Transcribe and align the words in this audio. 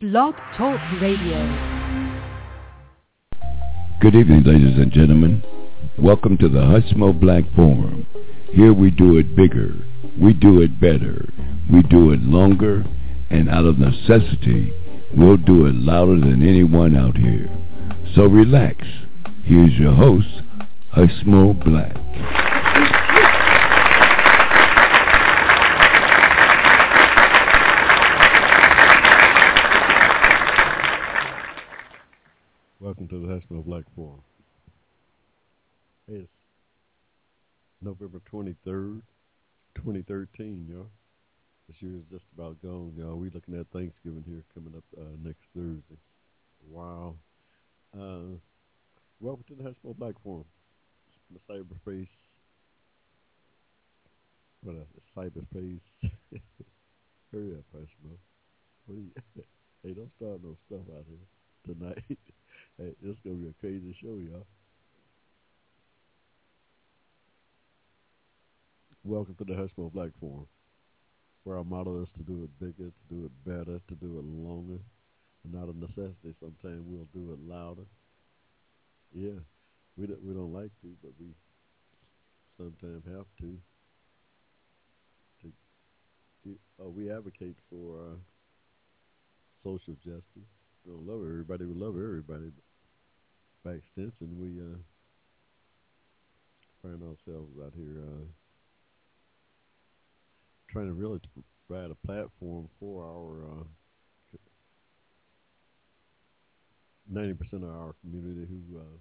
Blog 0.00 0.36
Talk 0.56 0.78
Radio. 1.02 1.42
Good 4.00 4.14
evening, 4.14 4.44
ladies 4.44 4.78
and 4.78 4.92
gentlemen. 4.92 5.42
Welcome 5.98 6.38
to 6.38 6.48
the 6.48 6.60
Hushmo 6.60 7.20
Black 7.20 7.42
Forum. 7.56 8.06
Here 8.52 8.72
we 8.72 8.92
do 8.92 9.18
it 9.18 9.34
bigger, 9.34 9.74
we 10.16 10.34
do 10.34 10.62
it 10.62 10.80
better, 10.80 11.28
we 11.72 11.82
do 11.82 12.12
it 12.12 12.20
longer, 12.20 12.84
and 13.30 13.48
out 13.50 13.64
of 13.64 13.80
necessity, 13.80 14.72
we'll 15.16 15.36
do 15.36 15.66
it 15.66 15.74
louder 15.74 16.20
than 16.20 16.48
anyone 16.48 16.96
out 16.96 17.16
here. 17.16 17.50
So 18.14 18.22
relax. 18.22 18.86
Here's 19.42 19.72
your 19.72 19.94
host, 19.96 20.28
Hushmo 20.96 21.58
Black. 21.64 22.47
To 33.08 33.18
the 33.18 33.26
Hushmo 33.26 33.64
Black 33.64 33.84
Forum. 33.96 34.20
It's 36.08 36.28
November 37.80 38.20
23rd, 38.30 39.00
2013, 39.76 40.66
y'all. 40.68 40.88
This 41.68 41.80
year 41.80 41.92
is 41.96 42.02
just 42.10 42.24
about 42.36 42.60
gone, 42.60 42.92
y'all. 42.98 43.16
we 43.16 43.30
looking 43.30 43.58
at 43.58 43.66
Thanksgiving 43.72 44.24
here 44.26 44.42
coming 44.52 44.74
up 44.76 44.84
uh, 45.00 45.16
next 45.24 45.40
Thursday. 45.56 45.96
Wow. 46.70 47.14
Uh, 47.98 48.36
welcome 49.20 49.44
to 49.48 49.54
the 49.54 49.62
Hushmo 49.62 49.96
Black 49.96 50.14
Forum. 50.22 50.44
The 51.30 51.40
cyberspace. 51.50 52.08
What 54.64 54.76
else? 54.76 54.88
Cyberspace. 55.16 55.80
Hurry 57.32 57.54
up, 57.54 57.64
Hushmo. 57.74 58.18
What 58.84 58.98
are 58.98 59.00
you? 59.00 59.12
hey, 59.82 59.94
don't 59.94 60.10
start 60.18 60.40
no 60.44 60.58
stuff 60.66 60.94
out 60.94 61.06
here 61.08 61.74
tonight. 61.74 62.18
hey, 62.78 62.94
this 63.02 63.12
is 63.12 63.18
gonna 63.24 63.36
be 63.36 63.48
a 63.48 63.60
crazy 63.60 63.96
show, 64.00 64.18
y'all. 64.18 64.46
Welcome 69.02 69.34
to 69.36 69.44
the 69.44 69.54
Hushmo 69.54 69.92
Black 69.92 70.10
Forum, 70.20 70.46
where 71.42 71.56
our 71.56 71.64
motto 71.64 72.02
is 72.02 72.08
to 72.16 72.22
do 72.22 72.44
it 72.44 72.50
bigger, 72.60 72.90
to 72.90 73.14
do 73.14 73.24
it 73.24 73.32
better, 73.44 73.80
to 73.88 73.94
do 73.94 74.18
it 74.18 74.24
longer, 74.24 74.78
not 75.44 75.68
a 75.68 75.76
necessity. 75.76 76.34
Sometimes 76.40 76.84
we'll 76.86 77.08
do 77.12 77.32
it 77.32 77.52
louder. 77.52 77.86
Yeah, 79.12 79.40
we 79.96 80.06
don't, 80.06 80.22
we 80.22 80.34
don't 80.34 80.52
like 80.52 80.70
to, 80.82 80.94
but 81.02 81.12
we 81.18 81.34
sometimes 82.56 83.02
have 83.06 83.26
to. 83.40 83.58
To 86.44 86.56
uh, 86.80 86.88
we 86.88 87.10
advocate 87.10 87.56
for 87.68 87.98
uh, 87.98 88.16
social 89.64 89.94
justice. 89.94 90.22
We 90.86 90.92
don't 90.92 91.06
love 91.06 91.22
everybody. 91.22 91.64
We 91.64 91.74
love 91.74 91.96
everybody. 91.96 92.52
But 92.54 92.67
by 93.68 93.74
extension, 93.74 94.28
we 94.40 94.48
uh, 94.60 94.78
find 96.82 97.02
ourselves 97.02 97.52
out 97.62 97.72
here. 97.76 98.00
Uh, 98.00 98.24
trying 100.70 100.86
to 100.86 100.92
really 100.92 101.20
provide 101.66 101.90
a 101.90 102.06
platform 102.06 102.68
for 102.80 103.04
our 103.04 103.44
uh, 103.44 103.64
ninety 107.10 107.34
percent 107.34 107.62
of 107.62 107.70
our 107.70 107.94
community 108.00 108.46
who 108.48 108.78
uh, 108.78 108.98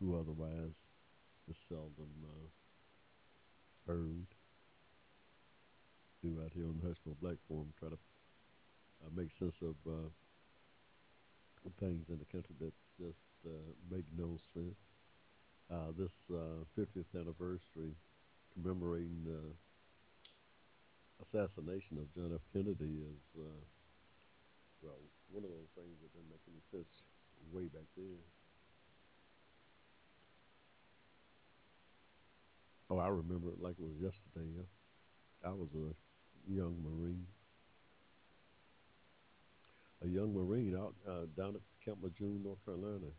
who 0.00 0.18
otherwise 0.18 0.74
is 1.48 1.56
seldom 1.68 2.10
uh, 2.24 2.48
heard. 3.86 4.26
Do 6.22 6.42
out 6.44 6.52
here 6.54 6.64
on 6.64 6.80
the 6.82 6.88
Hushmo 6.88 7.14
Black 7.22 7.36
Forum, 7.48 7.72
try 7.78 7.88
to 7.90 7.94
uh, 7.94 9.10
make 9.16 9.30
sense 9.38 9.54
of 9.62 9.74
uh, 9.88 10.08
things 11.78 12.08
in 12.08 12.18
the 12.18 12.28
country 12.32 12.54
that 12.60 12.72
just 12.98 13.20
uh, 13.46 13.72
make 13.90 14.04
no 14.16 14.38
sense. 14.54 14.78
Uh, 15.70 15.92
this 15.96 16.10
50th 16.76 17.06
anniversary 17.14 17.94
commemorating 18.52 19.22
the 19.24 19.54
assassination 21.22 21.98
of 21.98 22.12
John 22.14 22.32
F. 22.34 22.40
Kennedy 22.52 23.04
is, 23.06 23.22
uh, 23.38 23.62
well, 24.82 24.98
one 25.30 25.44
of 25.44 25.50
those 25.50 25.70
things 25.76 25.94
that 26.02 26.10
didn't 26.12 26.30
make 26.30 26.42
any 26.48 26.62
sense 26.72 26.90
way 27.52 27.64
back 27.68 27.86
then. 27.96 28.18
Oh, 32.90 32.98
I 32.98 33.06
remember 33.08 33.50
it 33.50 33.62
like 33.62 33.76
it 33.78 33.86
was 33.86 33.94
yesterday. 34.02 34.50
I 35.44 35.50
was 35.50 35.68
a 35.74 35.94
young 36.50 36.74
Marine. 36.82 37.26
A 40.04 40.08
young 40.08 40.32
Marine 40.32 40.76
out 40.76 40.94
uh, 41.06 41.28
down 41.36 41.56
at 41.56 41.62
Camp 41.84 41.98
Lejeune, 42.02 42.42
North 42.42 42.64
Carolina. 42.64 43.12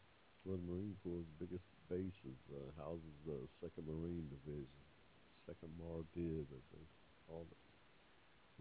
One 0.43 0.57
of 0.57 0.65
the 0.65 0.73
Marine 0.73 0.97
Corps' 1.05 1.21
biggest 1.37 1.69
bases, 1.85 2.39
uh, 2.49 2.73
houses 2.81 3.13
the 3.27 3.37
Second 3.61 3.85
Marine 3.85 4.25
Division, 4.33 4.81
Second 5.45 5.69
Mardiv, 5.77 6.49
as 6.49 6.65
they 6.73 6.81
call 7.29 7.45
it 7.45 7.61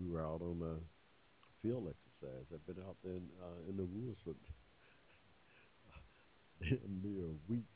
we 0.00 0.08
were 0.08 0.24
out 0.24 0.40
on 0.40 0.56
a 0.64 0.80
field 1.60 1.92
exercise. 1.92 2.48
I've 2.52 2.66
been 2.66 2.82
out 2.84 2.96
there 3.04 3.12
in, 3.12 3.28
uh, 3.36 3.68
in 3.68 3.76
the 3.76 3.84
woods 3.84 4.16
for 4.24 4.32
damn 6.60 7.00
near 7.04 7.28
a 7.28 7.36
week 7.52 7.68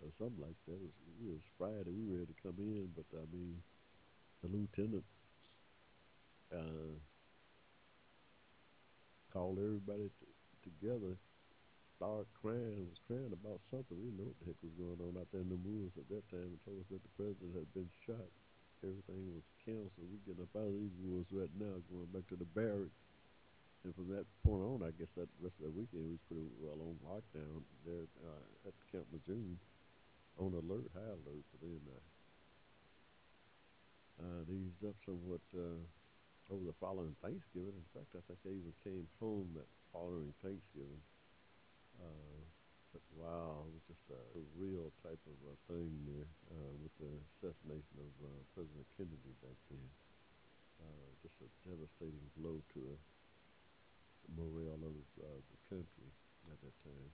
or 0.00 0.08
something 0.18 0.40
like 0.40 0.56
that. 0.66 0.74
It 0.74 0.80
was, 0.80 0.96
it 1.20 1.28
was 1.28 1.44
Friday. 1.58 1.92
We 1.92 2.08
were 2.08 2.20
ready 2.24 2.32
to 2.32 2.42
come 2.42 2.56
in, 2.58 2.88
but 2.96 3.04
I 3.12 3.26
mean, 3.28 3.62
the 4.42 4.48
lieutenant 4.48 5.04
uh, 6.52 6.96
called 9.32 9.58
everybody 9.58 10.10
t- 10.20 10.36
together, 10.66 11.16
started 11.96 12.28
crying, 12.36 12.90
was 12.90 13.00
crying 13.06 13.32
about 13.32 13.62
something. 13.70 13.96
We 13.96 14.10
didn't 14.10 14.20
know 14.20 14.30
what 14.30 14.38
the 14.42 14.46
heck 14.50 14.60
was 14.60 14.76
going 14.76 15.00
on 15.00 15.16
out 15.16 15.30
there 15.32 15.42
in 15.42 15.50
the 15.50 15.62
woods 15.62 15.96
at 15.96 16.10
that 16.10 16.26
time, 16.28 16.54
and 16.54 16.60
told 16.66 16.82
us 16.82 16.90
that 16.90 17.02
the 17.02 17.14
president 17.16 17.54
had 17.54 17.70
been 17.72 17.90
shot 18.04 18.28
everything 18.84 19.20
was 19.36 19.44
canceled. 19.64 20.08
We 20.08 20.20
getting 20.24 20.44
up 20.44 20.56
out 20.56 20.72
of 20.72 20.76
these 20.76 20.96
woods 21.04 21.28
right 21.32 21.52
now, 21.60 21.80
going 21.92 22.08
back 22.12 22.26
to 22.32 22.36
the 22.36 22.48
barracks. 22.56 22.96
And 23.84 23.96
from 23.96 24.12
that 24.12 24.28
point 24.44 24.60
on, 24.60 24.84
I 24.84 24.92
guess 24.92 25.08
that 25.16 25.28
rest 25.40 25.56
of 25.60 25.72
that 25.72 25.76
weekend 25.76 26.12
was 26.12 26.20
pretty 26.28 26.52
well 26.60 26.76
on 26.84 27.00
lockdown 27.00 27.64
there 27.88 28.04
uh, 28.20 28.68
at 28.68 28.76
Camp 28.92 29.08
Lejeune, 29.08 29.56
on 30.36 30.52
alert, 30.52 30.92
high 30.92 31.16
alert. 31.16 31.44
But 31.48 31.60
then 31.64 31.80
uh, 31.88 32.04
uh, 34.20 34.40
they 34.44 34.68
eased 34.68 34.84
up 34.84 34.96
somewhat 35.08 35.40
uh, 35.56 35.80
over 36.50 36.66
the 36.66 36.74
following 36.82 37.14
Thanksgiving. 37.22 37.78
In 37.78 37.90
fact, 37.94 38.10
I 38.18 38.22
think 38.26 38.42
I 38.42 38.50
even 38.50 38.74
came 38.82 39.06
home 39.22 39.46
that 39.54 39.70
following 39.94 40.34
Thanksgiving. 40.42 40.98
Uh, 41.94 42.42
but 42.90 43.02
wow, 43.14 43.70
it 43.70 43.72
was 43.78 43.86
just 43.86 44.06
a, 44.10 44.18
real 44.58 44.90
type 45.06 45.22
of 45.30 45.38
a 45.46 45.56
thing 45.70 45.94
there 46.10 46.26
uh, 46.50 46.74
with 46.82 46.90
the 46.98 47.10
assassination 47.38 47.96
of 48.02 48.10
uh, 48.26 48.30
President 48.52 48.82
Kennedy 48.98 49.34
back 49.40 49.54
then. 49.70 49.86
Uh, 50.82 51.08
just 51.22 51.38
a 51.38 51.48
devastating 51.62 52.26
blow 52.34 52.58
to 52.74 52.82
the 52.82 52.98
morale 54.34 54.90
of 54.90 55.06
uh, 55.22 55.38
the 55.38 55.58
country 55.70 56.10
at 56.50 56.58
that 56.66 56.76
time. 56.82 57.10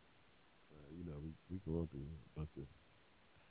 Uh, 0.73 0.89
you 0.97 1.05
know, 1.05 1.21
we 1.21 1.31
we 1.53 1.61
going 1.69 1.87
through 1.93 2.09
a 2.09 2.33
bunch 2.41 2.55
of 2.57 2.67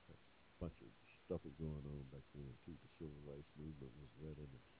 a 0.10 0.16
bunch 0.62 0.78
of 0.82 0.90
stuff 1.30 1.46
was 1.46 1.56
going 1.62 1.86
on 1.86 2.02
back 2.10 2.26
then 2.34 2.50
too. 2.66 2.74
The 2.74 2.92
civil 2.98 3.22
rights 3.30 3.52
movement 3.54 3.94
was 4.02 4.12
right 4.24 4.40
in 4.40 4.50
right 4.50 4.75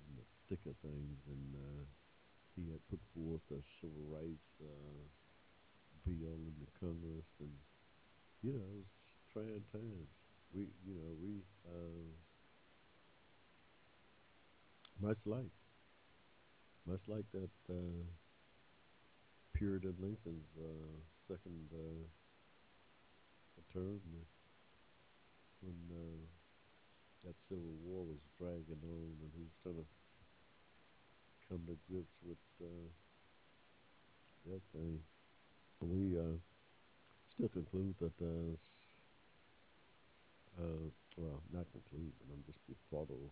in 0.00 0.14
the 0.16 0.26
thick 0.48 0.64
of 0.64 0.76
things, 0.80 1.18
and 1.28 1.48
uh, 1.56 1.82
he 2.56 2.70
had 2.70 2.80
put 2.88 3.00
forth 3.12 3.44
a 3.52 3.60
civil 3.80 4.06
rights. 4.08 4.48
Uh, 4.60 5.08
bill 6.04 6.34
in 6.34 6.54
the 6.58 6.70
Congress, 6.80 7.26
and 7.40 7.54
you 8.42 8.52
know, 8.52 8.66
it 8.78 8.86
trying 9.32 9.62
times. 9.72 10.10
We, 10.54 10.66
you 10.84 10.94
know, 10.94 11.14
we 11.22 11.42
uh, 11.66 12.10
much 15.00 15.18
like 15.24 15.52
much 16.86 17.00
like 17.06 17.24
that 17.32 17.50
uh, 17.70 18.04
period 19.54 19.84
of 19.84 19.98
Lincoln's 20.00 20.50
uh, 20.58 20.98
second 21.28 21.68
uh, 21.72 22.04
term 23.72 24.00
when 25.62 25.78
uh, 25.90 26.26
that 27.24 27.34
Civil 27.48 27.76
War 27.86 28.04
was 28.04 28.22
dragging 28.38 28.82
on, 28.82 29.14
and 29.22 29.30
he 29.34 29.42
was 29.46 29.56
trying 29.62 29.78
to 29.78 29.86
come 31.48 31.62
to 31.66 31.76
grips 31.86 32.16
with 32.26 32.42
uh, 32.62 32.88
that 34.50 34.62
thing 34.72 34.98
we 35.82 36.18
uh, 36.18 36.38
still 37.34 37.50
conclude 37.50 37.94
that 37.98 38.14
uh, 38.22 38.54
uh, 40.62 40.86
well, 41.16 41.42
not 41.52 41.66
conclude, 41.72 42.12
but 42.22 42.28
I'm 42.30 42.44
just 42.46 42.62
befuddled 42.70 43.30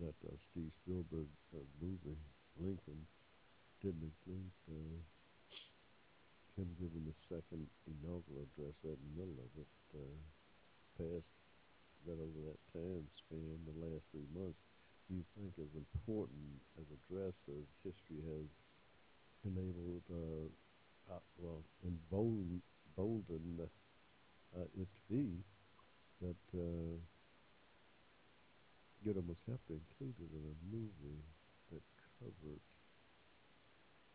that 0.00 0.16
uh, 0.24 0.32
Steve 0.50 0.72
Spielberg's 0.82 1.44
uh, 1.52 1.60
movie 1.80 2.16
Lincoln 2.56 3.04
didn't 3.84 4.08
include 4.08 4.52
uh, 4.72 4.98
him 6.56 6.68
giving 6.80 7.04
the 7.04 7.16
second 7.28 7.68
inaugural 7.84 8.48
address 8.48 8.74
right 8.84 8.96
in 8.96 9.04
the 9.12 9.16
middle 9.20 9.38
of 9.44 9.52
it. 9.60 9.70
Uh, 9.92 10.16
past 11.00 11.32
that 12.04 12.20
over 12.20 12.40
that 12.52 12.60
time 12.76 13.04
span, 13.24 13.56
the 13.64 13.76
last 13.80 14.04
three 14.12 14.28
months, 14.36 14.60
do 15.08 15.16
you 15.16 15.24
think 15.32 15.56
as 15.56 15.72
important 15.72 16.60
as 16.76 16.86
a 16.92 17.00
dress 17.08 17.36
as 17.48 17.64
history 17.80 18.20
has 18.20 18.48
enabled, 19.44 20.04
uh, 20.12 20.48
uh, 21.12 21.24
well, 21.40 21.64
emboldened, 21.84 22.60
emboldened 22.92 23.60
uh, 24.56 24.68
it 24.76 24.88
to 24.92 25.02
be, 25.08 25.40
that 26.20 26.44
uh, 26.52 26.96
you'd 29.02 29.16
almost 29.16 29.40
have 29.48 29.60
to 29.68 29.80
include 29.80 30.16
it 30.20 30.32
in 30.36 30.44
a 30.44 30.56
movie 30.68 31.24
that 31.72 31.82
covered 32.20 32.64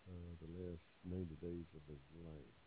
uh, 0.05 0.31
the 0.37 0.49
last 0.53 0.85
90 1.03 1.33
days 1.41 1.65
of 1.73 1.81
his 1.89 2.03
life. 2.21 2.64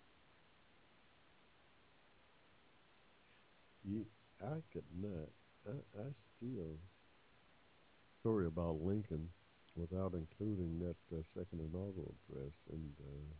You, 3.85 4.07
I 4.41 4.63
could 4.73 4.85
not, 5.01 5.29
I, 5.67 5.73
I 6.01 6.07
still, 6.37 6.79
story 8.21 8.47
about 8.47 8.83
Lincoln 8.83 9.29
without 9.77 10.13
including 10.15 10.79
that 10.81 10.97
uh, 11.15 11.23
second 11.35 11.61
inaugural 11.61 12.15
address 12.29 12.53
and 12.73 12.93
uh, 13.01 13.31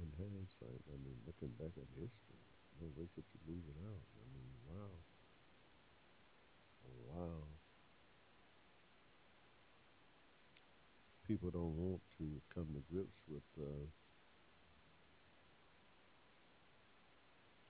in 0.00 0.08
hindsight, 0.16 0.82
I 0.92 0.96
mean, 1.02 1.16
looking 1.26 1.52
back 1.58 1.72
at 1.76 1.88
history, 1.96 2.40
no 2.80 2.86
way 2.96 3.08
could 3.14 3.24
you 3.32 3.40
leave 3.48 3.64
it 3.68 3.78
out. 3.88 4.04
I 4.16 4.24
mean, 4.32 4.50
wow. 4.68 4.92
Wow. 7.08 7.42
People 11.26 11.50
don't 11.50 11.76
want 11.76 12.00
to 12.18 12.24
come 12.54 12.66
to 12.74 12.82
grips 12.92 13.18
with 13.28 13.42
uh, 13.60 13.86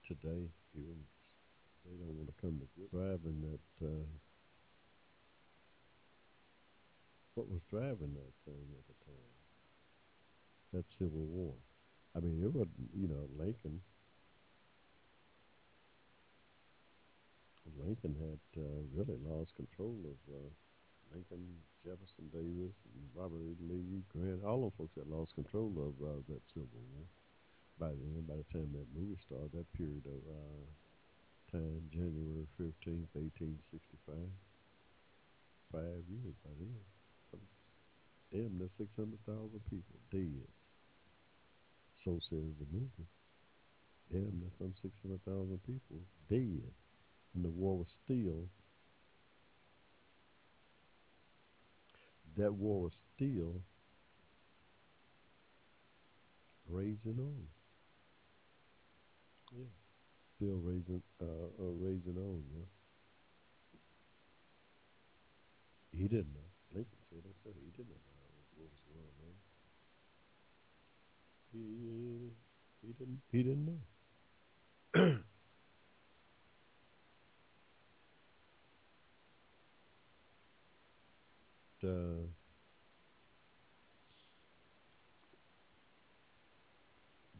today, 0.06 0.50
even 0.76 1.00
they 1.84 1.96
don't 1.96 2.16
want 2.16 2.28
to 2.28 2.38
come 2.40 2.58
to 2.58 2.66
grips 2.74 2.92
driving 2.92 3.40
that. 3.46 3.86
Uh, 3.86 4.06
what 7.34 7.48
was 7.48 7.60
driving 7.68 8.16
that 8.16 8.34
thing 8.44 8.64
at 8.74 8.84
the 8.88 8.96
time? 9.04 9.34
That 10.72 10.84
Civil 10.98 11.26
War. 11.30 11.54
I 12.16 12.20
mean, 12.20 12.42
it 12.42 12.52
was 12.52 12.66
you 12.94 13.08
know 13.08 13.28
Lincoln. 13.38 13.80
Lincoln 17.76 18.16
had 18.16 18.62
uh, 18.62 18.82
really 18.94 19.18
lost 19.26 19.54
control 19.54 19.94
of 20.06 20.18
uh, 20.32 20.48
Lincoln, 21.12 21.44
Jefferson 21.84 22.30
Davis, 22.32 22.72
and 22.94 23.04
Robert 23.14 23.42
E. 23.42 23.54
Lee, 23.60 24.02
Grant. 24.08 24.44
All 24.46 24.62
those 24.62 24.78
folks 24.78 24.94
had 24.96 25.10
lost 25.10 25.34
control 25.34 25.70
of 25.76 25.94
uh, 26.00 26.22
that 26.30 26.42
Civil 26.54 26.82
War 26.94 27.04
by 27.78 27.88
then. 27.90 28.24
By 28.28 28.36
the 28.36 28.48
time 28.52 28.72
that 28.72 28.88
movie 28.94 29.18
started, 29.26 29.52
that 29.52 29.72
period 29.76 30.04
of 30.06 30.20
uh, 30.26 30.64
time, 31.52 31.82
January 31.92 32.46
fifteenth, 32.56 33.10
eighteen 33.16 33.58
sixty-five, 33.70 34.32
five 35.72 36.02
years 36.08 36.36
by 36.44 36.52
then. 36.58 36.80
Damn, 38.32 38.58
there's 38.58 38.74
six 38.76 38.90
hundred 38.96 39.20
thousand 39.26 39.60
people 39.70 39.96
dead. 40.10 40.48
So 42.04 42.18
says 42.30 42.54
the 42.58 42.66
movie. 42.72 43.10
Damn, 44.12 44.40
there's 44.40 44.52
some 44.58 44.74
600,000 44.82 45.60
people 45.66 45.98
dead. 46.30 46.70
And 47.34 47.44
the 47.44 47.48
war 47.48 47.78
was 47.78 47.88
still, 48.04 48.48
that 52.36 52.52
war 52.52 52.82
was 52.82 52.92
still 53.16 53.62
raging 56.68 57.18
on. 57.18 57.55
Yeah. 59.52 59.64
Still 60.36 60.60
raising, 60.64 61.02
uh, 61.22 61.24
uh, 61.60 61.72
raging 61.80 62.16
on, 62.18 62.42
yeah. 62.54 62.66
He 65.92 66.08
didn't 66.08 66.34
know. 66.34 66.46
Lincoln 66.74 66.98
said 67.42 67.54
he 67.58 67.70
didn't 67.72 67.88
know 67.90 68.16
what 68.56 68.70
was 68.70 68.82
going 68.92 69.16
on. 69.26 69.34
He 71.52 72.32
he 72.82 72.92
didn't 72.92 73.20
he 73.32 73.42
didn't 73.42 73.66
know. 73.66 73.80
uh, 81.84 82.35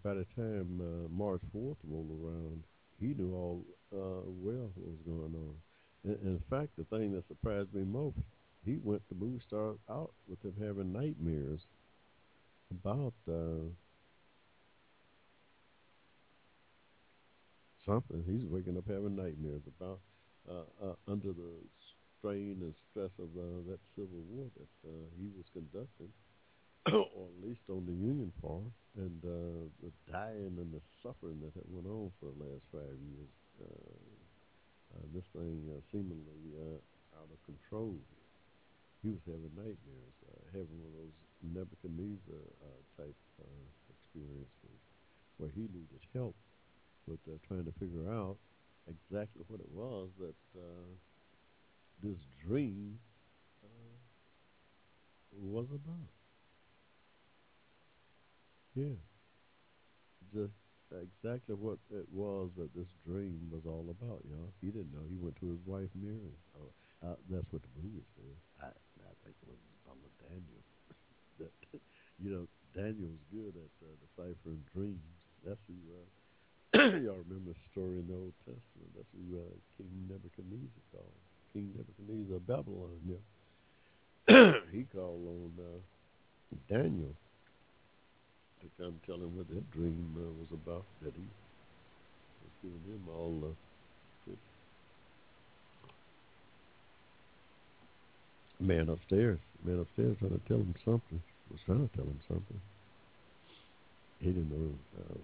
by 0.07 0.15
the 0.15 0.27
time 0.37 0.81
uh, 0.81 1.09
March 1.11 1.41
4th 1.53 1.79
rolled 1.83 2.15
around, 2.23 2.63
he 3.01 3.09
knew 3.09 3.35
all 3.35 3.65
uh, 3.93 4.23
well 4.39 4.71
what 4.77 4.87
was 4.87 5.03
going 5.05 5.35
on. 5.35 5.55
And, 6.05 6.17
in 6.23 6.41
fact, 6.49 6.77
the 6.79 6.85
thing 6.85 7.11
that 7.11 7.27
surprised 7.27 7.75
me 7.75 7.83
most, 7.83 8.15
he 8.65 8.79
went 8.85 9.03
to 9.09 9.17
movie 9.17 9.43
star 9.45 9.75
out 9.91 10.13
with 10.29 10.39
him 10.45 10.55
having 10.63 10.93
nightmares 10.93 11.59
about 12.71 13.15
uh, 13.29 13.67
something. 17.85 18.23
He's 18.25 18.47
waking 18.49 18.79
up 18.79 18.87
having 18.87 19.17
nightmares 19.17 19.63
about 19.67 19.99
uh, 20.49 20.87
uh, 20.87 20.95
under 21.09 21.33
the 21.33 21.51
strain 22.17 22.59
and 22.61 22.75
stress 22.93 23.11
of 23.19 23.27
uh, 23.35 23.67
that 23.71 23.81
civil 23.97 24.23
war 24.31 24.47
that 24.55 24.89
uh, 24.89 25.11
he 25.19 25.27
was 25.37 25.47
conducting, 25.53 26.15
or 26.93 27.27
at 27.27 27.39
least 27.43 27.63
on 27.69 27.85
the 27.87 27.93
Union 27.93 28.33
part, 28.41 28.71
and 28.97 29.21
uh, 29.25 29.67
the 29.83 29.91
dying 30.11 30.55
and 30.57 30.73
the 30.73 30.81
suffering 31.03 31.41
that 31.43 31.53
had 31.55 31.67
went 31.69 31.87
on 31.87 32.11
for 32.21 32.31
the 32.33 32.39
last 32.45 32.65
five 32.73 32.99
years. 33.11 33.33
Uh, 33.59 33.99
uh, 34.95 35.05
this 35.13 35.27
thing 35.35 35.61
uh, 35.75 35.81
seemingly 35.91 36.55
uh, 36.57 36.79
out 37.19 37.29
of 37.29 37.39
control. 37.45 37.99
He 39.03 39.11
was 39.11 39.21
having 39.27 39.53
nightmares, 39.53 40.17
uh, 40.25 40.41
having 40.55 40.79
one 40.81 40.89
of 40.89 40.97
those 41.05 41.19
Nebuchadnezzar 41.43 42.43
uh, 42.65 42.81
type 42.97 43.21
uh, 43.43 43.67
experiences 43.93 44.81
where 45.37 45.51
he 45.53 45.69
needed 45.69 46.01
help 46.15 46.35
but 47.07 47.19
uh, 47.31 47.39
trying 47.47 47.65
to 47.65 47.73
figure 47.79 48.11
out 48.11 48.37
exactly 48.89 49.43
what 49.49 49.61
it 49.61 49.71
was 49.73 50.09
that 50.19 50.35
uh, 50.59 50.91
this 52.03 52.19
dream 52.47 52.99
uh, 53.65 53.97
was 55.33 55.67
about. 55.71 56.11
Yeah, 58.77 59.01
just 60.37 60.53
exactly 60.93 61.57
what 61.57 61.81
it 61.89 62.05
was 62.13 62.53
that 62.61 62.69
this 62.77 62.93
dream 63.09 63.49
was 63.49 63.65
all 63.65 63.89
about. 63.89 64.21
Know, 64.29 64.53
he 64.61 64.69
didn't 64.69 64.93
know. 64.93 65.01
He 65.09 65.17
went 65.17 65.41
to 65.41 65.49
his 65.49 65.65
wife 65.65 65.89
Mary. 65.97 66.37
Oh, 66.61 66.69
uh, 67.01 67.17
that's 67.33 67.49
what 67.51 67.65
the 67.65 67.73
movie 67.81 68.05
says. 68.21 68.37
I, 68.61 68.69
I 68.69 69.13
think 69.25 69.33
it 69.41 69.49
was 69.49 69.65
Brother 69.89 70.13
Daniel. 70.29 70.63
that 71.41 71.53
you 72.21 72.29
know, 72.29 72.45
Daniel 72.77 73.09
was 73.09 73.25
good 73.33 73.55
at 73.57 73.73
uh, 73.81 73.97
deciphering 74.05 74.61
dreams. 74.77 75.09
That's 75.41 75.65
who. 75.65 75.81
Uh, 75.97 76.07
Y'all 77.01 77.25
remember 77.25 77.57
the 77.57 77.65
story 77.73 77.97
in 77.97 78.07
the 78.13 78.19
Old 78.21 78.37
Testament. 78.45 78.93
That's 78.93 79.09
who 79.17 79.41
uh, 79.41 79.57
King 79.81 79.89
Nebuchadnezzar 80.05 80.85
called. 80.93 81.17
King 81.57 81.73
Nebuchadnezzar 81.73 82.37
of 82.37 82.45
Babylon, 82.45 83.01
yeah. 83.09 83.25
he 84.73 84.85
called 84.93 85.25
on 85.25 85.53
uh, 85.57 85.81
Daniel 86.69 87.17
to 88.67 88.83
come 88.83 89.01
tell 89.07 89.17
him 89.17 89.37
what 89.37 89.49
that 89.49 89.71
dream 89.71 90.15
uh, 90.19 90.31
was 90.41 90.51
about, 90.53 90.85
he 91.03 91.07
was 91.07 92.55
giving 92.63 92.83
him 92.87 93.03
all 93.09 93.41
the 93.41 94.33
uh, 94.33 94.37
man 98.61 98.89
upstairs, 98.89 99.39
man 99.65 99.81
upstairs 99.81 100.17
trying 100.19 100.33
to 100.33 100.49
tell 100.49 100.59
him 100.59 100.75
something, 100.85 101.23
was 101.51 101.61
trying 101.67 101.89
to 101.89 101.97
tell 101.97 102.07
him 102.07 102.21
something. 102.27 102.61
He 104.21 104.27
didn't 104.27 104.51
know 104.51 104.73
uh, 104.99 105.19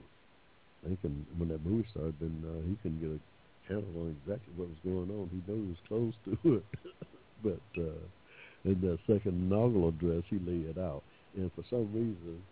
thinking 0.86 1.26
when 1.38 1.48
that 1.48 1.64
movie 1.64 1.88
started, 1.90 2.14
then 2.20 2.44
uh, 2.46 2.68
he 2.68 2.76
couldn't 2.82 3.00
get 3.00 3.10
a 3.10 3.72
handle 3.72 4.02
on 4.02 4.16
exactly 4.22 4.52
what 4.56 4.68
was 4.68 4.82
going 4.84 5.10
on. 5.10 5.30
He 5.32 5.40
knew 5.50 5.62
he 5.62 5.68
was 5.74 5.82
close 5.88 6.14
to 6.26 6.32
it, 6.62 6.66
but 7.42 7.82
uh, 7.82 8.02
in 8.64 8.80
that 8.82 8.98
second 9.06 9.50
inaugural 9.50 9.88
address, 9.88 10.22
he 10.30 10.38
laid 10.38 10.66
it 10.66 10.78
out. 10.78 11.02
And 11.34 11.50
for 11.54 11.64
some 11.70 11.88
reason, 11.92 12.42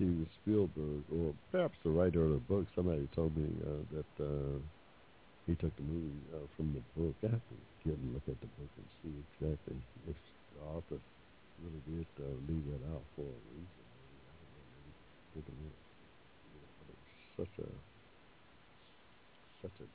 Steven 0.00 0.24
Spielberg, 0.40 1.04
or 1.12 1.36
perhaps 1.52 1.76
the 1.84 1.92
writer 1.92 2.24
of 2.24 2.32
the 2.32 2.40
book, 2.48 2.64
somebody 2.72 3.04
told 3.12 3.36
me 3.36 3.52
uh, 3.60 3.84
that 3.92 4.12
uh, 4.16 4.56
he 5.44 5.52
took 5.60 5.76
the 5.76 5.84
movie 5.84 6.24
uh, 6.32 6.48
from 6.56 6.72
the 6.72 6.80
book. 6.96 7.12
I 7.20 7.36
have 7.36 7.44
to 7.52 7.56
get 7.84 8.00
and 8.00 8.16
look 8.16 8.24
at 8.24 8.40
the 8.40 8.48
book 8.56 8.72
and 8.80 8.88
see 9.04 9.12
exactly 9.28 9.76
if 10.08 10.16
the 10.56 10.64
author 10.72 10.96
really 11.60 11.84
did 11.84 12.08
uh, 12.16 12.32
leave 12.48 12.64
that 12.72 12.80
out 12.96 13.04
for 13.12 13.28
a 13.28 13.40
reason. 13.52 13.84
I 14.24 14.32
don't 14.40 14.56
know, 14.56 14.64
maybe 15.36 15.52
didn't 15.52 15.76
such 17.36 17.60
a 17.60 17.68
such 19.60 19.76
a 19.84 19.88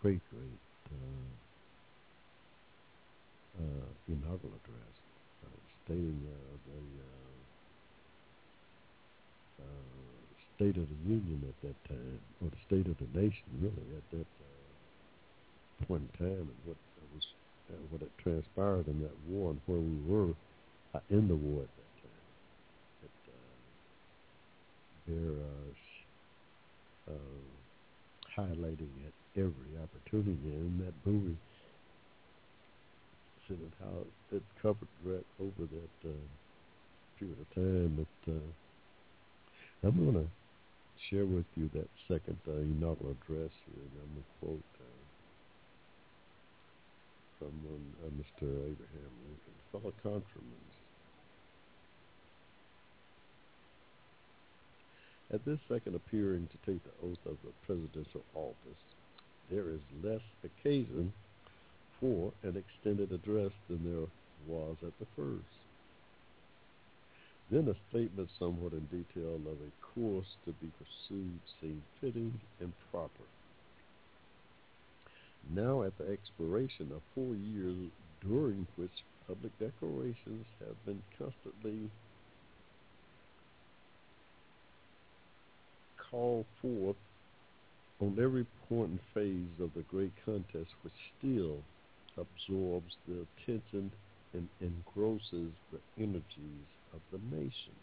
great, 0.00 0.24
great 0.32 0.64
uh, 0.96 1.28
uh, 3.60 3.88
inaugural 4.08 4.56
address, 4.64 4.96
uh, 5.44 5.60
stating 5.84 6.24
uh, 6.24 6.56
uh, 9.60 10.45
state 10.56 10.76
of 10.76 10.88
the 10.88 11.00
union 11.04 11.44
at 11.48 11.68
that 11.68 11.76
time, 11.88 12.20
or 12.42 12.48
the 12.48 12.62
state 12.66 12.88
of 12.88 12.96
the 12.98 13.08
nation, 13.18 13.44
really, 13.60 13.86
at 13.96 14.10
that 14.10 14.26
uh, 14.40 15.86
point 15.86 16.02
in 16.02 16.26
time, 16.26 16.48
and 16.48 16.60
what 16.64 16.76
was 17.14 17.26
uh, 17.70 17.74
what 17.90 18.00
had 18.00 18.16
transpired 18.18 18.86
in 18.88 19.02
that 19.02 19.16
war 19.28 19.50
and 19.50 19.60
where 19.66 19.78
we 19.78 19.98
were 20.06 20.32
uh, 20.94 21.00
in 21.10 21.28
the 21.28 21.34
war 21.34 21.62
at 21.62 21.74
that 21.76 21.92
time. 22.02 22.26
It, 23.04 23.10
uh, 23.28 23.56
they're 25.06 25.40
uh, 27.10 27.12
uh, 27.12 27.42
highlighting 28.36 28.92
at 29.06 29.14
every 29.36 29.76
opportunity 29.82 30.52
in 30.52 30.78
that 30.84 30.94
movie, 31.04 31.36
seeing 33.48 33.72
how 33.80 34.06
it 34.32 34.42
covered 34.62 34.88
right 35.04 35.26
over 35.40 35.68
that 35.68 36.08
uh, 36.08 36.12
period 37.18 37.38
of 37.40 37.54
time. 37.54 38.06
That 38.26 38.32
uh, 38.32 39.88
I'm 39.88 40.12
to 40.12 40.45
share 41.10 41.26
with 41.26 41.46
you 41.56 41.70
that 41.74 41.88
second 42.08 42.38
uh, 42.48 42.52
inaugural 42.52 43.12
address 43.12 43.50
here, 43.66 43.82
and 43.82 43.94
I'm 44.02 44.10
going 44.14 44.24
to 44.24 44.34
quote 44.40 44.70
uh, 44.80 44.96
from 47.38 47.52
uh, 47.66 48.08
Mr. 48.10 48.48
Abraham 48.48 49.12
Lincoln, 49.24 49.56
fellow 49.72 49.92
countrymen. 50.02 50.66
At 55.32 55.44
this 55.44 55.58
second 55.68 55.96
appearing 55.96 56.48
to 56.48 56.70
take 56.70 56.82
the 56.84 57.06
oath 57.06 57.18
of 57.26 57.36
the 57.44 57.52
presidential 57.66 58.22
office, 58.34 58.82
there 59.50 59.70
is 59.70 59.80
less 60.02 60.22
occasion 60.44 61.12
for 62.00 62.32
an 62.42 62.56
extended 62.56 63.10
address 63.12 63.50
than 63.68 63.82
there 63.84 64.06
was 64.46 64.76
at 64.82 64.96
the 65.00 65.06
first. 65.16 65.65
Then 67.50 67.68
a 67.68 67.74
statement 67.90 68.28
somewhat 68.38 68.72
in 68.72 68.86
detail 68.86 69.36
of 69.36 69.58
a 69.60 69.70
course 69.94 70.36
to 70.44 70.52
be 70.52 70.68
pursued 70.78 71.40
seemed 71.60 71.82
fitting 72.00 72.40
and 72.60 72.72
proper. 72.90 73.22
Now 75.54 75.82
at 75.84 75.96
the 75.96 76.08
expiration 76.08 76.90
of 76.92 77.02
four 77.14 77.36
years 77.36 77.90
during 78.20 78.66
which 78.74 79.04
public 79.28 79.56
declarations 79.60 80.46
have 80.58 80.84
been 80.84 81.02
constantly 81.16 81.88
called 86.10 86.46
forth 86.60 86.96
on 88.00 88.18
every 88.20 88.44
point 88.68 88.90
and 88.90 89.00
phase 89.14 89.60
of 89.60 89.72
the 89.74 89.82
great 89.82 90.12
contest 90.24 90.70
which 90.82 91.12
still 91.18 91.62
absorbs 92.16 92.96
the 93.06 93.24
attention 93.38 93.90
and 94.34 94.48
engrosses 94.60 95.52
the 95.72 95.80
energies 95.96 96.75
of 96.92 97.00
the 97.12 97.36
nation. 97.36 97.74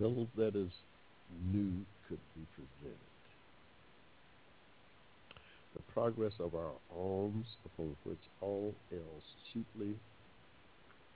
Little 0.00 0.26
that 0.36 0.56
is 0.56 0.70
new 1.52 1.72
could 2.08 2.18
be 2.34 2.46
presented. 2.54 2.98
The 5.74 5.82
progress 5.92 6.32
of 6.38 6.54
our 6.54 6.72
arms, 6.96 7.46
upon 7.64 7.96
which 8.04 8.18
all 8.40 8.74
else 8.92 9.24
chiefly 9.52 9.94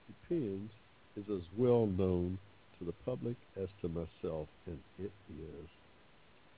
depends, 0.08 0.72
is 1.16 1.24
as 1.30 1.42
well 1.56 1.86
known 1.86 2.38
to 2.78 2.84
the 2.84 2.94
public 3.04 3.36
as 3.60 3.68
to 3.82 3.88
myself, 3.88 4.48
and 4.66 4.78
it 4.98 5.12
is, 5.30 5.68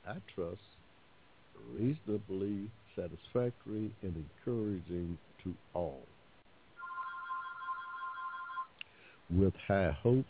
I 0.06 0.16
trust, 0.34 0.60
reasonably 1.74 2.70
satisfactory 2.96 3.90
and 4.02 4.24
encouraging 4.46 5.18
to 5.44 5.54
all. 5.74 6.02
With 9.36 9.54
high 9.68 9.92
hopes 10.02 10.26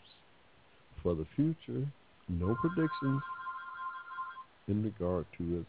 for 1.01 1.15
the 1.15 1.25
future, 1.35 1.87
no 2.29 2.55
predictions 2.61 3.21
in 4.67 4.83
regard 4.83 5.25
to 5.37 5.59
its 5.61 5.67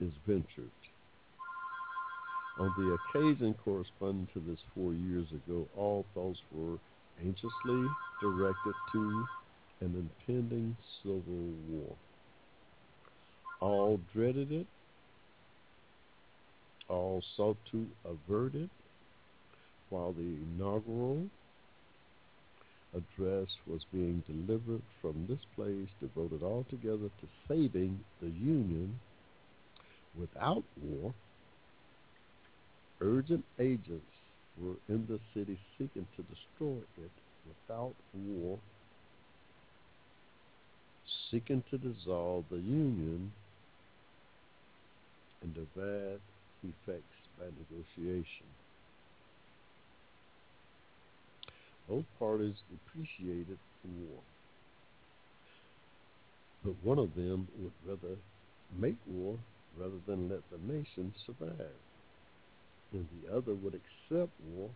is 0.00 0.12
ventured. 0.26 0.70
On 2.60 2.72
the 2.76 2.96
occasion 3.20 3.54
corresponding 3.64 4.28
to 4.32 4.40
this 4.40 4.60
four 4.74 4.92
years 4.92 5.26
ago, 5.32 5.66
all 5.76 6.04
thoughts 6.14 6.38
were 6.52 6.78
anxiously 7.24 7.86
directed 8.20 8.74
to 8.92 9.24
an 9.80 10.10
impending 10.28 10.76
civil 11.02 11.52
war. 11.68 11.96
All 13.60 14.00
dreaded 14.12 14.52
it. 14.52 14.66
All 16.88 17.22
sought 17.36 17.58
to 17.72 17.86
avert 18.04 18.54
it, 18.54 18.70
while 19.90 20.12
the 20.12 20.20
inaugural 20.20 21.26
address 22.94 23.48
was 23.66 23.82
being 23.92 24.22
delivered 24.26 24.82
from 25.00 25.26
this 25.28 25.38
place 25.54 25.88
devoted 26.00 26.42
altogether 26.42 27.10
to 27.20 27.28
saving 27.46 27.98
the 28.20 28.28
Union 28.28 28.98
without 30.18 30.62
war. 30.82 31.12
Urgent 33.00 33.44
agents 33.58 34.12
were 34.60 34.76
in 34.88 35.06
the 35.06 35.20
city 35.34 35.58
seeking 35.76 36.06
to 36.16 36.22
destroy 36.22 36.78
it 36.96 37.10
without 37.46 37.94
war, 38.14 38.58
seeking 41.30 41.62
to 41.70 41.78
dissolve 41.78 42.44
the 42.50 42.56
Union 42.56 43.30
and 45.42 45.54
divide 45.54 46.20
effects 46.64 47.18
by 47.38 47.44
negotiation. 47.44 48.46
Both 51.88 52.04
parties 52.18 52.56
appreciated 52.74 53.58
war, 53.84 54.20
but 56.64 56.74
one 56.84 56.98
of 56.98 57.14
them 57.14 57.48
would 57.58 57.72
rather 57.86 58.16
make 58.78 58.96
war 59.06 59.38
rather 59.78 59.98
than 60.06 60.28
let 60.28 60.40
the 60.50 60.58
nation 60.72 61.14
survive 61.24 61.74
and 62.92 63.06
the 63.22 63.36
other 63.36 63.54
would 63.54 63.74
accept 63.74 64.32
war 64.54 64.70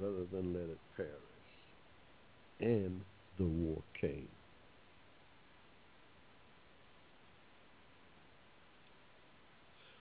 rather 0.00 0.24
than 0.32 0.52
let 0.52 0.68
it 0.68 0.78
perish. 0.96 1.10
And 2.60 3.00
the 3.38 3.44
war 3.44 3.82
came. 4.00 4.28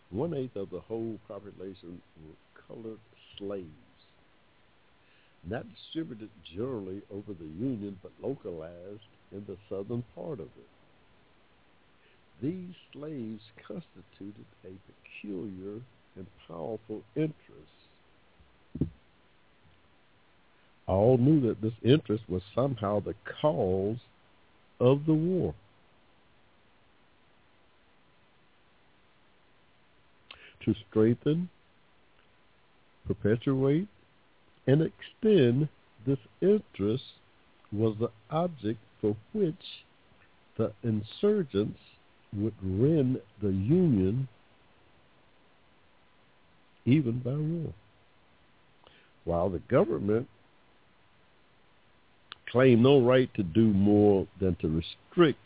One 0.09 0.33
eighth 0.33 0.55
of 0.55 0.69
the 0.69 0.79
whole 0.79 1.19
population 1.27 2.01
were 2.21 2.65
colored 2.67 2.99
slaves, 3.37 3.82
not 5.49 5.65
distributed 5.73 6.29
generally 6.55 7.01
over 7.11 7.33
the 7.33 7.45
Union, 7.45 7.97
but 8.01 8.11
localized 8.21 9.01
in 9.31 9.43
the 9.47 9.57
southern 9.69 10.03
part 10.15 10.39
of 10.39 10.47
it. 10.47 10.69
These 12.41 12.75
slaves 12.91 13.41
constituted 13.67 14.45
a 14.65 14.71
peculiar 15.21 15.81
and 16.15 16.27
powerful 16.47 17.01
interest. 17.15 18.91
All 20.87 21.17
knew 21.17 21.39
that 21.47 21.61
this 21.61 21.73
interest 21.83 22.23
was 22.27 22.41
somehow 22.53 22.99
the 22.99 23.15
cause 23.41 23.97
of 24.79 25.05
the 25.05 25.13
war. 25.13 25.55
To 30.65 30.75
strengthen, 30.89 31.49
perpetuate, 33.07 33.87
and 34.67 34.81
extend 34.81 35.69
this 36.05 36.19
interest 36.41 37.03
was 37.71 37.95
the 37.99 38.09
object 38.29 38.79
for 39.01 39.15
which 39.33 39.83
the 40.57 40.71
insurgents 40.83 41.79
would 42.35 42.53
rend 42.61 43.19
the 43.41 43.49
Union 43.49 44.27
even 46.85 47.19
by 47.19 47.31
war. 47.31 47.73
While 49.25 49.49
the 49.49 49.59
government 49.59 50.27
claimed 52.51 52.83
no 52.83 53.01
right 53.01 53.33
to 53.33 53.43
do 53.43 53.65
more 53.73 54.27
than 54.39 54.55
to 54.55 54.67
restrict 54.67 55.39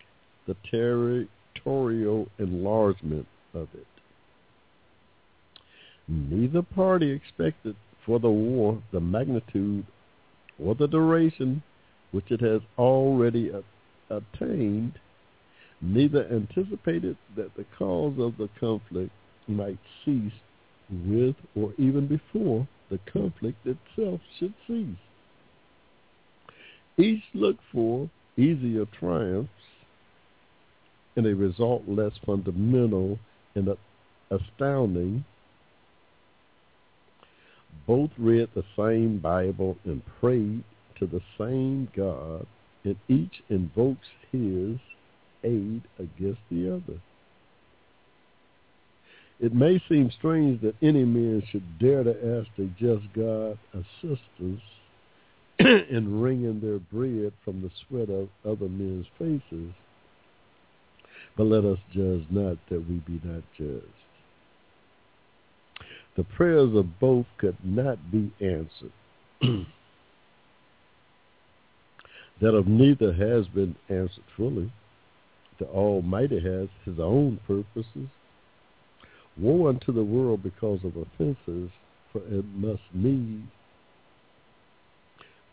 the 0.45 0.55
territorial 0.69 2.27
enlargement 2.37 3.27
of 3.53 3.67
it. 3.73 3.87
Neither 6.07 6.61
party 6.61 7.11
expected 7.11 7.75
for 8.07 8.19
the 8.19 8.29
war 8.29 8.81
the 8.91 8.99
magnitude 8.99 9.85
or 10.57 10.73
the 10.73 10.87
duration 10.87 11.61
which 12.11 12.31
it 12.31 12.41
has 12.41 12.61
already 12.79 13.51
attained. 14.09 14.93
Neither 15.81 16.25
anticipated 16.31 17.17
that 17.35 17.55
the 17.55 17.65
cause 17.77 18.15
of 18.17 18.37
the 18.37 18.49
conflict 18.59 19.11
might 19.47 19.77
cease 20.03 20.33
with 20.89 21.35
or 21.55 21.73
even 21.77 22.07
before 22.07 22.67
the 22.89 22.99
conflict 23.11 23.59
itself 23.67 24.21
should 24.39 24.53
cease. 24.65 24.87
Each 26.97 27.23
looked 27.35 27.61
for 27.71 28.09
easier 28.37 28.85
triumphs 28.99 29.51
and 31.15 31.27
a 31.27 31.35
result 31.35 31.83
less 31.87 32.13
fundamental 32.25 33.19
and 33.55 33.69
astounding. 34.31 35.25
Both 37.87 38.11
read 38.17 38.49
the 38.53 38.65
same 38.77 39.19
Bible 39.19 39.77
and 39.85 40.03
prayed 40.19 40.63
to 40.99 41.07
the 41.07 41.21
same 41.37 41.87
God, 41.95 42.45
and 42.83 42.97
each 43.07 43.41
invokes 43.49 44.07
his 44.31 44.77
aid 45.43 45.81
against 45.97 46.41
the 46.51 46.75
other. 46.75 46.99
It 49.39 49.53
may 49.53 49.81
seem 49.87 50.11
strange 50.11 50.61
that 50.61 50.75
any 50.81 51.05
man 51.05 51.43
should 51.49 51.79
dare 51.79 52.03
to 52.03 52.39
ask 52.39 52.49
a 52.57 52.65
just 52.79 53.05
God 53.13 53.57
assistance 53.73 54.61
in 55.59 56.19
wringing 56.19 56.59
their 56.59 56.79
bread 56.79 57.31
from 57.45 57.61
the 57.61 57.71
sweat 57.87 58.09
of 58.09 58.29
other 58.43 58.67
men's 58.67 59.05
faces, 59.17 59.73
but 61.37 61.45
let 61.45 61.65
us 61.65 61.77
judge 61.93 62.25
not 62.31 62.57
that 62.69 62.89
we 62.89 62.95
be 63.05 63.21
not 63.23 63.43
judged. 63.57 63.85
The 66.17 66.23
prayers 66.23 66.75
of 66.75 66.99
both 66.99 67.25
could 67.37 67.57
not 67.63 68.11
be 68.11 68.31
answered. 68.41 68.91
that 72.41 72.53
of 72.55 72.67
neither 72.67 73.13
has 73.13 73.47
been 73.47 73.75
answered 73.87 74.23
fully. 74.35 74.71
The 75.59 75.67
Almighty 75.67 76.39
has 76.39 76.67
his 76.85 76.99
own 76.99 77.39
purposes 77.47 78.09
Woe 79.39 79.67
unto 79.67 79.91
the 79.91 80.03
world 80.03 80.41
because 80.41 80.79
of 80.83 80.95
offenses, 80.95 81.69
for 82.11 82.21
it 82.27 82.45
must 82.55 82.81
need 82.91 83.43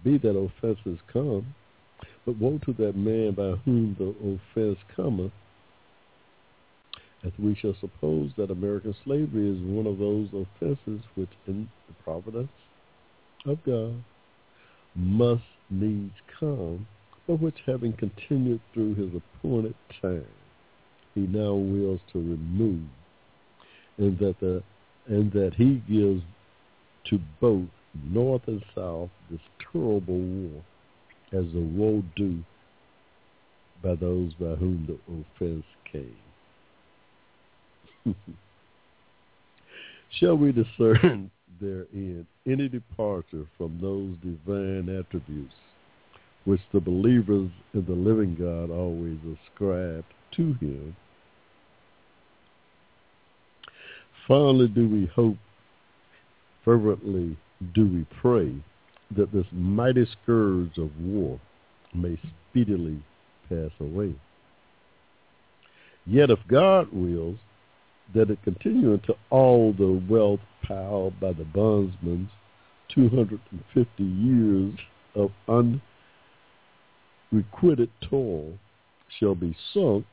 be 0.02 0.18
that 0.18 0.36
offenses 0.36 0.98
come. 1.12 1.54
But 2.24 2.38
woe 2.38 2.58
to 2.64 2.72
that 2.74 2.96
man 2.96 3.32
by 3.32 3.52
whom 3.64 3.94
the 3.98 4.14
offense 4.26 4.78
cometh, 4.96 5.32
as 7.24 7.32
we 7.38 7.54
shall 7.54 7.74
suppose 7.80 8.30
that 8.36 8.50
American 8.50 8.94
slavery 9.04 9.50
is 9.50 9.62
one 9.62 9.86
of 9.86 9.98
those 9.98 10.28
offenses 10.28 11.02
which 11.14 11.30
in 11.46 11.68
the 11.88 11.94
providence 12.02 12.52
of 13.46 13.62
God 13.64 14.02
must 14.94 15.42
needs 15.70 16.14
come, 16.38 16.86
but 17.26 17.40
which 17.40 17.56
having 17.66 17.92
continued 17.94 18.60
through 18.72 18.94
his 18.94 19.10
appointed 19.14 19.74
time, 20.02 20.26
he 21.14 21.20
now 21.20 21.54
wills 21.54 22.00
to 22.12 22.18
remove 22.18 22.86
and 23.98 24.18
that 24.18 24.38
the 24.40 24.62
and 25.06 25.30
that 25.32 25.52
he 25.54 25.82
gives 25.88 26.22
to 27.04 27.20
both 27.40 27.68
north 28.04 28.42
and 28.46 28.62
south 28.74 29.10
this 29.30 29.40
terrible 29.72 30.18
war 30.18 30.62
as 31.32 31.44
a 31.54 31.60
woe 31.60 32.02
due 32.16 32.42
by 33.82 33.94
those 33.94 34.32
by 34.34 34.54
whom 34.56 34.86
the 34.86 34.98
offense 35.12 35.64
came. 35.90 36.23
Shall 40.20 40.36
we 40.36 40.52
discern 40.52 41.30
therein 41.60 42.26
any 42.46 42.68
departure 42.68 43.46
from 43.56 43.78
those 43.80 44.16
divine 44.22 44.88
attributes 44.88 45.54
which 46.44 46.60
the 46.72 46.80
believers 46.80 47.50
in 47.72 47.84
the 47.86 47.92
living 47.92 48.36
God 48.38 48.70
always 48.70 49.18
ascribe 49.24 50.04
to 50.36 50.54
him 50.60 50.94
Finally, 54.26 54.68
do 54.68 54.88
we 54.88 55.06
hope, 55.14 55.36
fervently 56.64 57.36
do 57.74 57.86
we 57.86 58.06
pray, 58.20 58.54
that 59.14 59.30
this 59.32 59.46
mighty 59.52 60.06
scourge 60.22 60.78
of 60.78 60.90
war 60.98 61.38
may 61.94 62.18
speedily 62.50 63.02
pass 63.48 63.70
away. 63.80 64.14
Yet 66.06 66.30
if 66.30 66.38
God 66.48 66.88
wills 66.90 67.36
that 68.12 68.30
it 68.30 68.42
continue 68.42 68.92
until 68.92 69.16
all 69.30 69.72
the 69.72 70.02
wealth 70.08 70.40
piled 70.66 71.18
by 71.20 71.32
the 71.32 71.44
bondsman's 71.44 72.30
250 72.94 74.02
years 74.02 74.74
of 75.14 75.30
unrequited 77.32 77.90
toil 78.08 78.52
shall 79.18 79.34
be 79.34 79.56
sunk 79.72 80.04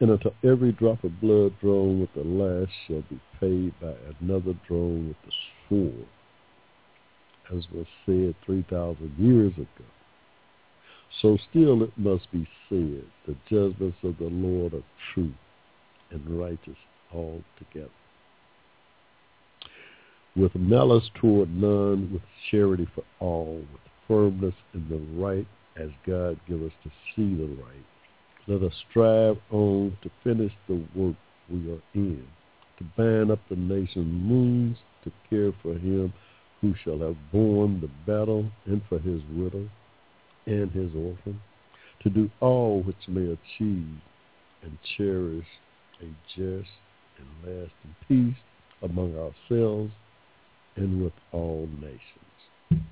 and 0.00 0.10
until 0.10 0.34
every 0.44 0.72
drop 0.72 1.02
of 1.04 1.20
blood 1.20 1.52
drawn 1.60 2.00
with 2.00 2.12
the 2.14 2.22
lash 2.22 2.72
shall 2.86 3.02
be 3.08 3.20
paid 3.40 3.72
by 3.80 3.94
another 4.20 4.54
drawn 4.66 5.08
with 5.08 5.16
the 5.24 5.32
sword, 5.68 6.06
as 7.50 7.66
was 7.72 7.86
said 8.04 8.34
3,000 8.44 9.14
years 9.18 9.52
ago. 9.54 9.86
So 11.22 11.38
still 11.50 11.82
it 11.82 11.96
must 11.96 12.30
be 12.30 12.46
said, 12.68 13.04
the 13.26 13.36
judgments 13.48 13.96
of 14.02 14.18
the 14.18 14.28
Lord 14.28 14.74
are 14.74 14.84
true 15.14 15.32
and 16.10 16.38
righteous 16.38 16.76
altogether. 17.12 17.90
With 20.34 20.54
malice 20.54 21.08
toward 21.20 21.54
none, 21.54 22.10
with 22.12 22.22
charity 22.50 22.86
for 22.94 23.04
all, 23.20 23.56
with 23.72 23.80
firmness 24.06 24.54
in 24.74 24.86
the 24.88 25.20
right, 25.20 25.46
as 25.76 25.90
God 26.06 26.38
give 26.48 26.62
us 26.62 26.72
to 26.84 26.90
see 27.14 27.34
the 27.34 27.46
right 27.62 27.84
let 28.48 28.62
us 28.62 28.72
strive 28.90 29.36
on 29.50 29.96
to 30.02 30.10
finish 30.22 30.52
the 30.68 30.82
work 30.94 31.16
we 31.50 31.70
are 31.70 31.82
in, 31.94 32.24
to 32.78 32.84
bind 32.96 33.30
up 33.30 33.40
the 33.48 33.56
nation's 33.56 34.30
wounds, 34.30 34.78
to 35.02 35.12
care 35.28 35.52
for 35.62 35.74
him 35.74 36.12
who 36.60 36.74
shall 36.84 37.00
have 37.00 37.16
borne 37.32 37.80
the 37.80 37.90
battle, 38.10 38.48
and 38.66 38.80
for 38.88 38.98
his 38.98 39.20
widow 39.32 39.68
and 40.46 40.70
his 40.70 40.90
orphan, 40.94 41.40
to 42.02 42.08
do 42.08 42.30
all 42.40 42.82
which 42.82 42.96
may 43.08 43.24
achieve 43.24 43.98
and 44.62 44.78
cherish 44.96 45.46
a 46.00 46.06
just 46.36 46.68
and 47.18 47.28
lasting 47.44 47.96
peace 48.08 48.42
among 48.82 49.14
ourselves 49.16 49.92
and 50.76 51.02
with 51.02 51.12
all 51.32 51.68
nations. 51.80 52.82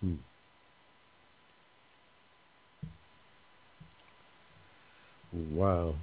Hmm. 0.00 0.14
Wow. 5.32 5.94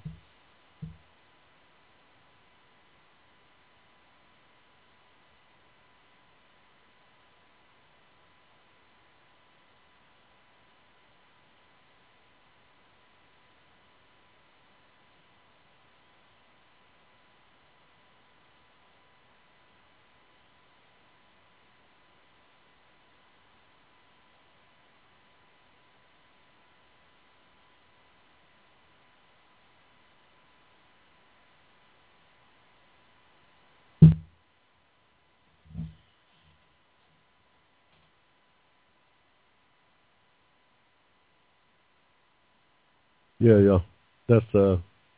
Yeah, 43.39 43.57
yeah. 43.57 43.79
That's 44.27 44.55
uh 44.55 44.77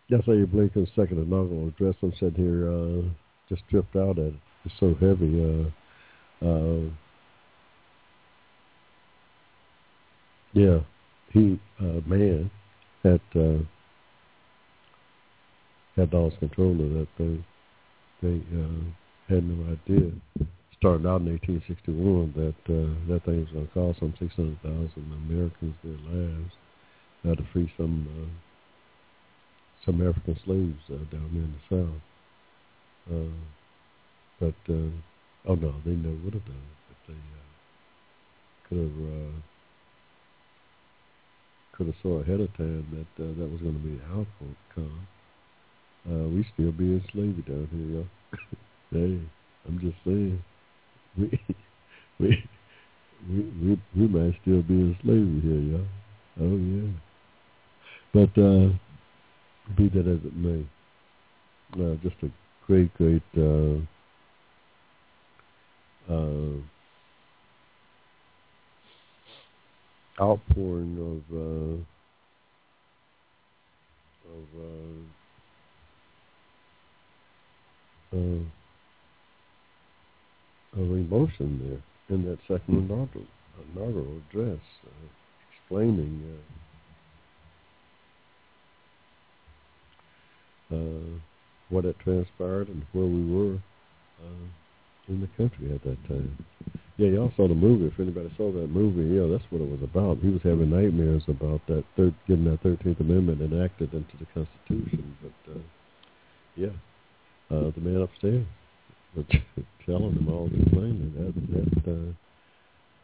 that's 0.10 0.27
Abe 0.27 0.53
Lincoln's 0.53 0.89
second 0.95 1.19
inaugural 1.19 1.69
address. 1.69 1.95
I'm 2.01 2.13
sitting 2.19 2.36
here 2.36 2.69
uh 2.69 3.01
just 3.47 3.67
tripped 3.69 3.95
out 3.95 4.19
at 4.19 4.27
it. 4.27 4.34
It's 4.65 4.75
so 4.79 4.93
heavy. 4.99 5.71
Uh 6.43 6.45
uh 6.45 6.89
yeah. 10.53 10.79
He 11.32 11.60
uh 11.79 12.01
man 12.05 12.51
had 13.03 13.21
uh 13.36 13.60
had 15.95 16.13
lost 16.13 16.39
control 16.39 16.71
of 16.71 16.89
that 16.93 17.08
thing. 17.17 17.43
They 18.21 18.41
uh 18.53 19.34
had 19.34 19.43
no 19.47 19.71
idea. 19.71 20.12
Starting 20.77 21.08
out 21.08 21.21
in 21.21 21.38
1861 21.43 22.34
that 22.39 22.55
uh, 22.71 23.12
that 23.12 23.25
thing 23.25 23.41
was 23.41 23.51
going 23.51 23.67
to 23.67 23.73
cost 23.73 23.99
some 23.99 24.13
600,000 24.17 24.91
Americans 25.27 25.75
their 25.84 25.91
lives 26.08 26.53
uh, 27.27 27.36
to 27.36 27.43
free 27.51 27.71
some 27.77 28.08
uh, 28.08 28.29
some 29.86 30.08
African 30.08 30.38
slaves 30.45 30.84
uh, 30.89 31.03
down 31.12 31.29
there 31.34 31.43
in 31.43 31.53
the 31.55 31.63
south. 31.69 32.01
Uh, 33.12 33.36
but 34.39 34.73
uh, 34.73 34.91
oh 35.47 35.55
no, 35.55 35.73
they 35.86 35.91
never 35.91 36.15
would 36.23 36.34
have 36.34 36.45
done 36.45 36.55
it. 36.55 36.79
But 36.88 36.97
they 37.08 37.19
uh, 37.19 37.49
could 38.67 38.77
have 38.77 38.97
uh, 39.10 39.32
could 41.75 41.88
have 41.88 41.95
saw 42.01 42.21
ahead 42.21 42.39
of 42.39 42.55
time 42.58 42.86
that 42.91 43.23
uh, 43.23 43.27
that 43.39 43.49
was 43.49 43.62
going 43.62 43.73
to 43.73 43.79
be 43.79 43.97
the 43.97 44.05
outcome. 44.05 45.08
Uh, 46.10 46.27
we 46.29 46.45
still 46.53 46.71
be 46.71 46.86
in 46.86 47.03
slavery 47.12 47.43
down 47.47 47.67
here, 47.71 47.88
y'all. 47.99 48.08
hey, 48.91 49.19
I'm 49.67 49.79
just 49.79 49.97
saying, 50.05 50.41
we 51.17 51.39
we 52.19 52.49
we 53.27 53.51
we, 53.62 53.82
we 53.95 54.08
might 54.08 54.36
still 54.41 54.62
be 54.63 54.73
in 54.75 54.97
slavery 55.03 55.41
here, 55.41 55.60
y'all. 55.60 55.88
Oh 56.41 56.55
yeah. 56.55 57.09
But 58.13 58.30
uh, 58.38 58.69
be 59.78 59.88
that 59.89 60.08
as 60.08 60.26
it 60.26 60.36
may, 60.36 60.65
uh, 61.74 61.95
just 62.02 62.15
a 62.24 62.32
great, 62.65 62.91
great 62.95 63.22
uh, 63.38 63.78
uh, 66.12 66.54
outpouring 70.19 70.98
of 71.00 71.22
uh, 71.38 71.78
of 74.30 74.48
uh, 74.58 75.02
uh, 78.17 78.41
of 80.82 80.89
emotion 80.91 81.50
there 81.63 81.82
in 82.15 82.26
that 82.26 82.39
second 82.48 82.89
inaugural, 82.89 83.26
inaugural 83.76 84.22
address, 84.30 84.62
uh, 84.86 85.08
explaining 85.52 86.24
uh, 86.26 86.41
uh, 90.71 91.19
what 91.69 91.86
had 91.86 91.97
transpired 91.99 92.67
and 92.69 92.86
where 92.93 93.05
we 93.05 93.25
were 93.32 93.55
uh, 94.21 94.45
in 95.08 95.21
the 95.21 95.29
country 95.38 95.73
at 95.73 95.84
that 95.84 95.97
time. 96.08 96.38
Yeah, 96.97 97.10
y'all 97.10 97.32
saw 97.38 97.47
the 97.47 97.55
movie. 97.55 97.86
If 97.86 97.99
anybody 97.99 98.29
saw 98.36 98.51
that 98.51 98.67
movie, 98.67 99.15
yeah, 99.15 99.25
that's 99.32 99.49
what 99.51 99.62
it 99.62 99.69
was 99.69 99.82
about. 99.82 100.17
He 100.19 100.29
was 100.29 100.41
having 100.43 100.69
nightmares 100.69 101.23
about 101.27 101.62
that 101.67 101.86
third, 101.95 102.13
getting 102.27 102.43
that 102.45 102.62
Thirteenth 102.62 102.99
Amendment 102.99 103.41
enacted 103.41 103.93
into 103.93 104.17
the 104.19 104.27
Constitution. 104.36 105.15
But 105.23 105.53
uh, 105.53 105.63
yeah, 106.55 106.75
uh, 107.49 107.71
the 107.71 107.82
man 107.82 108.01
upstairs 108.01 108.45
was 109.15 109.25
telling 109.86 110.12
him 110.12 110.27
all 110.27 110.49
plainly 110.73 111.10
that 111.15 111.34
that 111.55 111.91
uh, 111.91 112.12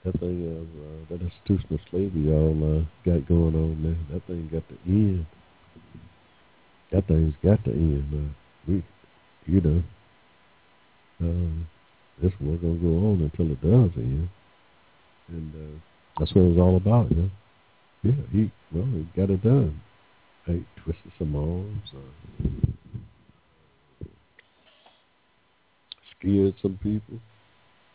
that 0.03 0.19
thing 0.19 0.43
of 0.43 0.67
uh, 0.83 0.99
that 1.09 1.21
institutional 1.21 1.79
slavery 1.89 2.21
y'all 2.27 2.51
uh, 2.51 2.83
got 3.05 3.25
going 3.27 3.55
on 3.55 3.79
there, 3.81 4.15
that 4.19 4.27
thing 4.27 4.49
got 4.51 4.67
to 4.67 4.75
end. 4.85 5.25
That 6.91 7.07
thing's 7.07 7.33
got 7.43 7.63
to 7.65 7.71
end. 7.71 8.13
Uh, 8.13 8.33
we, 8.67 8.83
you 9.45 9.61
know, 9.61 9.83
um, 11.21 11.67
this 12.21 12.31
war 12.39 12.57
gonna 12.57 12.75
go 12.75 12.87
on 12.87 13.21
until 13.21 13.51
it 13.51 13.61
does 13.61 13.91
end, 13.97 14.29
and 15.27 15.53
uh, 15.55 15.79
that's 16.19 16.33
what 16.33 16.43
it 16.43 16.55
was 16.55 16.57
all 16.57 16.77
about. 16.77 17.11
Know? 17.11 17.29
Yeah, 18.03 18.13
he 18.31 18.51
well, 18.71 18.85
he 18.85 19.07
got 19.15 19.29
it 19.29 19.43
done. 19.43 19.81
He 20.45 20.63
twisted 20.83 21.11
some 21.17 21.35
arms, 21.35 21.91
uh, 21.93 22.47
scared 26.17 26.53
some 26.61 26.79
people, 26.83 27.19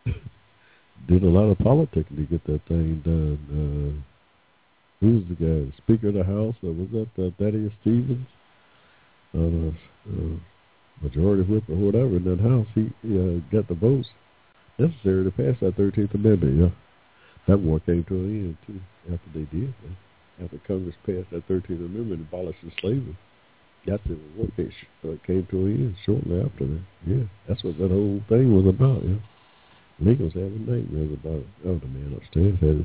did 1.09 1.23
a 1.23 1.29
lot 1.29 1.51
of 1.51 1.59
politicking 1.59 2.17
to 2.17 2.27
get 2.29 2.45
that 2.47 2.61
thing 2.67 3.01
done. 3.05 3.39
Uh, 3.51 4.03
who's 5.01 5.25
the 5.29 5.35
guy? 5.35 5.73
Speaker 5.79 6.09
of 6.09 6.15
the 6.15 6.25
House? 6.25 6.57
Uh, 6.63 6.73
was 6.73 6.89
that 6.93 7.25
uh, 7.25 7.31
Thaddeus 7.39 7.73
Stevens? 7.83 8.27
Uh, 9.35 9.71
uh, 10.11 10.37
majority 11.03 11.43
whip 11.43 11.65
or 11.69 11.77
whatever 11.77 12.17
in 12.17 12.25
that 12.25 12.41
house, 12.41 12.67
he, 12.75 12.91
he 13.03 13.19
uh, 13.19 13.41
got 13.51 13.69
the 13.69 13.75
votes 13.75 14.09
necessary 14.79 15.25
to 15.25 15.31
pass 15.31 15.55
that 15.61 15.77
13th 15.77 16.15
Amendment. 16.15 16.61
Yeah. 16.61 16.71
That 17.49 17.61
war 17.61 17.81
came 17.81 18.05
to 18.05 18.15
an 18.15 18.47
end, 18.47 18.57
too, 18.67 18.81
after 19.13 19.31
they 19.33 19.47
did. 19.51 19.75
Man. 19.83 19.97
After 20.43 20.59
Congress 20.67 20.97
passed 21.05 21.31
that 21.31 21.49
13th 21.49 21.85
Amendment 21.85 22.23
abolishing 22.23 22.73
slavery. 22.81 23.17
That's 23.87 24.03
the 24.05 24.19
war 24.37 24.49
came, 24.57 24.73
uh, 25.05 25.17
came 25.27 25.47
to 25.51 25.57
an 25.67 25.73
end 25.73 25.97
shortly 26.05 26.41
after 26.41 26.67
that. 26.67 26.83
Yeah, 27.07 27.25
that's 27.49 27.65
what 27.65 27.79
that 27.79 27.91
whole 27.91 28.21
thing 28.29 28.55
was 28.55 28.67
about, 28.67 29.05
yeah. 29.05 29.17
Lincoln's 30.01 30.33
having 30.33 30.65
nightmares 30.65 31.13
about 31.13 31.45
it. 31.45 31.49
Oh, 31.67 31.79
the 31.79 31.87
man 31.87 32.17
upstairs 32.17 32.59
had 32.61 32.85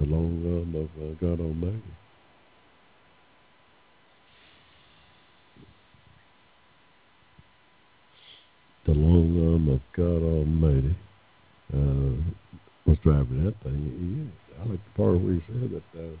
the 0.00 0.06
long 0.06 0.40
arm 0.44 0.74
of 0.74 0.88
uh, 1.00 1.14
God 1.20 1.40
Almighty. 1.40 1.82
The 8.86 8.92
long 8.92 9.54
arm 9.54 9.68
of 9.68 9.80
God 9.96 10.22
Almighty 10.22 10.96
uh, 11.72 12.22
was 12.86 12.98
driving 13.02 13.44
that 13.44 13.54
thing. 13.62 14.32
I 14.60 14.68
like 14.68 14.80
the 14.84 15.02
part 15.02 15.20
where 15.20 15.34
he 15.34 15.42
said 15.46 15.70
that 15.70 16.00
uh, 16.00 16.16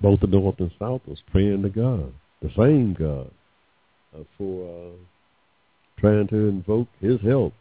both 0.00 0.20
the 0.20 0.26
North 0.26 0.60
and 0.60 0.70
South 0.78 1.02
was 1.06 1.18
praying 1.30 1.62
to 1.62 1.68
God, 1.68 2.12
the 2.42 2.50
same 2.56 2.94
God, 2.98 3.30
uh, 4.14 4.24
for 4.36 4.68
uh, 4.68 4.96
trying 6.00 6.28
to 6.28 6.36
invoke 6.48 6.88
His 7.00 7.20
help 7.22 7.52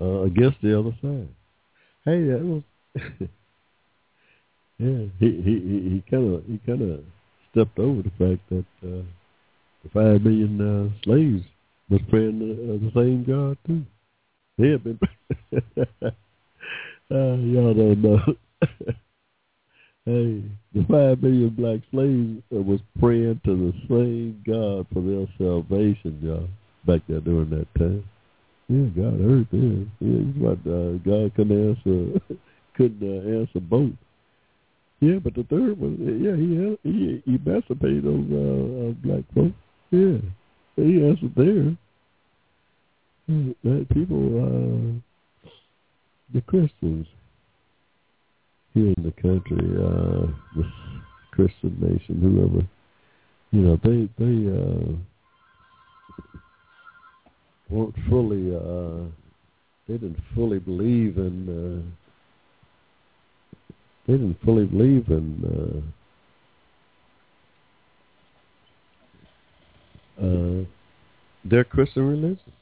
uh, 0.00 0.22
against 0.22 0.58
the 0.62 0.78
other 0.78 0.96
side. 1.02 1.28
Hey, 2.04 2.24
that 2.24 2.42
was 2.42 2.62
yeah. 4.78 5.06
He 5.18 5.42
he 5.42 5.90
he 5.90 6.04
kind 6.10 6.34
of 6.34 6.44
he 6.46 6.58
kind 6.66 6.82
of 6.82 7.04
stepped 7.50 7.78
over 7.78 8.02
the 8.02 8.10
fact 8.10 8.48
that 8.50 8.66
uh, 8.82 9.02
the 9.82 9.90
five 9.92 10.22
million 10.22 10.60
uh, 10.60 11.04
slaves 11.04 11.44
was 11.88 12.00
praying 12.08 12.38
to 12.40 12.52
uh, 12.52 12.78
the 12.78 12.90
same 12.94 13.24
God 13.24 13.58
too. 13.66 13.84
They 14.58 14.70
had 14.70 14.84
been. 14.84 14.98
uh, 17.10 17.36
y'all 17.36 17.74
don't 17.74 18.02
know. 18.02 18.18
hey, 20.04 20.42
the 20.74 20.84
five 20.88 21.22
million 21.22 21.50
black 21.50 21.80
slaves 21.90 22.42
was 22.50 22.80
praying 22.98 23.40
to 23.44 23.54
the 23.54 23.72
same 23.88 24.42
God 24.46 24.86
for 24.92 25.02
their 25.02 25.26
salvation, 25.38 26.18
y'all, 26.22 26.48
back 26.86 27.02
there 27.08 27.20
during 27.20 27.50
that 27.50 27.66
time. 27.78 28.04
Yeah, 28.68 28.86
God 28.96 29.20
heard 29.20 29.50
them. 29.50 29.92
Yeah, 30.00 30.18
he's 30.24 30.42
what 30.42 30.58
uh, 30.66 30.98
God 31.04 31.34
couldn't 31.36 31.68
answer, 31.68 32.20
couldn't 32.76 33.02
uh, 33.02 33.40
answer 33.40 33.60
both. 33.60 33.92
Yeah, 35.00 35.18
but 35.22 35.34
the 35.34 35.44
third 35.44 35.78
one, 35.78 35.98
yeah, 36.00 36.34
he 36.34 36.90
he 36.90 37.22
he 37.26 37.34
emancipated 37.34 38.04
those 38.04 38.26
uh, 38.32 38.88
uh, 38.88 38.92
black 39.04 39.24
folks. 39.34 39.54
Yeah. 39.90 40.18
He 40.76 41.02
answered 41.02 41.34
there. 41.34 41.76
That 43.64 43.86
people, 43.92 44.38
uh, 44.38 45.48
the 46.32 46.40
Christians 46.42 47.06
here 48.72 48.94
in 48.96 49.02
the 49.02 49.10
country, 49.20 49.66
uh, 49.82 50.26
this 50.54 50.70
Christian 51.32 51.76
nation, 51.80 52.20
whoever, 52.20 52.64
you 53.50 53.62
know, 53.62 53.80
they 53.82 54.08
they 54.16 54.46
uh, 54.48 54.92
won't 57.68 57.94
fully, 58.08 58.54
uh, 58.54 59.08
they 59.88 59.94
didn't 59.94 60.20
fully 60.34 60.60
believe 60.60 61.18
in, 61.18 61.48
uh, 61.48 61.82
they 64.06 64.12
didn't 64.12 64.38
fully 64.44 64.66
believe 64.66 65.08
in. 65.08 65.42
Uh, 65.44 65.95
uh, 70.20 70.64
their 71.44 71.64
Christian 71.64 72.08
religion. 72.08 72.52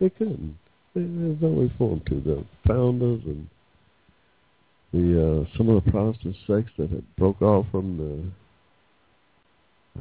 They 0.00 0.10
couldn't. 0.10 0.58
There's 0.94 1.40
no 1.40 1.48
way 1.48 1.72
for 1.78 1.90
them 1.90 2.02
to. 2.06 2.20
The 2.20 2.44
founders 2.66 3.22
and 3.24 3.48
the 4.92 5.42
uh, 5.42 5.44
some 5.56 5.68
of 5.68 5.84
the 5.84 5.90
Protestant 5.90 6.36
sects 6.46 6.70
that 6.78 6.90
had 6.90 7.04
broke 7.16 7.42
off 7.42 7.66
from 7.70 7.98
the, 7.98 8.24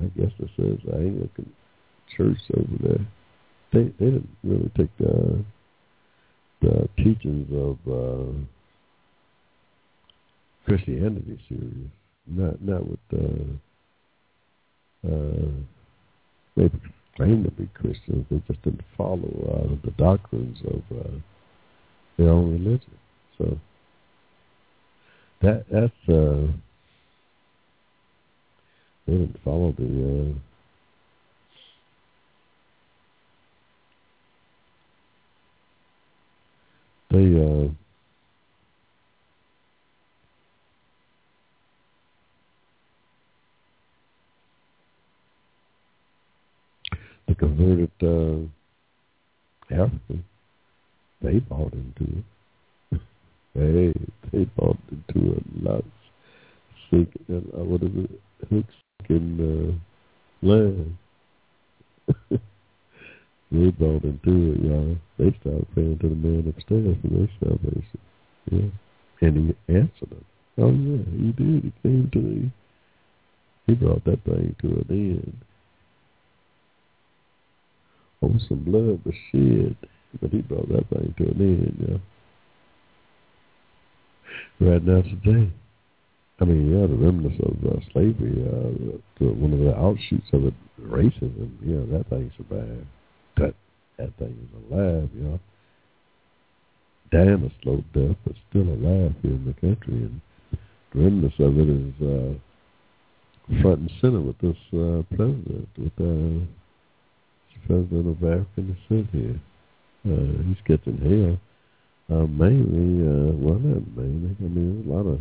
I 0.01 0.05
guess 0.19 0.31
it 0.39 0.49
says 0.55 0.79
the 0.85 0.95
Anglican 0.95 1.51
Church 2.15 2.37
over 2.55 2.77
there. 2.81 3.05
They 3.73 3.91
they 3.99 4.11
didn't 4.11 4.29
really 4.43 4.71
take 4.77 4.95
the 4.97 5.43
the 6.61 6.87
teachings 6.97 7.51
of 7.51 7.77
uh, 7.91 8.31
Christianity 10.65 11.37
serious. 11.49 11.91
Not 12.25 12.61
not 12.61 12.87
with 12.87 12.99
uh, 13.13 13.43
uh, 15.07 15.51
they 16.57 16.71
claim 17.15 17.43
to 17.43 17.51
be 17.51 17.69
Christians. 17.73 18.25
They 18.29 18.41
just 18.47 18.61
didn't 18.63 18.81
follow 18.97 19.15
uh, 19.19 19.75
the 19.85 19.91
doctrines 19.91 20.57
of 20.65 20.97
uh, 20.97 21.09
their 22.17 22.29
own 22.29 22.51
religion. 22.51 22.97
So 23.37 23.59
that 25.41 25.65
that's 25.71 26.09
uh, 26.09 26.47
they 29.05 29.13
didn't 29.13 29.37
follow 29.45 29.71
the. 29.77 30.33
Uh, 30.33 30.39
they 37.11 37.39
uh, 37.39 37.86
the 47.27 47.35
converted 47.35 47.91
uh, 48.01 48.47
African, 49.73 50.23
they 51.21 51.39
bought 51.39 51.73
into 51.73 52.23
it. 52.91 52.99
hey, 53.53 53.93
they 54.31 54.45
bought 54.45 54.77
into 54.91 55.33
it. 55.33 55.43
Lots 55.61 55.85
sinking, 56.89 57.25
uh, 57.29 57.63
what 57.63 57.83
is 57.83 57.91
it? 57.95 58.21
Hooks 58.49 58.73
in 59.09 59.79
uh, 60.43 60.47
land. 60.47 60.97
they 63.51 63.71
bought 63.71 64.03
into 64.03 64.53
it, 64.53 64.61
y'all. 64.61 64.97
They 65.17 65.37
started 65.41 65.67
praying 65.73 65.99
to 65.99 66.09
the 66.09 66.15
man 66.15 66.53
upstairs 66.55 66.95
for 67.01 67.07
their 67.07 67.29
salvation. 67.39 67.99
Yeah. 68.51 69.27
And 69.27 69.55
he 69.67 69.73
answered 69.73 70.09
them. 70.09 70.25
Oh 70.59 70.71
yeah, 70.71 71.03
he 71.11 71.31
did. 71.31 71.63
He 71.63 71.73
came 71.83 72.09
to 72.13 72.19
me. 72.19 72.51
He 73.65 73.73
brought 73.75 74.03
that 74.05 74.23
thing 74.23 74.55
to 74.61 74.67
an 74.67 74.85
end. 74.89 75.37
Oh, 78.21 78.33
some 78.47 78.63
blood 78.63 78.99
was 79.05 79.15
shed, 79.31 79.75
but 80.19 80.31
he 80.31 80.41
brought 80.41 80.67
that 80.69 80.89
thing 80.89 81.13
to 81.17 81.23
an 81.23 81.39
end, 81.39 82.01
yeah. 84.59 84.67
Right 84.67 84.83
now 84.83 85.01
today, 85.01 85.51
I 86.39 86.45
mean, 86.45 86.71
yeah, 86.71 86.87
the 86.87 86.95
remnants 86.95 87.39
of 87.41 87.53
uh, 87.65 87.79
slavery, 87.91 88.43
uh, 88.45 88.97
the, 89.19 89.25
one 89.33 89.53
of 89.53 89.59
the 89.59 89.73
outshoots 89.73 90.33
of 90.33 90.45
it, 90.45 90.53
racism. 90.81 91.51
Yeah, 91.63 91.97
that 91.97 92.09
thing 92.09 92.31
survived. 92.37 92.85
That 93.37 93.55
that 93.97 94.15
thing 94.17 94.37
is 94.37 94.71
alive. 94.71 95.09
You 95.15 95.23
know, 95.23 95.39
dying 97.11 97.43
a 97.43 97.63
slow 97.63 97.83
death, 97.93 98.17
but 98.23 98.35
still 98.49 98.69
alive 98.69 99.15
here 99.21 99.31
in 99.31 99.45
the 99.45 99.53
country, 99.53 99.93
and 99.93 100.21
the 100.93 100.99
remnants 100.99 101.39
of 101.39 101.57
it 101.57 101.69
is 101.69 101.93
uh, 102.01 103.61
front 103.61 103.79
and 103.79 103.91
center 104.01 104.21
with 104.21 104.37
this 104.37 104.57
uh, 104.73 105.01
president, 105.15 105.69
with 105.77 105.93
uh, 105.99 106.45
president 107.67 108.07
of 108.07 108.23
African 108.23 108.65
descent 108.73 109.07
here. 109.11 109.39
Uh, 110.05 110.43
he's 110.47 110.61
getting 110.65 110.97
hell. 111.03 111.37
Uh, 112.09 112.25
mainly, 112.27 113.03
uh, 113.05 113.33
well, 113.35 113.59
not 113.59 113.83
mainly. 113.97 114.35
I 114.39 114.43
mean, 114.43 114.85
there's 114.85 114.87
a 114.87 114.89
lot 114.89 115.05
of 115.11 115.19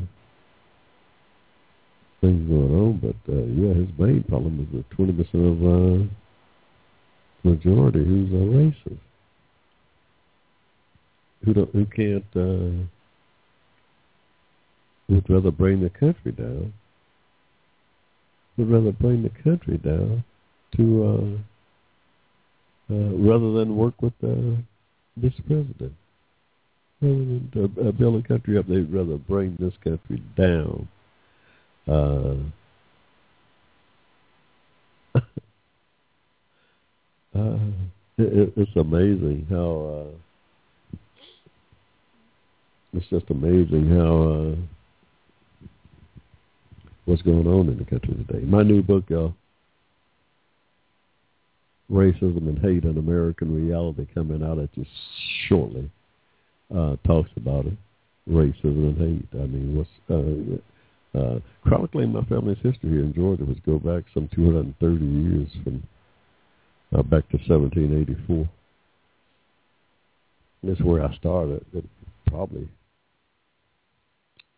things 2.21 2.49
going 2.49 2.75
on, 2.75 2.93
but 3.03 3.33
uh, 3.33 3.45
yeah, 3.61 3.75
his 3.75 3.89
main 3.99 4.23
problem 4.29 4.61
is 4.61 4.69
the 4.73 4.95
twenty 4.95 5.13
percent 5.13 5.45
of 5.45 5.59
uh, 5.65 6.05
majority 7.43 8.05
who's 8.05 8.31
a 8.33 8.37
racist, 8.37 8.99
who 11.45 11.55
don't, 11.55 11.71
who 11.73 11.87
can't, 11.87 12.25
uh, 12.37 12.87
would 15.09 15.29
rather 15.29 15.51
bring 15.51 15.81
the 15.83 15.91
country 15.91 16.33
down, 16.33 16.73
would 18.57 18.71
rather 18.71 18.93
bring 18.93 19.23
the 19.23 19.31
country 19.43 19.79
down 19.79 20.25
to, 20.77 21.05
uh, 21.05 21.56
uh, 22.91 22.95
rather 22.95 23.53
than 23.53 23.77
work 23.77 24.01
with 24.01 24.15
uh, 24.23 24.57
this 25.17 25.33
president. 25.47 25.93
Rather 27.01 27.15
than 27.15 27.51
to, 27.53 27.89
uh, 27.89 27.93
build 27.93 28.25
a 28.25 28.29
country 28.29 28.59
up, 28.59 28.67
they'd 28.67 28.93
rather 28.93 29.17
bring 29.17 29.57
this 29.59 29.75
country 29.83 30.23
down. 30.37 30.89
Uh, 31.89 32.37
uh, 37.39 37.59
it, 38.19 38.53
it's 38.57 38.77
amazing 38.77 39.47
how 39.51 40.05
uh, 40.05 40.17
it's 42.93 43.07
just 43.09 43.31
amazing 43.31 43.89
how 43.91 44.23
uh, 44.23 44.57
what's 47.05 47.23
going 47.23 47.47
on 47.47 47.69
in 47.69 47.79
the 47.79 47.85
country 47.85 48.15
today. 48.15 48.45
My 48.45 48.63
new 48.63 48.83
book, 48.83 49.05
y'all, 49.09 49.35
Racism 51.91 52.49
and 52.49 52.59
Hate 52.59 52.85
in 52.85 52.99
American 52.99 53.55
Reality, 53.55 54.07
coming 54.15 54.43
out 54.43 54.59
at 54.59 54.71
you 54.75 54.85
shortly, 55.49 55.91
uh, 56.75 56.97
talks 57.07 57.31
about 57.37 57.67
it. 57.67 57.75
Racism 58.29 58.65
and 58.65 58.99
hate. 58.99 59.41
I 59.41 59.47
mean, 59.47 59.77
what's 59.77 59.89
uh, 60.11 61.19
uh, 61.19 61.39
chronicling 61.63 62.13
my 62.13 62.25
family's 62.25 62.59
history 62.61 62.91
here 62.91 63.05
in 63.05 63.15
Georgia 63.15 63.45
was 63.45 63.57
go 63.65 63.79
back 63.79 64.03
some 64.13 64.29
230 64.35 65.05
years 65.05 65.49
from 65.63 65.83
uh, 66.93 67.03
back 67.03 67.29
to 67.31 67.37
1784. 67.37 68.49
That's 70.65 70.81
where 70.81 71.05
I 71.05 71.17
started. 71.17 71.65
Probably 72.27 72.69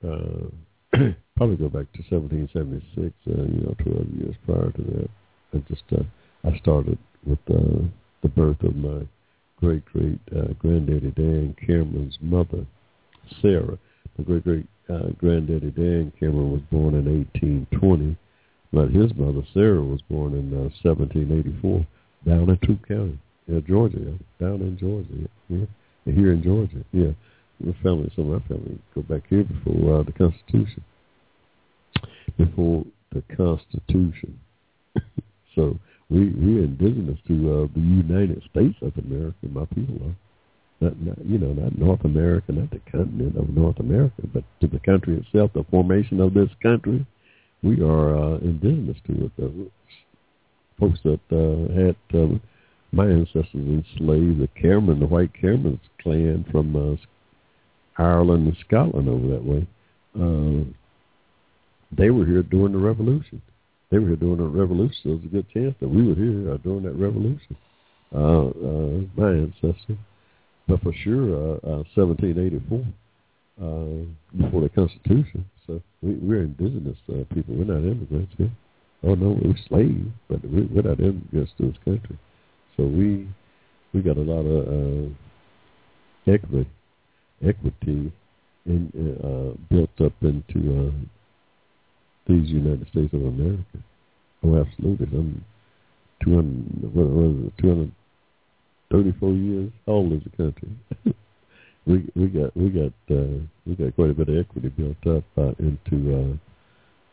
uh, 0.02 0.48
probably 1.36 1.56
go 1.56 1.68
back 1.68 1.92
to 1.92 2.02
1776. 2.08 3.14
Uh, 3.26 3.30
you 3.30 3.60
know, 3.66 3.74
12 3.84 4.08
years 4.18 4.34
prior 4.46 4.70
to 4.70 4.82
that. 4.82 5.10
I 5.52 5.58
just 5.68 5.84
uh, 5.92 6.02
I 6.44 6.56
started 6.58 6.98
with 7.26 7.38
uh, 7.50 7.84
the 8.22 8.28
birth 8.28 8.62
of 8.62 8.76
my 8.76 9.06
great 9.60 9.84
great 9.86 10.18
uh, 10.36 10.52
granddaddy 10.58 11.10
Dan 11.12 11.54
Cameron's 11.66 12.18
mother, 12.20 12.66
Sarah. 13.42 13.78
My 14.16 14.24
great 14.24 14.44
great 14.44 14.66
uh, 14.88 15.10
granddaddy 15.18 15.70
Dan 15.70 16.12
Cameron 16.18 16.52
was 16.52 16.62
born 16.70 16.94
in 16.94 17.04
1820, 17.04 18.16
but 18.72 18.90
his 18.90 19.14
mother 19.16 19.42
Sarah 19.52 19.82
was 19.82 20.00
born 20.08 20.34
in 20.34 20.52
uh, 20.52 20.70
1784 20.82 21.86
down 22.26 22.50
in 22.50 22.58
Troup 22.58 22.86
County, 22.86 23.18
yeah, 23.46 23.60
Georgia, 23.66 23.98
down 24.40 24.60
in 24.60 24.76
Georgia, 24.78 25.28
yeah, 25.48 26.12
here 26.12 26.32
in 26.32 26.42
Georgia, 26.42 26.84
yeah. 26.92 27.12
My 27.60 27.72
family, 27.82 28.10
some 28.14 28.30
of 28.30 28.40
my 28.40 28.48
family 28.48 28.78
go 28.94 29.02
back 29.02 29.22
here 29.28 29.42
before 29.42 29.98
uh, 29.98 30.02
the 30.04 30.12
Constitution, 30.12 30.84
before 32.36 32.84
the 33.12 33.22
Constitution. 33.36 34.38
so 35.56 35.76
we 36.10 36.30
we're 36.30 36.64
indigenous 36.64 37.18
to 37.26 37.34
uh, 37.34 37.66
the 37.74 37.80
United 37.80 38.42
States 38.50 38.76
of 38.82 38.92
America. 39.04 39.36
My 39.42 39.66
people 39.66 39.96
are 40.06 40.16
not, 40.80 41.00
not 41.00 41.18
you 41.24 41.38
know 41.38 41.52
not 41.52 41.78
North 41.78 42.04
America, 42.04 42.52
not 42.52 42.70
the 42.70 42.80
continent 42.90 43.36
of 43.36 43.50
North 43.50 43.78
America, 43.78 44.22
but 44.32 44.44
to 44.60 44.66
the 44.66 44.80
country 44.80 45.16
itself, 45.16 45.50
the 45.54 45.64
formation 45.70 46.20
of 46.20 46.34
this 46.34 46.50
country. 46.62 47.06
We 47.62 47.82
are 47.82 48.16
uh, 48.16 48.38
indigenous 48.38 48.96
to 49.06 49.24
it. 49.26 49.32
The 49.36 49.70
folks 50.78 51.00
that 51.04 51.20
uh, 51.32 51.74
had 51.74 51.96
uh, 52.18 52.38
my 52.92 53.06
ancestors 53.06 53.46
enslaved, 53.54 54.40
the 54.40 54.48
Cameron, 54.60 55.00
the 55.00 55.06
White 55.06 55.32
Cameron's 55.34 55.80
clan 56.00 56.46
from 56.50 56.74
uh, 56.76 58.02
Ireland 58.02 58.46
and 58.46 58.56
Scotland 58.66 59.08
over 59.08 59.26
that 59.28 59.44
way. 59.44 59.66
Uh, 60.18 60.64
they 61.90 62.10
were 62.10 62.24
here 62.24 62.42
during 62.42 62.72
the 62.72 62.78
Revolution. 62.78 63.42
They 63.90 63.98
were 63.98 64.08
here 64.08 64.16
during 64.16 64.38
the 64.38 64.44
Revolution, 64.44 64.94
so 65.02 65.08
there's 65.10 65.24
a 65.24 65.28
good 65.28 65.50
chance 65.50 65.74
that 65.80 65.88
we 65.88 66.06
were 66.06 66.14
here 66.14 66.52
uh, 66.52 66.56
during 66.58 66.82
that 66.82 66.92
Revolution. 66.92 67.56
Uh, 68.14 68.48
uh, 68.48 69.00
my 69.16 69.30
ancestors 69.30 69.98
but 70.68 70.82
for 70.82 70.92
sure, 71.02 71.34
uh, 71.34 71.80
uh, 71.80 71.82
1784, 71.96 72.84
uh, 73.58 74.04
before 74.36 74.60
the 74.60 74.68
Constitution. 74.68 75.44
So 75.66 75.80
we, 76.02 76.12
we're 76.14 76.42
indigenous 76.42 76.98
uh, 77.08 77.24
people. 77.34 77.54
We're 77.54 77.64
not 77.64 77.78
immigrants 77.78 78.34
here. 78.36 78.52
Oh 79.02 79.14
no, 79.14 79.38
we're 79.42 79.54
slaves, 79.68 80.10
but 80.28 80.44
we, 80.44 80.66
we're 80.66 80.82
not 80.82 81.00
immigrants 81.00 81.52
to 81.58 81.68
this 81.68 81.76
country. 81.84 82.18
So 82.76 82.84
we 82.84 83.28
we 83.94 84.02
got 84.02 84.18
a 84.18 84.20
lot 84.20 84.44
of 84.44 84.68
uh, 84.68 85.08
equity 86.30 86.70
equity 87.42 88.12
in, 88.66 88.92
uh, 89.24 89.56
built 89.74 90.00
up 90.04 90.12
into 90.20 90.88
uh, 90.88 91.17
these 92.28 92.48
United 92.48 92.86
States 92.88 93.12
of 93.14 93.24
America. 93.24 93.78
Oh, 94.44 94.60
absolutely. 94.60 95.06
I'm 95.06 95.44
200, 96.22 96.94
what 96.94 97.46
it, 97.46 97.62
200 97.62 97.92
34 98.90 99.32
years 99.32 99.70
old 99.86 100.12
as 100.12 100.20
a 100.26 100.36
country. 100.36 100.68
we 101.86 102.10
we 102.14 102.26
got 102.26 102.56
we 102.56 102.70
got 102.70 102.92
uh, 103.10 103.38
we 103.66 103.74
got 103.74 103.94
quite 103.94 104.10
a 104.10 104.14
bit 104.14 104.28
of 104.28 104.38
equity 104.38 104.68
built 104.68 105.16
up 105.16 105.24
uh, 105.36 105.52
into 105.58 106.14
uh, 106.14 106.36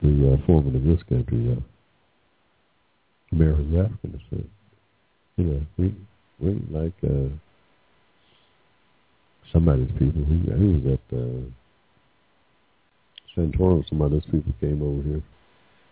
the 0.02 0.34
uh, 0.34 0.46
forming 0.46 0.76
of 0.76 0.84
this 0.84 1.04
country. 1.10 1.52
Uh, 1.52 1.62
American 3.32 3.80
African 3.80 4.12
descent. 4.12 4.50
You 5.38 5.46
know, 5.46 5.62
we 5.78 5.96
we 6.40 6.54
like 6.70 6.94
uh, 7.04 7.30
somebody's 9.52 9.92
people. 10.00 10.24
Who, 10.24 10.52
who 10.52 10.74
was 10.74 10.94
at 10.94 11.18
uh, 11.18 11.42
Santorum? 13.36 13.88
Some 13.90 14.02
of 14.02 14.12
those 14.12 14.26
people 14.26 14.54
came 14.60 14.82
over 14.82 15.04
here 15.08 15.24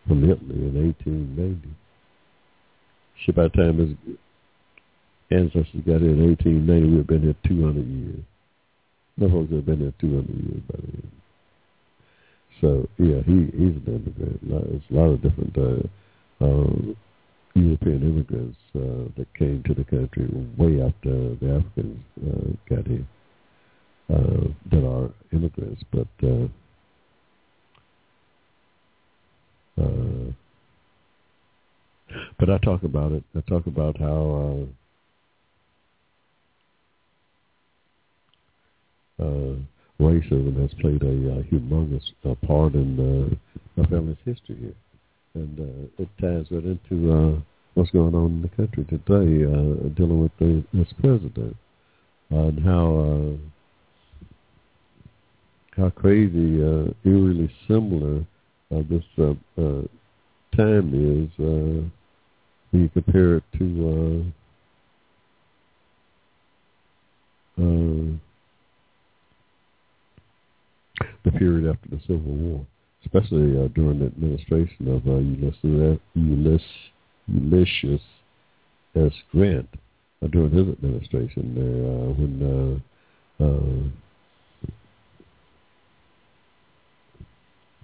from 0.08 0.24
Italy 0.24 0.56
in 0.56 0.86
1890. 0.86 1.70
Ship 3.26 3.36
by 3.36 3.48
time 3.50 3.80
is 3.80 4.18
ancestors 5.32 5.82
got 5.86 6.02
here 6.02 6.12
in 6.12 6.28
1890, 6.30 6.96
we've 6.96 7.08
been 7.08 7.22
here 7.22 7.36
200 7.48 7.88
years. 7.88 8.24
My 9.18 9.30
folks 9.30 9.52
have 9.52 9.66
been 9.66 9.80
here 9.80 9.94
200 10.00 10.30
years 10.30 10.62
by 10.70 10.80
then. 10.82 11.12
So, 12.62 12.88
yeah, 12.98 13.22
he 13.26 13.52
he's 13.58 13.76
an 13.76 13.84
immigrant. 13.88 14.40
There's 14.42 14.82
a 14.90 14.94
lot 14.94 15.10
of 15.12 15.22
different 15.22 15.58
uh, 15.58 16.44
uh, 16.44 16.94
European 17.56 18.02
immigrants 18.04 18.58
uh, 18.76 19.12
that 19.18 19.28
came 19.38 19.64
to 19.68 19.74
the 19.74 19.84
country 19.84 20.28
way 20.58 20.82
after 20.82 21.36
the 21.36 21.60
Africans 21.60 22.00
uh, 22.26 22.76
got 22.76 22.88
here 22.88 23.06
uh, 24.10 24.48
that 24.72 24.88
are 24.88 25.10
immigrants. 25.32 25.84
But 25.92 26.08
uh, 26.24 26.48
uh, 29.82 30.32
but 32.40 32.50
I 32.50 32.58
talk 32.60 32.84
about 32.84 33.12
it. 33.12 33.24
I 33.36 33.42
talk 33.42 33.66
about 33.68 33.98
how 34.00 34.66
uh, 39.20 39.24
uh, 39.24 39.56
racism 40.00 40.62
has 40.62 40.74
played 40.80 41.02
a 41.04 41.08
uh, 41.08 41.44
humongous 41.44 42.04
uh, 42.30 42.36
part 42.46 42.74
in 42.74 43.00
uh, 43.00 43.36
my 43.76 43.88
family's 43.88 44.18
history 44.26 44.58
here, 44.60 44.76
and 45.36 45.60
uh, 45.60 46.04
it 46.04 46.10
ties 46.22 46.48
right 46.52 46.64
into 46.64 47.12
uh, 47.12 47.42
what's 47.74 47.92
going 47.92 48.14
on 48.14 48.26
in 48.28 48.42
the 48.42 48.50
country 48.50 48.86
today, 48.86 49.46
uh, 49.46 49.90
dealing 49.96 50.22
with 50.22 50.32
the, 50.40 50.64
this 50.74 50.94
president 51.00 51.56
and 52.30 52.64
how 52.64 52.98
uh, 52.98 53.38
how 55.76 55.90
crazy, 55.90 56.62
uh, 56.62 56.94
eerily 57.04 57.52
similar 57.68 58.24
uh, 58.74 58.84
this 58.90 59.04
uh, 59.18 59.34
uh, 59.62 59.82
time 60.56 60.94
is 60.94 61.30
uh, 61.40 61.90
when 62.72 62.82
you 62.84 62.90
compare 62.90 63.38
it 63.38 63.44
to. 63.58 64.24
Uh, 67.60 67.62
uh, 67.62 68.18
the 71.24 71.32
period 71.32 71.70
after 71.70 71.90
the 71.90 72.02
Civil 72.02 72.20
War. 72.20 72.66
especially 73.06 73.58
uh, 73.58 73.68
during 73.70 74.00
the 74.00 74.06
administration 74.06 74.88
of 74.88 75.08
uh, 75.08 75.16
Ulysses, 75.16 76.00
Ulysses, 76.16 76.68
Ulysses 77.28 78.02
S. 78.96 79.14
Grant 79.32 79.70
uh, 80.24 80.28
during 80.28 80.52
his 80.52 80.68
administration 80.70 81.56
there 81.56 81.88
uh, 81.90 82.14
when 82.18 82.82
uh, 83.40 83.44
uh, 83.44 84.03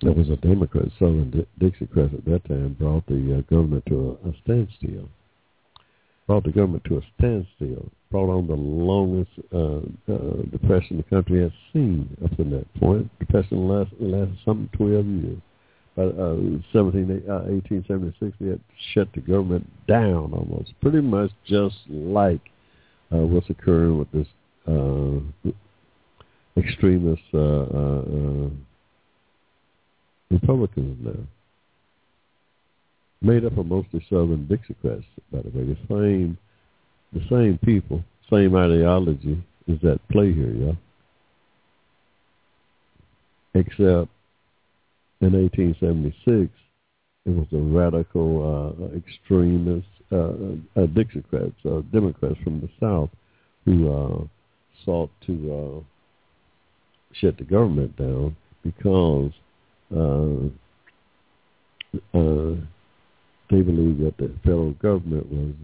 there 0.02 0.14
was 0.14 0.30
a 0.30 0.36
Democrat, 0.38 0.86
Southern 0.98 1.30
Di- 1.30 1.66
Dixiecrats 1.66 2.14
at 2.14 2.26
that 2.26 2.46
time, 2.48 2.76
brought 2.80 3.06
the 3.08 3.38
uh, 3.38 3.42
government 3.50 3.84
to 3.88 4.18
a, 4.24 4.30
a 4.30 4.34
standstill. 4.44 5.10
Brought 6.28 6.44
the 6.44 6.52
government 6.52 6.84
to 6.86 6.98
a 6.98 7.02
standstill. 7.18 7.90
Brought 8.12 8.30
on 8.30 8.48
the 8.48 8.56
longest 8.56 9.32
uh, 9.54 9.80
uh, 10.12 10.44
depression 10.52 10.98
the 10.98 11.04
country 11.04 11.42
has 11.42 11.52
seen 11.74 12.16
up 12.24 12.36
to 12.38 12.44
that 12.44 12.74
point. 12.80 13.10
Depression 13.20 13.68
lasted, 13.68 14.00
lasted 14.00 14.38
something 14.46 14.70
12 14.78 15.06
years. 15.06 15.42
By 15.96 16.04
uh, 16.04 16.36
17, 16.72 17.24
uh, 17.28 17.50
1876, 17.50 18.38
they 18.40 18.48
had 18.52 18.62
shut 18.94 19.10
the 19.14 19.22
government 19.22 19.68
down 19.88 20.32
almost, 20.34 20.74
pretty 20.82 21.02
much 21.02 21.32
just 21.46 21.76
like 21.90 22.42
uh, 23.12 23.18
what's 23.18 23.50
occurring 23.50 23.98
with 23.98 24.12
this 24.12 24.28
uh, 24.68 25.52
extremist 26.58 27.22
uh, 27.34 27.38
uh, 27.38 28.02
uh, 28.02 28.50
Republicans 30.32 30.98
now. 31.02 31.24
Made 33.22 33.46
up 33.46 33.58
of 33.58 33.66
mostly 33.66 34.06
Southern 34.10 34.48
Dixiecrats, 34.48 35.04
by 35.32 35.42
the 35.42 35.50
way. 35.50 35.66
The 35.66 35.78
same, 35.90 36.38
the 37.12 37.22
same 37.30 37.60
people, 37.64 38.04
same 38.32 38.56
ideology 38.56 39.44
is 39.68 39.84
at 39.84 40.08
play 40.10 40.34
here, 40.34 40.54
yeah. 40.54 40.72
Except 43.56 44.10
in 45.22 45.34
1876, 45.34 46.50
it 47.26 47.30
was 47.30 47.48
the 47.52 47.60
radical 47.60 48.78
uh, 48.80 48.96
extremist 48.98 49.88
uh, 50.12 50.30
uh, 50.76 50.88
Dixiecrats, 50.88 51.54
uh, 51.66 51.82
Democrats 51.92 52.38
from 52.44 52.62
the 52.62 52.70
South, 52.80 53.10
who 53.66 53.92
uh, 53.92 54.24
sought 54.86 55.12
to 55.28 55.84
uh, 55.84 57.14
shut 57.14 57.38
the 57.38 57.44
government 57.44 57.96
down 57.98 58.36
because 58.64 59.32
they 63.50 63.62
believed 63.62 64.00
that 64.04 64.18
the 64.18 64.32
federal 64.44 64.72
government 64.74 65.28
was 65.32 65.56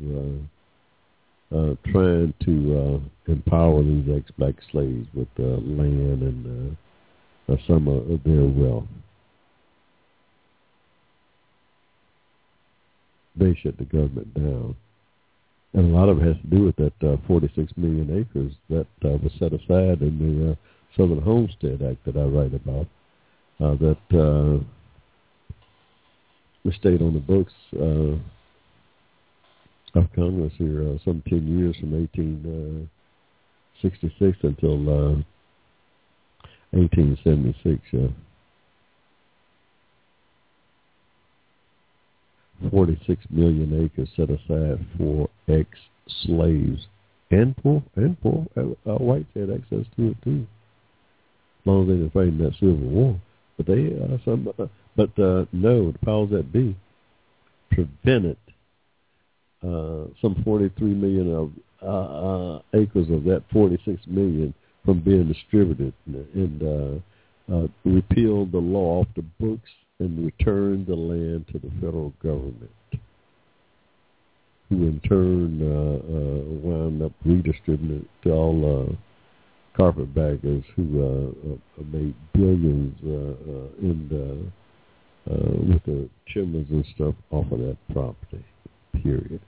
uh, 1.53 1.57
uh, 1.57 1.75
trying 1.91 2.33
to 2.43 2.77
uh, 2.77 3.31
empower 3.31 3.83
these 3.83 4.07
ex-black 4.15 4.55
slaves 4.71 5.07
with 5.13 5.27
uh, 5.39 5.43
land 5.43 6.23
and 6.23 6.77
uh, 7.49 7.53
uh, 7.53 7.57
some 7.67 7.87
of 7.87 8.23
their 8.23 8.43
wealth. 8.43 8.87
They 13.35 13.53
shut 13.61 13.77
the 13.77 13.85
government 13.85 14.33
down. 14.33 14.75
And 15.73 15.93
a 15.93 15.95
lot 15.95 16.07
of 16.07 16.21
it 16.21 16.25
has 16.25 16.37
to 16.37 16.47
do 16.47 16.63
with 16.63 16.75
that 16.77 16.93
uh, 17.07 17.17
46 17.27 17.73
million 17.75 18.17
acres 18.17 18.53
that 18.69 18.87
uh, 19.03 19.17
was 19.17 19.31
set 19.37 19.51
aside 19.51 20.01
in 20.01 20.17
the 20.17 20.51
uh, 20.51 20.55
Southern 20.95 21.21
Homestead 21.21 21.81
Act 21.83 22.05
that 22.05 22.15
I 22.15 22.23
write 22.23 22.53
about 22.53 22.87
uh, 23.59 23.75
that 23.75 23.97
uh, 24.13 24.59
stayed 26.71 27.01
on 27.01 27.13
the 27.13 27.19
books 27.19 27.53
uh, 27.75 28.15
of 29.99 30.07
Congress 30.15 30.53
here 30.57 30.81
uh, 30.81 30.97
some 31.05 31.21
10 31.29 31.59
years 31.59 31.75
from 31.77 31.91
1866 31.91 34.37
until 34.43 34.89
uh, 34.89 35.15
1876. 36.71 37.81
Uh, 37.93 38.07
46 42.71 43.25
million 43.29 43.85
acres 43.85 44.09
set 44.15 44.29
aside 44.29 44.79
for 44.97 45.29
ex-slaves 45.47 46.87
and 47.31 47.55
poor 47.57 47.83
and 47.95 48.19
poor 48.21 48.45
uh, 48.55 48.61
uh, 48.89 48.97
whites 48.97 49.27
had 49.35 49.49
access 49.49 49.85
to 49.95 50.09
it 50.09 50.17
too, 50.23 50.45
as 51.61 51.65
long 51.65 51.83
as 51.83 51.87
they 51.87 51.95
didn't 51.95 52.13
fight 52.13 52.27
in 52.27 52.37
that 52.37 52.53
Civil 52.59 52.75
War. 52.75 53.19
But 53.57 53.67
they 53.67 53.97
uh, 54.01 54.17
some, 54.25 54.51
uh, 54.59 54.67
but 54.95 55.17
uh, 55.19 55.45
no, 55.53 55.91
the 55.91 55.99
powers 56.03 56.29
that 56.31 56.51
be 56.51 56.75
prevented 57.71 58.37
uh, 59.63 60.05
some 60.21 60.41
43 60.43 60.93
million 60.93 61.33
of 61.33 61.51
uh, 61.81 62.55
uh, 62.55 62.61
acres 62.73 63.09
of 63.09 63.23
that 63.25 63.43
46 63.51 64.01
million 64.07 64.53
from 64.83 65.01
being 65.01 65.27
distributed, 65.27 65.93
and 66.05 66.61
uh, 66.63 67.53
uh, 67.53 67.67
repealed 67.83 68.51
the 68.51 68.57
law 68.57 69.01
off 69.01 69.07
the 69.15 69.23
books 69.39 69.69
and 69.99 70.25
returned 70.25 70.85
the 70.87 70.95
land 70.95 71.45
to 71.51 71.59
the 71.59 71.71
federal 71.81 72.13
government, 72.21 72.71
who 74.69 74.87
in 74.87 74.99
turn 75.07 75.61
uh, 75.61 75.95
uh, 75.95 76.43
wound 76.67 77.01
up 77.01 77.11
redistributing 77.23 78.01
it 78.01 78.23
to 78.23 78.31
all. 78.31 78.89
Uh, 78.89 78.95
carpetbaggers 79.75 80.63
who 80.75 81.03
uh, 81.03 81.53
uh, 81.53 81.83
made 81.91 82.15
billions 82.33 82.95
uh, 83.03 83.09
uh, 83.09 83.67
in 83.81 84.07
the, 84.09 85.33
uh, 85.33 85.51
with 85.67 85.83
the 85.85 86.09
chimneys 86.27 86.67
and 86.69 86.85
stuff 86.95 87.13
off 87.31 87.51
of 87.51 87.59
that 87.59 87.77
property. 87.91 88.45
Period. 89.03 89.41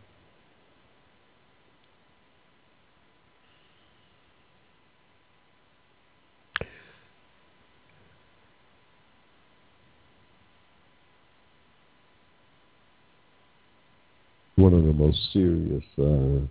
One 14.56 14.74
of 14.74 14.84
the 14.84 14.94
most 14.94 15.20
serious 15.32 15.84
uh, 16.00 16.46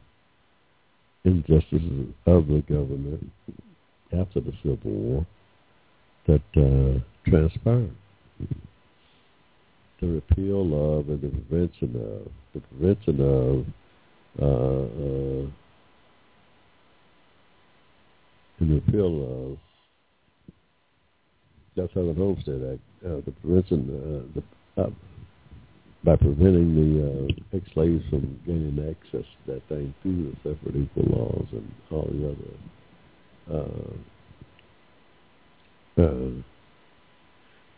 injustices 1.24 2.14
of 2.26 2.46
the 2.46 2.62
government 2.68 3.30
after 4.12 4.40
the 4.40 4.52
Civil 4.62 4.78
War 4.84 5.26
that 6.26 6.42
uh, 6.56 7.30
transpired. 7.30 7.94
The 10.00 10.06
repeal 10.06 10.98
of 10.98 11.08
and 11.08 11.22
the 11.22 11.28
prevention 11.28 11.96
of 11.96 12.32
the 12.52 12.60
prevention 12.60 13.20
of 13.20 13.66
uh, 14.38 14.44
uh, 14.44 15.50
the 18.60 18.74
repeal 18.74 19.52
of 19.52 19.58
the 21.76 22.14
Homestead 22.14 22.62
Act, 22.72 22.80
uh, 23.04 23.20
the 23.24 23.32
prevention, 23.42 23.80
uh, 23.90 24.40
the, 24.76 24.82
uh, 24.82 24.90
by 26.04 26.16
preventing 26.16 26.74
the 26.74 26.90
uh, 27.04 27.56
ex-slaves 27.56 28.04
from 28.10 28.38
gaining 28.46 28.78
access 28.90 29.24
to 29.24 29.52
that 29.52 29.62
thing 29.68 29.94
through 30.02 30.34
the 30.44 30.50
separate 30.54 30.76
equal 30.76 31.04
laws 31.04 31.46
and 31.52 31.70
all 31.90 32.08
the 32.12 32.26
other 32.28 32.75
uh, 33.52 33.92
uh, 36.02 36.30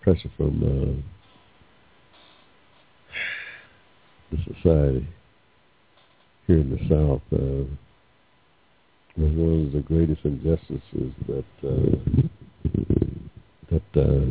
pressure 0.03 0.31
from 0.37 0.63
uh, 0.63 1.03
the 4.31 4.39
society 4.55 5.07
here 6.47 6.59
in 6.59 6.71
the 6.71 6.79
South 6.89 7.23
uh, 7.33 7.65
was 9.17 9.33
one 9.35 9.67
of 9.67 9.73
the 9.73 9.81
greatest 9.81 10.25
injustices 10.25 11.13
that 11.27 11.45
uh, 11.65 11.97
that 13.71 13.83
uh, 14.01 14.31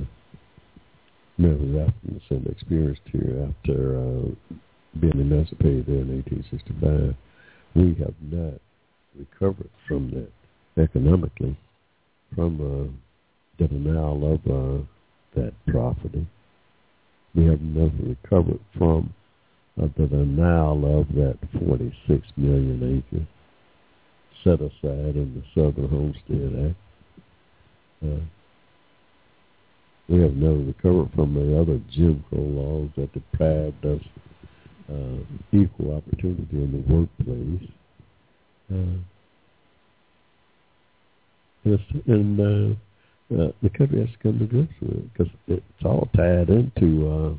Africans 1.39 2.47
experienced 2.51 3.01
here 3.11 3.47
after 3.49 3.97
uh, 3.97 4.55
being 4.99 5.19
emancipated 5.19 5.87
in 5.87 6.23
1865. 6.23 7.15
We 7.75 7.95
have 8.03 8.15
not 8.21 8.59
recovered 9.15 9.69
from 9.87 10.09
that 10.11 10.31
economically, 10.77 11.57
from 12.35 12.61
uh, 12.61 12.91
the 13.59 13.67
denial 13.67 14.33
of 14.33 14.39
uh, 14.47 14.83
that 15.35 15.53
property. 15.67 16.27
We 17.35 17.45
have 17.45 17.61
never 17.61 17.93
recovered 18.03 18.59
from 18.77 19.13
uh, 19.81 19.87
the 19.97 20.07
denial 20.07 20.99
of 20.99 21.07
that 21.15 21.37
46 21.59 22.27
million 22.37 23.03
acres 23.11 23.27
set 24.43 24.61
aside 24.61 25.15
in 25.15 25.33
the 25.35 25.43
Southern 25.53 25.89
Homestead 25.89 26.69
Act. 26.69 26.77
Uh, 28.03 28.23
we 30.07 30.21
have 30.21 30.35
never 30.35 30.57
recovered 30.57 31.11
from 31.15 31.33
the 31.33 31.59
other 31.59 31.79
Jim 31.91 32.23
Crow 32.29 32.39
laws 32.39 32.89
that 32.95 33.11
deprived 33.13 33.85
us 33.85 34.01
uh, 34.89 35.17
equal 35.51 35.97
opportunity 35.97 36.47
in 36.51 36.71
the 36.71 36.93
workplace. 36.93 37.69
And 42.07 42.39
uh, 42.39 42.75
uh, 43.35 43.51
the 43.61 43.69
country 43.69 43.99
has 43.99 44.09
to 44.09 44.17
come 44.23 44.39
to 44.39 44.45
grips 44.45 44.73
with 44.81 44.91
it 44.91 45.13
because 45.13 45.33
it's 45.47 45.85
all 45.85 46.07
tied 46.15 46.49
into 46.49 47.09
uh, 47.09 47.33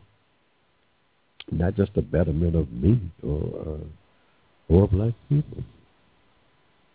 not 1.51 1.75
just 1.77 1.95
the 1.95 2.03
betterment 2.03 2.55
of 2.55 2.71
me 2.71 3.01
or 3.23 3.43
uh, 3.67 4.75
or 4.75 4.89
black 4.89 5.15
people. 5.29 5.65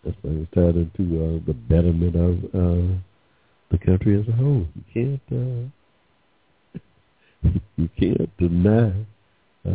That's 0.03 0.17
why 0.21 0.31
it's 0.31 0.53
tied 0.53 0.75
into 0.75 1.23
uh, 1.23 1.39
the 1.47 1.53
betterment 1.53 2.15
of 2.15 2.43
uh, 2.53 2.97
the 3.71 3.77
country 3.84 4.19
as 4.19 4.27
a 4.27 4.31
whole. 4.34 4.67
You 4.75 4.84
can't 4.93 5.21
uh, 5.31 5.63
you 7.77 7.89
can't 7.99 8.38
deny 8.38 9.05
uh, 9.65 9.73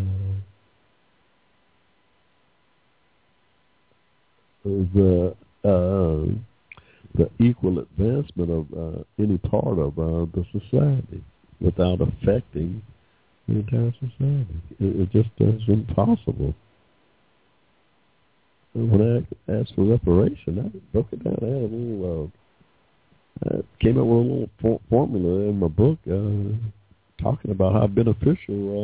the 4.64 5.34
uh, 5.64 6.26
the 7.18 7.28
equal 7.44 7.80
advancement 7.80 8.50
of 8.50 8.66
uh, 8.72 9.02
any 9.18 9.36
part 9.38 9.78
of 9.78 9.98
uh, 9.98 10.26
the 10.32 10.46
society 10.52 11.22
without 11.60 12.00
affecting 12.00 12.80
the 13.48 13.56
entire 13.56 13.92
society. 13.94 14.62
It, 14.78 15.00
it 15.00 15.10
just 15.12 15.30
is 15.38 15.62
impossible. 15.68 16.54
When 18.74 19.26
I 19.48 19.52
asked 19.52 19.74
for 19.74 19.84
reparation, 19.84 20.60
I 20.60 20.68
broke 20.92 21.08
it 21.10 21.24
down. 21.24 21.38
I 21.42 21.46
had 21.46 21.54
a 21.54 21.66
little, 21.66 22.30
uh, 23.42 23.48
I 23.48 23.50
came 23.82 23.98
up 23.98 24.06
with 24.06 24.16
a 24.16 24.20
little 24.20 24.50
for- 24.62 24.80
formula 24.88 25.48
in 25.48 25.58
my 25.58 25.68
book 25.68 25.98
uh, 26.06 26.54
talking 27.20 27.50
about 27.50 27.72
how 27.72 27.88
beneficial 27.88 28.70
uh, 28.70 28.76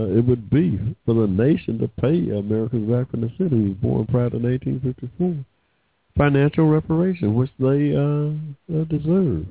uh, 0.00 0.02
uh, 0.02 0.06
it 0.16 0.24
would 0.24 0.48
be 0.48 0.78
for 1.04 1.14
the 1.14 1.26
nation 1.26 1.78
to 1.78 1.88
pay 2.00 2.30
Americans 2.30 2.88
back 2.90 3.10
from 3.10 3.20
the 3.22 3.30
city 3.36 3.50
who 3.50 3.64
was 3.70 3.76
born 3.82 4.06
prior 4.06 4.30
to 4.30 4.38
1854 4.38 5.44
financial 6.16 6.68
reparation, 6.68 7.34
which 7.34 7.50
they 7.58 7.94
uh, 7.94 8.78
uh, 8.78 8.84
deserve 8.84 9.46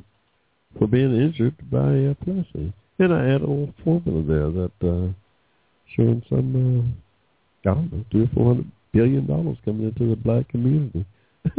for 0.78 0.88
being 0.88 1.16
injured 1.16 1.56
by 1.72 1.78
uh, 1.78 2.14
Plessy. 2.24 2.74
And 3.00 3.14
I 3.14 3.26
add 3.30 3.42
a 3.42 3.48
little 3.48 3.74
formula 3.84 4.24
there 4.24 4.52
that 4.52 4.88
uh, 4.88 5.14
showing 5.96 6.22
some, 6.30 6.96
uh, 7.66 7.70
I 7.70 7.74
don't 7.74 7.92
know, 7.92 8.06
three 8.12 8.24
or 8.24 8.30
four 8.34 8.48
hundred 8.48 8.72
billion 8.94 9.26
dollars 9.26 9.58
coming 9.64 9.88
into 9.88 10.10
the 10.10 10.16
black 10.16 10.48
community, 10.50 11.06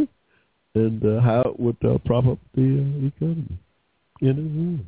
and 0.74 1.04
uh, 1.04 1.20
how 1.20 1.40
it 1.42 1.58
would 1.58 1.76
uh, 1.84 1.98
prop 2.04 2.26
up 2.26 2.38
the 2.54 2.62
uh, 2.62 3.06
economy. 3.06 3.58
And 4.20 4.38
it 4.38 4.60
would. 4.60 4.86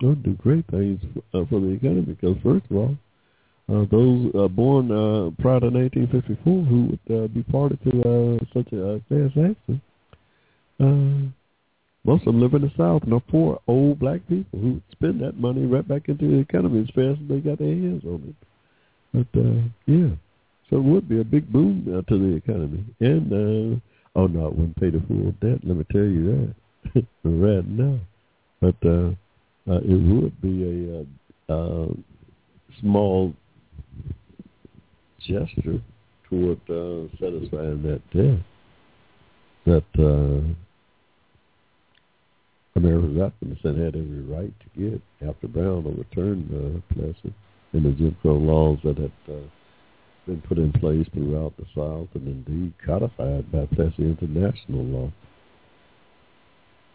It 0.00 0.22
do 0.22 0.34
great 0.34 0.64
things 0.68 1.00
for, 1.12 1.40
uh, 1.40 1.44
for 1.46 1.58
the 1.58 1.70
economy 1.70 2.02
because, 2.02 2.36
first 2.44 2.64
of 2.70 2.76
all, 2.76 2.96
uh, 3.68 3.84
those 3.90 4.30
uh, 4.34 4.48
born 4.48 4.90
uh, 4.90 5.30
prior 5.42 5.60
to 5.60 5.68
1954 5.68 6.64
who 6.64 6.84
would 6.86 7.24
uh, 7.24 7.28
be 7.28 7.42
party 7.42 7.76
to 7.84 8.00
uh, 8.00 8.44
such 8.54 8.72
a 8.72 8.94
uh, 8.94 9.50
action, 9.50 9.82
uh, 10.80 11.28
most 12.04 12.20
of 12.20 12.32
them 12.32 12.40
live 12.40 12.54
in 12.54 12.62
the 12.62 12.72
South 12.78 13.02
and 13.02 13.12
are 13.12 13.20
poor 13.20 13.60
old 13.66 13.98
black 13.98 14.26
people 14.28 14.58
who 14.58 14.80
spend 14.92 15.20
that 15.20 15.38
money 15.38 15.66
right 15.66 15.86
back 15.86 16.08
into 16.08 16.26
the 16.26 16.38
economy 16.38 16.80
as 16.80 16.86
fast 16.88 17.20
as 17.20 17.28
they 17.28 17.40
got 17.40 17.58
their 17.58 17.68
hands 17.68 18.02
on 18.04 18.34
it. 18.34 18.48
But 19.12 19.40
uh, 19.40 19.62
yeah, 19.86 20.14
so 20.70 20.76
it 20.76 20.84
would 20.84 21.08
be 21.08 21.20
a 21.20 21.24
big 21.24 21.52
boom 21.52 21.86
uh, 21.88 22.02
to 22.10 22.18
the 22.18 22.36
economy. 22.36 22.84
And 23.00 23.32
uh, 23.32 23.80
oh 24.16 24.26
no, 24.26 24.46
it 24.46 24.54
wouldn't 24.54 24.80
pay 24.80 24.90
the 24.90 25.02
full 25.06 25.32
debt. 25.40 25.60
Let 25.64 25.76
me 25.76 25.84
tell 25.92 26.02
you 26.02 26.54
that 26.94 27.06
right 27.24 27.66
now. 27.66 27.98
But 28.60 28.76
uh, 28.84 29.10
uh, 29.70 29.80
it 29.80 29.94
would 29.94 30.40
be 30.40 30.64
a 30.64 31.52
uh, 31.52 31.54
uh, 31.54 31.88
small 32.80 33.34
gesture 35.28 35.80
toward 36.28 36.58
uh, 36.70 37.08
satisfying 37.20 37.82
that 37.82 38.02
debt 38.10 38.40
that 39.66 39.84
uh, 39.98 40.40
Americans 42.76 43.20
African 43.20 43.84
had 43.84 43.94
every 43.94 44.22
right 44.22 44.54
to 44.60 44.90
get 44.90 45.28
after 45.28 45.46
Brown 45.46 45.84
overturned 45.86 46.48
uh, 46.52 46.94
Plessy 46.94 47.34
and 47.72 47.84
the 47.84 47.90
Jim 47.92 48.16
Crow 48.22 48.36
laws 48.36 48.78
that 48.84 48.96
had 48.96 49.12
uh, 49.28 49.46
been 50.26 50.40
put 50.42 50.58
in 50.58 50.72
place 50.72 51.06
throughout 51.12 51.54
the 51.56 51.66
South 51.74 52.08
and 52.14 52.26
indeed 52.26 52.72
codified 52.84 53.50
by 53.52 53.66
Plessy 53.74 54.02
international 54.02 54.84
law 54.84 55.12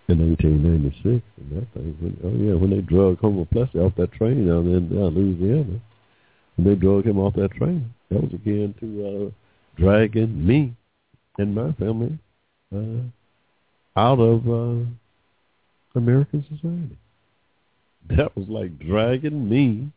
in 0.08 0.20
1896. 0.20 1.24
And 1.38 1.52
that 1.52 1.68
thing, 1.74 1.96
when, 2.00 2.18
oh 2.24 2.36
yeah, 2.38 2.56
when 2.56 2.72
they 2.72 2.82
drug 2.82 3.20
Homer 3.20 3.46
Plessy 3.46 3.80
off 3.80 3.94
that 3.98 4.12
train 4.14 4.48
down 4.48 4.68
in 4.68 4.98
uh, 4.98 5.08
Louisiana, 5.08 5.80
they 6.58 6.76
drug 6.76 7.06
him 7.06 7.20
off 7.20 7.34
that 7.36 7.52
train, 7.52 7.94
that 8.10 8.22
was 8.22 8.34
again 8.34 8.76
to 8.80 9.06
uh, 9.06 9.82
dragging 9.82 10.46
me 10.46 10.76
and 11.38 11.56
my 11.56 11.72
family 11.74 12.18
uh, 12.76 14.00
out 14.00 14.20
of 14.20 14.48
uh, 14.48 14.86
American 15.96 16.46
society. 16.50 16.98
That 18.10 18.36
was 18.36 18.48
like 18.50 18.78
dragging 18.80 19.50
me 19.50 19.92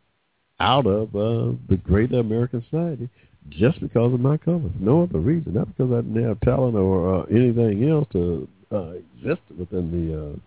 out 0.61 0.87
of 0.87 1.15
uh, 1.15 1.57
the 1.69 1.77
greater 1.83 2.21
American 2.21 2.65
society 2.71 3.09
just 3.51 3.81
because 3.81 4.13
of 4.13 4.21
my 4.21 4.37
color. 4.37 4.71
No 4.79 5.03
other 5.03 5.19
reason. 5.19 5.55
Not 5.55 5.69
because 5.77 5.93
I 5.93 6.01
didn't 6.01 6.25
have 6.25 6.41
talent 6.41 6.77
or 6.77 7.21
uh, 7.21 7.23
anything 7.25 7.89
else 7.89 8.07
to 8.13 8.49
uh, 8.73 8.93
exist 9.19 9.43
within 9.59 9.91
the 9.91 10.41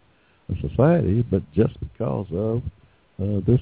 uh, 0.54 0.68
society, 0.68 1.24
but 1.30 1.42
just 1.54 1.80
because 1.80 2.28
of 2.34 2.62
uh, 3.22 3.42
this 3.46 3.62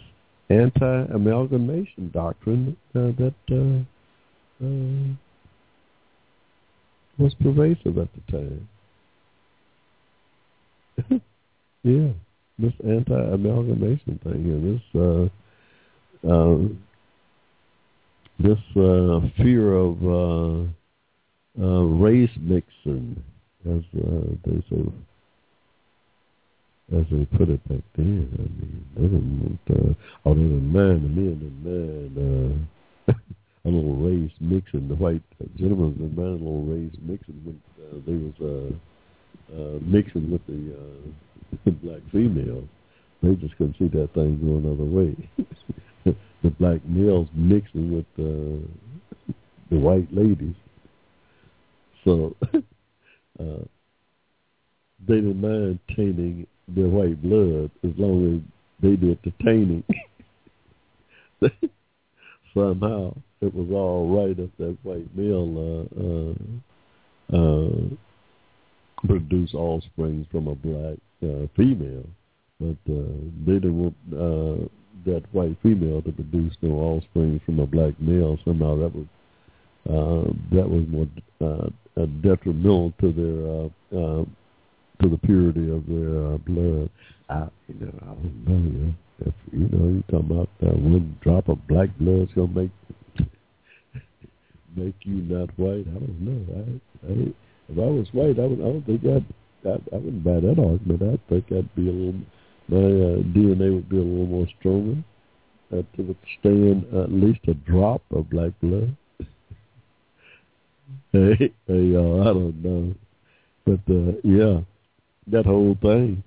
anti-amalgamation 0.49 2.11
doctrine 2.13 2.77
uh, 2.95 3.11
that 3.17 3.35
uh, 3.51 3.83
uh, 4.65 5.13
was 7.17 7.33
pervasive 7.41 7.97
at 7.97 8.07
the 8.13 8.21
time. 8.31 8.69
yeah, 11.83 12.11
this 12.57 12.73
anti-amalgamation 12.85 14.19
thing 14.23 14.33
and 14.33 14.63
this 14.75 14.81
uh, 15.01 15.27
uh, 16.27 16.57
this 18.39 18.59
uh, 18.75 19.19
fear 19.37 19.73
of 19.73 20.03
uh, 20.03 20.63
race 21.59 22.29
mixing, 22.39 23.23
as 23.67 23.81
they 23.93 24.63
sort 24.69 24.87
of 24.87 24.93
as 26.95 27.05
they 27.11 27.25
put 27.37 27.49
it 27.49 27.67
back 27.67 27.83
then. 27.95 28.29
I 28.31 28.41
mean, 28.41 28.85
they 28.95 29.01
didn't 29.01 29.59
uh, 29.69 29.93
oh, 30.25 30.33
they 30.33 30.41
didn't 30.41 30.71
the 30.71 30.79
men 30.79 31.59
didn't 31.63 32.63
uh, 33.07 33.13
a 33.65 33.69
little 33.69 33.95
race 33.95 34.31
mixing. 34.39 34.87
The 34.87 34.95
white 34.95 35.23
gentlemen 35.57 35.93
didn't 35.93 36.15
mind 36.15 36.41
a 36.41 36.43
little 36.43 36.63
race 36.63 36.95
mixing 37.01 37.41
when 37.43 37.61
uh, 37.81 37.99
they 38.05 38.13
was 38.13 38.33
uh, 38.39 39.53
uh, 39.53 39.79
mixing 39.81 40.31
with 40.31 40.45
the 40.47 40.75
uh, 40.75 41.71
black 41.83 42.01
females. 42.11 42.67
They 43.21 43.35
just 43.35 43.57
couldn't 43.57 43.75
see 43.77 43.87
that 43.89 44.13
thing 44.13 44.39
going 44.39 44.65
another 44.65 44.85
way. 44.85 45.15
the 46.43 46.49
black 46.51 46.85
males 46.85 47.27
mixing 47.33 47.93
with 47.95 48.05
uh, 48.17 48.63
the 49.69 49.77
white 49.77 50.07
ladies. 50.13 50.55
So 52.05 52.33
uh, 52.53 53.65
they 55.05 55.15
didn't 55.15 55.41
mind 55.41 55.79
tainting 55.95 56.47
their 56.67 56.87
white 56.87 57.21
blood 57.21 57.71
as 57.83 57.91
long 57.97 58.35
as 58.35 58.41
they 58.81 58.95
did 58.95 59.19
the 59.23 59.31
tainting. 59.43 59.83
Somehow 62.53 63.13
it 63.41 63.53
was 63.53 63.69
all 63.71 64.09
right 64.09 64.37
if 64.37 64.49
that 64.57 64.77
white 64.83 65.15
male 65.15 65.85
uh, 67.31 67.37
uh, 67.37 67.37
uh, 67.37 67.69
produced 69.05 69.53
offspring 69.53 70.25
from 70.31 70.47
a 70.47 70.55
black 70.55 70.97
uh, 71.23 71.47
female, 71.55 72.05
but 72.59 72.77
uh, 72.91 73.13
they 73.45 73.53
didn't 73.53 73.77
want 73.77 73.95
uh, 74.13 74.67
that 75.05 75.23
white 75.31 75.55
female 75.61 76.01
to 76.01 76.11
produce 76.11 76.55
no 76.61 76.71
offspring 76.71 77.39
from 77.45 77.59
a 77.59 77.67
black 77.67 77.99
male. 77.99 78.37
Somehow 78.43 78.75
that 78.77 78.93
was 78.93 79.05
uh, 79.89 80.31
that 80.51 80.69
was 80.69 80.85
more 80.89 81.07
uh, 81.39 82.05
detrimental 82.21 82.93
to 82.99 83.13
their 83.13 84.01
uh, 84.01 84.21
uh, 84.21 84.25
to 85.01 85.09
the 85.09 85.17
purity 85.17 85.69
of 85.71 85.85
their 85.87 86.33
uh, 86.33 86.37
blood. 86.37 86.89
I, 87.29 87.47
you 87.67 87.75
know, 87.79 87.93
I 88.01 88.05
don't 88.05 88.47
know. 88.47 88.93
If 89.25 89.33
you 89.51 89.67
know, 89.69 89.87
you 89.89 90.03
talking 90.09 90.31
about 90.31 90.49
that 90.61 90.75
one 90.75 91.17
drop 91.21 91.49
of 91.49 91.67
black 91.67 91.89
blood's 91.99 92.31
gonna 92.33 92.47
make 92.47 92.71
make 94.75 94.95
you 95.01 95.21
not 95.23 95.49
white. 95.57 95.85
I 95.87 95.99
don't 95.99 96.21
know. 96.21 96.53
I, 96.53 97.11
I 97.11 97.33
if 97.69 97.77
I 97.77 97.81
was 97.81 98.07
white, 98.13 98.39
I 98.39 98.45
would. 98.45 98.59
I 98.59 98.63
don't 98.63 98.85
think 98.85 99.05
I'd. 99.05 99.25
I, 99.65 99.95
I 99.95 99.97
wouldn't 99.97 100.23
buy 100.23 100.39
that 100.39 100.59
argument. 100.59 101.01
I 101.03 101.29
think 101.29 101.51
I'd 101.51 101.75
be 101.75 101.89
a 101.89 101.91
little. 101.91 102.21
My 102.69 102.77
uh, 102.77 103.23
DNA 103.33 103.73
would 103.73 103.89
be 103.89 103.97
a 103.97 104.01
little 104.01 104.27
more 104.27 104.47
stronger 104.59 105.01
uh, 105.71 105.81
to 105.95 106.03
withstand 106.03 106.85
at 106.93 107.11
least 107.11 107.39
a 107.47 107.53
drop 107.53 108.01
of 108.11 108.29
black 108.29 108.51
blood. 108.61 108.95
hey, 111.11 111.53
hey, 111.67 111.81
y'all, 111.81 112.21
I 112.21 112.25
don't 112.25 112.63
know, 112.63 112.93
but 113.65 113.79
uh, 113.89 114.13
yeah, 114.23 114.61
that 115.31 115.45
whole 115.45 115.77
thing. 115.81 116.23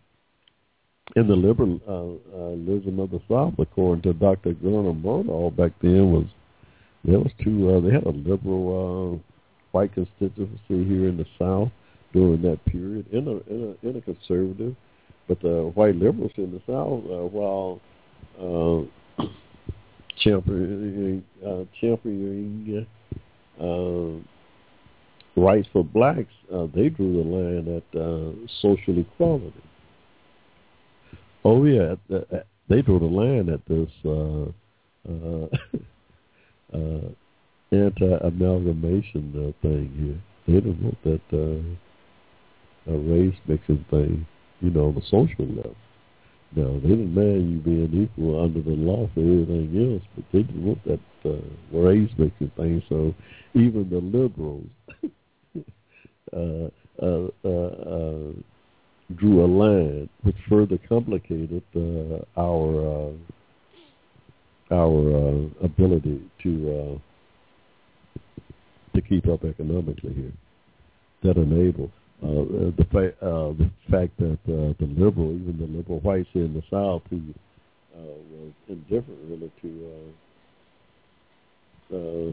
And 1.16 1.28
the 1.28 1.34
liberalism 1.34 1.80
uh, 1.88 3.01
uh, 3.01 3.03
of 3.03 3.11
the 3.11 3.20
South, 3.28 3.55
according 3.59 4.03
to 4.03 4.12
Dr. 4.12 4.53
Gunnar 4.53 4.92
Myrdal 4.92 5.57
back 5.57 5.72
then, 5.82 6.12
was 6.12 6.26
there 7.05 7.18
was 7.18 7.32
two. 7.42 7.70
Uh, 7.70 7.80
they 7.80 7.92
had 7.92 8.05
a 8.05 8.11
liberal 8.11 9.18
uh, 9.20 9.30
white 9.72 9.92
constituency 9.92 10.59
here 10.68 11.09
in 11.09 11.16
the 11.16 11.26
South 11.38 11.70
during 12.12 12.42
that 12.42 12.64
period, 12.66 13.07
in 13.12 13.26
a 13.26 13.53
in 13.53 13.76
a, 13.82 13.88
in 13.88 13.96
a 13.96 14.01
conservative, 14.03 14.76
but 15.26 15.40
the 15.40 15.70
white 15.74 15.96
liberals 15.96 16.32
in 16.36 16.53
the 16.53 16.61
South, 16.66 17.03
uh, 17.07 17.26
while 17.26 17.80
uh, 18.38 19.24
championing 20.18 21.24
uh, 21.44 21.64
championing 21.80 22.86
uh, 23.59 24.39
rights 25.37 25.68
for 25.72 25.85
blacks, 25.85 26.33
uh, 26.53 26.66
they 26.74 26.89
drew 26.89 27.22
the 27.22 27.28
line 27.28 27.76
at 27.76 28.01
uh, 28.01 28.33
social 28.61 28.99
equality. 28.99 29.53
Oh 31.45 31.64
yeah, 31.64 31.95
they 32.68 32.83
drew 32.83 32.99
the 32.99 33.07
line 33.07 33.49
at 33.49 33.64
this 33.66 33.91
uh, 34.05 34.45
uh, 35.09 35.49
uh, 36.76 37.09
anti-amalgamation 37.72 39.33
uh, 39.37 39.53
thing 39.62 39.91
here. 39.97 40.20
They 40.47 40.61
didn't 40.61 40.83
want 40.83 41.03
that 41.05 41.20
uh, 41.33 42.93
race 42.93 43.37
mixing 43.47 43.85
thing, 43.91 44.26
you 44.61 44.70
know, 44.70 44.89
on 44.89 44.95
the 44.95 45.03
social 45.03 45.47
level. 45.47 45.76
Now 46.57 46.81
they 46.83 46.89
didn't 46.89 47.14
mind 47.14 47.53
you 47.53 47.59
being 47.61 48.03
equal 48.03 48.43
under 48.43 48.61
the 48.61 48.70
law 48.70 49.09
for 49.14 49.20
everything 49.20 49.95
else, 49.95 50.03
but 50.16 50.24
they 50.33 50.43
didn't 50.43 50.64
want 50.64 50.85
that 50.85 51.01
uh, 51.24 51.78
race 51.78 52.11
mixing 52.18 52.51
thing. 52.57 52.83
So 52.89 53.14
even 53.55 53.89
the 53.89 53.99
liberals 53.99 54.66
drew 59.16 59.45
a 59.45 59.47
line, 59.47 60.09
which 60.22 60.37
further 60.49 60.78
complicated 60.89 61.62
uh, 61.74 62.41
our 62.41 63.11
uh, 63.11 63.12
our 64.72 65.16
uh, 65.16 65.64
ability 65.64 66.20
to 66.43 66.51
uh, 66.70 66.99
to 68.95 69.03
keep 69.03 69.26
up 69.28 69.45
economically 69.45 70.14
here. 70.14 70.33
That 71.22 71.37
enabled 71.37 71.91
uh, 72.22 72.70
the, 72.76 72.87
fa- 72.91 73.26
uh, 73.26 73.53
the 73.53 73.70
fact 73.91 74.16
that 74.18 74.39
uh, 74.47 74.74
the 74.78 74.87
liberal, 74.97 75.33
even 75.33 75.57
the 75.59 75.66
liberal 75.66 76.01
whites 76.01 76.28
here 76.33 76.45
in 76.45 76.55
the 76.55 76.62
South, 76.70 77.03
who 77.11 77.20
uh, 77.95 77.99
was 77.99 78.53
indifferent 78.68 79.18
really 79.28 79.51
to 79.62 79.70
uh, 81.93 81.97
uh, 81.97 82.33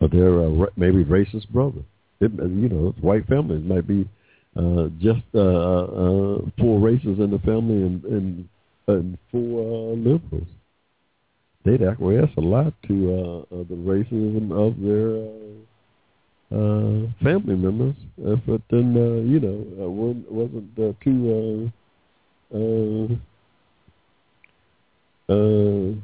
their 0.00 0.40
uh, 0.40 0.66
maybe 0.76 1.04
racist 1.04 1.48
brother. 1.50 1.82
It, 2.20 2.32
you 2.32 2.68
know, 2.68 2.94
white 3.00 3.26
families 3.26 3.64
might 3.64 3.86
be 3.86 4.08
uh, 4.56 4.88
just 4.98 5.24
uh, 5.34 5.38
uh, 5.40 6.38
four 6.58 6.80
races 6.80 7.18
in 7.18 7.30
the 7.30 7.38
family 7.44 7.82
and, 7.82 8.04
and, 8.04 8.48
and 8.88 9.18
four 9.30 9.92
uh, 9.92 9.96
liberals. 9.96 10.48
They'd 11.64 11.82
acquiesce 11.82 12.30
a 12.36 12.40
lot 12.40 12.72
to 12.88 13.12
uh, 13.12 13.38
uh, 13.54 13.64
the 13.68 13.74
racism 13.74 14.52
of 14.52 14.80
their 14.80 15.16
uh, 15.26 15.56
uh, 16.54 17.08
family 17.22 17.56
members, 17.56 17.96
uh, 18.24 18.36
but 18.46 18.62
then 18.70 18.96
uh, 18.96 19.20
you 19.28 19.40
know 19.40 19.84
uh, 19.84 19.90
wasn't 19.90 20.78
uh, 20.78 20.92
too 21.02 21.70
uh, 22.54 22.56
uh, 22.56 23.06
uh, 25.34 25.94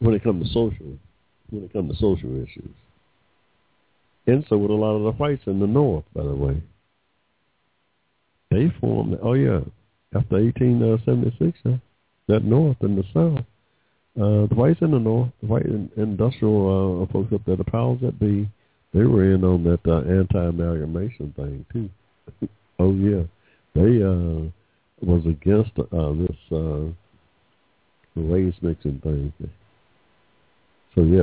when 0.00 0.14
it 0.14 0.22
comes 0.24 0.48
to 0.48 0.52
social 0.52 0.98
when 1.50 1.64
it 1.64 1.72
comes 1.72 1.90
to 1.92 1.96
social 1.98 2.42
issues. 2.42 2.70
And 4.26 4.44
so 4.48 4.58
with 4.58 4.70
a 4.70 4.74
lot 4.74 4.96
of 4.96 5.02
the 5.04 5.12
whites 5.12 5.42
in 5.46 5.58
the 5.58 5.66
north, 5.66 6.04
by 6.14 6.22
the 6.22 6.34
way. 6.34 6.62
They 8.50 8.72
formed, 8.80 9.18
oh 9.22 9.34
yeah, 9.34 9.60
after 10.14 10.36
1876, 10.36 11.58
uh, 11.64 11.78
that 12.28 12.44
north 12.44 12.76
and 12.80 12.98
the 12.98 13.04
south. 13.12 13.44
Uh, 14.16 14.46
the 14.48 14.54
whites 14.54 14.80
in 14.80 14.90
the 14.90 14.98
north, 14.98 15.30
the 15.40 15.46
white 15.46 15.66
in, 15.66 15.90
industrial 15.96 17.02
uh, 17.02 17.12
folks 17.12 17.32
up 17.32 17.40
there, 17.46 17.56
the 17.56 17.64
powers 17.64 17.98
that 18.02 18.18
be, 18.18 18.48
they 18.92 19.04
were 19.04 19.32
in 19.32 19.44
on 19.44 19.64
that 19.64 19.80
uh, 19.86 20.00
anti-amalgamation 20.00 21.32
thing 21.36 21.64
too. 21.72 21.88
oh 22.78 22.92
yeah, 22.94 23.22
they 23.74 24.02
uh, 24.02 24.48
was 25.00 25.24
against 25.26 25.72
uh, 25.78 26.12
this 26.12 26.36
uh, 26.52 26.86
race 28.16 28.54
mixing 28.62 28.98
thing. 29.00 29.32
So 30.98 31.04
yeah, 31.04 31.22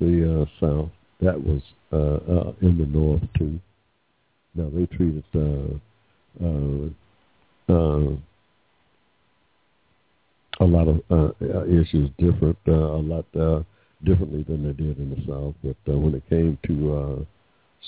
the 0.00 0.40
uh, 0.40 0.46
south. 0.58 0.88
That 1.20 1.38
was 1.44 1.60
uh, 1.92 2.20
uh, 2.32 2.52
in 2.62 2.78
the 2.78 2.86
north 2.86 3.20
too. 3.36 3.60
Now 4.54 4.70
they 4.74 4.86
treated 4.86 5.24
uh, 5.34 5.74
uh, 6.42 6.88
uh, 7.68 8.16
a 10.60 10.64
lot 10.64 10.88
of 10.88 11.02
uh, 11.10 11.32
issues 11.66 12.08
different, 12.16 12.56
uh, 12.66 12.72
a 12.72 13.02
lot 13.02 13.26
uh, 13.38 13.62
differently 14.06 14.42
than 14.48 14.66
they 14.66 14.72
did 14.72 14.96
in 14.98 15.10
the 15.10 15.22
South. 15.30 15.54
But 15.62 15.76
uh, 15.92 15.98
when 15.98 16.14
it 16.14 16.26
came 16.30 16.56
to 16.68 16.94
uh, 16.96 17.16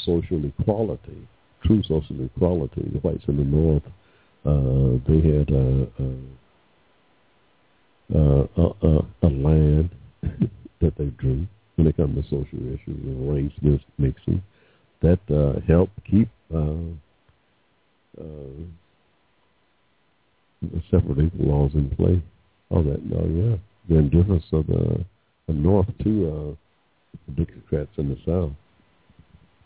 social 0.04 0.44
equality, 0.44 1.26
true 1.64 1.82
social 1.84 2.22
equality, 2.26 2.90
the 2.92 2.98
whites 2.98 3.24
in 3.26 3.38
the 3.38 3.44
North, 3.44 3.84
uh, 4.44 4.98
they 5.08 5.22
had 5.26 5.50
uh, 5.50 5.86
uh, 8.14 8.46
uh, 8.58 8.72
uh, 8.82 9.02
a 9.22 9.28
land 9.28 9.88
that 10.82 10.96
they 10.96 11.06
drew 11.06 11.46
when 11.76 11.86
it 11.86 11.96
comes 11.96 12.16
to 12.16 12.22
social 12.24 12.58
issues 12.66 12.80
and 12.86 13.32
race 13.32 13.80
mixing. 13.98 14.42
That 15.00 15.20
uh, 15.30 15.60
helped 15.66 15.98
keep 16.08 16.28
uh, 16.54 16.74
uh, 18.20 18.64
separate 20.90 21.38
laws 21.40 21.72
in 21.74 21.90
play. 21.96 22.22
Oh, 22.70 22.82
that, 22.82 23.00
oh 23.16 23.26
yeah. 23.26 23.56
The 23.88 23.98
indifference 23.98 24.44
of 24.52 24.66
the, 24.66 25.04
the 25.48 25.52
North 25.52 25.86
to 26.04 26.28
uh, 26.28 26.54
the 27.26 27.44
Dixiecrats 27.44 27.98
in 27.98 28.08
the 28.10 28.18
South. 28.24 28.52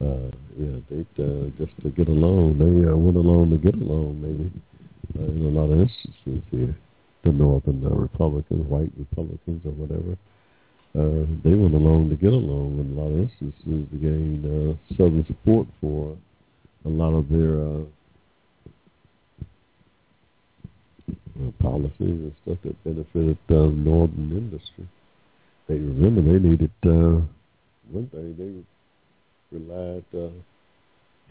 Uh, 0.01 0.31
yeah, 0.59 0.79
they 0.91 1.01
uh, 1.23 1.49
just 1.59 1.73
to 1.83 1.91
get 1.91 2.09
along. 2.09 2.59
They 2.59 2.89
uh, 2.89 2.97
went 2.97 3.17
along 3.17 3.51
to 3.51 3.59
get 3.59 3.75
along, 3.75 4.21
maybe. 4.21 4.53
Uh, 5.19 5.31
in 5.33 5.47
a 5.47 5.61
lot 5.61 5.73
of 5.73 5.81
instances 5.81 6.43
here, 6.51 6.77
the 7.25 7.33
Northern 7.33 7.85
uh, 7.87 7.91
Republicans, 7.91 8.67
white 8.69 8.93
Republicans, 8.99 9.63
or 9.65 9.73
whatever, 9.73 10.17
uh, 10.97 11.27
they 11.45 11.55
went 11.55 11.75
along 11.75 12.09
to 12.09 12.17
get 12.17 12.33
along. 12.33 12.79
In 12.81 12.97
a 12.97 13.01
lot 13.01 13.13
of 13.13 13.19
instances, 13.19 13.61
to 13.65 13.97
gain 13.99 14.41
uh, 14.45 14.95
Southern 14.97 15.27
support 15.27 15.67
for 15.81 16.17
a 16.85 16.89
lot 16.89 17.13
of 17.13 17.29
their 17.29 17.61
uh, 17.61 17.83
uh, 21.39 21.51
policies 21.61 21.99
and 22.01 22.33
stuff 22.43 22.59
that 22.65 22.85
benefited 22.85 23.39
uh, 23.51 23.67
northern 23.75 24.33
industry. 24.33 24.89
They 25.69 25.75
remember 25.75 26.23
they 26.23 26.39
needed 26.39 26.71
uh, 26.85 27.21
one 27.91 28.09
thing 28.11 28.65
they 29.51 29.59
relied 29.59 30.05
uh, 30.15 30.31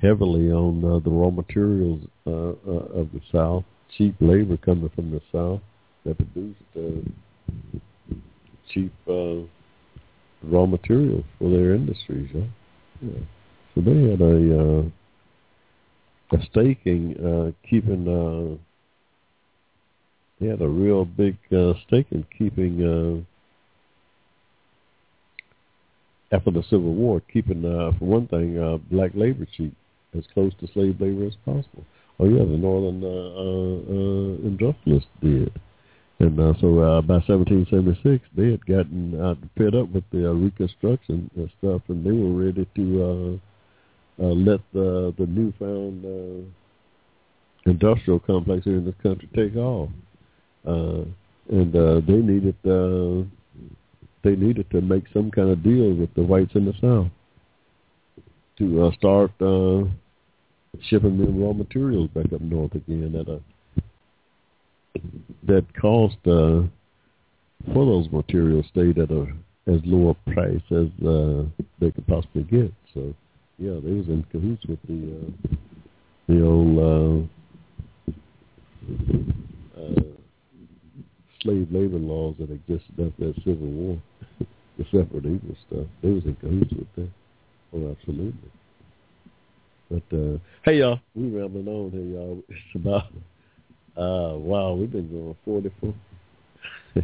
heavily 0.01 0.51
on 0.51 0.83
uh, 0.83 0.99
the 0.99 1.09
raw 1.09 1.29
materials 1.29 2.01
uh, 2.27 2.31
uh, 2.31 2.99
of 2.99 3.09
the 3.13 3.21
South, 3.31 3.63
cheap 3.97 4.15
labor 4.19 4.57
coming 4.57 4.89
from 4.93 5.11
the 5.11 5.21
South 5.31 5.61
that 6.05 6.17
produced 6.17 6.59
uh, 6.75 8.15
cheap 8.71 8.93
uh, 9.07 9.41
raw 10.43 10.65
materials 10.65 11.23
for 11.39 11.49
their 11.49 11.73
industries. 11.73 12.29
Yeah? 12.33 12.43
So 13.73 13.81
they 13.81 14.09
had 14.09 14.21
a 14.21 14.59
uh, 14.59 14.83
a 16.31 16.41
stake 16.49 16.79
in 16.85 17.15
uh, 17.17 17.51
keeping 17.69 18.07
uh, 18.07 18.57
he 20.39 20.47
had 20.47 20.61
a 20.61 20.67
real 20.67 21.05
big 21.05 21.37
uh, 21.51 21.73
stake 21.87 22.07
in 22.11 22.25
keeping 22.37 22.83
uh, 22.83 23.21
after 26.35 26.51
the 26.51 26.63
Civil 26.63 26.93
War, 26.93 27.21
keeping 27.31 27.63
uh, 27.63 27.91
for 27.97 28.05
one 28.05 28.27
thing 28.27 28.59
uh, 28.59 28.77
black 28.91 29.11
labor 29.13 29.47
cheap, 29.55 29.73
as 30.17 30.25
close 30.33 30.51
to 30.59 30.67
slave 30.73 30.99
labor 30.99 31.25
as 31.25 31.35
possible. 31.45 31.85
Oh 32.19 32.25
yeah, 32.25 32.43
the 32.43 32.57
Northern 32.57 33.01
uh, 33.03 33.07
uh, 33.07 33.77
uh, 33.93 34.35
industrialists 34.47 35.09
did, 35.21 35.51
and 36.19 36.39
uh, 36.39 36.53
so 36.61 36.79
uh, 36.79 37.01
by 37.01 37.15
1776 37.15 38.23
they 38.35 38.51
had 38.51 38.65
gotten 38.65 39.19
uh, 39.19 39.35
fed 39.57 39.75
up 39.75 39.89
with 39.89 40.03
the 40.11 40.29
uh, 40.29 40.33
Reconstruction 40.33 41.29
and 41.35 41.51
stuff, 41.59 41.81
and 41.89 42.05
they 42.05 42.11
were 42.11 42.45
ready 42.45 42.67
to 42.75 43.03
uh, 43.03 44.23
uh, 44.23 44.33
let 44.33 44.61
the 44.73 45.13
the 45.17 45.25
newfound 45.25 46.05
uh, 46.05 47.69
industrial 47.69 48.19
complex 48.19 48.63
here 48.63 48.77
in 48.77 48.85
this 48.85 48.95
country 49.03 49.29
take 49.35 49.55
off. 49.55 49.89
Uh, 50.65 51.03
and 51.49 51.75
uh, 51.75 52.01
they 52.07 52.17
needed 52.17 52.55
uh, 52.65 53.23
they 54.23 54.35
needed 54.35 54.69
to 54.71 54.81
make 54.81 55.03
some 55.13 55.29
kind 55.29 55.49
of 55.49 55.61
deal 55.63 55.93
with 55.93 56.13
the 56.15 56.23
whites 56.23 56.55
in 56.55 56.65
the 56.65 56.73
South 56.81 57.11
to 58.57 58.85
uh, 58.85 58.91
start 58.93 59.31
uh, 59.41 59.83
shipping 60.89 61.17
them 61.17 61.43
raw 61.43 61.53
materials 61.53 62.09
back 62.15 62.31
up 62.33 62.41
north 62.41 62.73
again 62.73 63.15
at 63.19 63.27
a 63.27 63.39
that 65.47 65.65
cost 65.79 66.17
uh, 66.25 66.63
for 67.73 67.85
those 67.85 68.09
materials 68.11 68.65
stayed 68.71 68.97
at 68.97 69.11
a 69.11 69.27
as 69.67 69.81
low 69.83 70.09
a 70.09 70.31
price 70.31 70.61
as 70.71 70.87
uh, 71.05 71.43
they 71.79 71.91
could 71.91 72.05
possibly 72.07 72.43
get. 72.43 72.71
So 72.93 73.13
yeah, 73.57 73.79
they 73.83 73.91
was 73.91 74.07
in 74.07 74.25
cahoots 74.31 74.65
with 74.67 74.79
the 74.87 75.17
uh, 75.17 75.55
the 76.27 76.45
old 76.45 76.77
uh, 76.77 77.27
uh, 79.81 80.15
slave 81.41 81.67
labor 81.71 81.97
laws 81.97 82.35
that 82.39 82.51
existed 82.51 82.91
after 82.99 83.27
that 83.27 83.35
Civil 83.43 83.67
War, 83.67 84.01
the 84.77 84.85
separate 84.85 85.25
evil 85.25 85.55
stuff. 85.67 85.87
They 86.01 86.09
was 86.09 86.25
in 86.25 86.35
cahoots 86.35 86.73
with 86.73 86.95
that. 86.95 87.09
Oh, 87.73 87.91
absolutely. 87.91 88.51
But 89.89 90.17
uh 90.17 90.37
hey 90.63 90.79
y'all, 90.79 90.99
we 91.13 91.29
rambling 91.29 91.67
on 91.67 91.91
here, 91.91 92.01
y'all. 92.01 92.41
It's 92.49 92.75
about 92.75 93.11
uh 93.97 94.37
wow, 94.37 94.73
we've 94.73 94.91
been 94.91 95.09
going 95.09 95.35
forty 95.45 95.71
four 95.79 95.93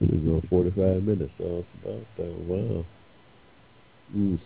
we've 0.00 0.10
been 0.10 0.26
going 0.26 0.46
forty 0.48 0.70
five 0.70 1.02
minutes, 1.02 1.32
so 1.38 1.64
it's 1.64 1.68
about 1.84 2.26
uh 2.26 2.32
wow. 2.46 2.84
Mm. 4.14 4.40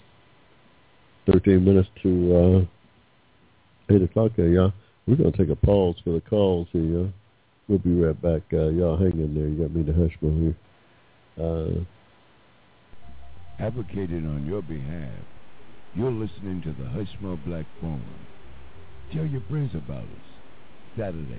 Thirteen 1.26 1.64
minutes 1.64 1.88
to 2.02 2.36
uh 2.36 3.94
eight 3.94 4.02
o'clock 4.02 4.32
here, 4.36 4.48
y'all. 4.48 4.72
We're 5.06 5.16
going 5.16 5.32
to 5.32 5.38
take 5.38 5.50
a 5.50 5.56
pause 5.56 5.94
for 6.02 6.10
the 6.10 6.20
calls 6.20 6.66
here. 6.72 7.12
We'll 7.68 7.78
be 7.78 8.00
right 8.00 8.20
back. 8.20 8.42
Uh, 8.52 8.68
y'all 8.70 8.96
hang 8.96 9.12
in 9.12 9.34
there. 9.34 9.46
You 9.46 9.62
got 9.62 9.74
me 9.74 9.82
the 9.82 9.92
Hushmo 9.92 10.40
here. 10.40 10.56
Uh, 11.38 11.84
Advocating 13.58 14.26
on 14.26 14.44
your 14.46 14.62
behalf, 14.62 15.24
you're 15.94 16.10
listening 16.10 16.60
to 16.62 16.72
the 16.72 16.88
Hushmo 16.90 17.42
Black 17.46 17.64
Forum. 17.80 18.02
Tell 19.14 19.24
your 19.24 19.40
friends 19.48 19.74
about 19.74 20.02
us. 20.02 20.26
Saturdays, 20.96 21.38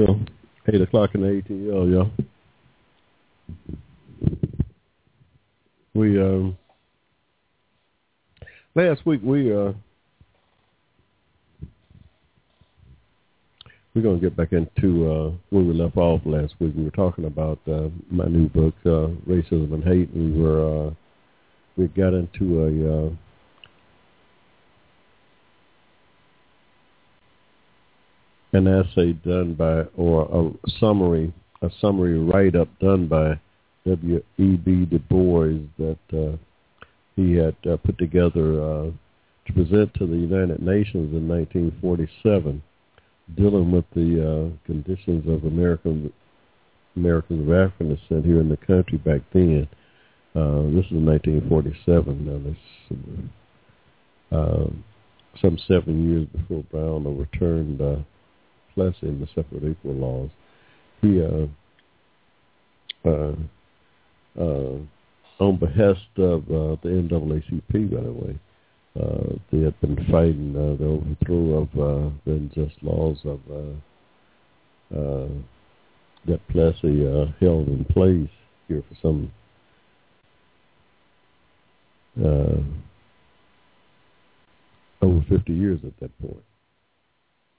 Still 0.00 0.18
8 0.66 0.80
o'clock 0.80 1.14
in 1.14 1.20
the 1.20 1.42
ATL, 1.42 1.92
y'all. 1.92 2.10
We, 5.92 6.18
um, 6.18 6.56
last 8.74 9.04
week 9.04 9.20
we, 9.22 9.52
uh, 9.52 9.72
we're 13.94 14.02
going 14.02 14.18
to 14.18 14.26
get 14.26 14.34
back 14.36 14.52
into 14.52 15.10
uh, 15.10 15.32
where 15.50 15.64
we 15.64 15.74
left 15.74 15.98
off 15.98 16.22
last 16.24 16.54
week. 16.60 16.72
We 16.74 16.84
were 16.84 16.90
talking 16.90 17.26
about 17.26 17.58
uh, 17.68 17.88
my 18.10 18.24
new 18.24 18.48
book, 18.48 18.74
uh, 18.86 19.08
Racism 19.28 19.74
and 19.74 19.84
Hate. 19.84 20.08
We 20.14 20.32
were, 20.32 20.86
uh, 20.86 20.90
we 21.76 21.88
got 21.88 22.14
into 22.14 22.62
a, 22.62 23.06
uh, 23.06 23.10
an 28.52 28.66
essay 28.66 29.12
done 29.12 29.54
by, 29.54 29.82
or 29.96 30.54
a 30.64 30.70
summary, 30.78 31.32
a 31.62 31.70
summary 31.80 32.18
write-up 32.18 32.68
done 32.80 33.06
by 33.06 33.38
W. 33.86 34.22
E. 34.38 34.56
B. 34.56 34.84
Du 34.84 34.98
Bois 34.98 35.60
that 35.78 35.98
uh, 36.12 36.36
he 37.16 37.34
had 37.34 37.56
uh, 37.70 37.76
put 37.78 37.96
together 37.98 38.62
uh, 38.62 38.90
to 39.46 39.52
present 39.52 39.92
to 39.94 40.06
the 40.06 40.16
United 40.16 40.62
Nations 40.62 41.14
in 41.14 41.28
1947, 41.28 42.62
dealing 43.36 43.70
with 43.70 43.84
the 43.94 44.20
uh, 44.20 44.66
conditions 44.66 45.26
of 45.28 45.44
American 45.44 46.12
Americans 46.96 47.48
of 47.48 47.54
African 47.54 47.94
descent 47.94 48.26
here 48.26 48.40
in 48.40 48.48
the 48.48 48.56
country 48.56 48.98
back 48.98 49.20
then. 49.32 49.68
Uh, 50.34 50.62
this 50.74 50.86
is 50.86 50.98
1947. 50.98 52.26
Now, 52.26 52.50
this 52.50 52.98
uh, 54.32 54.66
some 55.40 55.58
seven 55.66 56.10
years 56.10 56.26
before 56.36 56.64
Brown 56.70 57.06
overturned 57.06 57.80
Plessy 58.74 59.08
and 59.08 59.22
the 59.22 59.28
separate 59.34 59.64
equal 59.64 59.94
laws. 59.94 60.30
He, 61.00 61.22
uh, 61.22 61.46
uh, 63.08 63.34
uh, 64.38 64.78
on 65.38 65.56
behest 65.56 66.06
of 66.18 66.46
the 66.46 66.78
NAACP, 66.84 67.90
by 67.90 68.02
the 68.02 68.12
way, 68.12 68.38
uh, 69.00 69.38
they 69.50 69.62
had 69.62 69.80
been 69.80 69.96
fighting 70.10 70.54
uh, 70.56 70.76
the 70.76 70.86
overthrow 70.86 71.62
of 71.62 71.68
uh, 71.74 72.10
the 72.24 72.32
unjust 72.32 72.76
laws 72.82 73.18
of 73.24 73.40
that 76.26 76.40
Plessy 76.48 77.04
held 77.40 77.68
in 77.68 77.86
place 77.90 78.28
here 78.68 78.82
for 78.88 78.96
some 79.00 79.32
over 85.00 85.24
50 85.30 85.52
years 85.52 85.80
at 85.84 85.98
that 86.00 86.20
point 86.20 86.44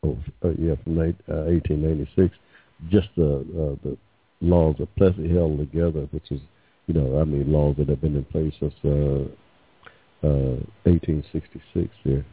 oh, 0.04 0.18
uh, 0.44 0.50
yeah, 0.58 0.76
from 0.84 0.98
uh, 1.00 1.50
1896, 1.50 2.36
just 2.90 3.10
the 3.16 3.38
uh, 3.38 3.76
the 3.84 3.98
laws 4.42 4.76
that 4.80 4.96
Plessy 4.96 5.30
held 5.30 5.60
together, 5.60 6.08
which 6.12 6.32
is, 6.32 6.42
you 6.88 6.94
know, 6.94 7.20
I 7.20 7.24
mean, 7.24 7.52
laws 7.52 7.76
that 7.78 7.90
have 7.90 8.02
been 8.02 8.16
in 8.16 8.26
place 8.26 8.54
since 8.60 8.74
uh, 8.84 9.26
uh, 10.28 10.58
1866 10.84 11.90
here 12.04 12.26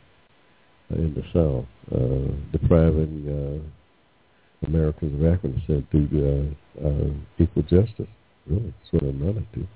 in 0.90 1.14
the 1.14 1.22
South, 1.34 1.66
uh, 1.92 2.32
depriving 2.52 3.28
uh, 3.28 4.66
Americans 4.66 5.20
of 5.20 5.26
African 5.26 5.58
descent 5.58 5.90
through 5.90 6.54
uh, 6.80 6.86
uh, 6.86 7.10
equal 7.38 7.62
justice. 7.62 8.08
Really, 8.46 8.72
that's 8.80 8.92
what 8.92 9.02
it 9.02 9.10
amounted 9.10 9.46
to. 9.52 9.68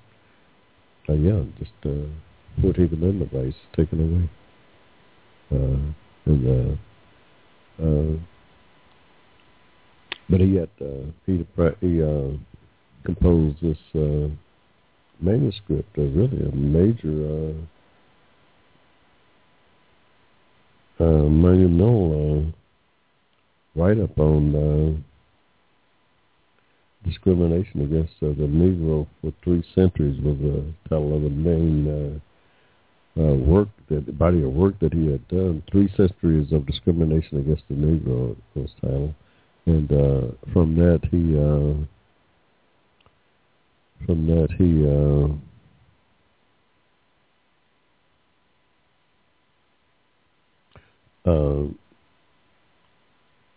Uh, 1.11 1.17
yeah, 1.17 1.43
just 1.59 1.73
uh, 1.85 2.09
14th 2.63 2.93
Amendment 2.95 3.31
rights 3.35 3.57
taken 3.77 4.01
away. 4.01 4.31
Uh, 5.53 5.93
and 6.25 6.73
uh, 6.73 6.77
uh, 7.81 8.19
but 10.29 10.41
he 10.41 10.57
had 10.57 10.69
uh, 10.81 11.05
he 11.27 11.47
he 11.81 12.03
uh, 12.03 12.29
composed 13.05 13.61
this 13.63 13.79
uh, 13.95 14.29
manuscript, 15.21 15.97
uh, 15.99 16.03
really 16.03 16.49
a 16.49 16.53
major 16.55 17.55
uh, 21.01 21.05
uh, 21.05 21.29
monumental 21.29 22.39
uh, 22.39 22.43
write-up 23.81 24.19
on 24.19 24.55
uh, 24.55 24.93
discrimination 27.09 27.83
against 27.83 28.13
uh, 28.23 28.29
the 28.29 28.47
Negro 28.47 29.07
for 29.21 29.33
three 29.43 29.65
centuries 29.75 30.21
was 30.23 30.39
the 30.39 30.65
title 30.89 31.17
of 31.17 31.23
the 31.23 31.31
main 31.31 31.89
uh, 31.89 32.19
uh, 33.19 33.35
work 33.35 33.69
that 33.89 34.19
body 34.19 34.43
of 34.43 34.53
work 34.53 34.79
that 34.81 34.93
he 34.93 35.11
had 35.11 35.27
done, 35.29 35.63
three 35.71 35.89
centuries 35.97 36.53
of 36.53 36.67
discrimination 36.67 37.39
against 37.39 37.63
the 37.69 37.75
Negro 37.75 38.37
was 38.55 38.71
title, 38.81 39.15
and 39.67 39.93
uh, 39.93 40.53
from 40.53 40.75
that 40.77 41.01
he 41.11 41.37
uh, 41.37 41.75
from 44.07 44.27
that 44.27 44.49
he 44.59 44.87
uh, 44.89 45.29
uh, 51.31 51.65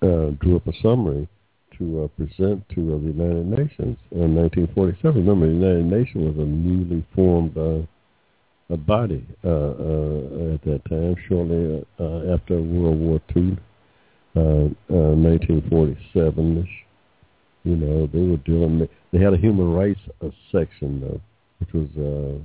uh, 0.02 0.32
drew 0.40 0.58
up 0.58 0.68
a 0.68 0.74
summary 0.82 1.28
to 1.78 2.04
uh, 2.04 2.08
present 2.10 2.64
to 2.70 2.96
uh, 2.96 2.98
the 3.00 3.12
United 3.12 3.48
Nations 3.48 3.98
in 4.12 4.36
1947. 4.36 5.26
Remember, 5.26 5.48
the 5.48 5.54
United 5.54 5.86
Nations 5.86 6.36
was 6.36 6.46
a 6.46 6.48
newly 6.48 7.06
formed 7.16 7.58
uh, 7.58 7.86
a 8.70 8.78
body 8.78 9.26
uh, 9.44 9.48
uh, 9.48 10.54
at 10.56 10.62
that 10.64 10.82
time, 10.90 11.16
shortly 11.28 11.86
uh, 12.00 12.34
after 12.34 12.62
World 12.62 13.00
War 13.00 13.22
II, 13.36 13.58
uh, 14.36 14.40
uh, 14.40 15.16
1947ish. 15.16 16.68
You 17.64 17.76
know, 17.78 18.08
they 18.08 18.22
were 18.22 18.38
doing. 18.38 18.88
They 19.12 19.20
had 19.20 19.34
a 19.34 19.38
human 19.38 19.72
rights 19.74 20.00
uh, 20.22 20.30
section 20.52 21.02
though, 21.02 21.22
which 21.60 21.74
was 21.74 21.90
uh, 21.98 22.40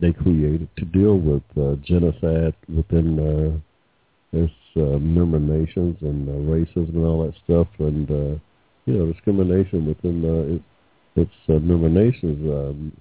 they 0.00 0.12
created 0.12 0.68
to 0.76 0.84
deal 0.84 1.18
with 1.18 1.42
uh, 1.56 1.76
genocide 1.84 2.54
within 2.68 3.18
uh, 3.18 4.38
uh, 4.76 4.98
member 4.98 5.38
nations 5.38 5.96
and 6.00 6.28
uh, 6.28 6.32
racism 6.50 6.94
and 6.94 7.04
all 7.04 7.26
that 7.26 7.34
stuff, 7.44 7.68
and 7.78 8.10
uh, 8.10 8.38
you 8.86 8.94
know, 8.94 9.12
discrimination 9.12 9.86
within 9.86 10.24
uh, 10.24 10.54
its, 10.54 11.28
its 11.28 11.48
uh, 11.48 11.60
member 11.60 11.88
nations. 11.88 12.38
Um, 12.50 12.92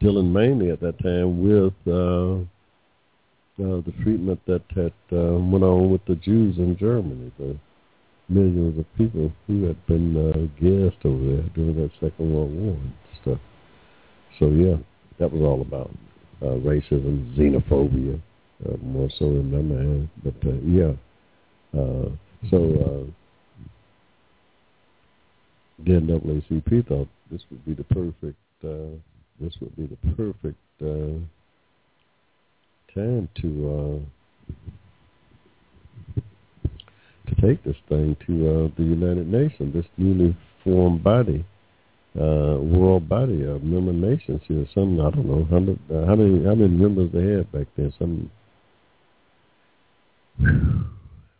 dealing 0.00 0.32
mainly 0.32 0.70
at 0.70 0.80
that 0.80 0.98
time 1.02 1.42
with 1.42 1.74
uh, 1.86 2.42
uh, 3.58 3.80
the 3.82 3.92
treatment 4.02 4.40
that 4.46 4.62
had 4.74 4.92
uh, 5.12 5.38
went 5.38 5.64
on 5.64 5.90
with 5.90 6.04
the 6.06 6.16
Jews 6.16 6.58
in 6.58 6.76
Germany, 6.78 7.32
the 7.38 7.56
millions 8.28 8.78
of 8.78 8.86
people 8.96 9.32
who 9.46 9.64
had 9.64 9.86
been 9.86 10.16
uh, 10.16 10.36
gassed 10.60 11.04
over 11.04 11.36
there 11.36 11.48
during 11.54 11.76
that 11.76 11.90
Second 12.00 12.34
World 12.34 12.52
War 12.52 12.74
and 12.74 12.92
stuff. 13.22 13.38
So 14.38 14.48
yeah, 14.48 14.76
that 15.18 15.32
was 15.32 15.42
all 15.42 15.62
about 15.62 15.90
uh, 16.42 16.56
racism, 16.60 17.34
xenophobia, 17.36 18.20
uh, 18.66 18.76
more 18.82 19.08
so 19.18 19.26
in 19.26 19.50
my 19.50 19.62
mind. 19.62 20.08
But 20.22 20.34
uh, 20.46 20.56
yeah, 20.64 20.92
uh, 21.78 22.10
so 22.50 23.06
uh, 23.08 23.10
the 25.84 25.92
NAACP 25.92 26.88
thought 26.88 27.08
this 27.30 27.42
would 27.50 27.64
be 27.64 27.74
the 27.74 27.84
perfect 27.84 28.38
uh, 28.64 28.98
this 29.40 29.54
would 29.60 29.76
be 29.76 29.86
the 29.86 29.96
perfect 30.16 30.58
uh, 30.82 31.18
time 32.94 33.28
to 33.40 33.48
uh, 33.70 33.98
to 37.26 37.34
take 37.42 37.62
this 37.64 37.76
thing 37.88 38.16
to 38.26 38.48
uh, 38.48 38.68
the 38.76 38.84
United 38.84 39.28
Nations, 39.28 39.74
this 39.74 39.84
newly 39.96 40.36
formed 40.64 41.02
body, 41.02 41.44
uh, 42.18 42.56
world 42.60 43.08
body 43.08 43.44
of 43.44 43.62
member 43.62 43.92
nations 43.92 44.40
here. 44.46 44.66
Some 44.74 45.00
I 45.00 45.10
don't 45.10 45.26
know 45.26 45.44
hundred, 45.44 45.78
uh, 45.92 46.06
how 46.06 46.14
many 46.14 46.44
how 46.44 46.54
many 46.54 46.68
members 46.68 47.10
they 47.12 47.36
had 47.36 47.52
back 47.52 47.66
then. 47.76 47.92
Some 47.98 48.30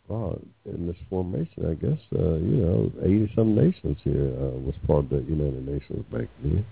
wow, 0.07 0.39
in 0.65 0.87
this 0.87 0.97
formation, 1.09 1.65
I 1.65 1.73
guess 1.73 1.99
uh, 2.13 2.35
you 2.35 2.57
know 2.57 2.91
eighty 3.01 3.31
some 3.35 3.55
nations 3.55 3.97
here 4.03 4.33
uh, 4.37 4.57
was 4.59 4.75
part 4.85 5.05
of 5.05 5.09
the 5.09 5.21
United 5.21 5.65
Nations 5.65 6.05
back 6.11 6.27
then 6.43 6.65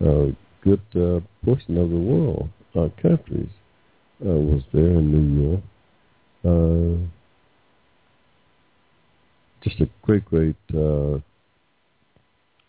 a 0.00 0.32
good 0.62 0.80
uh, 0.94 1.20
portion 1.44 1.78
of 1.78 1.90
the 1.90 1.96
world, 1.96 2.48
uh, 2.74 2.88
countries, 3.00 3.48
uh, 4.24 4.28
was 4.28 4.62
there 4.72 4.82
in 4.82 5.12
New 5.12 5.42
York. 5.42 5.62
Uh, 6.44 6.96
just 9.62 9.80
a 9.80 9.88
quick 10.02 10.24
rate, 10.30 10.56
uh, 10.74 11.16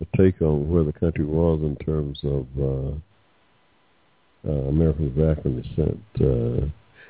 a 0.02 0.18
take 0.18 0.42
on 0.42 0.70
where 0.70 0.84
the 0.84 0.94
country 0.94 1.26
was 1.26 1.62
in 1.62 1.76
terms 1.78 2.20
of 2.24 2.48
uh, 2.60 2.92
uh, 4.48 4.70
African 5.30 5.62
descent. 5.62 6.00
Uh, 6.20 6.68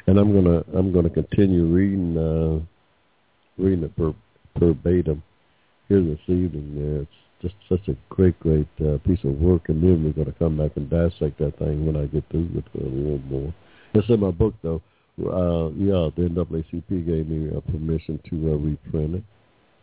and 0.08 0.18
I'm 0.18 0.34
gonna 0.34 0.64
I'm 0.74 0.92
gonna 0.92 1.10
continue 1.10 1.66
reading 1.66 2.18
uh, 2.18 2.60
reading 3.62 3.84
it 3.84 3.96
per, 3.96 4.14
verbatim 4.60 5.24
here 5.88 6.02
this 6.02 6.20
evening. 6.28 7.02
It's 7.02 7.12
just 7.42 7.56
such 7.68 7.88
a 7.88 7.96
great, 8.10 8.40
great 8.40 8.68
uh, 8.80 8.98
piece 9.00 9.24
of 9.24 9.40
work. 9.40 9.70
And 9.70 9.82
then 9.82 10.04
we're 10.04 10.14
going 10.14 10.32
to 10.32 10.40
come 10.40 10.58
back 10.58 10.72
and 10.76 10.90
dissect 10.90 11.40
that 11.40 11.58
thing 11.60 11.86
when 11.86 11.96
I 11.96 12.06
get 12.06 12.24
through 12.30 12.50
with 12.54 12.66
it 12.74 12.82
a 12.82 12.86
little 12.86 13.20
more. 13.20 13.54
It's 13.94 14.10
in 14.10 14.20
my 14.20 14.32
book, 14.32 14.54
though. 14.62 14.82
Uh, 15.20 15.70
yeah, 15.72 16.10
the 16.16 16.30
NAACP 16.30 17.06
gave 17.06 17.28
me 17.28 17.56
uh, 17.56 17.60
permission 17.72 18.20
to 18.30 18.54
uh, 18.54 18.58
reprint 18.58 19.16
it. 19.16 19.24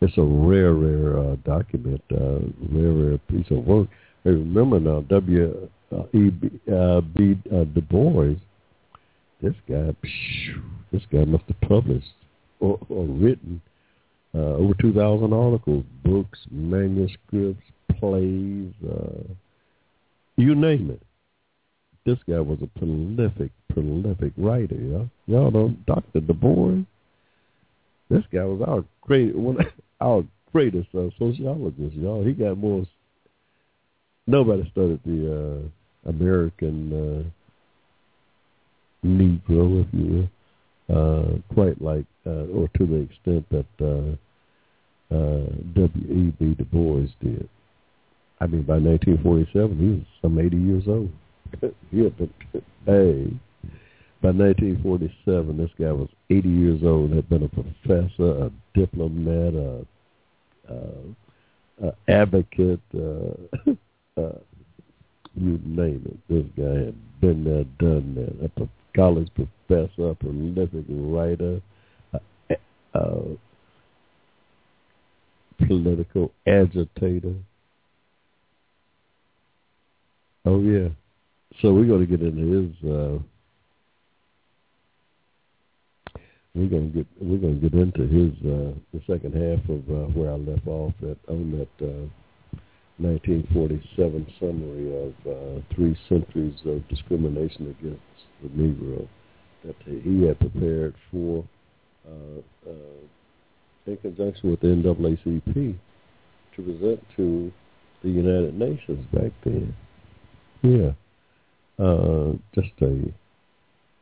It's 0.01 0.17
a 0.17 0.23
rare, 0.23 0.73
rare 0.73 1.19
uh, 1.19 1.35
document, 1.45 2.01
uh, 2.11 2.39
rare, 2.71 2.91
rare 2.91 3.17
piece 3.29 3.49
of 3.51 3.65
work. 3.65 3.87
Hey, 4.23 4.31
remember 4.31 4.79
now, 4.79 5.01
W. 5.01 5.69
Uh, 5.91 6.03
e. 6.13 6.29
B. 6.29 6.49
Uh. 6.71 6.97
Uh, 6.97 7.63
Du 7.65 7.81
Bois. 7.81 8.35
This 9.41 9.55
guy, 9.69 9.95
phew, 10.01 10.63
this 10.91 11.01
guy 11.11 11.23
must 11.23 11.45
have 11.47 11.61
published 11.61 12.07
or, 12.59 12.77
or 12.89 13.05
written 13.05 13.61
uh, 14.35 14.55
over 14.55 14.73
2,000 14.79 15.33
articles, 15.33 15.83
books, 16.03 16.39
manuscripts, 16.51 17.63
plays, 17.99 18.71
uh, 18.87 19.23
you 20.37 20.55
name 20.55 20.91
it. 20.91 21.01
This 22.05 22.19
guy 22.27 22.39
was 22.39 22.59
a 22.61 22.79
prolific, 22.79 23.51
prolific 23.73 24.33
writer. 24.37 24.75
Y'all, 24.75 25.09
y'all 25.27 25.51
know 25.51 25.75
Dr. 25.85 26.21
Du 26.21 26.33
Bois. 26.33 26.83
This 28.09 28.23
guy 28.31 28.45
was 28.45 28.61
our 28.67 28.83
great, 29.01 29.35
one, 29.35 29.57
our 30.01 30.23
greatest 30.51 30.87
uh, 30.95 31.09
sociologist. 31.19 31.95
Y'all, 31.95 32.23
he 32.23 32.33
got 32.33 32.57
more. 32.57 32.85
Nobody 34.27 34.69
studied 34.71 35.01
the 35.05 35.69
uh, 36.05 36.09
American 36.09 36.93
uh, 36.93 37.23
Negro, 39.05 39.85
if 39.85 39.93
you 39.93 40.29
will, 40.87 40.95
uh, 40.95 41.53
quite 41.53 41.81
like, 41.81 42.05
or 42.53 42.69
to 42.77 42.85
the 42.85 42.95
extent 42.95 43.45
that 43.49 43.65
uh, 43.81 45.13
uh, 45.13 45.45
W.E.B. 45.73 46.55
Du 46.55 46.65
Bois 46.65 47.07
did. 47.21 47.49
I 48.41 48.47
mean, 48.47 48.63
by 48.63 48.77
1947, 48.77 49.77
he 49.77 49.85
was 49.85 50.05
some 50.21 50.39
80 50.39 50.57
years 50.57 50.83
old. 50.87 51.11
he 51.91 52.03
had 52.03 52.17
been, 52.17 52.33
hey, 52.85 53.33
by 54.21 54.31
1947, 54.31 55.57
this 55.57 55.69
guy 55.79 55.91
was 55.91 56.09
80 56.29 56.49
years 56.49 56.81
old, 56.83 57.11
had 57.11 57.29
been 57.29 57.43
a 57.43 57.49
professor, 57.49 58.45
a 58.45 58.51
diplomat, 58.73 59.53
a, 59.55 59.85
a, 60.69 61.87
a 61.87 61.93
advocate, 62.07 62.81
uh, 62.95 63.71
uh, 64.21 64.39
you 65.35 65.59
name 65.63 66.03
it. 66.05 66.17
This 66.29 66.45
guy 66.57 66.85
had 66.85 67.21
been 67.21 67.43
there, 67.43 67.63
done 67.79 68.15
that. 68.15 68.63
A 68.63 68.67
college 68.95 69.29
professor, 69.35 70.09
a 70.09 70.15
prolific 70.15 70.85
writer, 70.89 71.61
a 72.93 73.37
political 75.65 76.31
agitator. 76.47 77.35
Oh 80.45 80.61
yeah. 80.61 80.89
So 81.61 81.73
we're 81.73 81.85
going 81.85 82.07
to 82.07 82.17
get 82.17 82.25
into 82.25 82.51
his. 82.51 82.89
Uh, 82.89 83.19
we're 86.55 86.67
going 86.67 86.91
to 86.91 86.97
get 86.97 87.07
we're 87.21 87.37
going 87.37 87.59
to 87.59 87.69
get 87.69 87.79
into 87.79 88.01
his 88.01 88.33
uh, 88.45 88.73
the 88.93 89.01
second 89.07 89.33
half 89.33 89.69
of 89.69 89.79
uh, 89.89 90.07
where 90.13 90.31
I 90.31 90.35
left 90.35 90.67
off 90.67 90.93
at 91.03 91.17
on 91.29 91.51
that 91.51 91.85
uh, 91.85 92.07
1947 92.97 94.27
summary 94.39 95.07
of 95.07 95.13
uh, 95.25 95.61
three 95.73 95.97
centuries 96.09 96.59
of 96.65 96.85
discrimination 96.89 97.75
against 97.79 98.01
the 98.43 98.49
Negro 98.49 99.07
that 99.63 99.75
he 99.85 100.23
had 100.23 100.39
prepared 100.39 100.95
for 101.11 101.45
uh, 102.09 102.69
uh, 102.69 103.91
in 103.91 103.97
conjunction 103.97 104.51
with 104.51 104.59
the 104.61 104.67
NAACP 104.67 105.75
to 106.55 106.61
present 106.61 107.03
to 107.15 107.51
the 108.03 108.09
United 108.09 108.57
Nations 108.57 109.05
back 109.13 109.31
then. 109.43 109.75
Yeah. 110.61 110.91
Uh, 111.83 112.33
just 112.53 112.69
you, 112.79 113.13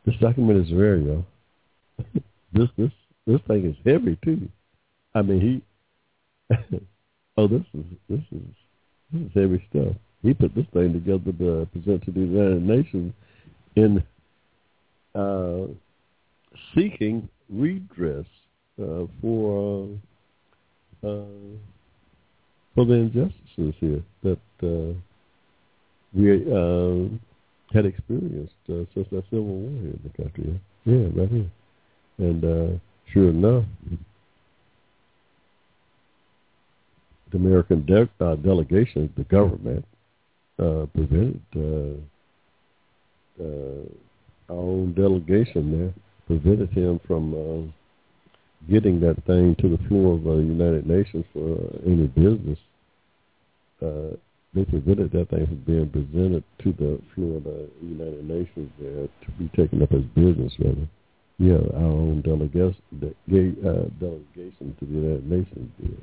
this 0.06 0.16
document 0.20 0.66
is 0.66 0.74
rare, 0.74 0.98
y'all. 0.98 1.26
this 2.54 2.70
this 2.78 2.92
this 3.28 3.40
thing 3.48 3.66
is 3.66 3.76
heavy 3.86 4.18
too. 4.24 4.50
I 5.14 5.22
mean, 5.22 5.62
he. 6.50 6.56
oh, 7.38 7.48
this 7.48 7.62
is 7.74 7.86
this 8.10 8.20
is 8.32 8.42
this 9.12 9.22
is 9.22 9.32
heavy 9.36 9.64
stuff. 9.70 9.96
He 10.24 10.34
put 10.34 10.56
this 10.56 10.66
thing 10.74 10.94
together 10.94 11.32
to 11.32 11.68
present 11.72 12.04
to 12.06 12.12
the 12.12 12.20
United 12.20 12.64
Nations 12.64 13.14
in 13.76 14.04
uh, 15.14 15.68
seeking 16.74 17.30
redress 17.50 18.26
uh, 18.82 19.06
for 19.22 19.90
uh, 21.04 21.58
for 22.76 22.86
the 22.86 22.94
injustices 22.94 23.74
here 23.80 24.04
that 24.24 24.40
uh, 24.64 24.94
we 26.14 26.28
had 27.74 27.86
experienced 27.86 28.54
since 28.68 29.08
that 29.12 29.24
civil 29.30 29.46
war 29.46 29.72
here 29.82 29.92
in 29.92 30.00
the 30.04 30.24
country. 30.24 30.62
Yeah, 30.86 31.08
right 31.20 31.30
here. 31.30 31.52
And 32.20 32.80
sure 33.12 33.30
enough, 33.30 33.66
the 37.32 37.38
American 37.38 37.86
de- 37.86 38.10
uh, 38.20 38.36
delegation, 38.36 39.12
the 39.18 39.24
government, 39.24 39.86
uh, 40.60 40.86
prevented 40.94 41.42
uh, 41.56 41.96
uh, 43.44 43.84
our 44.50 44.58
own 44.58 44.94
delegation 44.94 45.72
there, 45.78 45.94
prevented 46.28 46.70
him 46.70 47.00
from 47.08 47.34
uh, 47.34 48.72
getting 48.72 49.00
that 49.00 49.24
thing 49.26 49.56
to 49.62 49.70
the 49.70 49.88
floor 49.88 50.16
of 50.16 50.24
the 50.24 50.36
United 50.36 50.86
Nations 50.86 51.26
for 51.34 51.56
uh, 51.56 51.90
any 51.90 52.08
business. 52.08 52.60
Uh, 53.82 54.16
they 54.54 54.66
prevented 54.66 55.12
that 55.12 55.30
thing 55.30 55.46
from 55.46 55.64
being 55.66 55.90
presented 55.90 56.44
to 56.64 56.74
the 56.74 57.02
floor 57.14 57.38
of 57.38 57.44
the 57.44 57.70
United 57.82 58.28
Nations 58.28 58.72
there 58.80 59.08
to 59.08 59.32
be 59.38 59.48
taken 59.56 59.82
up 59.82 59.94
as 59.94 60.04
business, 60.16 60.54
rather. 60.60 60.88
Yeah, 61.40 61.62
our 61.76 61.94
own 61.94 62.22
delegation, 62.22 62.82
de- 63.00 63.62
uh, 63.62 63.86
delegation 64.00 64.76
to 64.80 64.86
the 64.86 64.92
United 64.92 65.30
Nations 65.30 65.72
did. 65.80 66.02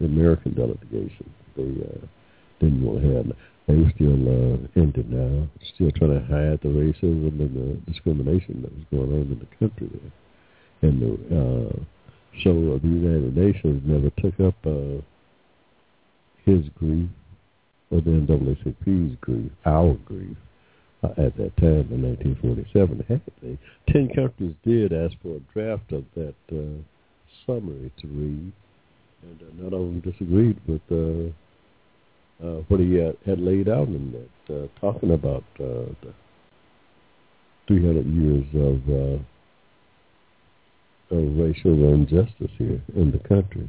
The 0.00 0.06
American 0.06 0.54
delegation, 0.54 1.30
they 1.54 1.62
uh, 1.62 2.06
didn't 2.58 2.82
want 2.82 3.02
to 3.02 3.14
have. 3.14 3.26
They 3.66 3.76
were 3.76 3.92
still 3.94 4.28
uh, 4.28 4.58
in 4.74 4.92
denial, 4.92 5.48
still 5.74 5.90
trying 5.92 6.18
to 6.18 6.26
hide 6.26 6.60
the 6.62 6.68
racism 6.68 7.40
and 7.40 7.54
the 7.54 7.92
discrimination 7.92 8.62
that 8.62 8.72
was 8.72 8.84
going 8.90 9.12
on 9.12 9.32
in 9.32 9.38
the 9.38 9.56
country 9.56 9.88
there. 9.92 10.90
And 10.90 11.00
the, 11.00 11.12
uh, 11.36 11.82
so 12.42 12.78
the 12.82 12.88
United 12.88 13.36
Nations 13.36 13.82
never 13.84 14.10
took 14.18 14.40
up 14.40 14.54
uh, 14.66 15.00
his 16.44 16.68
grief 16.76 17.08
or 17.90 18.00
the 18.00 18.10
NAACP's 18.10 19.16
grief, 19.20 19.52
our 19.64 19.94
grief, 20.06 20.36
uh, 21.04 21.08
at 21.18 21.36
that 21.36 21.56
time 21.58 21.86
in 21.92 22.02
1947. 22.02 23.00
Actually, 23.02 23.58
ten 23.88 24.08
countries 24.14 24.54
did 24.64 24.92
ask 24.92 25.14
for 25.22 25.36
a 25.36 25.52
draft 25.52 25.92
of 25.92 26.04
that 26.16 26.34
uh, 26.50 26.80
summary 27.46 27.92
to 28.00 28.06
read, 28.08 28.52
and 29.22 29.40
uh, 29.40 29.62
none 29.62 29.72
of 29.72 29.80
them 29.80 30.00
disagreed 30.00 30.58
with 30.66 30.82
uh, 30.90 31.30
uh, 32.42 32.62
what 32.68 32.80
he 32.80 32.94
had, 32.94 33.16
had 33.24 33.40
laid 33.40 33.68
out 33.68 33.88
in 33.88 34.12
that, 34.12 34.54
uh, 34.54 34.66
talking 34.80 35.12
about 35.12 35.44
uh, 35.60 35.92
the 36.02 36.12
300 37.68 38.06
years 38.06 38.44
of, 38.54 38.88
uh, 38.88 39.18
of 41.16 41.36
racial 41.36 41.92
injustice 41.94 42.50
here 42.58 42.80
in 42.94 43.10
the 43.10 43.18
country, 43.28 43.68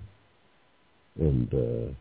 and. 1.20 1.54
Uh, 1.54 1.94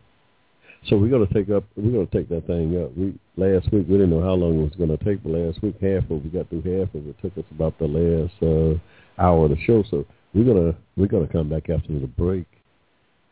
so 0.89 0.97
we're 0.97 1.11
going 1.11 1.27
to 1.27 1.33
take 1.33 1.49
up. 1.49 1.62
We're 1.77 1.93
going 1.93 2.09
to 2.09 2.12
take 2.12 2.29
that 2.31 2.47
thing 2.49 2.83
up. 2.83 2.91
We 2.97 3.14
last 3.37 3.73
week 3.73 3.87
we 3.89 3.95
didn't 3.95 4.11
know 4.11 4.20
how 4.20 4.33
long 4.33 4.59
it 4.59 4.62
was 4.62 4.75
going 4.77 4.97
to 4.97 5.05
take, 5.05 5.23
but 5.23 5.31
last 5.31 5.62
week 5.62 5.77
half 5.81 6.11
of 6.11 6.25
we 6.25 6.31
got 6.31 6.49
through 6.49 6.62
half 6.62 6.93
of 6.95 7.07
it. 7.07 7.14
Took 7.23 7.39
us 7.39 7.45
about 7.53 7.79
the 7.79 7.87
last 7.87 8.35
uh, 8.43 9.23
hour 9.23 9.45
of 9.45 9.51
the 9.51 9.59
show. 9.64 9.85
So 9.91 10.05
we're 10.35 10.45
gonna 10.45 10.75
we're 10.97 11.07
gonna 11.07 11.29
come 11.29 11.49
back 11.49 11.70
after 11.70 11.93
the 11.93 12.07
break. 12.07 12.47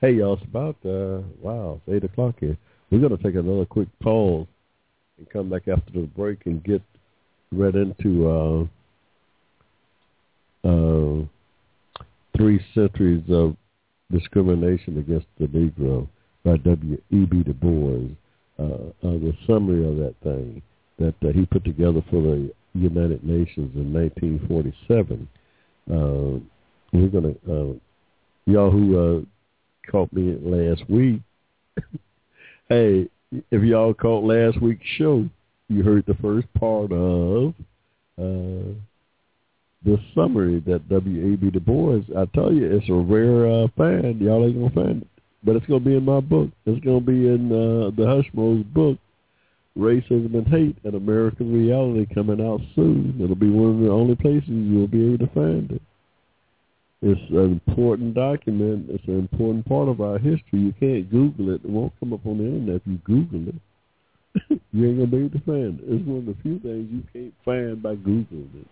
Hey 0.00 0.12
y'all, 0.12 0.34
it's 0.34 0.44
about 0.44 0.76
uh, 0.84 1.22
wow, 1.42 1.80
it's 1.86 1.96
eight 1.96 2.08
o'clock 2.08 2.36
here. 2.38 2.56
We're 2.90 3.00
gonna 3.00 3.16
take 3.18 3.36
another 3.36 3.66
quick 3.66 3.88
pause 4.00 4.48
and 5.18 5.30
come 5.30 5.48
back 5.48 5.68
after 5.68 5.92
the 5.92 6.08
break 6.16 6.46
and 6.46 6.64
get 6.64 6.82
right 7.52 7.74
into 7.74 8.28
uh, 8.28 8.64
uh, 10.68 11.22
three 12.36 12.60
centuries 12.74 13.22
of 13.30 13.56
discrimination 14.10 14.98
against 14.98 15.28
the 15.38 15.46
Negro 15.46 16.08
by 16.44 16.56
W.E.B. 16.56 17.44
Du 17.44 17.54
Bois, 17.54 18.08
uh, 18.58 18.90
the 19.02 19.32
summary 19.46 19.88
of 19.88 19.96
that 19.98 20.16
thing 20.24 20.60
that 20.98 21.14
uh, 21.22 21.28
he 21.32 21.46
put 21.46 21.64
together 21.64 22.02
for 22.10 22.20
the 22.22 22.52
United 22.74 23.22
Nations 23.22 23.70
in 23.74 23.92
1947. 23.92 25.28
Uh, 25.88 26.40
we're 26.92 27.08
going 27.08 27.34
to, 27.34 27.52
uh, 27.52 27.72
y'all 28.46 28.70
who 28.70 29.26
caught 29.90 30.12
me 30.12 30.36
last 30.42 30.82
week, 30.90 31.20
hey, 32.70 33.08
if 33.50 33.62
y'all 33.62 33.92
caught 33.92 34.24
last 34.24 34.60
week's 34.62 34.86
show, 34.96 35.28
you 35.68 35.82
heard 35.82 36.04
the 36.06 36.14
first 36.14 36.52
part 36.54 36.90
of 36.90 37.50
uh, 38.18 38.72
the 39.84 39.98
summary 40.14 40.60
that 40.66 40.88
W.E.B. 40.88 41.50
Du 41.50 41.60
Bois, 41.60 42.00
I 42.16 42.24
tell 42.34 42.52
you, 42.52 42.64
it's 42.64 42.88
a 42.88 42.94
rare 42.94 43.46
uh, 43.46 43.68
find. 43.76 44.18
Y'all 44.20 44.46
ain't 44.46 44.56
to 44.56 44.74
find 44.74 45.02
it 45.02 45.08
but 45.42 45.56
it's 45.56 45.66
to 45.66 45.80
be 45.80 45.96
in 45.96 46.04
my 46.04 46.20
book. 46.20 46.50
It's 46.66 46.82
to 46.84 47.00
be 47.00 47.28
in 47.28 47.50
uh, 47.50 47.90
the 47.96 48.06
Hushmo's 48.06 48.64
book, 48.64 48.98
Racism 49.78 50.34
and 50.34 50.46
Hate 50.48 50.76
and 50.84 50.94
American 50.94 51.52
Reality, 51.52 52.12
coming 52.12 52.40
out 52.40 52.60
soon. 52.74 53.18
It'll 53.22 53.36
be 53.36 53.50
one 53.50 53.76
of 53.76 53.80
the 53.80 53.90
only 53.90 54.16
places 54.16 54.48
you'll 54.48 54.86
be 54.86 55.14
able 55.14 55.26
to 55.26 55.32
find 55.32 55.72
it. 55.72 55.82
It's 57.02 57.20
an 57.30 57.60
important 57.66 58.14
document. 58.14 58.86
It's 58.90 59.06
an 59.06 59.18
important 59.18 59.66
part 59.66 59.88
of 59.88 60.00
our 60.00 60.18
history. 60.18 60.60
You 60.60 60.74
can't 60.78 61.10
Google 61.10 61.54
it. 61.54 61.62
It 61.64 61.70
won't 61.70 61.94
come 61.98 62.12
up 62.12 62.26
on 62.26 62.38
the 62.38 62.44
internet 62.44 62.76
if 62.76 62.82
you 62.86 62.98
Google 63.04 63.48
it. 63.48 64.60
you 64.72 64.88
ain't 64.88 64.98
gonna 64.98 65.06
be 65.06 65.16
able 65.16 65.30
to 65.30 65.44
find 65.44 65.80
it. 65.80 65.84
It's 65.88 66.06
one 66.06 66.18
of 66.18 66.26
the 66.26 66.36
few 66.42 66.58
things 66.60 66.88
you 66.92 67.02
can't 67.12 67.34
find 67.44 67.82
by 67.82 67.96
Googling 67.96 68.54
it. 68.54 68.66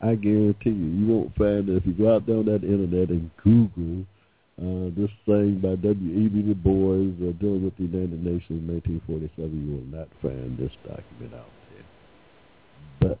I 0.00 0.14
guarantee 0.14 0.70
you, 0.70 0.86
you 0.86 1.06
won't 1.06 1.34
find 1.36 1.68
it 1.68 1.76
if 1.76 1.86
you 1.86 1.92
go 1.92 2.14
out 2.14 2.26
there 2.26 2.36
on 2.36 2.46
that 2.46 2.64
internet 2.64 3.10
and 3.10 3.30
Google 3.42 4.06
uh, 4.60 4.92
this 4.94 5.10
thing 5.26 5.58
by 5.62 5.74
W.E.B. 5.76 6.42
Du 6.42 6.54
Bois 6.54 7.10
uh, 7.26 7.32
dealing 7.40 7.64
with 7.64 7.76
the 7.78 7.84
United 7.84 8.22
Nations 8.22 8.60
in 8.62 8.68
1947. 8.68 9.48
You 9.48 9.74
will 9.74 9.98
not 9.98 10.08
find 10.20 10.58
this 10.58 10.70
document 10.86 11.34
out 11.34 11.50
there. 11.72 11.86
But 13.00 13.18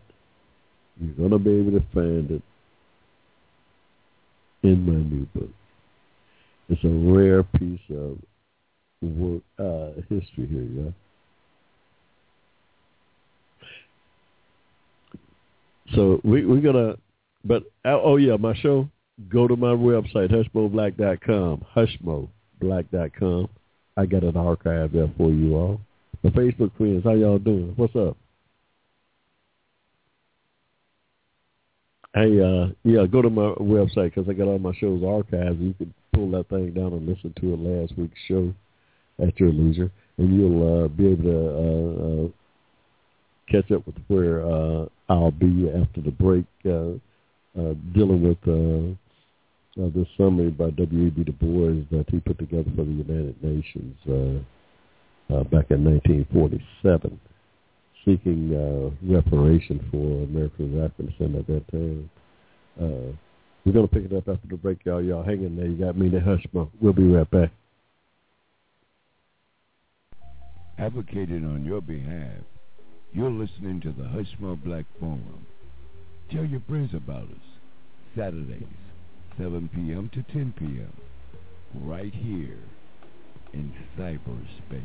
you're 1.00 1.16
going 1.16 1.30
to 1.30 1.38
be 1.38 1.50
able 1.58 1.72
to 1.80 1.84
find 1.94 2.30
it 2.30 2.42
in 4.62 4.86
my 4.86 4.92
new 4.92 5.26
book. 5.34 5.50
It's 6.68 6.82
a 6.84 6.88
rare 6.88 7.42
piece 7.42 7.80
of 7.90 8.18
work, 9.02 9.42
uh, 9.58 10.00
history 10.08 10.46
here, 10.46 10.62
yeah. 10.62 10.90
So 15.94 16.20
we 16.24 16.46
we're 16.46 16.60
gonna, 16.60 16.94
but 17.44 17.64
uh, 17.84 18.00
oh 18.02 18.16
yeah, 18.16 18.36
my 18.36 18.54
show. 18.54 18.88
Go 19.28 19.46
to 19.46 19.56
my 19.56 19.74
website 19.74 20.32
hushmoblack.com, 20.32 21.66
hushmoblack.com. 21.76 23.48
I 23.96 24.06
got 24.06 24.24
an 24.24 24.36
archive 24.36 24.92
there 24.92 25.10
for 25.18 25.30
you 25.30 25.54
all. 25.54 25.80
My 26.22 26.30
Facebook 26.30 26.74
friends, 26.78 27.04
how 27.04 27.12
y'all 27.12 27.38
doing? 27.38 27.74
What's 27.76 27.94
up? 27.94 28.16
Hey, 32.14 32.38
uh, 32.40 32.66
yeah, 32.84 33.06
go 33.06 33.22
to 33.22 33.30
my 33.30 33.54
website 33.54 34.14
because 34.14 34.28
I 34.28 34.34
got 34.34 34.46
all 34.46 34.58
my 34.58 34.74
shows 34.74 35.00
archived. 35.00 35.62
You 35.62 35.72
can 35.72 35.94
pull 36.12 36.30
that 36.32 36.48
thing 36.50 36.72
down 36.74 36.92
and 36.92 37.06
listen 37.06 37.32
to 37.40 37.54
it 37.54 37.58
last 37.58 37.96
week's 37.96 38.18
show 38.28 38.52
at 39.18 39.38
your 39.40 39.50
leisure, 39.50 39.90
and 40.18 40.36
you'll 40.36 40.84
uh, 40.84 40.88
be 40.88 41.06
able 41.08 41.24
to 41.24 41.38
uh, 41.48 42.24
uh, 42.24 42.28
catch 43.50 43.70
up 43.72 43.86
with 43.86 43.96
where 44.08 44.44
uh, 44.44 44.86
I'll 45.08 45.30
be 45.30 45.70
after 45.70 46.02
the 46.02 46.10
break, 46.10 46.44
uh, 46.66 46.98
uh, 47.58 47.74
dealing 47.94 48.22
with 48.22 48.38
uh, 48.46 49.82
uh, 49.82 49.88
this 49.94 50.06
summary 50.18 50.50
by 50.50 50.68
W.E.B. 50.68 51.24
Du 51.24 51.32
Bois 51.32 51.82
that 51.90 52.04
he 52.10 52.20
put 52.20 52.38
together 52.38 52.70
for 52.76 52.84
the 52.84 52.92
United 52.92 53.42
Nations 53.42 53.96
uh, 54.06 55.34
uh, 55.34 55.44
back 55.44 55.70
in 55.70 55.82
1947 55.82 57.18
seeking 58.04 58.54
uh, 58.54 59.12
reparation 59.14 59.86
for 59.90 60.24
American 60.24 60.82
African 60.82 61.36
at 61.36 61.46
that 61.46 61.68
time. 61.70 62.10
Uh, 62.80 63.12
we're 63.64 63.72
going 63.72 63.88
to 63.88 63.94
pick 63.94 64.10
it 64.10 64.16
up 64.16 64.28
after 64.28 64.48
the 64.48 64.56
break, 64.56 64.84
y'all. 64.84 65.02
Y'all 65.02 65.22
hang 65.22 65.44
in 65.44 65.56
there. 65.56 65.66
You 65.66 65.76
got 65.76 65.96
me 65.96 66.10
to 66.10 66.18
Hushmo. 66.18 66.68
We'll 66.80 66.92
be 66.92 67.06
right 67.06 67.30
back. 67.30 67.50
Advocating 70.78 71.44
on 71.44 71.64
your 71.64 71.80
behalf, 71.80 72.42
you're 73.12 73.30
listening 73.30 73.80
to 73.82 73.92
the 73.92 74.04
Hushmo 74.04 74.62
Black 74.62 74.86
Forum. 74.98 75.46
Tell 76.30 76.44
your 76.44 76.62
friends 76.68 76.92
about 76.94 77.24
us. 77.24 77.52
Saturdays, 78.16 78.64
7 79.38 79.70
p.m. 79.74 80.10
to 80.12 80.22
10 80.32 80.54
p.m. 80.58 80.92
Right 81.74 82.12
here 82.12 82.58
in 83.52 83.72
cyberspace. 83.98 84.80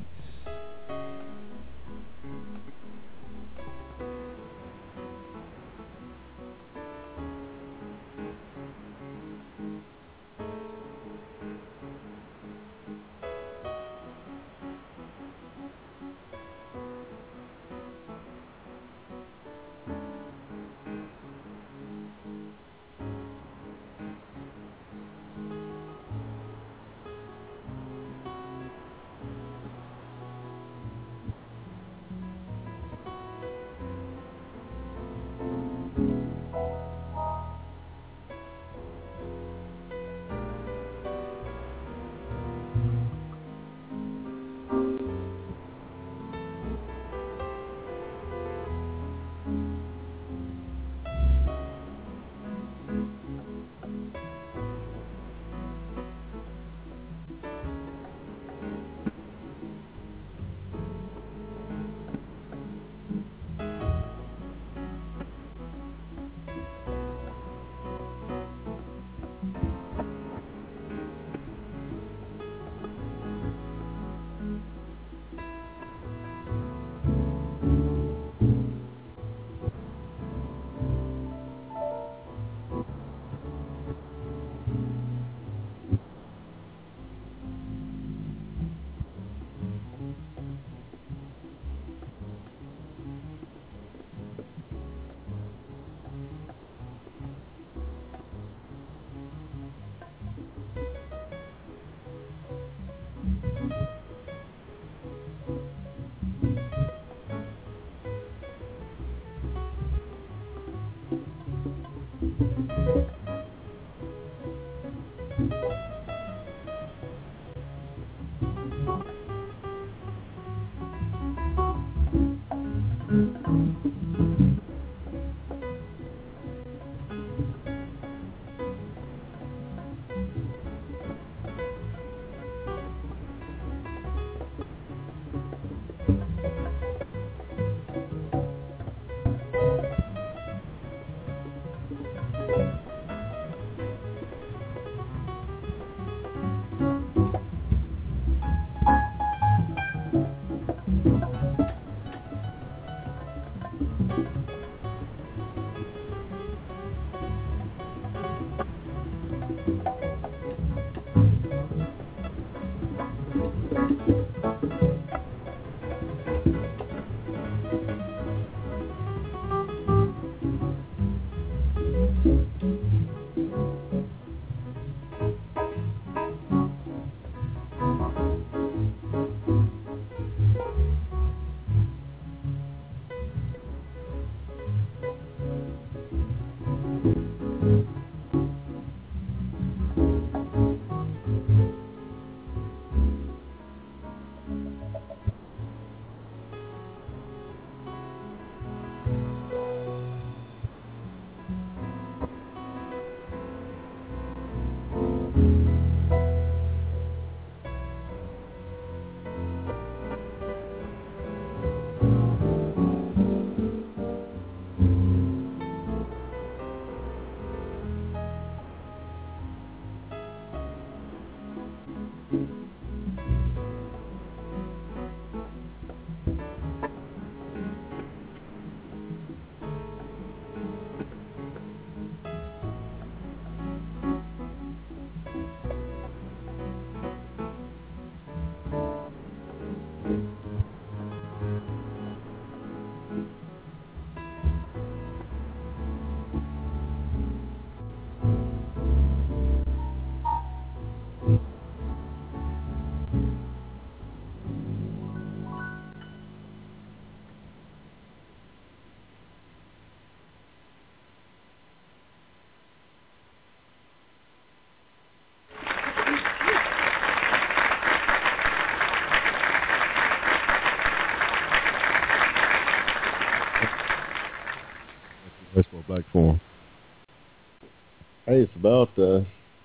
Hey, 278.38 278.44
it's 278.44 278.56
about 278.56 278.90
uh, 279.00 279.22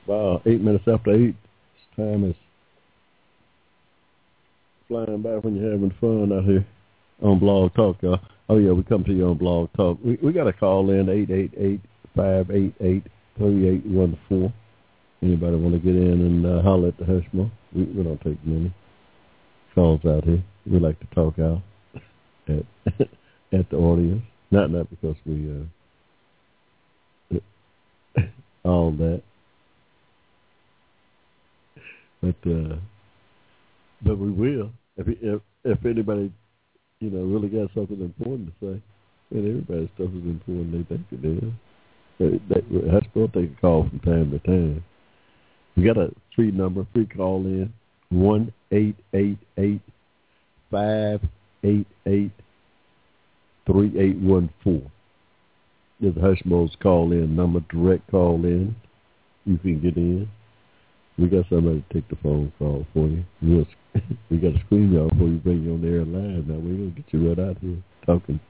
about 0.07 0.47
eight 0.47 0.63
minutes 0.63 0.85
after 0.89 1.13
eight. 1.13 1.35
Time 1.95 2.25
is 2.25 2.37
flying 4.89 5.21
by 5.21 5.37
when 5.37 5.57
you're 5.57 5.73
having 5.73 5.93
fun 6.01 6.33
out 6.33 6.45
here 6.45 6.67
on 7.21 7.39
Blog 7.39 7.75
Talk, 7.75 7.99
y'all. 8.01 8.19
Oh 8.49 8.57
yeah, 8.57 8.73
we 8.73 8.83
come 8.83 9.05
to 9.05 9.13
you 9.13 9.27
on 9.27 9.37
Blog 9.37 9.69
Talk. 9.77 9.99
We 10.03 10.19
we 10.23 10.33
got 10.33 10.47
a 10.47 10.55
call 10.55 10.89
in 10.89 11.11
eight 11.11 11.31
eight 11.31 11.53
eight 11.59 11.81
five 12.17 12.51
eight 12.51 12.73
eight 12.81 13.03
three 13.37 13.69
eight 13.69 13.85
one 13.85 14.19
four. 14.27 14.51
Anybody 15.23 15.57
want 15.57 15.75
to 15.75 15.79
get 15.79 15.95
in 15.95 16.23
and 16.23 16.47
uh, 16.47 16.63
holler 16.63 16.89
at 16.89 16.97
the 16.97 17.05
Hushmo? 17.05 17.51
We 17.75 17.85
we 17.85 18.03
don't 18.03 18.23
take 18.23 18.43
many 18.47 18.75
calls 19.75 20.01
out 20.07 20.25
here. 20.25 20.43
We 20.65 20.79
like 20.79 20.99
to 21.01 21.15
talk 21.15 21.39
out 21.39 21.61
at 22.49 22.65
at 23.53 23.69
the 23.69 23.77
audience. 23.77 24.23
Not 24.51 24.71
not 24.71 24.89
because 24.89 25.17
we 25.27 25.51
uh 25.51 25.82
all 28.65 28.93
that. 28.93 29.23
But 32.21 32.51
uh 32.51 32.77
but 34.05 34.19
we 34.19 34.31
will. 34.31 34.71
If 34.97 35.09
if 35.09 35.41
if 35.65 35.85
anybody, 35.85 36.33
you 37.01 37.11
know, 37.11 37.25
really 37.25 37.49
got 37.49 37.73
something 37.75 38.01
important 38.01 38.49
to 38.49 38.53
say, 38.61 38.83
and 39.31 39.49
everybody's 39.49 39.89
stuff 39.95 40.11
is 40.11 40.25
important 40.25 40.89
they 40.89 40.97
think 40.97 41.07
it 41.11 41.25
is. 41.25 41.53
They, 42.19 42.41
they, 42.49 42.91
that's 42.91 43.07
what 43.15 43.33
they 43.33 43.47
call 43.61 43.89
from 43.89 44.01
time 44.01 44.31
to 44.31 44.39
time. 44.41 44.85
We 45.77 45.85
got 45.85 45.97
a 45.97 46.13
free 46.37 46.51
number, 46.51 46.87
free 46.93 47.07
call 47.07 47.45
in, 47.47 47.73
one 48.11 48.53
eight 48.71 48.97
eight 49.15 49.39
eight 49.57 49.81
five 50.71 51.21
eight 51.65 51.87
eight 52.07 52.33
three 53.67 53.99
eight 53.99 54.19
one 54.19 54.51
four. 54.63 54.83
A 56.03 56.07
Hushmo's 56.07 56.75
call 56.83 57.13
in 57.13 57.37
number, 57.37 57.61
direct 57.71 58.11
call 58.11 58.45
in. 58.45 58.75
You 59.45 59.57
can 59.59 59.81
get 59.81 59.97
in. 59.97 60.29
We 61.17 61.29
got 61.29 61.49
somebody 61.49 61.85
to 61.89 61.95
take 61.95 62.09
the 62.09 62.17
phone 62.17 62.53
call 62.59 62.85
for 62.93 63.07
you. 63.07 63.25
We'll, 63.41 63.65
we 64.31 64.39
got 64.39 64.55
to 64.55 64.61
screen 64.67 64.93
y'all 64.93 65.09
before 65.11 65.29
you 65.29 65.39
bring 65.39 65.63
you 65.63 65.75
on 65.75 65.83
the 65.83 65.89
air 65.89 66.05
live. 66.05 66.49
Now 66.49 66.57
we're 66.57 66.77
gonna 66.77 66.91
get 66.91 67.05
you 67.11 67.29
right 67.29 67.39
out 67.39 67.57
here 67.59 67.81
talking. 68.05 68.41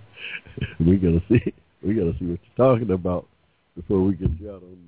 we 0.80 0.96
gotta 0.96 1.22
see. 1.28 1.52
We 1.82 1.92
gotta 1.94 2.14
see 2.18 2.24
what 2.24 2.40
you're 2.42 2.56
talking 2.56 2.90
about 2.90 3.28
before 3.76 4.02
we 4.02 4.14
get 4.14 4.30
you 4.40 4.50
out 4.50 4.62
on 4.62 4.78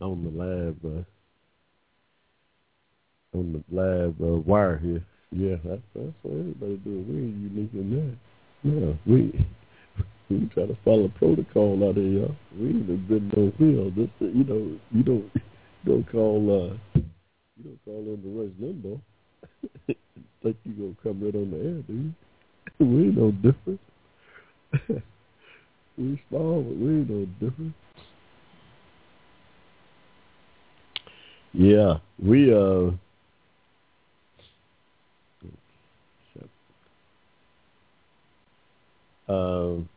uh, 0.00 0.04
on 0.04 0.22
the 0.22 0.30
live 0.30 0.76
uh, 0.84 1.02
on 3.38 3.52
the 3.54 3.64
live 3.74 4.14
uh, 4.20 4.36
wire 4.40 4.76
here. 4.78 5.02
Yeah, 5.30 5.56
that's, 5.64 5.82
that's 5.94 6.12
what 6.22 6.38
everybody 6.38 6.76
doing. 6.76 7.08
We 7.08 7.16
ain't 7.16 7.52
unique 7.54 7.72
in 7.72 7.90
that. 7.90 8.16
No, 8.64 8.96
we 9.04 9.46
we 10.30 10.48
try 10.54 10.64
to 10.64 10.76
follow 10.86 11.08
protocol 11.18 11.86
out 11.86 11.96
here, 11.96 12.04
y'all. 12.04 12.34
We 12.58 12.68
ain't 12.68 13.08
been 13.08 13.30
no 13.36 13.52
wheel. 13.58 13.90
This, 13.90 14.08
you 14.20 14.44
know, 14.44 14.78
you 14.90 15.02
don't, 15.02 15.30
you 15.34 15.42
don't 15.84 16.10
call, 16.10 16.72
uh, 16.72 16.74
you 16.94 17.62
don't 17.62 17.78
call 17.84 17.98
in 18.14 18.22
the 18.24 18.30
Rush 18.40 18.54
Limbaugh. 18.58 19.00
Think 20.42 20.56
you 20.64 20.72
gonna 20.72 20.96
come 21.02 21.22
right 21.22 21.34
on 21.34 21.50
the 21.50 21.58
air, 21.58 21.82
dude? 21.82 22.14
We 22.78 23.04
ain't 23.04 23.16
no 23.18 23.30
different. 23.30 23.80
we 25.98 26.22
small, 26.28 26.62
but 26.62 26.76
we 26.76 26.88
ain't 26.88 27.10
no 27.10 27.26
different. 27.38 27.74
Yeah, 31.52 31.98
we 32.18 32.52
uh. 32.52 32.92
Um, 39.28 39.88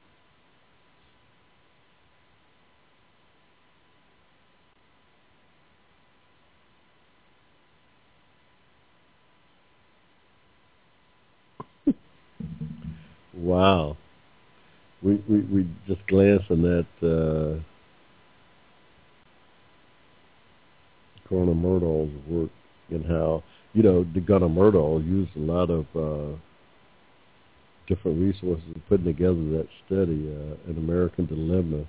Wow. 13.34 13.98
We 15.02 15.16
we 15.30 15.40
we 15.42 15.68
just 15.88 16.06
glanced 16.08 16.50
on 16.52 16.62
that 16.64 16.88
uh 17.02 17.62
Gunnar 21.30 21.54
Myrdal's 21.54 22.12
work 22.28 22.50
and 22.90 23.06
how 23.06 23.44
you 23.74 23.84
know 23.84 24.04
the 24.14 24.20
Gunnar 24.22 24.48
Myrdal 24.50 25.06
used 25.06 25.36
a 25.36 25.40
lot 25.40 25.70
of 25.70 25.86
uh 25.96 26.36
different 27.88 28.20
resources 28.20 28.66
in 28.74 28.82
putting 28.88 29.06
together 29.06 29.44
that 29.58 29.68
study, 29.86 30.30
uh, 30.30 30.70
an 30.70 30.78
American 30.78 31.26
dilemma, 31.26 31.86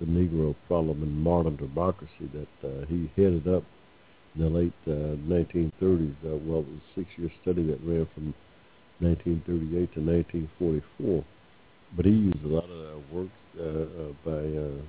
the 0.00 0.06
Negro 0.06 0.54
problem 0.66 1.02
in 1.02 1.22
modern 1.22 1.56
democracy 1.56 2.28
that 2.34 2.68
uh, 2.68 2.86
he 2.86 3.10
headed 3.16 3.48
up 3.48 3.64
in 4.34 4.42
the 4.42 4.48
late 4.48 4.72
uh, 4.86 5.16
1930s. 5.26 6.14
Uh, 6.24 6.36
well, 6.44 6.60
it 6.60 6.66
was 6.66 6.80
a 6.96 7.00
six-year 7.00 7.30
study 7.42 7.66
that 7.66 7.80
ran 7.82 8.06
from 8.14 8.34
1938 9.00 9.94
to 9.94 10.00
1944. 10.00 11.24
But 11.96 12.04
he 12.04 12.10
used 12.10 12.44
a 12.44 12.48
lot 12.48 12.68
of 12.68 12.70
uh, 12.70 13.00
work 13.12 13.30
uh, 13.58 14.12
by 14.24 14.42
uh, 14.42 14.82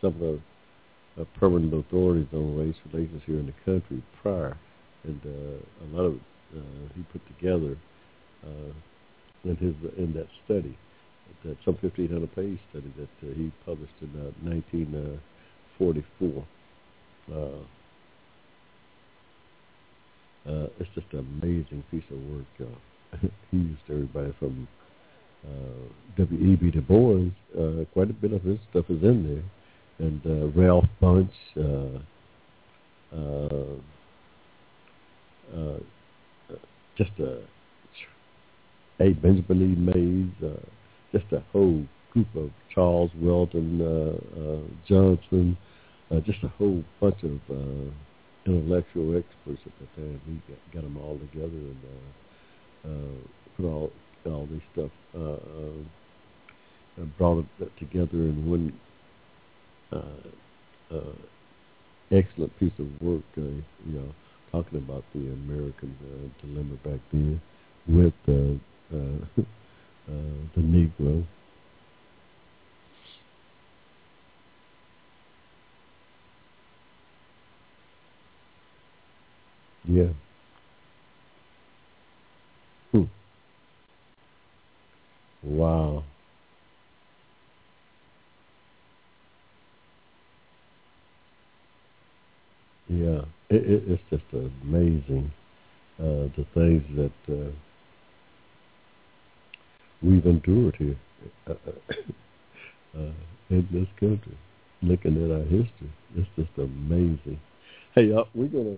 some 0.00 0.14
of 0.14 0.18
the 0.18 0.40
uh, 1.18 1.24
permanent 1.38 1.74
authorities 1.74 2.28
on 2.32 2.56
race 2.56 2.76
relations 2.92 3.22
here 3.26 3.38
in 3.38 3.46
the 3.46 3.54
country 3.64 4.02
prior, 4.22 4.56
and 5.04 5.20
uh, 5.24 5.84
a 5.84 5.86
lot 5.96 6.06
of 6.06 6.14
it 6.14 6.20
uh, 6.56 6.94
he 6.94 7.02
put 7.12 7.20
together 7.28 7.76
uh, 8.44 8.72
in 9.44 9.56
his 9.56 9.74
in 9.96 10.12
that 10.14 10.28
study, 10.44 10.76
that 11.44 11.56
some 11.64 11.78
1,500 11.80 12.34
page 12.34 12.58
study 12.70 12.92
that 12.98 13.08
uh, 13.26 13.32
he 13.34 13.50
published 13.64 13.94
in 14.02 14.10
uh, 14.20 14.32
1944. 14.42 16.44
Uh, 17.32 17.36
uh, 20.48 20.66
it's 20.78 20.90
just 20.94 21.12
an 21.12 21.18
amazing 21.42 21.82
piece 21.90 22.04
of 22.10 22.18
work. 22.30 22.46
Uh, 22.60 22.66
he 23.50 23.56
used 23.56 23.82
everybody 23.88 24.32
from 24.38 24.68
uh, 25.46 25.86
W.E.B. 26.16 26.70
Du 26.70 26.80
Bois. 26.80 27.30
Uh, 27.58 27.84
quite 27.92 28.10
a 28.10 28.14
bit 28.14 28.32
of 28.32 28.42
his 28.42 28.58
stuff 28.70 28.84
is 28.88 29.02
in 29.02 29.42
there, 29.98 30.06
and 30.06 30.26
uh, 30.26 30.46
Ralph 30.58 30.88
Bunche. 31.00 31.28
Uh, 31.56 31.98
uh, 33.14 33.76
uh, 35.56 35.78
just 36.96 37.10
a 37.18 37.42
a 39.00 39.12
Benjamin. 39.14 39.84
Mays, 39.84 40.50
uh, 40.50 40.60
just 41.12 41.32
a 41.32 41.42
whole 41.52 41.84
group 42.12 42.28
of 42.36 42.50
Charles 42.74 43.10
Weldon 43.16 43.80
uh, 43.80 44.40
uh, 44.40 44.60
Johnson, 44.88 45.56
uh, 46.10 46.20
just 46.20 46.42
a 46.44 46.48
whole 46.48 46.84
bunch 47.00 47.22
of 47.22 47.40
uh, 47.50 47.90
intellectual 48.46 49.16
experts 49.16 49.60
at 49.66 49.72
the 49.80 49.86
time. 50.00 50.20
He 50.26 50.52
got, 50.52 50.74
got 50.74 50.82
them 50.82 50.96
all 50.98 51.18
together 51.18 51.48
and 51.48 51.76
uh, 51.84 52.88
uh, 52.88 53.18
put 53.56 53.66
all 53.66 53.90
all 54.26 54.46
this 54.50 54.60
stuff 54.74 54.90
uh, 55.16 55.32
uh, 57.00 57.04
brought 57.16 57.44
it 57.60 57.70
together 57.78 58.18
in 58.18 58.50
one 58.50 58.72
uh, 59.92 60.94
uh, 60.94 61.14
excellent 62.10 62.58
piece 62.58 62.72
of 62.78 62.86
work. 63.00 63.22
Uh, 63.36 63.40
you 63.40 63.64
know, 63.86 64.14
talking 64.52 64.78
about 64.78 65.04
the 65.14 65.20
American 65.20 65.96
uh, 66.04 66.46
dilemma 66.46 66.74
back 66.84 67.00
then 67.12 67.40
with 67.88 68.12
uh, 68.28 68.58
uh, 68.92 68.96
uh, 70.08 70.12
the 70.54 70.60
Negro. 70.60 71.24
Yeah. 79.88 80.08
Hmm. 82.92 83.04
Wow. 85.42 86.04
Yeah, 92.88 93.22
it, 93.50 93.70
it, 93.70 93.82
it's 93.86 94.02
just 94.10 94.24
amazing 94.64 95.32
uh, 95.98 96.26
the 96.36 96.44
things 96.54 96.82
that 96.96 97.12
uh, 97.32 97.50
we've 100.02 100.24
endured 100.24 100.76
here 100.76 100.96
uh, 101.48 101.52
uh, 102.96 103.12
in 103.50 103.68
this 103.72 103.88
country. 103.98 104.36
Looking 104.82 105.22
at 105.22 105.30
our 105.30 105.42
history, 105.42 105.92
it's 106.16 106.28
just 106.36 106.50
amazing. 106.56 107.38
Hey, 107.94 108.12
uh, 108.12 108.24
we're 108.34 108.48
gonna. 108.48 108.76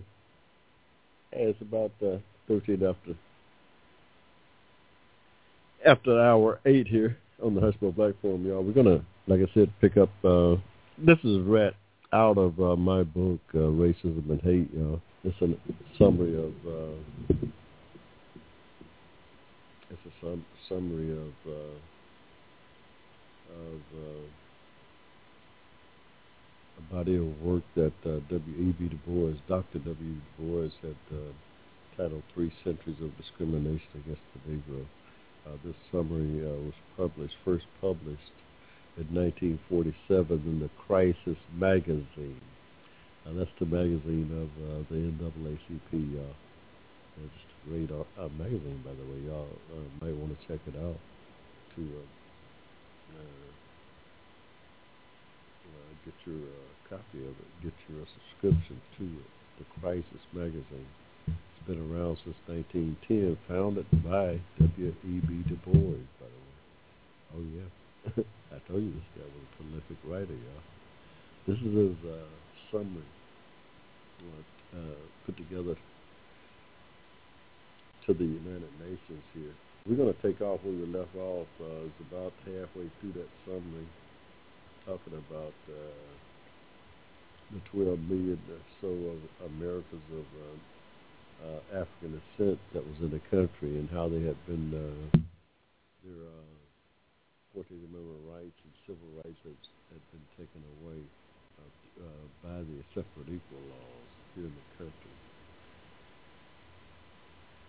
It's 1.31 1.61
about 1.61 1.93
uh, 2.05 2.19
thirteen 2.49 2.85
after 2.85 3.15
after 5.87 6.21
hour 6.21 6.59
eight 6.67 6.89
here 6.89 7.17
on 7.43 7.55
the 7.55 7.61
Hushmo 7.61 7.95
Black 7.95 8.15
Forum, 8.21 8.45
y'all. 8.45 8.65
We're 8.65 8.73
gonna, 8.73 9.05
like 9.29 9.41
I 9.41 9.55
said, 9.55 9.73
pick 9.81 9.97
up. 9.97 10.11
Uh, 10.25 10.57
this 10.99 11.19
is 11.25 11.39
right 11.41 11.75
out 12.13 12.37
of 12.37 12.59
uh, 12.61 12.77
my 12.77 13.05
book, 13.05 13.41
uh, 13.55 13.59
Racism 13.59 14.29
and 14.29 14.41
Hate, 14.43 14.75
y'all. 14.75 15.01
It's 15.25 15.41
a 15.41 15.57
summary 15.99 16.37
of 16.37 16.53
uh, 16.67 17.37
it's 19.93 20.07
a 20.07 20.25
sum, 20.25 20.45
summary 20.69 21.13
of 21.13 21.35
uh, 21.47 21.77
of 23.53 23.81
uh, 23.93 24.25
a 26.79 26.95
body 26.95 27.17
of 27.17 27.43
work 27.43 27.63
that 27.77 27.93
uh, 28.07 28.21
W.E.B. 28.31 28.89
Du 28.89 28.97
Bois, 29.07 29.37
Dr. 29.49 29.79
W. 29.79 29.95
Du 29.95 30.21
Bois, 30.39 30.71
had 30.81 30.97
uh, 31.13 31.33
titled 31.97 32.23
Three 32.33 32.53
Centuries 32.65 32.97
of 33.03 33.17
Discrimination 33.19 33.89
Against 33.95 34.23
the 34.33 34.53
Negro. 34.53 34.87
Uh, 35.47 35.57
this 35.65 35.77
summary 35.91 36.41
uh, 36.41 36.57
was 36.65 36.75
published, 36.97 37.35
first 37.45 37.67
published 37.81 38.33
in 38.97 39.07
1947 39.13 40.43
in 40.47 40.61
the 40.61 40.71
Crisis 40.87 41.41
magazine. 41.55 42.41
That's 43.27 43.51
the 43.61 43.67
magazine 43.67 44.31
of 44.35 44.89
the 44.89 44.95
NAACP, 44.97 46.19
great 47.69 47.91
uh, 47.91 48.29
magazine, 48.39 48.83
by 48.85 48.91
the 48.93 49.07
way. 49.07 49.19
Y'all 49.27 49.47
uh, 49.71 50.05
might 50.05 50.17
want 50.17 50.35
to 50.35 50.41
check 50.47 50.59
it 50.67 50.77
out 50.83 50.99
to 51.77 51.83
uh, 51.83 52.07
uh, 53.15 53.51
uh, 55.71 55.91
get 56.05 56.15
your 56.27 56.43
copy 56.91 57.23
of 57.23 57.35
it, 57.39 57.51
get 57.63 57.75
your 57.89 58.05
subscription 58.19 58.81
to 58.99 59.05
it. 59.05 59.31
The 59.59 59.67
Crisis 59.81 60.25
magazine. 60.33 60.91
It's 61.29 61.67
been 61.69 61.79
around 61.79 62.19
since 62.25 62.37
1910, 62.47 63.39
founded 63.47 63.87
by 64.03 64.41
W.E.B. 64.59 65.31
Du 65.47 65.57
Bois, 65.63 66.03
by 66.19 66.27
the 66.27 66.41
way. 66.43 66.59
Oh 67.37 67.45
yeah, 67.55 67.69
I 68.57 68.59
told 68.67 68.83
you 68.83 68.91
this 68.91 69.11
guy 69.15 69.23
was 69.23 69.45
a 69.47 69.53
prolific 69.57 69.99
writer, 70.03 70.35
y'all. 70.35 70.67
This 71.47 71.59
is 71.63 71.75
his 71.75 71.97
summary, 72.73 73.07
uh, 74.75 74.99
put 75.27 75.37
together 75.37 75.77
to 78.07 78.15
the 78.15 78.25
United 78.25 78.73
Nations 78.83 79.25
here. 79.35 79.55
We're 79.87 79.97
going 79.97 80.15
to 80.15 80.23
take 80.23 80.41
off 80.41 80.61
where 80.63 80.75
we 80.75 80.87
left 80.87 81.15
off. 81.17 81.47
Uh, 81.61 81.87
it's 81.87 82.03
about 82.11 82.33
halfway 82.47 82.87
through 82.99 83.15
that 83.19 83.31
summary, 83.47 83.87
talking 84.87 85.19
about 85.19 85.55
uh, 85.71 86.03
the 87.51 87.61
12 87.71 87.99
million 88.09 88.39
or 88.49 88.63
so 88.81 88.91
of 88.91 89.19
Americans 89.55 90.07
of 90.15 90.27
uh, 90.39 90.57
uh, 91.43 91.83
African 91.83 92.19
descent 92.19 92.59
that 92.73 92.83
was 92.83 92.99
in 93.03 93.11
the 93.11 93.23
country 93.31 93.79
and 93.79 93.91
how 93.91 94.09
they 94.09 94.23
had 94.23 94.39
been 94.47 94.71
uh, 94.71 95.19
their 96.07 96.23
uh, 96.23 97.59
14th 97.59 97.85
Amendment 97.91 98.25
rights 98.31 98.59
and 98.63 98.73
civil 98.87 99.11
rights 99.21 99.41
had, 99.45 99.61
had 99.93 100.03
been 100.15 100.27
taken 100.39 100.63
away 100.81 101.01
uh, 101.59 102.07
uh, 102.07 102.25
by 102.43 102.59
the 102.65 102.79
separate 102.95 103.29
equal 103.29 103.63
laws 103.69 104.09
here 104.35 104.47
in 104.47 104.55
the 104.55 104.69
country. 104.79 105.22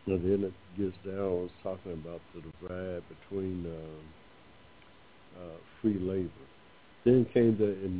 And 0.05 0.23
then 0.23 0.43
it 0.43 0.53
gets 0.77 0.97
down, 1.05 1.45
it's 1.45 1.53
talking 1.63 1.93
about 1.93 2.21
the 2.35 2.41
divide 2.41 3.03
between 3.07 3.65
um, 3.65 4.03
uh, 5.37 5.57
free 5.81 5.97
labor. 5.99 6.29
Then 7.05 7.25
came 7.33 7.57
the 7.57 7.99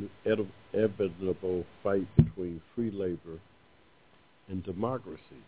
inevitable 0.74 1.64
fight 1.82 2.06
between 2.16 2.60
free 2.74 2.90
labor 2.90 3.38
and 4.48 4.62
democracy 4.64 5.44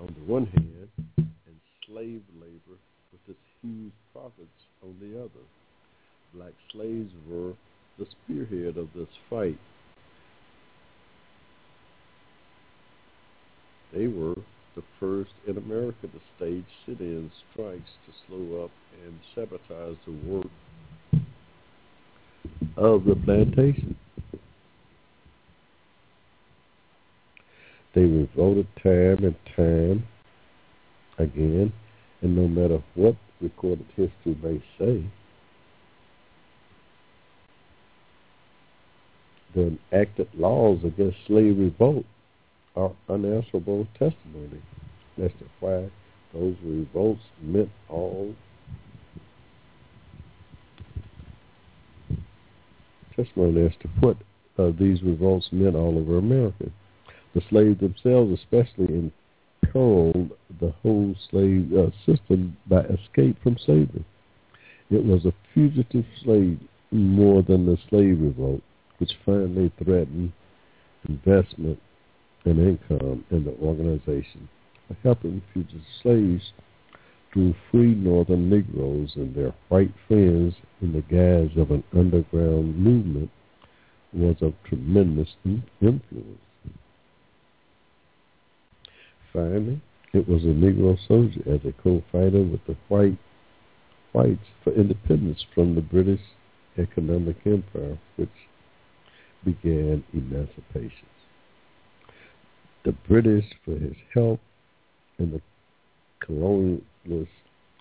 on 0.00 0.06
the 0.06 0.32
one 0.32 0.46
hand, 0.46 0.88
and 1.16 1.56
slave 1.86 2.22
labor 2.40 2.78
with 3.12 3.20
its 3.28 3.38
huge 3.62 3.92
profits 4.12 4.48
on 4.82 4.96
the 5.00 5.18
other. 5.18 5.44
Black 6.34 6.52
slaves 6.72 7.12
were 7.28 7.52
the 7.98 8.06
spearhead 8.24 8.76
of 8.78 8.88
this 8.94 9.08
fight. 9.28 9.58
They 13.94 14.06
were 14.06 14.34
the 14.74 14.82
first 14.98 15.32
in 15.46 15.58
America 15.58 16.06
to 16.06 16.20
stage 16.36 16.64
sit-in 16.86 17.30
strikes 17.52 17.90
to 18.06 18.12
slow 18.26 18.64
up 18.64 18.70
and 19.04 19.18
sabotage 19.34 19.96
the 20.06 20.30
work 20.30 20.46
of 22.76 23.04
the 23.04 23.14
plantation. 23.24 23.96
They 27.94 28.02
revolted 28.02 28.66
time 28.82 29.24
and 29.24 29.36
time 29.54 30.06
again, 31.18 31.72
and 32.22 32.36
no 32.36 32.48
matter 32.48 32.82
what 32.94 33.16
recorded 33.40 33.86
history 33.94 34.36
may 34.42 34.62
say, 34.78 35.04
the 39.54 39.76
enacted 39.92 40.28
laws 40.34 40.78
against 40.84 41.18
slave 41.26 41.58
revolt 41.58 42.06
unanswerable 43.08 43.86
testimony 43.98 44.62
as 45.22 45.30
to 45.38 45.44
why 45.60 45.90
those 46.32 46.56
revolts 46.64 47.20
meant 47.42 47.70
all 47.88 48.34
testimony 53.14 53.66
as 53.66 53.72
to 53.82 53.88
what 54.00 54.16
uh, 54.58 54.70
these 54.78 55.02
revolts 55.02 55.48
meant 55.52 55.76
all 55.76 55.98
over 55.98 56.18
America. 56.18 56.70
The 57.34 57.42
slaves 57.50 57.80
themselves 57.80 58.32
especially 58.32 59.12
imperiled 59.62 60.32
the 60.60 60.72
whole 60.82 61.14
slave 61.30 61.70
uh, 61.74 61.90
system 62.06 62.56
by 62.66 62.80
escape 62.82 63.42
from 63.42 63.56
slavery. 63.64 64.04
It 64.90 65.04
was 65.04 65.24
a 65.24 65.32
fugitive 65.54 66.04
slave 66.22 66.58
more 66.90 67.42
than 67.42 67.66
the 67.66 67.78
slave 67.88 68.20
revolt, 68.20 68.62
which 68.98 69.12
finally 69.24 69.72
threatened 69.82 70.32
investment 71.08 71.78
and 72.44 72.58
income 72.58 73.24
in 73.30 73.44
the 73.44 73.54
organization 73.62 74.48
helping 75.02 75.42
fugitive 75.52 75.80
slaves 76.02 76.52
to 77.34 77.54
free 77.70 77.94
northern 77.94 78.50
Negroes 78.50 79.12
and 79.16 79.34
their 79.34 79.54
white 79.68 79.92
friends 80.06 80.54
in 80.80 80.92
the 80.92 81.02
guise 81.02 81.56
of 81.56 81.70
an 81.70 81.82
underground 81.96 82.76
movement 82.76 83.30
was 84.12 84.36
of 84.42 84.52
tremendous 84.64 85.28
influence. 85.44 86.38
Finally, 89.32 89.80
it 90.12 90.28
was 90.28 90.42
a 90.44 90.48
Negro 90.48 90.98
soldier 91.08 91.40
as 91.46 91.60
a 91.64 91.72
co-fighter 91.82 92.42
with 92.42 92.60
the 92.66 92.76
white 92.88 93.16
whites 94.12 94.44
for 94.62 94.74
independence 94.74 95.42
from 95.54 95.74
the 95.74 95.80
British 95.80 96.20
economic 96.76 97.36
empire, 97.46 97.98
which 98.16 98.28
began 99.42 100.04
emancipation. 100.12 101.06
The 102.84 102.92
British 103.08 103.44
for 103.64 103.72
his 103.72 103.94
help 104.12 104.40
and 105.18 105.32
the 105.32 105.40
colonialists 106.26 107.28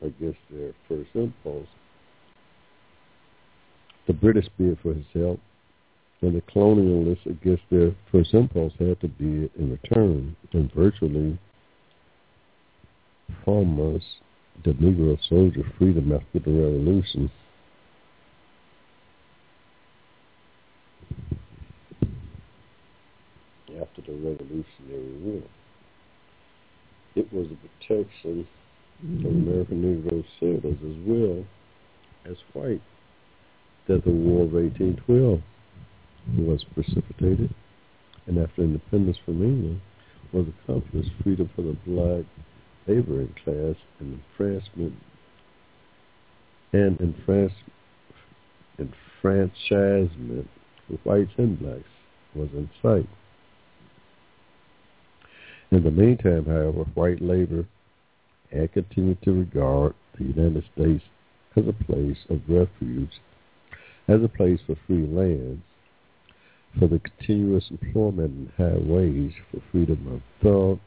against 0.02 0.40
their 0.52 0.74
first 0.88 1.10
impulse. 1.16 1.68
The 4.08 4.14
British 4.14 4.48
bid 4.58 4.78
for 4.82 4.94
his 4.94 5.06
help, 5.14 5.40
and 6.22 6.36
the 6.36 6.42
colonialists 6.42 7.26
against 7.26 7.64
their 7.72 7.96
first 8.12 8.34
impulse 8.34 8.74
had 8.78 9.00
to 9.02 9.08
bid 9.08 9.50
in 9.58 9.72
return, 9.72 10.36
and 10.54 10.72
virtually 10.74 11.40
promised 13.44 14.06
the 14.64 14.74
Negro 14.74 15.18
soldier 15.28 15.64
freedom 15.78 16.12
after 16.12 16.40
the 16.40 16.52
Revolution. 16.52 17.32
Revolutionary 24.14 25.18
War. 25.22 25.42
It 27.16 27.32
was 27.34 27.48
a 27.48 27.56
protection 27.68 28.48
of 29.02 29.08
mm-hmm. 29.08 29.26
American 29.26 29.82
Negro 29.84 30.24
settlers 30.40 30.78
as 30.84 30.96
well 31.06 31.46
as 32.26 32.38
white 32.54 32.82
that 33.88 34.04
the 34.06 34.12
War 34.12 34.44
of 34.44 34.54
1812 34.54 35.42
was 36.38 36.64
precipitated 36.74 37.54
and 38.28 38.38
after 38.38 38.62
independence 38.62 39.18
from 39.26 39.42
England 39.44 39.82
was 40.32 40.46
accomplished 40.64 41.10
freedom 41.24 41.50
for 41.56 41.64
the 41.64 41.76
black 41.86 42.26
laboring 42.88 43.34
class 43.44 43.76
and 44.00 44.20
enfranchisement 44.40 44.94
and 46.74 47.00
enfranchisement 48.80 50.48
for 50.88 50.94
whites 51.04 51.32
and 51.38 51.60
blacks 51.60 51.84
was 52.36 52.50
in 52.54 52.70
sight. 52.82 53.08
In 55.72 55.84
the 55.84 55.92
meantime, 55.92 56.46
however, 56.46 56.84
white 56.96 57.22
labor 57.22 57.66
had 58.52 58.74
continued 58.74 59.22
to 59.22 59.32
regard 59.32 59.94
the 60.18 60.26
United 60.26 60.66
States 60.76 61.04
as 61.56 61.66
a 61.66 61.86
place 61.86 62.18
of 62.30 62.42
refuge, 62.50 63.22
as 64.10 64.22
a 64.22 64.28
place 64.28 64.60
for 64.68 64.76
free 64.86 65.08
lands, 65.08 65.62
for 66.78 66.90
the 66.90 67.00
continuous 67.00 67.72
employment 67.72 68.32
and 68.32 68.52
high 68.58 68.80
wage, 68.82 69.36
for 69.50 69.62
freedom 69.72 70.08
of 70.14 70.22
thought 70.42 70.80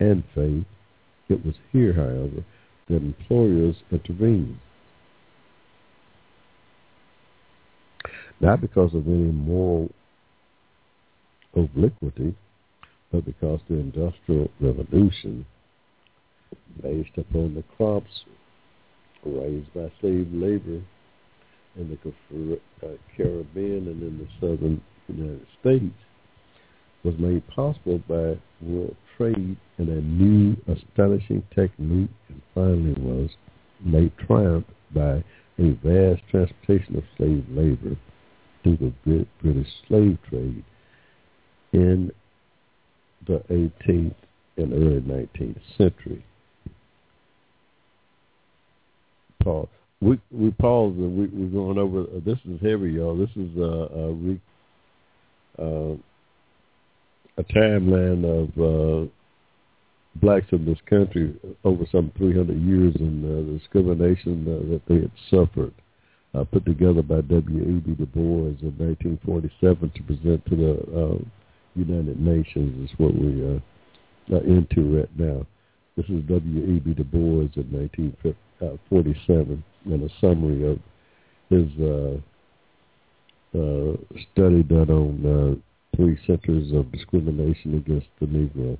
and 0.00 0.24
faith, 0.34 0.64
it 1.28 1.44
was 1.44 1.54
here, 1.70 1.92
however, 1.92 2.44
that 2.88 2.96
employers 2.96 3.76
intervened. 3.90 4.58
Not 8.40 8.62
because 8.62 8.94
of 8.94 9.06
any 9.06 9.30
moral 9.30 9.90
obliquity, 11.54 12.34
but 13.12 13.24
because 13.26 13.60
the 13.68 13.74
Industrial 13.74 14.50
Revolution 14.60 15.44
based 16.82 17.16
upon 17.18 17.54
the 17.54 17.62
crops 17.76 18.24
raised 19.24 19.72
by 19.74 19.92
slave 20.00 20.28
labor 20.32 20.82
in 21.76 21.98
the 22.02 22.56
uh, 22.82 22.88
Caribbean 23.16 23.88
and 23.88 24.02
in 24.02 24.18
the 24.18 24.28
southern 24.40 24.82
United 25.08 25.46
States 25.60 25.94
was 27.04 27.14
made 27.18 27.46
possible 27.48 27.98
by 28.08 28.38
world 28.60 28.96
trade 29.16 29.56
and 29.78 29.88
a 29.88 30.00
new 30.00 30.56
astonishing 30.68 31.42
technique 31.54 32.10
and 32.28 32.42
finally 32.54 32.94
was 33.00 33.30
made 33.84 34.12
triumph 34.26 34.66
by 34.94 35.22
a 35.58 35.70
vast 35.82 36.22
transportation 36.30 36.96
of 36.96 37.04
slave 37.16 37.44
labor 37.50 37.96
through 38.62 38.76
the 38.76 39.26
British 39.42 39.68
slave 39.88 40.18
trade 40.28 40.64
in 41.72 42.10
the 43.26 43.42
18th 43.50 44.14
and 44.56 44.72
early 44.72 45.00
19th 45.00 45.60
century. 45.76 46.24
Paul, 49.42 49.68
we 50.00 50.20
we 50.30 50.50
paused 50.52 50.98
and 50.98 51.18
we 51.18 51.26
we're 51.26 51.52
going 51.52 51.78
over. 51.78 52.02
Uh, 52.02 52.20
this 52.24 52.38
is 52.44 52.60
heavy, 52.60 52.92
y'all. 52.92 53.16
This 53.16 53.30
is 53.36 53.50
uh, 53.56 53.88
a 53.88 54.12
re, 54.12 54.40
uh, 55.58 55.94
a 57.38 57.44
timeline 57.44 58.24
of 58.24 59.06
uh, 59.06 59.10
blacks 60.16 60.46
in 60.52 60.64
this 60.64 60.78
country 60.88 61.34
over 61.64 61.84
some 61.90 62.12
300 62.18 62.60
years 62.60 62.94
and 62.96 63.24
uh, 63.24 63.52
the 63.52 63.58
discrimination 63.58 64.44
uh, 64.46 64.70
that 64.70 64.82
they 64.86 65.00
had 65.00 65.10
suffered, 65.30 65.72
uh, 66.34 66.44
put 66.44 66.64
together 66.66 67.02
by 67.02 67.20
W.E.B. 67.22 67.94
Du 67.94 68.06
Bois 68.06 68.54
in 68.60 68.74
1947 68.78 69.92
to 69.94 70.02
present 70.02 70.46
to 70.46 70.56
the 70.56 70.72
uh, 71.00 71.41
United 71.74 72.20
Nations 72.20 72.90
is 72.90 72.98
what 72.98 73.14
we 73.14 73.42
uh, 73.44 74.36
are 74.36 74.44
into 74.44 74.98
right 74.98 75.18
now. 75.18 75.46
This 75.96 76.06
is 76.06 76.22
W.E.B. 76.24 76.94
Du 76.94 77.04
Bois 77.04 77.48
in 77.56 77.68
1947 77.70 79.64
and 79.84 80.02
a 80.02 80.08
summary 80.20 80.70
of 80.70 80.78
his 81.50 81.68
uh, 81.80 82.16
uh, 83.58 83.96
study 84.32 84.62
done 84.62 84.90
on 84.90 85.26
uh, 85.26 85.96
three 85.96 86.18
centers 86.26 86.72
of 86.72 86.90
discrimination 86.92 87.76
against 87.76 88.06
the 88.20 88.26
Negro. 88.26 88.78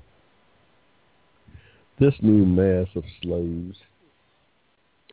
This 1.99 2.15
new 2.21 2.45
mass 2.45 2.87
of 2.95 3.03
slaves, 3.21 3.77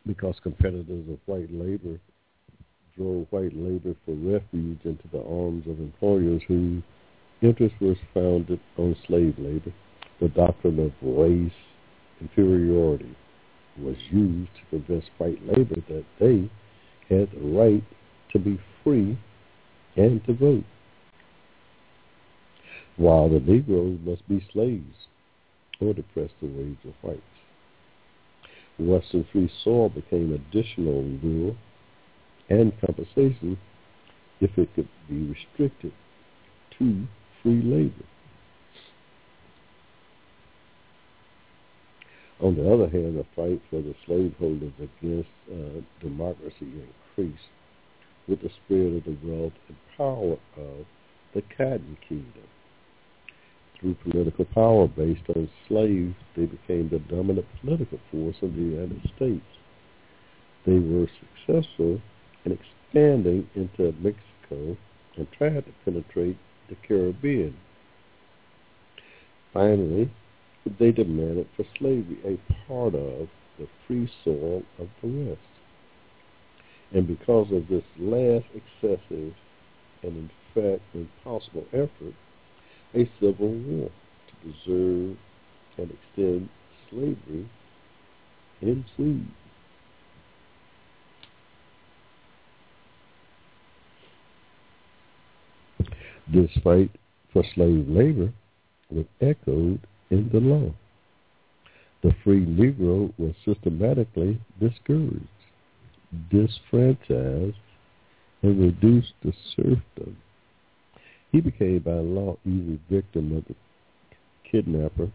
because 0.06 0.36
competitors 0.42 1.04
of 1.10 1.18
white 1.26 1.52
labor 1.52 2.00
drove 2.96 3.26
white 3.30 3.54
labor 3.54 3.94
for 4.06 4.14
refuge 4.14 4.78
into 4.84 5.06
the 5.12 5.22
arms 5.22 5.66
of 5.66 5.78
employers 5.78 6.42
whose 6.48 6.82
interests 7.42 7.78
was 7.80 7.96
founded 8.12 8.60
on 8.76 8.96
slave 9.06 9.34
labor, 9.38 9.72
the 10.20 10.28
doctrine 10.28 10.78
of 10.78 10.92
race 11.02 11.52
inferiority 12.20 13.16
was 13.78 13.96
used 14.10 14.50
to 14.54 14.78
convince 14.78 15.04
white 15.18 15.40
labor 15.46 15.76
that 15.88 16.04
they 16.18 16.50
had 17.08 17.30
the 17.32 17.40
right 17.40 17.82
to 18.32 18.38
be 18.38 18.60
free 18.84 19.18
and 19.96 20.24
to 20.26 20.34
vote, 20.34 20.64
while 22.96 23.28
the 23.28 23.40
Negroes 23.40 23.98
must 24.04 24.26
be 24.28 24.46
slaves 24.52 25.06
or 25.80 25.94
depress 25.94 26.30
the 26.40 26.46
wage 26.46 26.78
of 26.86 26.94
whites. 27.02 27.20
Western 28.78 29.26
free 29.32 29.50
soil 29.62 29.88
became 29.88 30.32
additional 30.32 31.02
rule 31.22 31.56
and 32.48 32.72
compensation 32.80 33.58
if 34.40 34.56
it 34.56 34.74
could 34.74 34.88
be 35.08 35.26
restricted 35.26 35.92
to 36.78 37.06
free 37.42 37.62
labor. 37.62 38.04
On 42.42 42.56
the 42.56 42.72
other 42.72 42.88
hand, 42.88 43.18
the 43.18 43.26
fight 43.36 43.60
for 43.68 43.82
the 43.82 43.94
slaveholders 44.06 44.72
against 44.78 45.28
uh, 45.52 45.80
democracy 46.00 46.72
increased 47.16 47.48
with 48.26 48.40
the 48.40 48.50
spread 48.64 48.94
of 48.94 49.04
the 49.04 49.16
wealth 49.22 49.52
and 49.68 49.76
power 49.96 50.36
of 50.56 50.86
the 51.34 51.42
Cotton 51.56 51.98
Kingdom. 52.08 52.48
Through 53.78 53.96
political 54.10 54.46
power 54.46 54.88
based 54.88 55.22
on 55.34 55.48
slaves, 55.68 56.14
they 56.36 56.46
became 56.46 56.88
the 56.88 56.98
dominant 57.14 57.46
political 57.60 57.98
force 58.10 58.36
of 58.42 58.54
the 58.54 58.60
United 58.60 59.00
States. 59.16 59.44
They 60.66 60.78
were 60.78 61.08
successful 61.46 62.00
in 62.44 62.52
expanding 62.52 63.48
into 63.54 63.92
Mexico 64.00 64.76
and 65.16 65.26
tried 65.36 65.64
to 65.64 65.72
penetrate 65.84 66.36
the 66.70 66.76
Caribbean. 66.86 67.54
Finally, 69.52 70.10
they 70.78 70.92
demanded 70.92 71.46
for 71.56 71.64
slavery 71.78 72.18
a 72.24 72.66
part 72.66 72.94
of 72.94 73.28
the 73.58 73.68
free 73.86 74.10
soil 74.24 74.62
of 74.78 74.88
the 75.02 75.08
West. 75.08 75.40
And 76.92 77.06
because 77.06 77.52
of 77.52 77.68
this 77.68 77.84
last 77.98 78.46
excessive 78.54 79.34
and 80.02 80.16
in 80.16 80.30
fact 80.54 80.82
impossible 80.94 81.66
effort, 81.72 82.14
a 82.94 83.08
civil 83.20 83.48
war 83.48 83.90
to 84.28 84.34
preserve 84.42 85.16
and 85.78 85.90
extend 85.90 86.48
slavery 86.90 87.48
ensued. 88.60 89.26
This 96.32 96.50
fight 96.62 96.90
for 97.32 97.42
slave 97.54 97.88
labor 97.88 98.32
was 98.88 99.06
echoed 99.20 99.80
in 100.10 100.28
the 100.32 100.38
law. 100.38 100.72
The 102.02 102.14
free 102.22 102.46
Negro 102.46 103.12
was 103.18 103.34
systematically 103.44 104.40
discouraged, 104.60 105.26
disfranchised, 106.30 107.56
and 108.42 108.60
reduced 108.60 109.12
to 109.22 109.32
serfdom. 109.56 110.16
He 111.32 111.40
became 111.40 111.80
by 111.80 111.92
law 111.92 112.36
easy 112.46 112.78
victim 112.88 113.36
of 113.36 113.44
the 113.46 113.54
kidnapper 114.50 115.10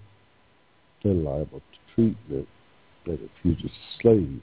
and 1.03 1.23
liable 1.23 1.61
to 1.61 1.95
treatment 1.95 2.47
as 3.07 3.19
a 3.19 3.29
fugitive 3.41 3.71
slave. 4.01 4.41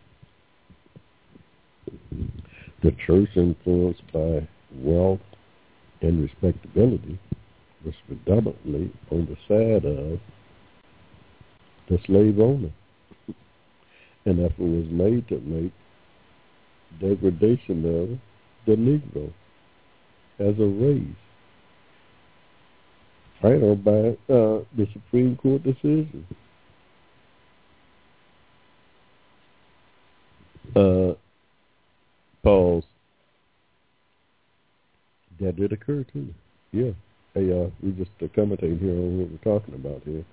The 2.83 2.93
church, 3.07 3.29
influenced 3.37 4.11
by 4.13 4.49
wealth 4.75 5.21
and 6.03 6.23
respectability, 6.23 7.19
was 7.85 7.95
predominantly 8.07 8.93
on 9.11 9.27
the 9.27 9.37
side 9.49 9.85
of 9.85 10.21
the 11.89 11.99
slave 12.07 12.39
owner. 12.39 12.73
An 14.25 14.45
effort 14.45 14.59
was 14.59 14.87
made 14.91 15.27
to 15.29 15.41
make 15.41 15.73
degradation 17.01 17.85
of 17.85 18.19
the 18.67 18.77
Negro 18.77 19.33
as 20.39 20.59
a 20.59 20.67
race 20.67 21.17
final 23.43 23.75
by 23.75 24.17
uh, 24.33 24.63
the 24.77 24.87
Supreme 24.93 25.37
Court 25.37 25.63
decision. 25.65 26.25
Uh, 30.77 31.15
pause. 32.43 32.85
That 35.43 35.57
did 35.57 35.73
occur 35.73 36.05
too. 36.13 36.33
Yeah. 36.71 36.93
Hey, 37.35 37.51
uh, 37.51 37.69
we 37.83 37.91
just 37.93 38.11
uh, 38.23 38.27
commentating 38.27 38.79
here 38.79 38.93
on 38.93 39.19
what 39.19 39.31
we're 39.31 39.59
talking 39.59 39.75
about 39.75 40.03
here. 40.05 40.25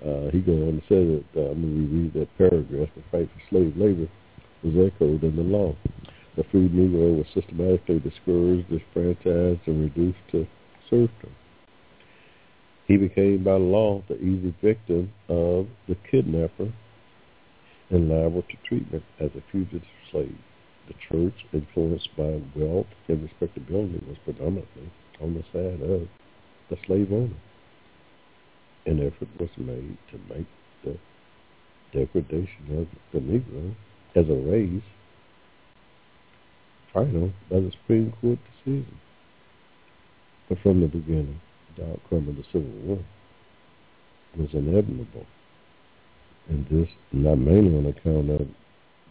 Uh, 0.00 0.30
he 0.30 0.40
goes 0.40 0.62
on 0.62 0.80
to 0.80 0.82
say 0.88 1.02
that 1.02 1.24
uh, 1.34 1.50
I'm 1.50 1.60
going 1.60 1.74
to 1.74 1.96
reread 1.96 2.14
that 2.14 2.38
paragraph. 2.38 2.88
The 2.94 3.02
fight 3.10 3.28
for 3.34 3.42
slave 3.50 3.76
labor 3.76 4.08
was 4.62 4.92
echoed 4.92 5.24
in 5.24 5.34
the 5.34 5.42
law. 5.42 5.74
The 6.36 6.44
freed 6.52 6.72
Negro 6.72 7.16
was 7.18 7.26
systematically 7.34 7.98
discouraged, 7.98 8.70
disfranchised, 8.70 9.66
and 9.66 9.82
reduced 9.82 10.18
to 10.32 10.46
serfdom. 10.88 11.34
He 12.86 12.96
became 12.96 13.42
by 13.42 13.56
law 13.56 14.04
the 14.08 14.16
easy 14.18 14.54
victim 14.62 15.12
of 15.28 15.66
the 15.88 15.96
kidnapper 16.10 16.72
and 17.90 18.08
liable 18.08 18.42
to 18.42 18.56
treatment 18.68 19.02
as 19.18 19.30
a 19.36 19.42
fugitive 19.50 19.82
slave. 20.12 20.36
The 20.86 20.94
church, 21.08 21.46
influenced 21.52 22.14
by 22.16 22.42
wealth 22.54 22.86
and 23.08 23.22
respectability, 23.22 24.02
was 24.06 24.18
predominantly 24.24 24.90
on 25.20 25.34
the 25.34 25.42
side 25.52 25.80
of 25.80 26.08
the 26.68 26.76
slave 26.86 27.12
owner. 27.12 27.34
An 28.86 29.00
effort 29.00 29.28
was 29.40 29.50
made 29.56 29.96
to 30.10 30.34
make 30.34 30.46
the 30.84 30.98
degradation 31.92 32.78
of 32.78 32.86
the 33.12 33.20
Negro 33.20 33.74
as 34.14 34.28
a 34.28 34.34
race 34.34 34.82
final 36.92 37.32
by 37.50 37.60
the 37.60 37.72
Supreme 37.72 38.12
Court 38.20 38.38
decision. 38.56 38.98
But 40.48 40.58
from 40.60 40.80
the 40.80 40.88
beginning, 40.88 41.40
the 41.76 41.92
outcome 41.92 42.28
of 42.28 42.36
the 42.36 42.44
Civil 42.52 42.70
War 42.84 42.98
was 44.36 44.50
inevitable. 44.52 45.26
And 46.48 46.66
this 46.68 46.88
not 47.12 47.38
mainly 47.38 47.76
on 47.76 47.86
account 47.86 48.30
of 48.30 48.46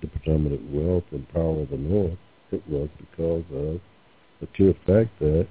the 0.04 0.10
predominant 0.20 0.62
wealth 0.72 1.06
and 1.12 1.28
power 1.30 1.62
of 1.62 1.70
the 1.70 1.78
North, 1.78 2.20
it 2.52 2.62
was 2.68 2.90
because 3.00 3.44
of 3.52 3.82
the 4.40 4.48
clear 4.56 4.76
fact 4.86 5.18
that 5.20 5.48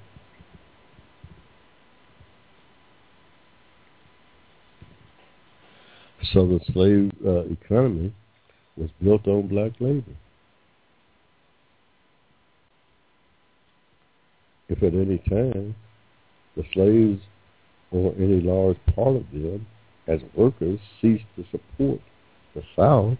So 6.31 6.47
the 6.47 6.59
slave 6.71 7.11
uh, 7.25 7.41
economy 7.51 8.13
was 8.77 8.89
built 9.03 9.27
on 9.27 9.47
black 9.47 9.73
labor. 9.79 10.15
If 14.69 14.81
at 14.81 14.93
any 14.93 15.19
time 15.29 15.75
the 16.55 16.63
slaves 16.73 17.21
or 17.91 18.13
any 18.17 18.41
large 18.41 18.77
part 18.95 19.17
of 19.17 19.29
them 19.31 19.67
as 20.07 20.21
workers 20.33 20.79
ceased 21.01 21.25
to 21.35 21.45
support 21.51 21.99
the 22.55 22.63
South, 22.75 23.17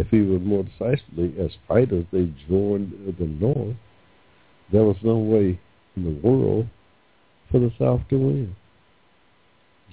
if 0.00 0.14
even 0.14 0.46
more 0.46 0.62
decisively 0.62 1.34
as 1.38 1.50
fighters 1.68 2.06
they 2.10 2.32
joined 2.48 2.90
the 3.18 3.26
North, 3.26 3.76
there 4.72 4.84
was 4.84 4.96
no 5.02 5.18
way 5.18 5.60
in 5.94 6.04
the 6.04 6.26
world 6.26 6.66
for 7.50 7.60
the 7.60 7.70
South 7.78 8.00
to 8.08 8.16
win. 8.16 8.56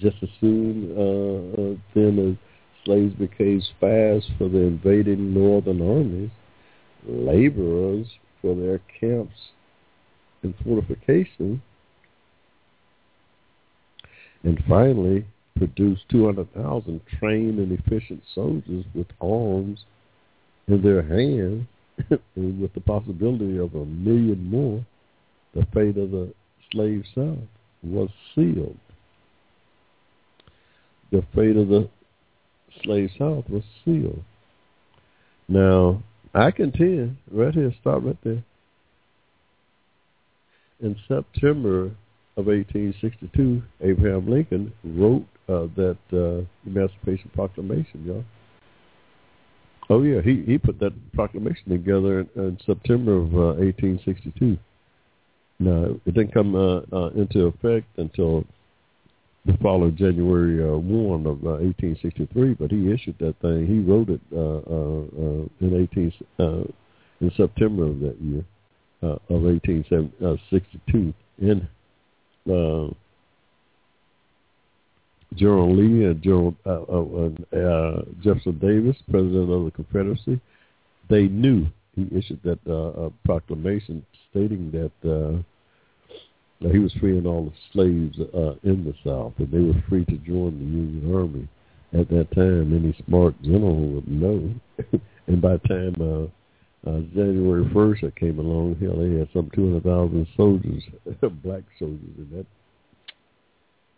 Just 0.00 0.16
as 0.22 0.30
soon 0.40 0.92
uh, 0.96 1.60
uh, 1.60 1.76
then 1.94 2.30
as 2.30 2.84
slaves 2.86 3.14
became 3.16 3.60
spies 3.60 4.26
for 4.38 4.48
the 4.48 4.60
invading 4.60 5.34
northern 5.34 5.82
armies, 5.82 6.30
laborers 7.06 8.06
for 8.40 8.54
their 8.54 8.80
camps 8.98 9.50
and 10.42 10.54
fortifications, 10.64 11.60
and 14.42 14.62
finally 14.66 15.26
produced 15.58 16.02
200,000 16.10 17.00
trained 17.18 17.58
and 17.58 17.72
efficient 17.72 18.22
soldiers 18.32 18.84
with 18.94 19.08
arms 19.20 19.84
in 20.68 20.82
their 20.82 21.02
hands 21.02 21.66
and 22.36 22.60
with 22.60 22.72
the 22.74 22.80
possibility 22.80 23.58
of 23.58 23.74
a 23.74 23.84
million 23.84 24.48
more, 24.48 24.84
the 25.54 25.66
fate 25.74 25.96
of 25.96 26.10
the 26.10 26.32
slave 26.70 27.04
South 27.14 27.38
was 27.82 28.10
sealed. 28.34 28.76
The 31.10 31.24
fate 31.34 31.56
of 31.56 31.68
the 31.68 31.88
slave 32.82 33.10
South 33.18 33.48
was 33.48 33.62
sealed. 33.84 34.22
Now, 35.48 36.02
I 36.34 36.50
contend, 36.50 37.16
right 37.32 37.54
here, 37.54 37.72
stop 37.80 38.02
right 38.04 38.18
there. 38.22 38.44
In 40.80 40.94
September 41.08 41.86
of 42.36 42.46
1862, 42.46 43.62
Abraham 43.80 44.30
Lincoln 44.30 44.72
wrote 44.84 45.26
uh, 45.48 45.66
that 45.74 45.98
uh, 46.12 46.44
Emancipation 46.68 47.30
Proclamation, 47.34 48.04
y'all. 48.04 48.24
Oh 49.90 50.02
yeah, 50.02 50.20
he 50.20 50.42
he 50.46 50.58
put 50.58 50.78
that 50.80 50.92
proclamation 51.12 51.70
together 51.70 52.20
in, 52.20 52.28
in 52.36 52.58
September 52.66 53.16
of 53.16 53.34
uh, 53.34 53.60
1862. 53.60 54.58
Now 55.60 55.96
it 56.04 56.14
didn't 56.14 56.32
come 56.32 56.54
uh, 56.54 56.80
uh, 56.92 57.08
into 57.10 57.46
effect 57.46 57.86
until 57.96 58.44
the 59.46 59.56
following 59.62 59.96
January 59.96 60.62
uh, 60.62 60.76
1 60.76 61.26
of 61.26 61.42
uh, 61.44 61.56
1863, 61.64 62.54
but 62.54 62.70
he 62.70 62.92
issued 62.92 63.16
that 63.18 63.34
thing. 63.40 63.66
He 63.66 63.80
wrote 63.80 64.10
it 64.10 64.20
uh, 64.30 64.60
uh, 64.68 65.02
uh, 65.16 65.46
in 65.60 65.88
18 65.90 66.12
uh, 66.38 66.64
in 67.20 67.32
September 67.34 67.84
of 67.84 68.00
that 68.00 68.20
year 68.20 68.44
uh, 69.02 69.16
of 69.30 69.42
1862 69.42 71.14
in 71.40 71.68
uh, 72.50 72.92
General 75.34 75.74
Lee 75.74 76.04
and 76.04 76.22
General 76.22 76.54
uh, 76.64 76.70
uh, 76.70 77.58
uh, 77.58 78.02
Jefferson 78.22 78.58
Davis, 78.58 78.96
President 79.10 79.50
of 79.50 79.64
the 79.64 79.70
Confederacy, 79.70 80.40
they 81.10 81.28
knew 81.28 81.66
he 81.94 82.08
issued 82.16 82.40
that 82.44 82.58
uh, 82.66 83.06
uh, 83.06 83.10
proclamation 83.24 84.04
stating 84.30 84.70
that 84.70 84.92
uh, 85.08 85.42
that 86.60 86.72
he 86.72 86.78
was 86.78 86.92
freeing 87.00 87.26
all 87.26 87.44
the 87.44 87.52
slaves 87.72 88.18
uh, 88.34 88.54
in 88.68 88.84
the 88.84 88.94
South, 89.04 89.32
and 89.38 89.50
they 89.52 89.60
were 89.60 89.80
free 89.88 90.04
to 90.06 90.16
join 90.18 90.58
the 90.58 90.64
Union 90.64 91.14
Army. 91.14 91.48
At 91.92 92.08
that 92.10 92.30
time, 92.34 92.76
any 92.76 92.94
smart 93.06 93.40
general 93.42 93.76
would 93.76 94.08
know. 94.08 94.52
and 95.26 95.40
by 95.40 95.56
the 95.56 95.68
time 95.68 95.94
uh, 96.00 96.90
uh, 96.90 97.00
January 97.14 97.64
1st 97.66 98.00
that 98.02 98.16
came 98.16 98.38
along, 98.38 98.76
hell, 98.80 98.96
they 98.96 99.18
had 99.18 99.28
some 99.32 99.50
200,000 99.54 100.26
soldiers, 100.36 100.82
black 101.44 101.62
soldiers 101.78 102.16
in 102.18 102.28
that 102.32 102.46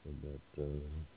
in 0.06 0.16
that 0.22 0.62
uh, 0.62 1.09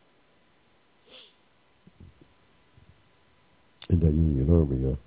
in 3.93 3.99
that 3.99 4.13
Union 4.13 4.49
Army. 4.49 4.97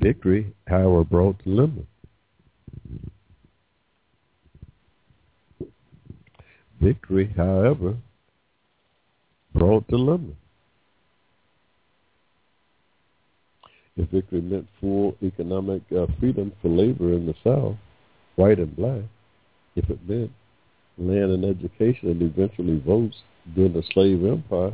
Victory, 0.00 0.54
however, 0.66 1.04
brought 1.04 1.42
dilemma. 1.44 1.82
Victory, 6.80 7.32
however, 7.36 7.96
brought 9.54 9.86
dilemma. 9.88 10.32
If 13.96 14.10
victory 14.10 14.40
meant 14.40 14.68
full 14.80 15.16
economic 15.22 15.82
uh, 15.96 16.06
freedom 16.20 16.52
for 16.62 16.68
labor 16.68 17.14
in 17.14 17.26
the 17.26 17.34
South, 17.42 17.76
white 18.36 18.60
and 18.60 18.74
black, 18.76 19.02
if 19.74 19.90
it 19.90 19.98
meant 20.08 20.30
land 20.96 21.32
and 21.32 21.44
education 21.44 22.10
and 22.10 22.22
eventually 22.22 22.78
votes 22.78 23.16
during 23.56 23.72
the 23.72 23.82
slave 23.92 24.24
empire, 24.24 24.72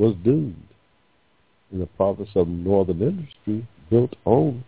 was 0.00 0.16
doomed. 0.24 0.56
And 1.70 1.82
the 1.82 1.86
profits 1.86 2.30
of 2.34 2.48
northern 2.48 3.02
industry 3.02 3.68
built 3.90 4.16
on 4.24 4.64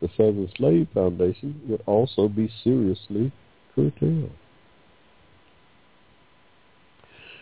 the 0.00 0.08
Southern 0.16 0.48
Slave 0.56 0.86
Foundation 0.94 1.60
would 1.68 1.82
also 1.84 2.28
be 2.28 2.48
seriously 2.62 3.32
curtailed. 3.74 4.30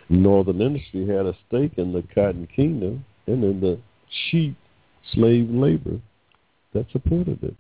Northern 0.09 0.63
industry 0.63 1.07
had 1.07 1.27
a 1.27 1.37
stake 1.47 1.77
in 1.77 1.93
the 1.93 2.03
cotton 2.15 2.49
kingdom 2.55 3.05
and 3.27 3.45
in 3.45 3.61
the 3.61 3.79
cheap 4.31 4.57
slave 5.13 5.51
labor 5.51 6.01
that 6.73 6.87
supported 6.91 7.43
it. 7.43 7.55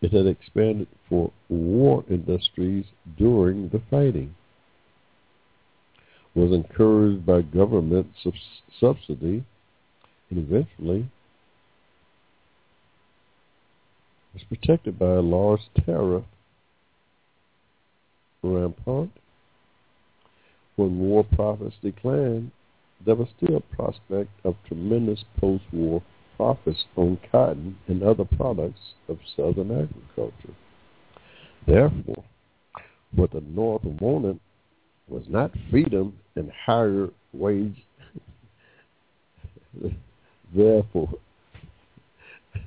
It 0.00 0.12
had 0.12 0.26
expanded 0.26 0.88
for 1.08 1.30
war 1.48 2.04
industries 2.08 2.84
during 3.18 3.68
the 3.68 3.82
fighting, 3.90 4.34
was 6.38 6.52
encouraged 6.52 7.26
by 7.26 7.42
government 7.42 8.06
subsidy, 8.78 9.44
and 10.30 10.38
eventually 10.38 11.08
was 14.32 14.42
protected 14.48 14.98
by 14.98 15.14
a 15.14 15.20
large 15.20 15.62
tariff 15.84 16.24
rampart. 18.42 19.08
When 20.76 21.00
war 21.00 21.24
profits 21.24 21.74
declined, 21.82 22.52
there 23.04 23.16
was 23.16 23.28
still 23.36 23.56
a 23.56 23.76
prospect 23.76 24.30
of 24.44 24.54
tremendous 24.66 25.24
post-war 25.40 26.02
profits 26.36 26.84
on 26.94 27.18
cotton 27.32 27.76
and 27.88 28.02
other 28.02 28.24
products 28.24 28.94
of 29.08 29.18
southern 29.36 29.72
agriculture. 29.72 30.54
Therefore, 31.66 32.22
what 33.12 33.32
the 33.32 33.40
North 33.40 33.84
wanted 33.84 34.38
was 35.08 35.24
not 35.28 35.50
freedom 35.70 36.14
and 36.36 36.50
higher 36.64 37.08
wage. 37.32 37.76
Therefore, 40.54 41.10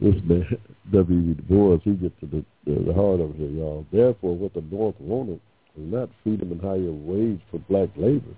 this 0.00 0.14
man, 0.24 0.46
W. 0.92 1.34
Du 1.34 1.42
Bois, 1.42 1.78
he 1.82 1.92
gets 1.92 2.18
to 2.20 2.26
the, 2.26 2.44
the, 2.66 2.92
heart 2.92 3.20
of 3.20 3.30
it 3.40 3.52
y'all. 3.52 3.86
Therefore, 3.92 4.36
what 4.36 4.54
the 4.54 4.62
North 4.62 4.94
wanted 5.00 5.40
was 5.76 5.86
not 5.92 6.08
freedom 6.22 6.52
and 6.52 6.60
higher 6.60 6.92
wage 6.92 7.40
for 7.50 7.58
black 7.58 7.88
labor, 7.96 8.34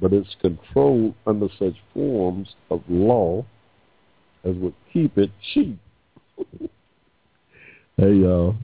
but 0.00 0.12
its 0.12 0.36
control 0.40 1.14
under 1.26 1.48
such 1.58 1.74
forms 1.92 2.54
of 2.70 2.82
law 2.88 3.44
as 4.44 4.54
would 4.56 4.74
keep 4.92 5.16
it 5.16 5.30
cheap. 5.52 5.78
hey, 7.96 8.12
y'all. 8.12 8.54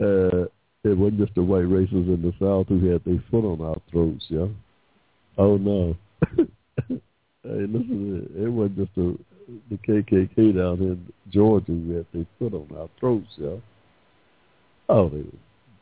uh, 0.00 0.46
it 0.84 0.96
wasn't 0.96 1.20
just 1.20 1.34
the 1.34 1.42
white 1.42 1.68
races 1.68 1.92
in 1.92 2.22
the 2.22 2.32
South 2.38 2.68
who 2.68 2.90
had 2.90 3.04
their 3.04 3.22
foot 3.30 3.44
on 3.44 3.60
our 3.60 3.80
throats, 3.90 4.24
yeah. 4.28 4.46
Oh 5.36 5.56
no. 5.56 5.96
hey, 6.88 6.96
listen, 7.42 8.30
it 8.36 8.48
wasn't 8.48 8.78
just 8.78 8.94
the 8.94 9.18
the 9.70 9.76
KKK 9.78 10.56
down 10.56 10.82
in 10.82 11.12
Georgia 11.30 11.72
who 11.72 11.96
had 11.96 12.06
their 12.12 12.26
foot 12.38 12.54
on 12.54 12.68
our 12.76 12.88
throats, 13.00 13.32
yeah. 13.36 13.56
Oh, 14.88 15.08
they 15.08 15.18
were 15.18 15.24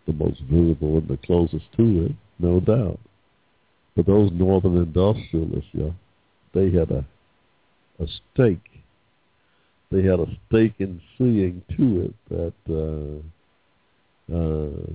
the 0.06 0.12
most 0.12 0.40
visible 0.42 0.98
and 0.98 1.08
the 1.08 1.18
closest 1.18 1.64
to 1.76 2.06
it, 2.06 2.12
no 2.38 2.60
doubt. 2.60 3.00
But 3.94 4.06
those 4.06 4.30
northern 4.32 4.76
industrialists, 4.76 5.70
yeah, 5.72 5.90
they 6.52 6.70
had 6.70 6.90
a 6.90 7.04
a 7.98 8.06
stake. 8.32 8.82
They 9.90 10.02
had 10.02 10.20
a 10.20 10.26
stake 10.48 10.74
in 10.78 11.00
seeing 11.16 11.62
to 11.76 12.02
it 12.06 12.14
that 12.28 12.54
uh, 12.68 13.22
uh, 14.32 14.92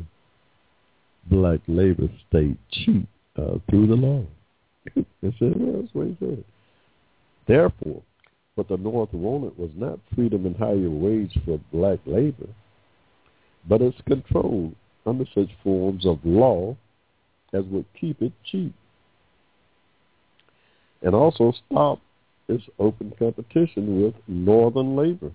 black 1.30 1.60
labor 1.68 2.10
stayed 2.30 2.58
cheap 2.72 3.08
uh, 3.38 3.58
through 3.70 3.88
the 3.88 3.96
law. 3.96 4.26
it 4.96 5.06
said, 5.40 5.54
well, 5.56 5.82
that's 5.82 5.94
what 5.94 6.08
he 6.08 6.18
said. 6.20 6.44
Therefore, 7.48 8.02
what 8.56 8.68
the 8.68 8.78
North 8.78 9.14
wanted 9.14 9.58
was 9.58 9.72
not 9.76 10.00
freedom 10.16 10.46
and 10.46 10.56
higher 10.56 10.90
wage 10.90 11.38
for 11.46 11.60
black 11.72 12.00
labor, 12.06 12.48
but 13.68 13.82
its 13.82 13.98
control 14.08 14.74
under 15.06 15.26
such 15.34 15.50
forms 15.64 16.06
of 16.06 16.20
law 16.24 16.76
as 17.54 17.64
would 17.66 17.86
keep 18.00 18.22
it 18.22 18.32
cheap, 18.46 18.74
and 21.02 21.14
also 21.14 21.54
stop 21.66 22.00
its 22.48 22.64
open 22.80 23.14
competition 23.18 24.02
with 24.02 24.14
northern 24.28 24.96
labor. 24.96 25.32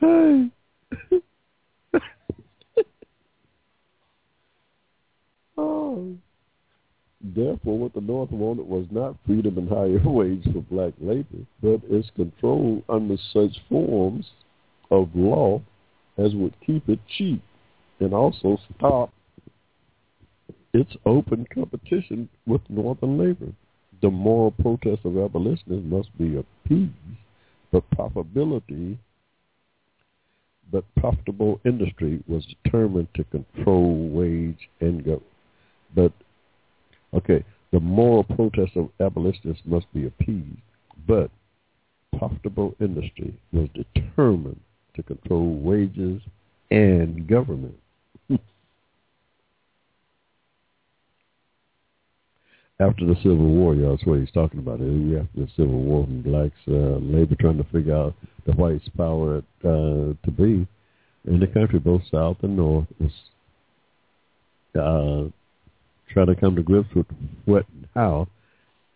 Hey. 0.00 0.50
oh. 5.56 6.16
Therefore, 7.22 7.78
what 7.78 7.94
the 7.94 8.00
North 8.00 8.30
wanted 8.30 8.66
was 8.66 8.86
not 8.90 9.16
freedom 9.26 9.58
and 9.58 9.68
higher 9.68 10.00
wage 10.04 10.44
for 10.52 10.62
black 10.62 10.94
labor, 11.00 11.44
but 11.62 11.80
its 11.90 12.10
control 12.16 12.82
under 12.88 13.16
such 13.32 13.56
forms 13.68 14.26
of 14.90 15.08
law 15.14 15.60
as 16.18 16.34
would 16.34 16.54
keep 16.64 16.88
it 16.88 17.00
cheap 17.18 17.42
and 18.00 18.14
also 18.14 18.58
stop 18.76 19.12
its 20.72 20.94
open 21.06 21.46
competition 21.52 22.28
with 22.46 22.60
Northern 22.68 23.18
labor. 23.18 23.52
The 24.02 24.10
moral 24.10 24.50
protest 24.50 25.04
of 25.04 25.16
abolitionists 25.16 25.84
must 25.84 26.16
be 26.18 26.36
appeased, 26.36 26.92
but 27.72 27.88
profitability, 27.90 28.98
but 30.70 30.84
profitable 30.96 31.60
industry 31.64 32.22
was 32.26 32.46
determined 32.64 33.08
to 33.14 33.24
control 33.24 34.08
wage 34.08 34.68
and 34.80 35.04
go. 35.04 35.22
But 35.94 36.12
okay, 37.14 37.44
the 37.72 37.80
moral 37.80 38.24
protest 38.24 38.76
of 38.76 38.90
abolitionists 39.00 39.62
must 39.64 39.92
be 39.92 40.06
appeased, 40.06 40.60
but 41.06 41.30
profitable 42.18 42.74
industry 42.80 43.34
was 43.52 43.68
determined 43.74 44.60
to 44.94 45.02
control 45.02 45.54
wages 45.54 46.22
and 46.70 47.26
government. 47.26 47.78
After 52.78 53.06
the 53.06 53.16
Civil 53.16 53.36
War, 53.36 53.74
y'all, 53.74 53.96
that's 53.96 54.06
what 54.06 54.20
he's 54.20 54.30
talking 54.32 54.60
about. 54.60 54.80
It. 54.80 55.18
After 55.18 55.40
the 55.40 55.48
Civil 55.56 55.80
War, 55.80 56.04
and 56.04 56.22
blacks, 56.22 56.56
uh, 56.68 56.98
labor 57.00 57.34
trying 57.40 57.56
to 57.56 57.64
figure 57.64 57.96
out 57.96 58.14
the 58.46 58.52
whites' 58.52 58.88
power 58.96 59.42
uh, 59.64 60.12
to 60.12 60.30
be 60.30 60.66
in 61.26 61.40
the 61.40 61.46
country, 61.46 61.78
both 61.78 62.02
South 62.10 62.36
and 62.42 62.56
North, 62.56 62.86
was 63.00 63.12
uh, 64.74 65.30
trying 66.12 66.26
to 66.26 66.36
come 66.36 66.54
to 66.56 66.62
grips 66.62 66.94
with 66.94 67.06
what 67.46 67.66
and 67.68 67.88
how 67.94 68.28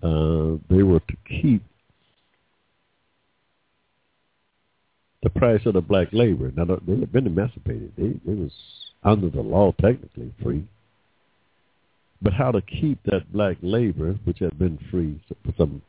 uh, 0.03 0.59
they 0.69 0.83
were 0.83 1.01
to 1.01 1.17
keep 1.41 1.63
the 5.23 5.31
price 5.31 5.61
of 5.65 5.75
the 5.75 5.81
black 5.81 6.09
labor. 6.13 6.53
Now, 6.55 6.65
they 6.65 7.01
had 7.01 7.13
been 7.13 7.27
emancipated. 7.27 7.93
They, 7.97 8.15
they 8.25 8.35
was 8.35 8.53
under 9.03 9.31
the 9.31 9.41
law 9.41 9.73
technically 9.81 10.33
free 10.43 10.65
but 12.23 12.33
how 12.33 12.51
to 12.51 12.61
keep 12.63 13.03
that 13.05 13.33
black 13.33 13.57
labor, 13.63 14.19
which 14.25 14.39
had 14.41 14.59
been 14.59 14.79
free 14.91 15.21
for 15.45 15.53
some 15.57 15.83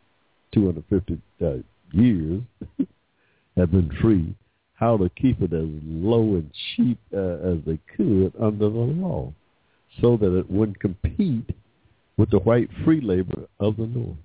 250 0.53 1.21
uh, 1.41 1.57
years, 1.91 2.41
had 3.57 3.71
been 3.71 3.91
free, 4.01 4.33
how 4.73 4.97
to 4.97 5.09
keep 5.09 5.41
it 5.41 5.53
as 5.53 5.67
low 5.85 6.35
and 6.35 6.51
cheap 6.75 6.97
uh, 7.13 7.17
as 7.17 7.57
they 7.65 7.79
could 7.95 8.33
under 8.39 8.69
the 8.69 8.79
law 8.79 9.31
so 9.99 10.15
that 10.17 10.37
it 10.37 10.49
wouldn't 10.49 10.79
compete 10.79 11.49
with 12.17 12.29
the 12.31 12.39
white 12.39 12.69
free 12.85 13.01
labor 13.01 13.47
of 13.59 13.77
the 13.77 13.85
North. 13.85 14.17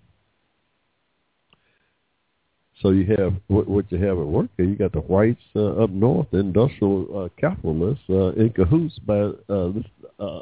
So 2.82 2.90
you 2.90 3.06
have 3.18 3.34
what, 3.46 3.90
you 3.90 3.98
have 3.98 4.18
at 4.18 4.26
work 4.26 4.50
here. 4.56 4.66
You 4.66 4.76
got 4.76 4.92
the 4.92 5.00
whites 5.00 5.40
uh, 5.54 5.82
up 5.82 5.90
north, 5.90 6.26
industrial 6.32 7.24
uh, 7.24 7.40
capitalists 7.40 8.04
uh, 8.10 8.32
in 8.32 8.50
cahoots 8.50 8.98
by 8.98 9.18
uh, 9.48 9.72
this 9.72 9.84
uh, 10.20 10.40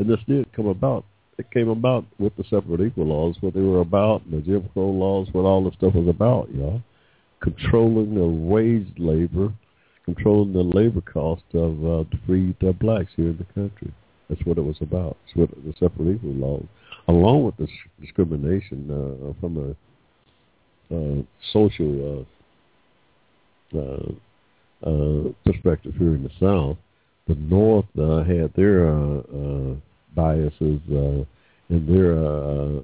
and 0.00 0.08
this 0.08 0.18
did 0.26 0.50
come 0.54 0.66
about. 0.66 1.04
It 1.38 1.50
came 1.50 1.68
about 1.68 2.06
with 2.18 2.34
the 2.36 2.44
separate 2.44 2.80
equal 2.80 3.06
laws, 3.06 3.36
what 3.40 3.52
they 3.52 3.60
were 3.60 3.80
about, 3.80 4.22
and 4.24 4.32
the 4.32 4.40
Jim 4.44 4.68
Crow 4.72 4.88
laws, 4.88 5.28
what 5.32 5.42
all 5.42 5.62
this 5.62 5.74
stuff 5.74 5.94
was 5.94 6.08
about, 6.08 6.52
y'all. 6.54 6.82
Controlling 7.40 8.14
the 8.14 8.26
wage 8.26 8.90
labor, 8.96 9.52
controlling 10.06 10.54
the 10.54 10.62
labor 10.62 11.02
cost 11.02 11.42
of 11.52 11.72
uh, 11.84 12.04
the 12.10 12.18
freed 12.26 12.56
uh, 12.66 12.72
blacks 12.72 13.10
here 13.14 13.28
in 13.28 13.36
the 13.36 13.44
country. 13.54 13.92
That's 14.28 14.40
what 14.46 14.56
it 14.56 14.64
was 14.64 14.78
about. 14.80 15.18
It's 15.26 15.36
what 15.36 15.50
the 15.50 15.72
separate 15.78 16.14
equal 16.14 16.32
laws, 16.32 16.64
along 17.08 17.44
with 17.44 17.56
the 17.58 17.68
discrimination 18.00 18.90
uh, 18.90 19.32
from 19.40 19.56
a 19.58 19.70
uh, 20.94 21.22
social 21.52 22.26
uh, 23.74 23.78
uh, 23.78 24.12
uh, 24.86 25.32
perspective 25.44 25.94
here 25.98 26.14
in 26.14 26.22
the 26.22 26.30
South. 26.40 26.78
The 27.28 27.34
North 27.34 27.86
uh, 27.98 28.24
had 28.24 28.52
their 28.54 28.88
uh, 28.88 29.18
uh, 29.20 29.74
biases 30.14 30.80
uh, 30.92 31.24
and 31.68 31.88
their 31.88 32.12
uh, 32.18 32.80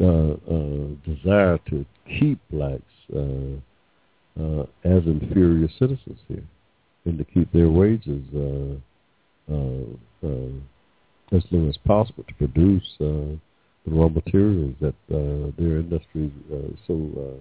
uh, 0.00 0.34
uh, 0.48 0.94
desire 1.04 1.58
to 1.68 1.84
keep 2.18 2.38
blacks 2.50 2.82
as 4.84 5.02
inferior 5.06 5.68
citizens 5.78 6.18
here 6.28 6.42
and 7.04 7.18
to 7.18 7.24
keep 7.24 7.52
their 7.52 7.68
wages 7.68 8.22
as 11.32 11.42
low 11.50 11.68
as 11.68 11.76
possible 11.86 12.24
to 12.26 12.34
produce 12.34 12.94
the 12.98 13.38
raw 13.86 14.08
materials 14.08 14.74
that 14.80 14.94
their 15.08 15.78
industry 15.80 16.32
uh, 16.52 16.56
so 16.86 17.38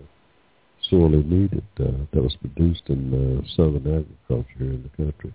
sorely 0.89 1.23
needed 1.23 1.63
uh, 1.79 1.91
that 2.13 2.21
was 2.21 2.35
produced 2.37 2.83
in 2.87 3.13
uh, 3.13 3.47
southern 3.55 4.05
agriculture 4.27 4.45
in 4.59 4.83
the 4.83 5.03
country. 5.03 5.33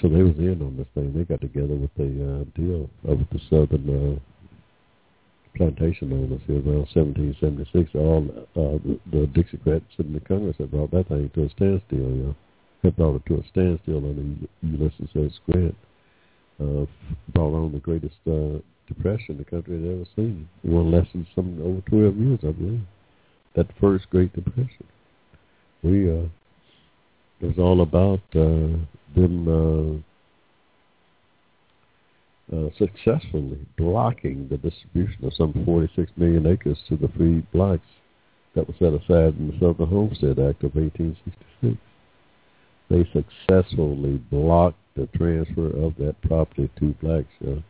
So 0.00 0.08
they 0.08 0.22
was 0.22 0.36
in 0.38 0.62
on 0.62 0.76
this 0.76 0.86
thing. 0.94 1.12
They 1.12 1.24
got 1.24 1.40
together 1.40 1.74
with 1.74 1.90
a 1.98 2.04
uh, 2.04 2.44
deal 2.54 2.88
uh, 3.08 3.14
with 3.14 3.28
the 3.30 3.40
southern 3.50 4.16
uh, 4.16 4.18
plantation 5.56 6.12
owners 6.12 6.40
here 6.46 6.56
around 6.56 6.88
1776. 6.94 7.90
All 7.94 8.24
uh, 8.56 8.78
the, 8.84 9.00
the 9.10 9.26
Dixiecrats 9.26 9.98
in 9.98 10.12
the 10.12 10.20
Congress 10.20 10.56
had 10.58 10.70
brought 10.70 10.90
that 10.92 11.08
thing 11.08 11.30
to 11.34 11.44
a 11.44 11.50
standstill. 11.50 11.98
You 11.98 12.22
know, 12.22 12.36
had 12.82 12.96
brought 12.96 13.16
it 13.16 13.26
to 13.26 13.34
a 13.34 13.46
standstill 13.48 13.98
under 13.98 14.46
Ulysses 14.62 15.10
S. 15.14 15.38
Grant. 15.46 15.76
Uh, 16.60 16.84
brought 17.32 17.54
on 17.54 17.72
the 17.72 17.78
greatest 17.78 18.16
uh, 18.26 18.60
depression 18.86 19.38
the 19.38 19.44
country 19.44 19.80
had 19.80 19.90
ever 19.90 20.04
seen. 20.14 20.48
One 20.62 20.90
lasted 20.90 21.26
some 21.34 21.58
over 21.62 21.80
12 21.88 22.16
years, 22.16 22.38
I 22.42 22.52
believe. 22.52 22.80
That 23.56 23.66
first 23.80 24.08
Great 24.10 24.32
Depression. 24.34 24.86
We 25.82 26.10
uh, 26.10 26.28
was 27.40 27.58
all 27.58 27.80
about 27.80 28.20
uh, 28.34 28.76
them 29.14 30.02
uh, 32.52 32.56
uh, 32.56 32.68
successfully 32.76 33.58
blocking 33.76 34.48
the 34.48 34.56
distribution 34.56 35.24
of 35.24 35.32
some 35.34 35.52
46 35.64 36.10
million 36.16 36.46
acres 36.46 36.78
to 36.88 36.96
the 36.96 37.08
freed 37.16 37.50
blacks 37.52 37.82
that 38.54 38.66
was 38.66 38.76
set 38.78 38.92
aside 38.92 39.38
in 39.38 39.48
the 39.48 39.58
Southern 39.60 39.88
Homestead 39.88 40.38
Act 40.38 40.64
of 40.64 40.74
1866. 40.74 41.76
They 42.88 43.08
successfully 43.12 44.16
blocked 44.30 44.76
the 44.96 45.06
transfer 45.16 45.68
of 45.68 45.94
that 45.98 46.16
property 46.22 46.68
to 46.80 46.94
blacks. 47.00 47.28
Uh, 47.46 47.60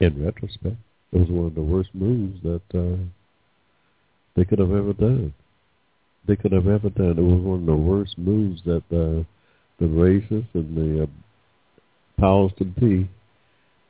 in 0.00 0.24
retrospect, 0.24 0.76
it 1.12 1.18
was 1.18 1.28
one 1.28 1.46
of 1.46 1.54
the 1.54 1.60
worst 1.60 1.90
moves 1.94 2.40
that 2.42 2.62
uh, 2.74 2.96
they 4.36 4.44
could 4.44 4.58
have 4.58 4.70
ever 4.72 4.92
done. 4.92 5.34
They 6.26 6.36
could 6.36 6.52
have 6.52 6.68
ever 6.68 6.90
done. 6.90 7.18
It 7.18 7.22
was 7.22 7.40
one 7.40 7.60
of 7.60 7.66
the 7.66 7.76
worst 7.76 8.16
moves 8.18 8.62
that 8.64 8.84
uh, 8.90 9.24
the 9.78 9.86
racists 9.86 10.54
and 10.54 10.76
the 10.76 11.02
uh, 11.04 11.06
powers 12.18 12.52
to 12.58 12.64
be 12.64 13.08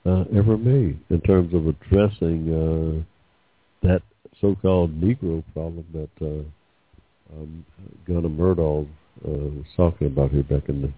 uh, 0.06 0.24
ever 0.34 0.56
made 0.56 0.98
in 1.10 1.20
terms 1.20 1.52
of 1.52 1.66
addressing 1.66 3.04
uh, 3.82 3.86
that 3.86 4.02
so-called 4.40 4.98
Negro 5.00 5.42
problem 5.52 5.84
that 5.92 6.24
uh, 6.24 7.34
um, 7.36 7.66
Gunnar 8.06 8.28
Myrdal 8.28 8.86
uh, 9.26 9.30
was 9.30 9.66
talking 9.76 10.06
about 10.06 10.30
here 10.30 10.42
back 10.42 10.68
in 10.68 10.82
the 10.82 10.92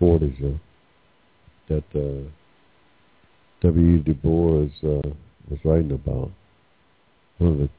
40s. 0.00 0.54
Uh, 0.54 0.58
that 1.68 1.84
uh, 1.94 2.28
W. 3.62 3.98
Du 4.00 4.14
Bois 4.14 4.68
uh, 4.84 5.08
was 5.50 5.58
writing 5.64 5.92
about. 5.92 6.30
One 7.38 7.52
of 7.52 7.58
the 7.58 7.70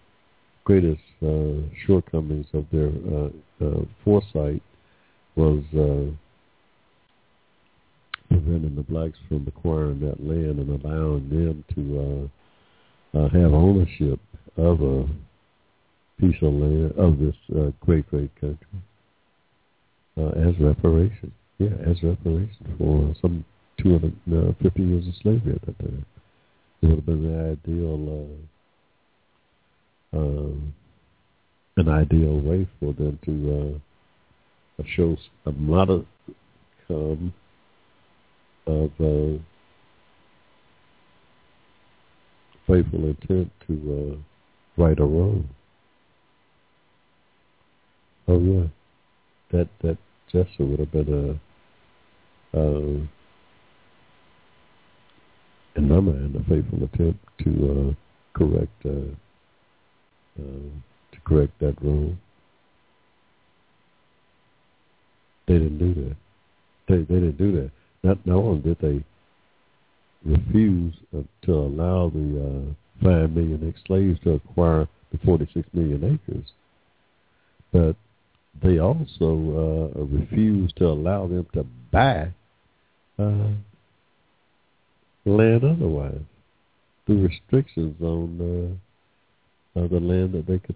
greatest 0.63 1.01
uh, 1.23 1.61
shortcomings 1.85 2.47
of 2.53 2.65
their 2.71 2.87
uh, 2.87 3.29
uh, 3.63 3.85
foresight 4.03 4.61
was 5.35 5.63
uh, 5.73 6.11
preventing 8.27 8.75
the 8.75 8.83
blacks 8.83 9.17
from 9.27 9.47
acquiring 9.47 9.99
that 10.01 10.19
land 10.19 10.59
and 10.59 10.83
allowing 10.83 11.29
them 11.29 11.63
to 11.75 12.29
uh, 13.17 13.29
have 13.29 13.53
ownership 13.53 14.19
of 14.57 14.81
a 14.81 15.07
piece 16.19 16.35
of 16.41 16.53
land 16.53 16.91
of 16.97 17.17
this 17.19 17.35
great, 17.79 18.09
great 18.09 18.33
country 18.41 18.67
as 20.17 20.59
reparation. 20.59 21.31
Yeah, 21.59 21.69
as 21.85 22.03
reparation 22.03 22.75
for 22.77 23.15
some 23.21 23.45
250 23.83 24.81
years 24.81 25.07
of 25.07 25.13
slavery 25.21 25.53
at 25.55 25.61
that 25.65 25.79
time. 25.79 26.05
It 26.81 26.87
would 26.87 26.95
have 26.95 27.05
been 27.05 27.23
the 27.23 27.51
ideal 27.51 28.39
uh, 30.13 30.17
um, 30.17 30.73
an 31.77 31.89
ideal 31.89 32.39
way 32.39 32.67
for 32.79 32.93
them 32.93 33.19
to 33.25 33.79
uh, 34.79 34.83
show 34.95 35.17
a 35.45 35.51
modicum 35.51 37.33
of 38.65 38.91
uh, 38.99 39.37
faithful 42.67 43.05
intent 43.05 43.51
to 43.67 44.17
uh, 44.17 44.81
right 44.81 44.99
or 44.99 45.07
wrong. 45.07 45.49
Oh 48.27 48.39
yeah, 48.39 48.67
that 49.51 49.69
that 49.81 49.97
gesture 50.31 50.65
would 50.65 50.79
have 50.79 50.91
been 50.91 51.39
a, 52.53 52.59
uh, 52.59 53.07
in 55.77 55.87
my 55.89 56.39
a 56.39 56.43
faithful 56.43 56.83
attempt 56.83 57.19
to 57.43 57.93
uh, 57.93 58.37
correct 58.37 58.85
uh, 58.85 59.13
uh, 60.39 60.69
to 61.11 61.19
correct 61.25 61.53
that 61.59 61.75
wrong. 61.81 62.17
They 65.47 65.53
didn't 65.53 65.77
do 65.77 65.93
that. 65.93 66.15
They 66.87 66.97
they 67.13 67.19
didn't 67.21 67.37
do 67.37 67.51
that. 67.53 67.71
Not 68.03 68.25
not 68.25 68.37
only 68.37 68.59
did 68.61 68.79
they 68.79 69.03
refuse 70.25 70.93
uh, 71.15 71.21
to 71.43 71.53
allow 71.53 72.09
the 72.09 72.41
uh, 72.43 73.03
five 73.03 73.31
million 73.31 73.67
ex-slaves 73.67 74.19
to 74.23 74.31
acquire 74.31 74.87
the 75.11 75.17
46 75.19 75.67
million 75.73 76.19
acres, 76.27 76.45
but 77.71 77.95
they 78.61 78.79
also 78.79 79.93
uh, 79.95 80.03
refused 80.03 80.75
to 80.77 80.85
allow 80.85 81.27
them 81.27 81.45
to 81.53 81.65
buy 81.91 82.33
uh, 83.19 83.51
land 85.27 85.63
otherwise. 85.63 86.21
through 87.05 87.27
restrictions 87.27 87.95
on 88.01 88.79
uh, 89.75 89.87
the 89.87 89.99
land 89.99 90.33
that 90.33 90.45
they 90.47 90.59
could 90.59 90.75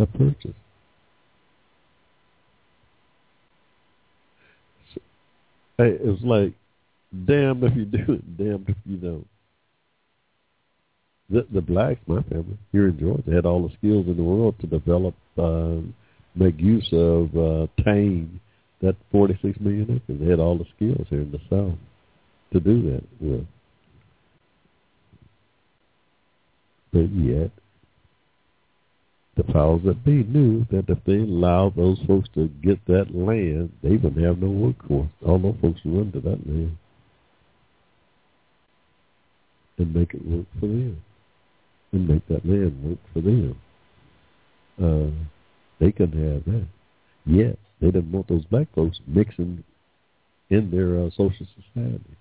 uh, 0.00 0.06
purchase. 0.16 0.54
So, 4.94 5.00
hey, 5.78 5.90
it 5.90 6.06
was 6.06 6.22
like, 6.22 6.54
damn 7.26 7.62
if 7.64 7.76
you 7.76 7.84
do 7.84 8.12
it, 8.14 8.36
damn 8.36 8.64
if 8.66 8.76
you 8.84 8.96
don't. 8.96 9.26
The, 11.30 11.46
the 11.52 11.60
blacks, 11.60 12.00
my 12.06 12.22
family, 12.22 12.58
here 12.72 12.88
in 12.88 12.98
Georgia, 12.98 13.30
had 13.30 13.44
all 13.44 13.66
the 13.66 13.74
skills 13.74 14.06
in 14.06 14.16
the 14.16 14.22
world 14.22 14.54
to 14.60 14.66
develop 14.66 15.14
uh, 15.36 15.76
make 16.34 16.58
use 16.58 16.88
of 16.92 17.36
uh, 17.36 17.66
tame 17.84 18.40
that 18.80 18.96
46 19.12 19.60
million 19.60 19.82
acres. 19.82 20.20
They 20.20 20.30
had 20.30 20.40
all 20.40 20.56
the 20.56 20.64
skills 20.74 21.06
here 21.10 21.20
in 21.20 21.30
the 21.30 21.40
South 21.50 21.78
to 22.52 22.60
do 22.60 22.90
that 22.90 23.04
with. 23.20 23.46
But 26.92 27.10
yet, 27.12 27.50
the 29.36 29.44
powers 29.44 29.82
that 29.84 30.04
be 30.04 30.24
knew 30.24 30.66
that 30.70 30.88
if 30.88 30.98
they 31.04 31.18
allowed 31.18 31.76
those 31.76 31.98
folks 32.06 32.28
to 32.34 32.48
get 32.62 32.84
that 32.86 33.14
land, 33.14 33.72
they 33.82 33.96
wouldn't 33.96 34.24
have 34.24 34.38
no 34.38 34.48
workforce. 34.48 35.08
All 35.24 35.38
those 35.38 35.54
folks 35.60 35.80
would 35.84 35.96
run 35.96 36.12
to 36.12 36.20
that 36.20 36.46
land 36.46 36.76
and 39.78 39.94
make 39.94 40.12
it 40.12 40.26
work 40.26 40.46
for 40.58 40.66
them, 40.66 41.00
and 41.92 42.08
make 42.08 42.26
that 42.26 42.44
land 42.44 42.82
work 42.82 42.98
for 43.12 43.20
them. 43.20 43.56
Uh, 44.82 45.10
they 45.78 45.92
couldn't 45.92 46.32
have 46.32 46.44
that. 46.44 46.66
Yet 47.24 47.58
they 47.80 47.92
didn't 47.92 48.10
want 48.10 48.26
those 48.28 48.44
black 48.46 48.66
folks 48.74 48.98
mixing 49.06 49.62
in 50.50 50.70
their 50.70 50.98
uh, 50.98 51.10
social 51.10 51.46
society. 51.54 52.16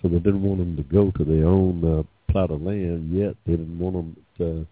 So 0.00 0.08
they 0.08 0.18
didn't 0.18 0.42
want 0.42 0.58
them 0.58 0.76
to 0.76 0.82
go 0.82 1.10
to 1.10 1.24
their 1.24 1.46
own 1.46 1.84
uh, 1.84 2.32
plot 2.32 2.50
of 2.50 2.62
land. 2.62 3.12
Yet 3.12 3.34
they 3.46 3.52
didn't 3.52 3.78
want 3.78 3.96
them 3.96 4.16
to 4.38 4.66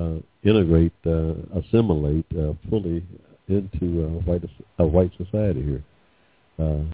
uh, 0.00 0.48
integrate, 0.48 0.92
uh, 1.06 1.34
assimilate 1.58 2.26
uh, 2.32 2.52
fully 2.70 3.04
into 3.48 4.04
uh, 4.04 4.08
white 4.24 4.42
a 4.78 4.86
white 4.86 5.10
society 5.16 5.62
here. 5.62 5.84
Uh, 6.58 6.84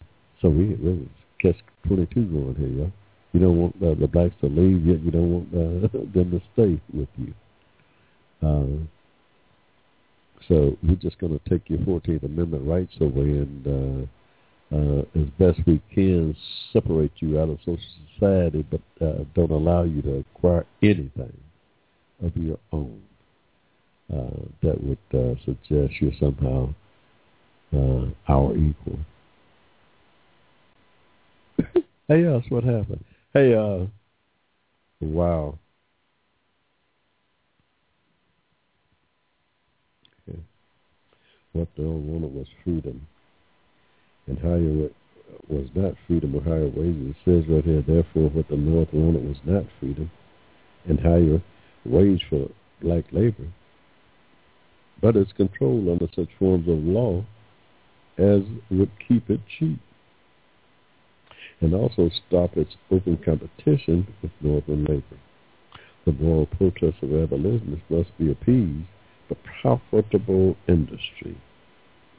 so 0.41 0.49
we 0.49 0.73
really 0.75 1.09
catch 1.39 1.55
twenty 1.87 2.07
two 2.07 2.25
going 2.25 2.55
here, 2.55 2.67
y'all. 2.67 2.91
You 3.33 3.39
don't 3.39 3.57
want 3.57 3.75
uh, 3.81 3.95
the 3.99 4.07
blacks 4.07 4.35
to 4.41 4.47
leave, 4.47 4.85
yet 4.85 5.01
you 5.01 5.11
don't 5.11 5.31
want 5.31 5.47
uh, 5.53 5.87
them 6.13 6.31
to 6.31 6.41
stay 6.53 6.81
with 6.93 7.07
you. 7.17 7.33
Uh, 8.43 8.85
so 10.47 10.75
we're 10.83 10.95
just 10.95 11.17
going 11.19 11.37
to 11.37 11.49
take 11.49 11.69
your 11.69 11.79
14th 11.79 12.23
Amendment 12.23 12.67
rights 12.67 12.93
away 12.99 13.21
and, 13.21 13.67
uh, 13.67 14.07
uh, 14.73 15.01
as 15.19 15.27
best 15.37 15.59
we 15.67 15.81
can, 15.93 16.35
separate 16.71 17.11
you 17.17 17.39
out 17.39 17.49
of 17.49 17.59
social 17.59 17.79
society, 18.13 18.65
but 18.69 18.81
uh, 19.05 19.23
don't 19.35 19.51
allow 19.51 19.83
you 19.83 20.01
to 20.01 20.17
acquire 20.17 20.65
anything 20.81 21.37
of 22.23 22.35
your 22.37 22.57
own 22.71 23.01
uh, 24.13 24.45
that 24.61 24.81
would 24.83 24.97
uh, 25.13 25.35
suggest 25.45 25.93
you're 26.01 26.11
somehow 26.19 26.73
uh, 27.73 28.05
our 28.31 28.55
equal. 28.55 28.99
hey, 32.07 32.23
that's 32.23 32.49
what 32.49 32.63
happened. 32.63 33.03
Hey, 33.33 33.53
uh, 33.53 33.85
wow. 34.99 35.57
what 41.53 41.67
the 41.75 41.83
North 41.83 42.03
wanted 42.03 42.33
was 42.33 42.47
freedom, 42.63 43.05
and 44.31 44.39
higher 44.39 44.89
was 45.49 45.67
not 45.75 45.93
freedom 46.07 46.35
or 46.35 46.41
higher 46.41 46.69
wages. 46.69 47.13
It 47.13 47.15
says 47.25 47.49
right 47.49 47.63
here, 47.63 47.83
therefore, 47.85 48.29
what 48.29 48.47
the 48.47 48.55
North 48.55 48.93
wanted 48.93 49.27
was 49.27 49.37
not 49.43 49.65
freedom 49.79 50.09
and 50.87 50.99
higher 50.99 51.41
wage 51.85 52.25
for 52.29 52.49
black 52.81 53.03
labor, 53.11 53.47
but 55.01 55.17
its 55.17 55.33
control 55.33 55.91
under 55.91 56.07
such 56.15 56.29
forms 56.39 56.67
of 56.69 56.77
law 56.77 57.25
as 58.17 58.41
would 58.69 58.91
keep 59.05 59.29
it 59.29 59.41
cheap, 59.59 59.79
and 61.59 61.73
also 61.73 62.09
stop 62.27 62.55
its 62.55 62.75
open 62.89 63.17
competition 63.17 64.07
with 64.21 64.31
Northern 64.39 64.85
labor. 64.85 65.19
The 66.05 66.13
moral 66.13 66.45
protest 66.45 67.03
of 67.03 67.13
abolitionists 67.13 67.89
must 67.89 68.17
be 68.17 68.31
appeased 68.31 68.87
the 69.29 69.37
profitable 69.61 70.57
industry 70.67 71.37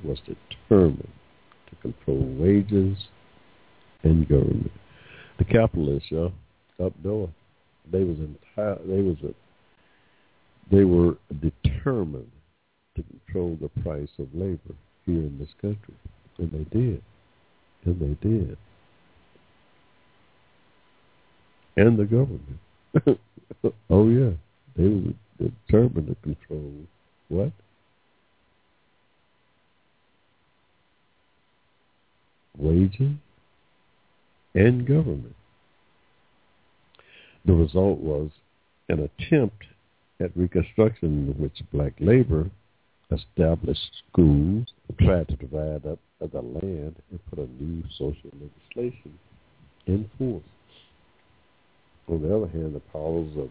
was 0.03 0.19
determined 0.21 1.09
control 1.83 2.25
wages 2.39 2.97
and 4.05 4.29
government. 4.29 4.71
The 5.39 5.45
capitalists, 5.45 6.11
y'all, 6.11 6.33
up 6.83 6.93
north, 7.05 7.31
they 7.91 8.05
was 8.05 8.17
entire, 8.19 8.79
they 8.87 9.03
was 9.03 9.17
a, 9.25 9.35
they 10.75 10.85
were 10.85 11.17
determined 11.41 12.31
to 12.97 13.03
control 13.03 13.59
the 13.61 13.69
price 13.83 14.09
of 14.19 14.29
labor 14.35 14.75
here 15.05 15.17
in 15.17 15.37
this 15.39 15.49
country, 15.61 15.95
and 16.39 16.53
they 16.53 16.79
did, 16.79 17.03
and 17.85 18.01
they 18.01 18.29
did, 18.29 18.57
and 21.77 21.99
the 21.99 22.05
government. 22.05 22.59
oh 23.91 24.09
yeah, 24.09 24.31
they 24.77 24.89
were 24.89 25.13
determined 25.39 26.09
to 26.09 26.17
control 26.23 26.73
what? 27.29 27.53
Wages 32.59 33.17
and 34.55 34.87
government. 34.87 35.35
The 37.45 37.55
result 37.55 37.99
was 37.99 38.31
an 38.89 39.01
attempt 39.01 39.65
at 40.21 40.37
reconstruction 40.37 41.35
in 41.35 41.43
which 41.43 41.63
black 41.73 41.95
labor 41.99 42.51
established 43.11 44.03
schools, 44.09 44.67
tried 45.01 45.29
to 45.29 45.37
divide 45.37 45.87
up 45.87 45.99
the 46.21 46.41
land, 46.41 46.97
and 47.11 47.27
put 47.29 47.39
a 47.39 47.63
new 47.63 47.83
social 47.99 48.31
legislation 48.41 49.19
in 49.87 50.09
force. 50.19 50.43
On 52.09 52.23
the 52.23 52.35
other 52.35 52.49
hand, 52.49 52.75
the 52.75 52.81
powers 52.81 53.31
of 53.37 53.51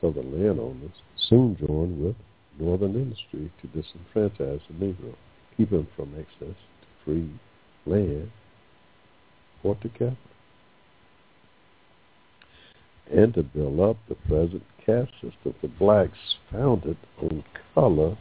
southern 0.00 0.32
landowners 0.32 0.92
soon 1.16 1.56
joined 1.56 2.02
with 2.02 2.16
northern 2.58 2.94
industry 2.94 3.50
to 3.60 3.68
disenfranchise 3.68 4.60
the 4.68 4.86
Negro, 4.86 5.14
keep 5.56 5.70
him 5.70 5.86
from 5.96 6.14
access 6.18 6.56
to 6.56 7.04
free 7.04 7.30
land 7.88 8.30
or 9.62 9.74
to 9.76 9.88
capital, 9.88 10.16
and 13.10 13.34
to 13.34 13.42
build 13.42 13.80
up 13.80 13.96
the 14.08 14.14
present 14.14 14.62
caste 14.84 15.12
system 15.14 15.54
for 15.60 15.68
blacks 15.78 16.18
founded 16.52 16.96
on 17.22 17.42
color 17.74 18.16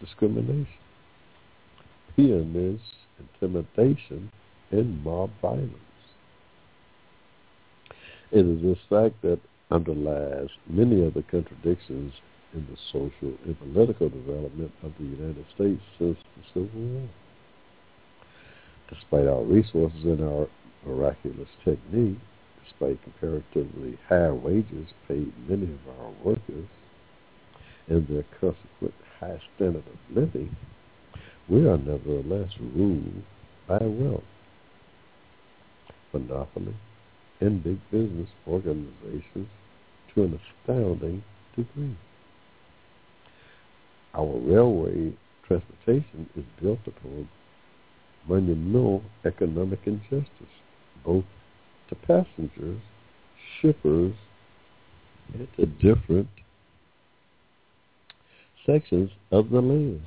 discrimination, 0.00 0.66
peonage, 2.16 2.80
intimidation, 3.18 4.30
and 4.70 5.04
mob 5.04 5.30
violence. 5.40 5.72
It 8.32 8.46
is 8.46 8.62
this 8.62 8.78
fact 8.88 9.20
that 9.22 9.38
underlies 9.70 10.48
many 10.68 11.04
of 11.06 11.14
the 11.14 11.22
contradictions 11.22 12.12
in 12.52 12.66
the 12.70 12.76
social 12.92 13.36
and 13.44 13.58
political 13.58 14.08
development 14.08 14.72
of 14.82 14.92
the 14.98 15.04
United 15.04 15.44
States 15.54 15.82
since 15.98 16.16
the 16.36 16.42
Civil 16.52 16.80
War. 16.80 17.08
Despite 18.88 19.26
our 19.26 19.42
resources 19.42 20.04
and 20.04 20.22
our 20.22 20.46
miraculous 20.86 21.48
technique, 21.64 22.18
despite 22.64 23.02
comparatively 23.02 23.98
high 24.08 24.30
wages 24.30 24.88
paid 25.08 25.32
many 25.48 25.64
of 25.72 26.00
our 26.00 26.10
workers, 26.22 26.68
and 27.88 28.06
their 28.08 28.24
consequent 28.40 28.94
high 29.20 29.40
standard 29.56 29.84
of 29.86 30.16
living, 30.16 30.54
we 31.48 31.66
are 31.66 31.78
nevertheless 31.78 32.50
ruled 32.74 33.22
by 33.66 33.78
wealth, 33.80 34.22
monopoly, 36.12 36.74
and 37.40 37.62
big 37.62 37.78
business 37.90 38.28
organizations 38.46 39.48
to 40.14 40.24
an 40.24 40.40
astounding 40.62 41.22
degree. 41.56 41.96
Our 44.14 44.38
railway 44.38 45.12
transportation 45.46 46.28
is 46.36 46.44
built 46.60 46.78
upon 46.86 47.28
monumental 48.28 49.02
economic 49.24 49.80
injustice, 49.86 50.54
both 51.04 51.24
to 51.88 51.94
passengers, 51.94 52.80
shippers, 53.60 54.14
and 55.34 55.48
to 55.56 55.66
different 55.66 56.28
sections 58.66 59.10
of 59.30 59.50
the 59.50 59.60
land. 59.60 60.02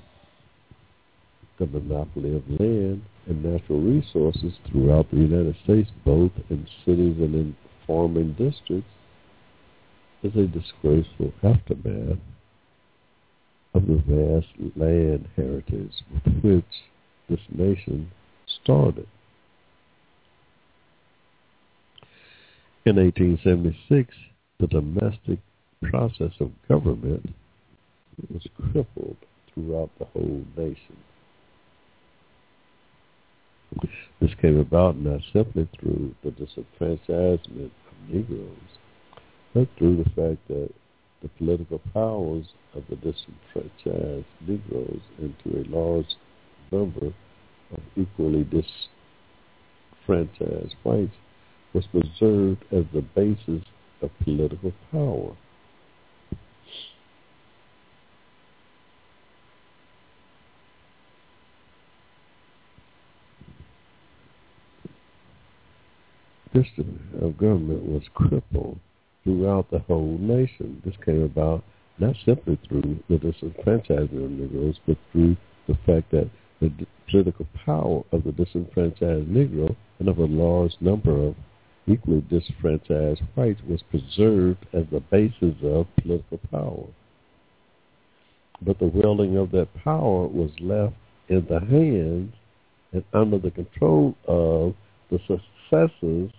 The 1.60 1.68
monopoly 1.68 2.36
of 2.36 2.48
land 2.60 3.02
and 3.28 3.44
natural 3.44 3.82
resources 3.82 4.54
throughout 4.70 5.10
the 5.10 5.18
United 5.18 5.56
States, 5.64 5.90
both 6.06 6.32
in 6.50 6.68
cities 6.86 7.18
and 7.18 7.34
in 7.34 7.56
farming 7.88 8.34
districts, 8.34 8.90
is 10.24 10.36
a 10.36 10.48
disgraceful 10.48 11.34
aftermath 11.44 12.20
of 13.74 13.88
the 13.88 14.02
vast 14.08 14.78
land 14.78 15.28
heritage 15.36 15.94
with 16.12 16.44
which 16.44 16.66
this 17.30 17.40
nation 17.50 18.12
started. 18.64 19.08
In 22.86 22.96
1876, 22.96 24.16
the 24.60 24.68
domestic 24.68 25.40
process 25.84 26.32
of 26.40 26.52
government 26.68 27.30
was 28.32 28.48
crippled 28.56 29.18
throughout 29.54 29.90
the 30.00 30.06
whole 30.06 30.44
nation. 30.56 30.98
This 34.22 34.32
came 34.42 34.58
about 34.58 34.98
not 34.98 35.22
simply 35.34 35.68
through 35.80 36.16
the 36.24 36.32
disenfranchisement 36.32 37.72
of 37.72 38.10
Negroes, 38.10 38.80
but 39.54 39.68
through 39.78 39.98
the 39.98 40.10
fact 40.12 40.48
that 40.48 40.70
the 41.22 41.30
political 41.38 41.80
powers 41.94 42.46
of 42.74 42.84
the 42.90 42.96
disenfranchised 42.96 44.26
Negroes 44.48 45.02
into 45.20 45.60
a 45.60 45.68
large 45.70 46.16
number 46.72 47.08
of 47.08 47.80
equally 47.96 48.44
disfranchised 50.06 50.76
whites 50.84 51.16
was 51.74 51.86
preserved 51.88 52.64
as 52.72 52.86
the 52.94 53.02
basis 53.16 53.64
of 54.02 54.10
political 54.24 54.72
power. 54.92 55.36
System 66.54 67.00
of 67.22 67.38
government 67.38 67.84
was 67.84 68.04
crippled 68.16 68.80
throughout 69.24 69.70
the 69.70 69.80
whole 69.80 70.18
nation. 70.18 70.82
This 70.84 70.96
came 71.06 71.22
about 71.22 71.64
not 72.00 72.16
simply 72.26 72.58
through 72.68 73.04
the 73.10 73.18
disenfranchisement 73.18 74.26
of 74.26 74.32
Negroes, 74.32 74.80
but 74.88 74.98
through 75.12 75.36
the 75.68 75.76
fact 75.86 76.10
that 76.12 76.30
the 76.60 76.72
political 77.10 77.48
power 77.66 78.04
of 78.12 78.24
the 78.24 78.32
disenfranchised 78.32 79.28
Negro 79.28 79.76
and 80.00 80.10
of 80.10 80.18
a 80.18 80.26
large 80.26 80.76
number 80.80 81.28
of 81.28 81.36
equally 81.88 82.22
disenfranchised 82.30 83.22
whites 83.36 83.62
was 83.68 83.82
preserved 83.90 84.66
as 84.74 84.86
the 84.92 85.00
basis 85.00 85.56
of 85.64 85.88
political 86.02 86.40
power. 86.52 86.86
But 88.62 88.80
the 88.80 88.88
wielding 88.88 89.38
of 89.38 89.52
that 89.52 89.74
power 89.84 90.28
was 90.28 90.52
left 90.60 90.96
in 91.30 91.46
the 91.48 91.60
hands 91.60 92.34
and 92.92 93.04
under 93.14 93.38
the 93.38 93.52
control 93.52 94.16
of 94.28 94.74
the 95.12 95.20
successors 95.20 96.32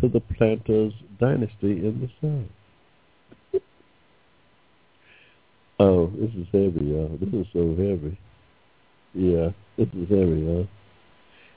to 0.00 0.08
the 0.08 0.20
planters' 0.20 0.92
dynasty 1.18 1.86
in 1.86 2.00
the 2.00 2.10
South. 3.52 3.62
oh, 5.80 6.06
this 6.08 6.30
is 6.30 6.46
heavy, 6.52 6.86
y'all. 6.86 7.18
This 7.20 7.32
is 7.34 7.46
so 7.52 7.70
heavy. 7.70 8.18
Yeah, 9.14 9.50
this 9.76 9.88
is 9.88 10.08
heavy, 10.08 10.40
y'all. 10.40 10.68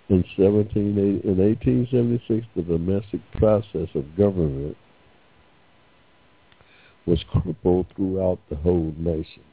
In 0.10 0.24
17, 0.38 0.98
in 1.24 1.38
1876, 1.38 2.46
the 2.56 2.62
domestic 2.62 3.22
process 3.34 3.90
of 3.96 4.16
government 4.18 4.78
was 7.06 7.24
crippled 7.32 7.88
throughout 7.96 8.40
the 8.50 8.56
whole 8.56 8.94
nation. 8.98 9.44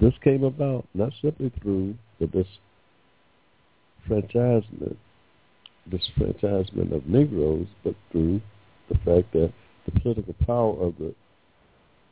This 0.00 0.12
came 0.22 0.44
about 0.44 0.86
not 0.94 1.12
simply 1.22 1.50
through 1.62 1.94
the 2.20 2.46
disfranchisement 4.08 4.96
disfranchisement 5.90 6.92
of 6.92 7.06
Negroes, 7.06 7.66
but 7.84 7.94
through 8.10 8.40
the 8.88 8.96
fact 8.96 9.32
that 9.32 9.52
the 9.84 10.00
political 10.00 10.34
power 10.44 10.72
of 10.82 10.94
the 10.98 11.14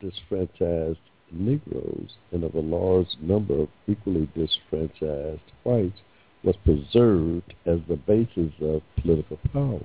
disfranchised 0.01 0.99
Negroes 1.35 2.17
and 2.33 2.45
of 2.45 2.55
a 2.55 2.61
large 2.61 3.09
number 3.21 3.63
of 3.63 3.69
equally 3.87 4.29
disfranchised 4.35 5.41
whites 5.63 6.01
was 6.43 6.57
preserved 6.65 7.55
as 7.67 7.81
the 7.89 7.97
basis 7.97 8.53
of 8.61 8.83
political 9.01 9.39
power. 9.53 9.81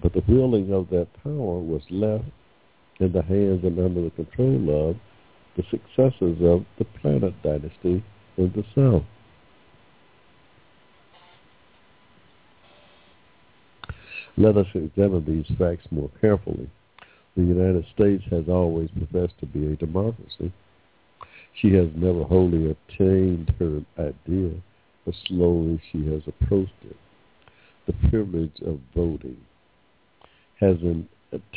But 0.00 0.12
the 0.12 0.22
wielding 0.26 0.72
of 0.72 0.90
that 0.90 1.08
power 1.22 1.58
was 1.58 1.82
left 1.90 2.24
in 3.00 3.12
the 3.12 3.22
hands 3.22 3.64
and 3.64 3.78
under 3.78 4.02
the 4.02 4.10
control 4.10 4.90
of 4.90 4.96
the 5.56 5.64
successors 5.70 6.38
of 6.42 6.64
the 6.78 6.84
Planter 7.00 7.32
dynasty 7.42 8.02
in 8.36 8.52
the 8.52 8.64
South. 8.74 9.04
Let 14.36 14.56
us 14.56 14.66
examine 14.74 15.24
these 15.24 15.56
facts 15.56 15.86
more 15.90 16.10
carefully. 16.20 16.68
The 17.36 17.42
United 17.42 17.84
States 17.94 18.24
has 18.30 18.48
always 18.48 18.90
professed 18.90 19.38
to 19.40 19.46
be 19.46 19.66
a 19.66 19.76
democracy. 19.76 20.52
She 21.60 21.72
has 21.74 21.88
never 21.94 22.22
wholly 22.24 22.70
attained 22.70 23.54
her 23.58 23.80
idea, 23.98 24.52
but 25.04 25.14
slowly 25.26 25.80
she 25.90 26.06
has 26.06 26.22
approached 26.26 26.72
it. 26.88 26.96
The 27.86 28.08
privilege 28.08 28.60
of 28.64 28.78
voting 28.94 29.36
has 30.60 30.76
in 30.82 31.08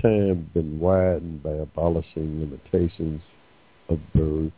time 0.02 0.50
been 0.54 0.80
widened 0.80 1.44
by 1.44 1.52
abolishing 1.52 2.40
limitations 2.40 3.22
of 3.90 4.00
birth, 4.14 4.52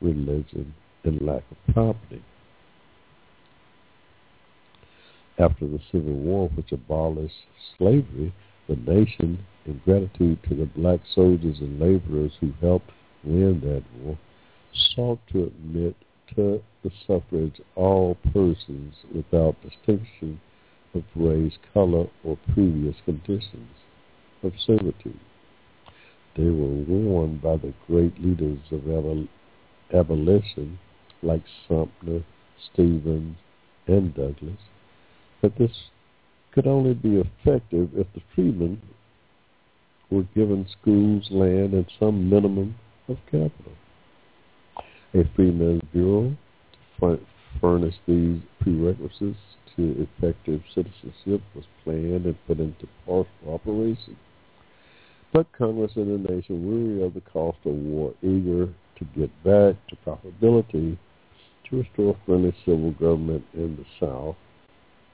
religion, 0.00 0.74
and 1.04 1.20
lack 1.20 1.42
of 1.50 1.74
property 1.74 2.22
after 5.40 5.66
the 5.66 5.80
Civil 5.90 6.12
War, 6.12 6.48
which 6.54 6.72
abolished 6.72 7.34
slavery, 7.78 8.32
the 8.70 8.76
nation, 8.92 9.44
in 9.66 9.80
gratitude 9.84 10.38
to 10.48 10.54
the 10.54 10.66
black 10.76 11.00
soldiers 11.12 11.58
and 11.60 11.80
laborers 11.80 12.32
who 12.40 12.52
helped 12.60 12.90
win 13.24 13.60
that 13.60 13.82
war, 14.00 14.16
sought 14.94 15.18
to 15.32 15.44
admit 15.44 15.96
to 16.34 16.62
the 16.84 16.90
suffrage 17.06 17.60
all 17.74 18.16
persons 18.32 18.94
without 19.12 19.56
distinction 19.62 20.40
of 20.94 21.02
race, 21.16 21.58
color, 21.74 22.06
or 22.22 22.38
previous 22.54 22.94
conditions 23.04 23.74
of 24.44 24.52
servitude. 24.64 25.18
They 26.36 26.44
were 26.44 26.84
warned 26.86 27.42
by 27.42 27.56
the 27.56 27.74
great 27.88 28.18
leaders 28.22 28.60
of 28.70 28.82
abol- 28.82 29.28
abolition 29.92 30.78
like 31.22 31.42
Sumner, 31.66 32.22
Stevens, 32.72 33.36
and 33.88 34.14
Douglass 34.14 34.60
that 35.42 35.58
this 35.58 35.90
could 36.52 36.66
only 36.66 36.94
be 36.94 37.16
effective 37.20 37.90
if 37.94 38.06
the 38.14 38.20
freedmen 38.34 38.80
were 40.10 40.24
given 40.34 40.66
schools, 40.80 41.28
land, 41.30 41.72
and 41.72 41.86
some 41.98 42.28
minimum 42.28 42.74
of 43.08 43.16
capital. 43.26 43.72
A 45.14 45.24
Freedmen's 45.34 45.82
Bureau 45.92 46.36
furnished 47.60 48.00
these 48.06 48.40
prerequisites 48.60 49.38
to 49.76 50.06
effective 50.18 50.62
citizenship 50.74 51.40
was 51.54 51.64
planned 51.84 52.26
and 52.26 52.46
put 52.46 52.58
into 52.58 52.86
partial 53.06 53.26
operation. 53.48 54.16
But 55.32 55.50
Congress 55.52 55.92
and 55.96 56.26
the 56.26 56.32
nation, 56.32 56.66
weary 56.66 57.04
of 57.04 57.14
the 57.14 57.20
cost 57.20 57.58
of 57.64 57.72
war, 57.72 58.14
eager 58.22 58.66
to 58.66 59.04
get 59.16 59.30
back 59.44 59.76
to 59.88 59.96
profitability, 60.04 60.98
to 61.68 61.76
restore 61.76 62.16
friendly 62.26 62.54
civil 62.64 62.90
government 62.92 63.44
in 63.54 63.76
the 63.76 63.84
South, 64.04 64.36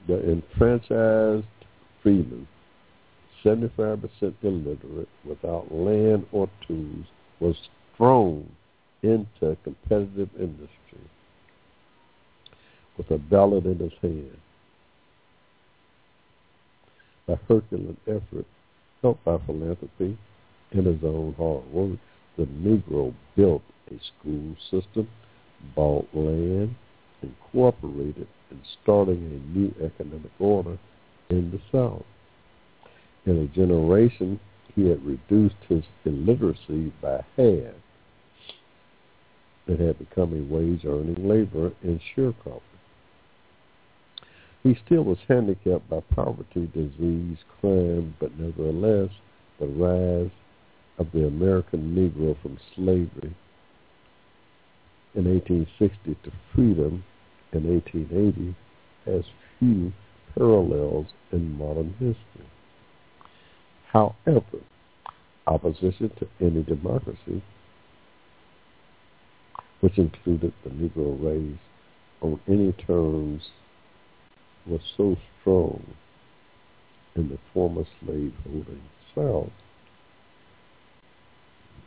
the 0.07 0.31
enfranchised 0.31 1.47
freeman, 2.03 2.47
75% 3.45 4.35
illiterate, 4.43 5.09
without 5.24 5.73
land 5.73 6.27
or 6.33 6.49
tools, 6.66 7.07
was 7.41 7.57
thrown 7.97 8.49
into 9.03 9.57
competitive 9.65 10.31
industry 10.39 10.70
with 12.97 13.11
a 13.11 13.19
ballot 13.19 13.66
in 13.66 13.78
his 13.78 13.93
hand. 14.01 14.37
By 17.27 17.35
Herculean 17.49 17.97
effort, 18.07 18.47
helped 19.03 19.24
by 19.24 19.39
philanthropy 19.45 20.16
and 20.73 20.87
his 20.87 21.03
own 21.03 21.35
hard 21.37 21.66
work, 21.73 21.99
the 22.37 22.45
Negro 22.45 23.15
built 23.37 23.62
a 23.91 23.99
school 24.20 24.55
system, 24.70 25.09
bought 25.74 26.07
land, 26.15 26.74
and 27.23 27.35
cooperated 27.53 28.28
in 28.51 28.60
starting 28.82 29.16
a 29.16 29.59
new 29.59 29.74
economic 29.85 30.32
order 30.39 30.78
in 31.31 31.51
the 31.51 31.60
South. 31.73 32.05
In 33.24 33.39
a 33.39 33.47
generation, 33.48 34.39
he 34.74 34.89
had 34.89 35.05
reduced 35.05 35.56
his 35.68 35.82
illiteracy 36.05 36.93
by 37.01 37.24
half 37.36 37.74
and 39.66 39.81
had 39.81 39.98
become 39.98 40.32
a 40.32 40.55
wage-earning 40.55 41.27
laborer 41.28 41.73
in 41.82 42.01
sharecropping. 42.14 42.60
He 44.62 44.77
still 44.85 45.02
was 45.02 45.18
handicapped 45.28 45.89
by 45.89 46.01
poverty, 46.14 46.70
disease, 46.73 47.39
crime, 47.60 48.14
but 48.20 48.39
nevertheless, 48.39 49.10
the 49.59 49.66
rise 49.66 50.31
of 50.98 51.06
the 51.12 51.27
American 51.27 51.94
Negro 51.94 52.40
from 52.43 52.59
slavery 52.74 53.35
in 55.14 55.24
1860 55.24 56.16
to 56.24 56.32
freedom 56.55 57.05
in 57.52 57.68
1880 57.68 58.55
has 59.06 59.24
few 59.59 59.93
parallels 60.35 61.06
in 61.32 61.56
modern 61.56 61.93
history. 61.93 62.47
However, 63.93 64.60
opposition 65.47 66.10
to 66.18 66.28
any 66.40 66.62
democracy, 66.62 67.43
which 69.81 69.98
included 69.98 70.52
the 70.64 70.70
Negro 70.70 71.23
race 71.23 71.59
on 72.20 72.40
any 72.48 72.73
terms, 72.73 73.43
was 74.66 74.81
so 74.97 75.16
strong 75.40 75.82
in 77.14 77.28
the 77.28 77.39
former 77.55 77.85
slaveholding 78.01 78.82
South 79.14 79.51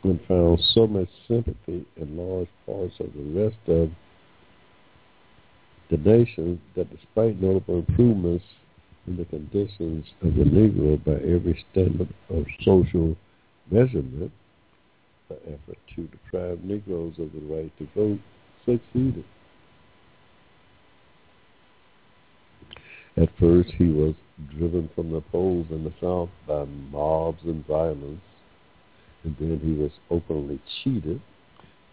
and 0.02 0.20
found 0.26 0.58
so 0.74 0.86
much 0.86 1.08
sympathy 1.28 1.84
in 1.96 2.16
large 2.16 2.48
parts 2.66 2.94
of 3.00 3.12
the 3.12 3.42
rest 3.42 3.56
of 3.68 3.90
the 5.90 5.96
nation 5.98 6.60
that 6.76 6.88
despite 6.90 7.40
notable 7.40 7.80
improvements 7.80 8.44
in 9.06 9.16
the 9.16 9.24
conditions 9.24 10.06
of 10.22 10.34
the 10.34 10.44
Negro 10.44 11.02
by 11.04 11.12
every 11.12 11.64
standard 11.72 12.08
of 12.28 12.44
social 12.64 13.16
measurement, 13.70 14.30
the 15.28 15.36
effort 15.46 15.78
to 15.96 16.02
deprive 16.02 16.62
Negroes 16.62 17.14
of 17.18 17.32
the 17.32 17.40
right 17.52 17.72
to 17.78 17.88
vote 17.94 18.20
succeeded. 18.64 19.24
At 23.16 23.28
first, 23.40 23.70
he 23.76 23.86
was 23.86 24.14
driven 24.56 24.88
from 24.94 25.10
the 25.10 25.20
polls 25.20 25.66
in 25.70 25.84
the 25.84 25.92
South 26.00 26.30
by 26.46 26.64
mobs 26.64 27.42
and 27.44 27.66
violence, 27.66 28.22
and 29.24 29.36
then 29.38 29.60
he 29.62 29.72
was 29.72 29.90
openly 30.10 30.60
cheated, 30.82 31.20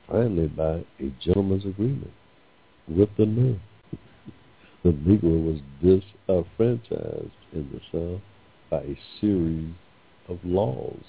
finally 0.07 0.47
by 0.47 0.85
a 0.99 1.11
gentleman's 1.23 1.65
agreement 1.65 2.13
with 2.87 3.09
the 3.17 3.25
North. 3.25 3.59
The 4.87 4.93
Negro 4.93 5.43
was 5.43 5.59
disenfranchised 5.83 7.31
in 7.51 7.69
the 7.73 7.81
South 7.91 8.21
by 8.69 8.77
a 8.77 8.97
series 9.19 9.73
of 10.29 10.39
laws, 10.45 11.03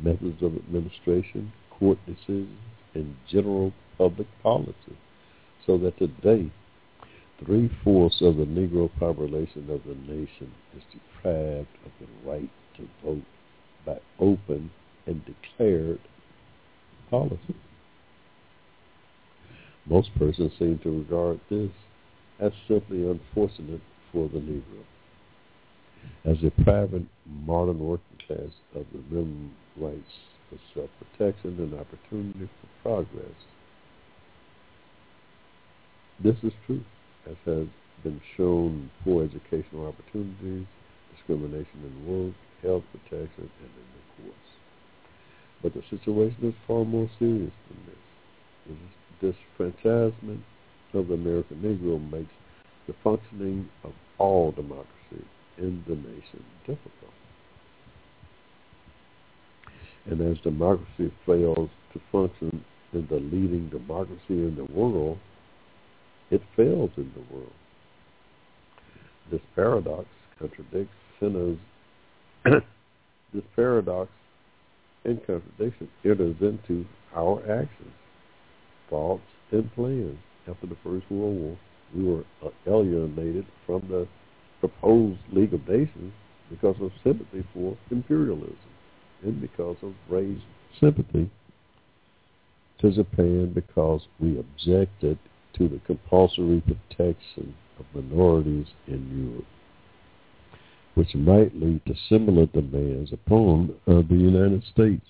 methods 0.00 0.40
of 0.44 0.54
administration, 0.54 1.52
court 1.70 1.98
decisions, 2.06 2.56
and 2.94 3.16
general 3.28 3.72
public 3.98 4.28
policy, 4.44 4.96
so 5.66 5.76
that 5.78 5.98
today 5.98 6.48
three-fourths 7.44 8.20
of 8.20 8.36
the 8.36 8.44
Negro 8.44 8.90
population 9.00 9.68
of 9.68 9.82
the 9.82 9.96
nation 10.08 10.52
is 10.76 10.84
deprived 10.92 11.66
of 11.84 11.90
the 11.98 12.30
right 12.30 12.50
to 12.76 12.88
vote 13.04 13.24
by 13.84 13.98
open 14.20 14.70
and 15.06 15.20
declared 15.24 15.98
policy. 17.10 17.56
Most 19.84 20.14
persons 20.16 20.52
seem 20.60 20.78
to 20.84 20.98
regard 20.98 21.40
this 21.50 21.72
as 22.40 22.52
simply 22.68 23.08
unfortunate 23.08 23.80
for 24.12 24.28
the 24.28 24.38
Negro. 24.38 24.82
As 26.24 26.36
a 26.44 26.50
private 26.62 27.04
modern 27.26 27.78
working 27.78 28.18
class 28.26 28.50
of 28.74 28.86
the 28.92 28.98
minimum 29.10 29.52
rights 29.76 30.12
for 30.48 30.58
self-protection 30.74 31.56
and 31.58 31.74
opportunity 31.74 32.48
for 32.60 32.82
progress. 32.82 33.36
This 36.22 36.36
is 36.42 36.52
true, 36.66 36.84
as 37.28 37.36
has 37.44 37.66
been 38.02 38.20
shown 38.36 38.90
poor 39.04 39.24
educational 39.24 39.88
opportunities, 39.88 40.66
discrimination 41.14 41.82
in 41.84 42.06
work, 42.06 42.34
health 42.62 42.84
protection, 42.92 43.50
and 43.60 43.70
in 43.76 43.88
the 43.94 44.22
courts. 44.22 44.48
But 45.62 45.74
the 45.74 45.82
situation 45.90 46.48
is 46.48 46.54
far 46.66 46.84
more 46.84 47.10
serious 47.18 47.52
than 47.68 47.78
this. 47.86 48.78
This 49.20 49.34
disfranchisement 49.58 50.40
of 50.96 51.08
the 51.08 51.14
American 51.14 51.58
Negro 51.58 52.00
makes 52.10 52.32
the 52.86 52.94
functioning 53.02 53.68
of 53.84 53.92
all 54.18 54.52
democracy 54.52 55.24
in 55.58 55.82
the 55.86 55.94
nation 55.94 56.44
difficult. 56.66 57.12
And 60.06 60.20
as 60.20 60.38
democracy 60.42 61.12
fails 61.24 61.68
to 61.92 62.00
function 62.12 62.64
in 62.92 63.06
the 63.08 63.16
leading 63.16 63.68
democracy 63.70 64.20
in 64.30 64.54
the 64.56 64.64
world, 64.72 65.18
it 66.30 66.42
fails 66.54 66.90
in 66.96 67.12
the 67.14 67.34
world. 67.34 67.52
This 69.30 69.40
paradox 69.54 70.06
contradicts 70.38 70.94
sinners. 71.18 71.58
this 72.44 73.42
paradox 73.56 74.10
and 75.04 75.18
contradiction 75.26 75.88
enters 76.04 76.36
into 76.40 76.86
our 77.14 77.40
actions, 77.42 77.92
thoughts, 78.88 79.22
and 79.50 79.72
plans 79.74 80.18
after 80.48 80.66
the 80.66 80.76
First 80.82 81.10
World 81.10 81.36
War. 81.36 81.58
We 81.94 82.04
were 82.04 82.24
alienated 82.66 83.46
from 83.64 83.82
the 83.88 84.08
proposed 84.60 85.20
League 85.32 85.54
of 85.54 85.66
Nations 85.68 86.12
because 86.50 86.76
of 86.80 86.90
sympathy 87.02 87.44
for 87.52 87.76
imperialism 87.90 88.56
and 89.22 89.40
because 89.40 89.76
of 89.82 89.94
raised 90.08 90.42
sympathy 90.80 91.30
to 92.78 92.90
Japan 92.92 93.52
because 93.54 94.02
we 94.20 94.38
objected 94.38 95.18
to 95.54 95.68
the 95.68 95.80
compulsory 95.86 96.62
protection 96.62 97.54
of 97.78 97.86
minorities 97.94 98.66
in 98.86 99.30
Europe, 99.30 99.46
which 100.94 101.14
might 101.14 101.54
lead 101.54 101.84
to 101.86 101.94
similar 102.08 102.46
demands 102.46 103.12
upon 103.12 103.74
uh, 103.86 104.02
the 104.08 104.16
United 104.16 104.62
States. 104.72 105.06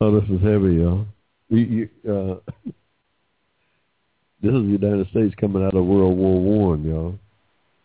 Oh, 0.00 0.20
this 0.20 0.30
is 0.30 0.40
heavy, 0.42 0.76
y'all. 0.76 1.06
You, 1.48 1.58
you, 1.58 1.88
uh, 2.10 2.52
this 4.42 4.52
is 4.52 4.62
the 4.62 4.78
United 4.80 5.08
States 5.10 5.34
coming 5.40 5.64
out 5.64 5.74
of 5.74 5.84
World 5.84 6.16
War 6.16 6.68
One, 6.68 6.84
y'all. 6.84 7.14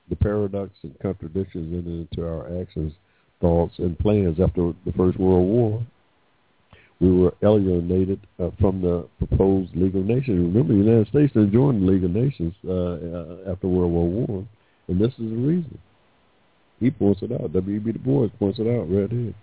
The 0.09 0.15
paradox 0.17 0.71
and 0.83 0.97
contradictions 0.99 1.73
entered 1.73 2.09
into 2.11 2.27
our 2.27 2.61
actions, 2.61 2.93
thoughts, 3.39 3.73
and 3.79 3.97
plans 3.97 4.39
after 4.39 4.73
the 4.85 4.91
First 4.93 5.17
World 5.17 5.47
War. 5.47 5.85
We 6.99 7.11
were 7.11 7.33
alienated 7.41 8.19
uh, 8.39 8.51
from 8.59 8.81
the 8.81 9.07
proposed 9.17 9.75
League 9.75 9.95
of 9.95 10.05
Nations. 10.05 10.53
Remember, 10.53 10.73
the 10.73 10.79
United 10.79 11.07
States 11.07 11.33
didn't 11.33 11.51
join 11.51 11.79
the 11.79 11.91
League 11.91 12.03
of 12.03 12.11
Nations 12.11 12.53
uh, 12.65 12.71
uh, 12.71 13.51
after 13.51 13.67
World 13.67 13.91
War 13.91 14.07
One, 14.07 14.49
and 14.87 14.99
this 14.99 15.11
is 15.13 15.29
the 15.29 15.35
reason. 15.35 15.79
He 16.79 16.91
points 16.91 17.21
it 17.21 17.31
out. 17.31 17.53
W.E.B. 17.53 17.93
Du 17.93 17.99
Bois 17.99 18.27
points 18.39 18.59
it 18.59 18.67
out 18.67 18.91
right 18.91 19.09
here 19.09 19.33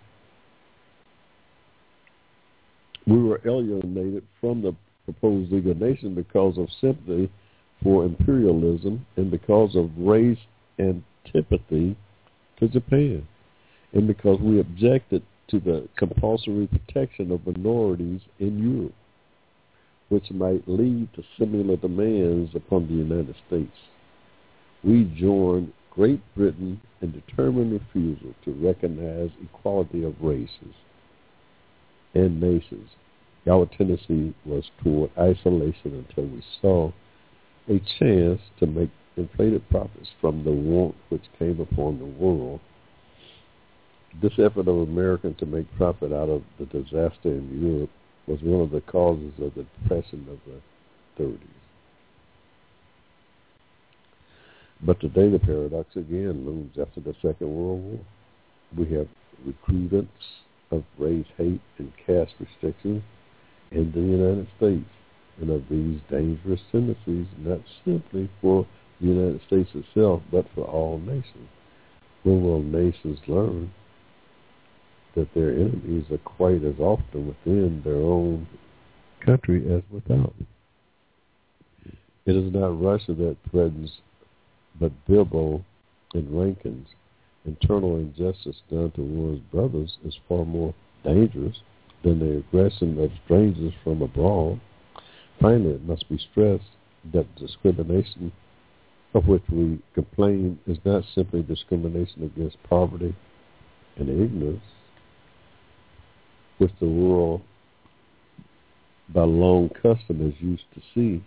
we 3.07 3.21
were 3.21 3.41
alienated 3.45 4.23
from 4.39 4.61
the 4.61 4.75
proposed 5.05 5.51
League 5.51 5.67
of 5.67 5.79
Nations 5.79 6.15
because 6.15 6.57
of 6.57 6.67
sympathy 6.79 7.31
for 7.83 8.05
imperialism 8.05 9.05
and 9.17 9.31
because 9.31 9.75
of 9.75 9.89
race 9.97 10.37
antipathy 10.77 11.95
to 12.59 12.67
Japan, 12.67 13.27
and 13.93 14.07
because 14.07 14.39
we 14.39 14.59
objected 14.59 15.23
to 15.49 15.59
the 15.59 15.87
compulsory 15.97 16.67
protection 16.67 17.31
of 17.31 17.45
minorities 17.45 18.21
in 18.39 18.59
Europe, 18.59 18.93
which 20.09 20.29
might 20.31 20.67
lead 20.67 21.09
to 21.13 21.23
similar 21.39 21.75
demands 21.77 22.51
upon 22.55 22.87
the 22.87 22.93
United 22.93 23.35
States. 23.47 23.75
We 24.83 25.05
joined 25.17 25.73
Great 25.89 26.21
Britain 26.35 26.79
in 27.01 27.11
determined 27.11 27.73
refusal 27.73 28.33
to 28.45 28.51
recognize 28.53 29.29
equality 29.43 30.03
of 30.03 30.15
races 30.21 30.75
and 32.13 32.41
nations. 32.41 32.89
Our 33.49 33.65
tendency 33.77 34.33
was 34.45 34.63
toward 34.83 35.11
isolation 35.17 36.05
until 36.07 36.25
we 36.25 36.43
saw 36.61 36.91
a 37.69 37.79
chance 37.99 38.41
to 38.59 38.67
make 38.67 38.89
inflated 39.17 39.67
profits 39.69 40.09
from 40.19 40.43
the 40.43 40.51
want 40.51 40.95
which 41.09 41.23
came 41.39 41.59
upon 41.59 41.99
the 41.99 42.05
world. 42.05 42.59
This 44.21 44.33
effort 44.33 44.67
of 44.67 44.87
Americans 44.87 45.37
to 45.39 45.45
make 45.45 45.65
profit 45.77 46.11
out 46.11 46.29
of 46.29 46.43
the 46.59 46.65
disaster 46.65 47.29
in 47.29 47.61
Europe 47.61 47.89
was 48.27 48.39
one 48.41 48.61
of 48.61 48.71
the 48.71 48.81
causes 48.81 49.33
of 49.41 49.53
the 49.55 49.65
depression 49.81 50.27
of 50.29 50.39
the 50.45 51.23
30s. 51.23 51.37
But 54.83 54.99
today 54.99 55.29
the 55.29 55.39
paradox 55.39 55.95
again 55.95 56.45
looms 56.45 56.77
after 56.79 56.99
the 56.99 57.13
Second 57.21 57.55
World 57.55 57.83
War. 57.83 57.99
we 58.77 58.95
have 58.95 59.07
recruitants 59.45 60.09
of 60.71 60.83
race 60.97 61.25
hate 61.37 61.61
and 61.77 61.91
caste 62.05 62.33
restrictions 62.39 63.03
in 63.71 63.91
the 63.91 63.99
United 63.99 64.47
States 64.57 64.89
and 65.39 65.49
of 65.49 65.63
these 65.69 65.99
dangerous 66.09 66.61
tendencies 66.71 67.27
not 67.39 67.59
simply 67.85 68.29
for 68.41 68.65
the 68.99 69.07
United 69.07 69.41
States 69.47 69.69
itself 69.73 70.21
but 70.31 70.45
for 70.53 70.65
all 70.65 70.99
nations. 70.99 71.49
When 72.23 72.43
will 72.43 72.61
nations 72.61 73.19
learn 73.27 73.71
that 75.15 75.33
their 75.33 75.51
enemies 75.51 76.05
are 76.11 76.17
quite 76.19 76.63
as 76.63 76.79
often 76.79 77.27
within 77.27 77.81
their 77.83 77.95
own 77.95 78.47
country 79.25 79.73
as 79.73 79.81
without? 79.91 80.33
It 82.25 82.35
is 82.35 82.53
not 82.53 82.81
Russia 82.81 83.13
that 83.13 83.37
threatens, 83.49 83.91
but 84.79 84.91
Bilbo 85.07 85.65
and 86.13 86.39
Rankin's 86.39 86.87
internal 87.45 87.97
injustice 87.97 88.61
done 88.69 88.91
to 88.91 89.01
one's 89.01 89.39
brothers 89.51 89.97
is 90.05 90.17
far 90.27 90.45
more 90.45 90.73
dangerous 91.03 91.57
than 92.03 92.19
the 92.19 92.37
aggression 92.37 92.99
of 92.99 93.11
strangers 93.25 93.73
from 93.83 94.01
abroad. 94.01 94.59
Finally, 95.39 95.71
it 95.71 95.83
must 95.83 96.07
be 96.09 96.19
stressed 96.31 96.63
that 97.13 97.35
discrimination 97.35 98.31
of 99.13 99.27
which 99.27 99.43
we 99.51 99.79
complain 99.93 100.59
is 100.67 100.77
not 100.85 101.03
simply 101.13 101.41
discrimination 101.41 102.23
against 102.23 102.61
poverty 102.63 103.15
and 103.97 104.09
ignorance, 104.09 104.63
which 106.59 106.71
the 106.79 106.87
world 106.87 107.41
by 109.13 109.23
long 109.23 109.69
custom 109.69 110.25
is 110.27 110.33
used 110.39 110.63
to 110.73 110.81
see. 110.93 111.23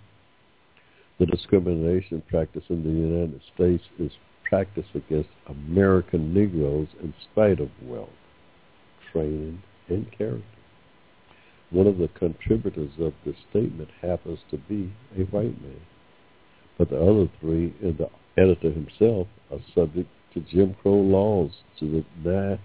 The 1.18 1.26
discrimination 1.26 2.22
practice 2.28 2.64
in 2.70 2.82
the 2.82 2.90
United 2.90 3.40
States 3.54 3.84
is 3.98 4.12
practiced 4.44 4.94
against 4.94 5.28
American 5.48 6.32
Negroes 6.32 6.88
in 7.02 7.12
spite 7.32 7.60
of 7.60 7.70
wealth, 7.82 8.08
training, 9.12 9.62
and 9.88 10.06
character. 10.16 10.44
One 11.70 11.86
of 11.86 11.98
the 11.98 12.08
contributors 12.08 12.92
of 13.00 13.14
this 13.24 13.36
statement 13.50 13.88
happens 14.00 14.38
to 14.50 14.58
be 14.58 14.92
a 15.18 15.22
white 15.24 15.60
man, 15.60 15.80
but 16.78 16.90
the 16.90 17.00
other 17.00 17.28
three 17.40 17.74
and 17.82 17.98
the 17.98 18.08
editor 18.36 18.70
himself 18.70 19.26
are 19.50 19.58
subject 19.74 20.08
to 20.34 20.40
Jim 20.40 20.74
Crow 20.82 20.92
laws 20.92 21.50
to 21.80 22.04
deny 22.22 22.58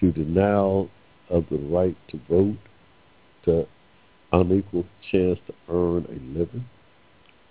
to 0.00 0.12
denial 0.12 0.90
of 1.30 1.44
the 1.50 1.58
right 1.58 1.96
to 2.08 2.20
vote, 2.28 2.58
to 3.44 3.66
unequal 4.32 4.84
chance 5.10 5.38
to 5.46 5.54
earn 5.68 6.04
a 6.08 6.38
living, 6.38 6.66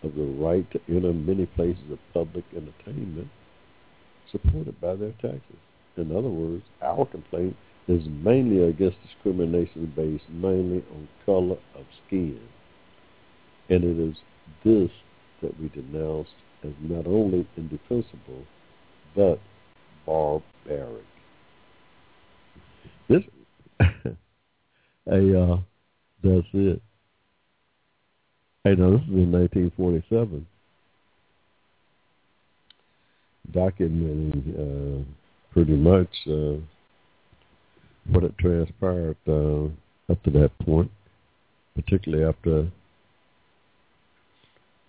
of 0.04 0.14
the 0.16 0.24
right 0.24 0.70
to 0.72 0.80
enter 0.88 1.14
many 1.14 1.46
places 1.46 1.84
of 1.92 2.00
public 2.14 2.44
entertainment, 2.56 3.28
supported 4.32 4.80
by 4.82 4.96
their 4.96 5.14
taxes. 5.22 5.58
In 5.98 6.12
other 6.12 6.30
words, 6.30 6.64
our 6.82 7.06
complaint 7.06 7.56
is 7.88 8.04
mainly 8.08 8.68
against 8.68 8.98
discrimination 9.04 9.92
based 9.96 10.30
mainly 10.30 10.84
on 10.92 11.08
color 11.26 11.58
of 11.76 11.86
skin. 12.06 12.40
And 13.70 13.84
it 13.84 14.00
is 14.00 14.16
this 14.64 14.90
that 15.42 15.60
we 15.60 15.70
denounce 15.70 16.28
as 16.64 16.72
not 16.82 17.06
only 17.08 17.48
indefensible, 17.56 18.44
but 19.16 19.40
barbaric. 20.06 21.04
This, 23.08 23.22
hey, 23.80 25.36
uh, 25.36 25.58
that's 26.24 26.48
it. 26.54 26.82
Hey, 28.64 28.74
now 28.76 28.92
this 28.92 29.02
is 29.02 29.10
in 29.10 29.32
1947 29.32 30.48
documenting 33.52 34.54
uh, 34.56 35.04
pretty 35.54 35.76
much 35.76 36.10
uh, 36.28 36.60
what 38.10 38.24
had 38.24 38.38
transpired 38.38 39.18
uh, 39.28 39.66
up 40.12 40.22
to 40.24 40.32
that 40.32 40.52
point, 40.60 40.92
particularly 41.76 42.24
after 42.24 42.70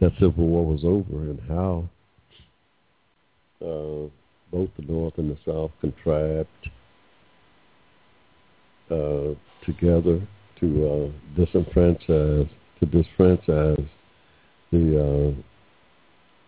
that 0.01 0.13
Civil 0.21 0.47
War 0.47 0.67
was 0.67 0.85
over 0.85 1.23
and 1.23 1.41
how 1.49 1.89
uh, 3.63 4.09
both 4.53 4.71
the 4.77 4.83
North 4.87 5.15
and 5.17 5.31
the 5.31 5.39
South 5.47 5.71
contrived 5.81 6.49
uh, 8.91 9.35
together 9.65 10.21
to 10.61 10.87
uh, 10.87 11.39
disenfranchise, 11.41 12.49
to 12.81 12.87
disfranchise 12.87 13.89
the 14.71 15.35
uh, 15.35 15.43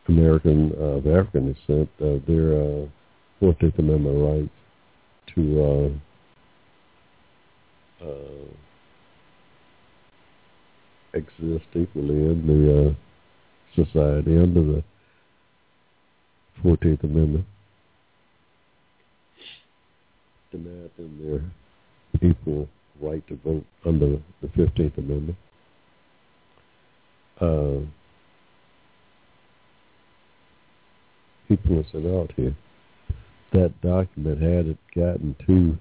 American 0.09 0.72
uh, 0.78 0.98
of 0.98 1.06
African 1.06 1.52
descent 1.52 1.89
uh, 2.01 2.18
their 2.26 2.52
uh, 2.55 2.86
14th 3.40 3.78
Amendment 3.78 4.18
rights 4.18 4.55
to 5.35 5.93
uh, 8.02 8.05
uh, 8.06 8.47
exist 11.14 11.66
equally 11.74 12.14
in 12.14 12.47
the 12.47 12.97
society 13.85 14.39
under 14.39 14.62
the 14.62 14.85
14th 16.64 17.05
Amendment. 17.05 17.44
Denied 20.51 20.90
them 20.97 21.52
their 22.20 22.30
equal 22.30 22.68
right 23.01 23.26
to 23.28 23.36
vote 23.44 23.64
under 23.85 24.18
the 24.40 24.48
15th 24.56 24.97
Amendment. 24.98 25.36
Points 31.56 31.88
it 31.94 32.06
out 32.14 32.32
here. 32.36 32.54
That 33.52 33.72
document 33.80 34.42
had 34.42 34.66
it 34.66 34.78
gotten 34.94 35.34
to 35.46 35.78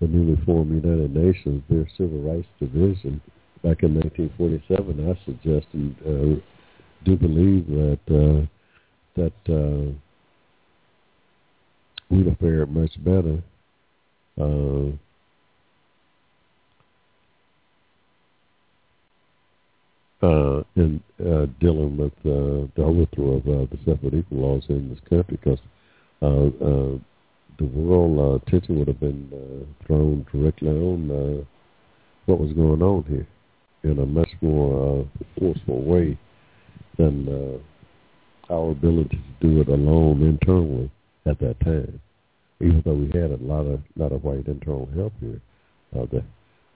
the 0.00 0.06
newly 0.06 0.40
formed 0.44 0.84
United 0.84 1.14
Nations, 1.14 1.62
their 1.68 1.88
Civil 1.96 2.20
Rights 2.22 2.46
Division, 2.60 3.20
back 3.62 3.82
in 3.82 3.94
1947, 3.94 5.10
I 5.10 5.24
suggest 5.24 5.66
and 5.72 5.96
uh, 6.06 6.40
do 7.04 7.16
believe 7.16 7.66
that 7.66 7.98
uh, 8.08 8.46
that 9.16 9.52
uh, 9.52 9.92
we'd 12.10 12.26
have 12.26 12.38
fared 12.38 12.70
much 12.72 12.92
better. 13.04 13.42
Uh, 14.40 14.96
uh, 20.22 20.62
in 20.76 21.00
uh, 21.20 21.46
dealing 21.60 21.96
with 21.96 22.12
uh, 22.26 22.66
the 22.76 22.82
overthrow 22.82 23.36
of 23.36 23.46
uh, 23.46 23.66
the 23.70 23.78
separate 23.84 24.14
equal 24.14 24.38
laws 24.38 24.64
in 24.68 24.88
this 24.88 24.98
country 25.08 25.38
because 25.40 25.58
uh, 26.22 26.46
uh, 26.64 26.98
the 27.58 27.64
world 27.64 28.18
uh, 28.18 28.46
attention 28.46 28.78
would 28.78 28.88
have 28.88 29.00
been 29.00 29.28
uh, 29.32 29.86
thrown 29.86 30.26
directly 30.32 30.68
on 30.68 31.10
uh, 31.10 31.44
what 32.26 32.40
was 32.40 32.52
going 32.52 32.82
on 32.82 33.04
here 33.04 33.26
in 33.84 33.98
a 33.98 34.06
much 34.06 34.30
more 34.40 35.00
uh, 35.00 35.24
forceful 35.38 35.82
way 35.82 36.18
than 36.96 37.28
uh, 37.28 38.52
our 38.52 38.70
ability 38.70 39.20
to 39.40 39.48
do 39.48 39.60
it 39.60 39.68
alone 39.68 40.22
internally 40.22 40.90
at 41.26 41.38
that 41.38 41.58
time. 41.60 42.00
Even 42.60 42.82
though 42.84 42.94
we 42.94 43.06
had 43.06 43.30
a 43.30 43.42
lot 43.42 43.66
of 43.66 43.80
lot 43.96 44.10
of 44.10 44.24
white 44.24 44.46
internal 44.46 44.88
help 44.96 45.12
here, 45.20 45.40
uh, 45.96 46.06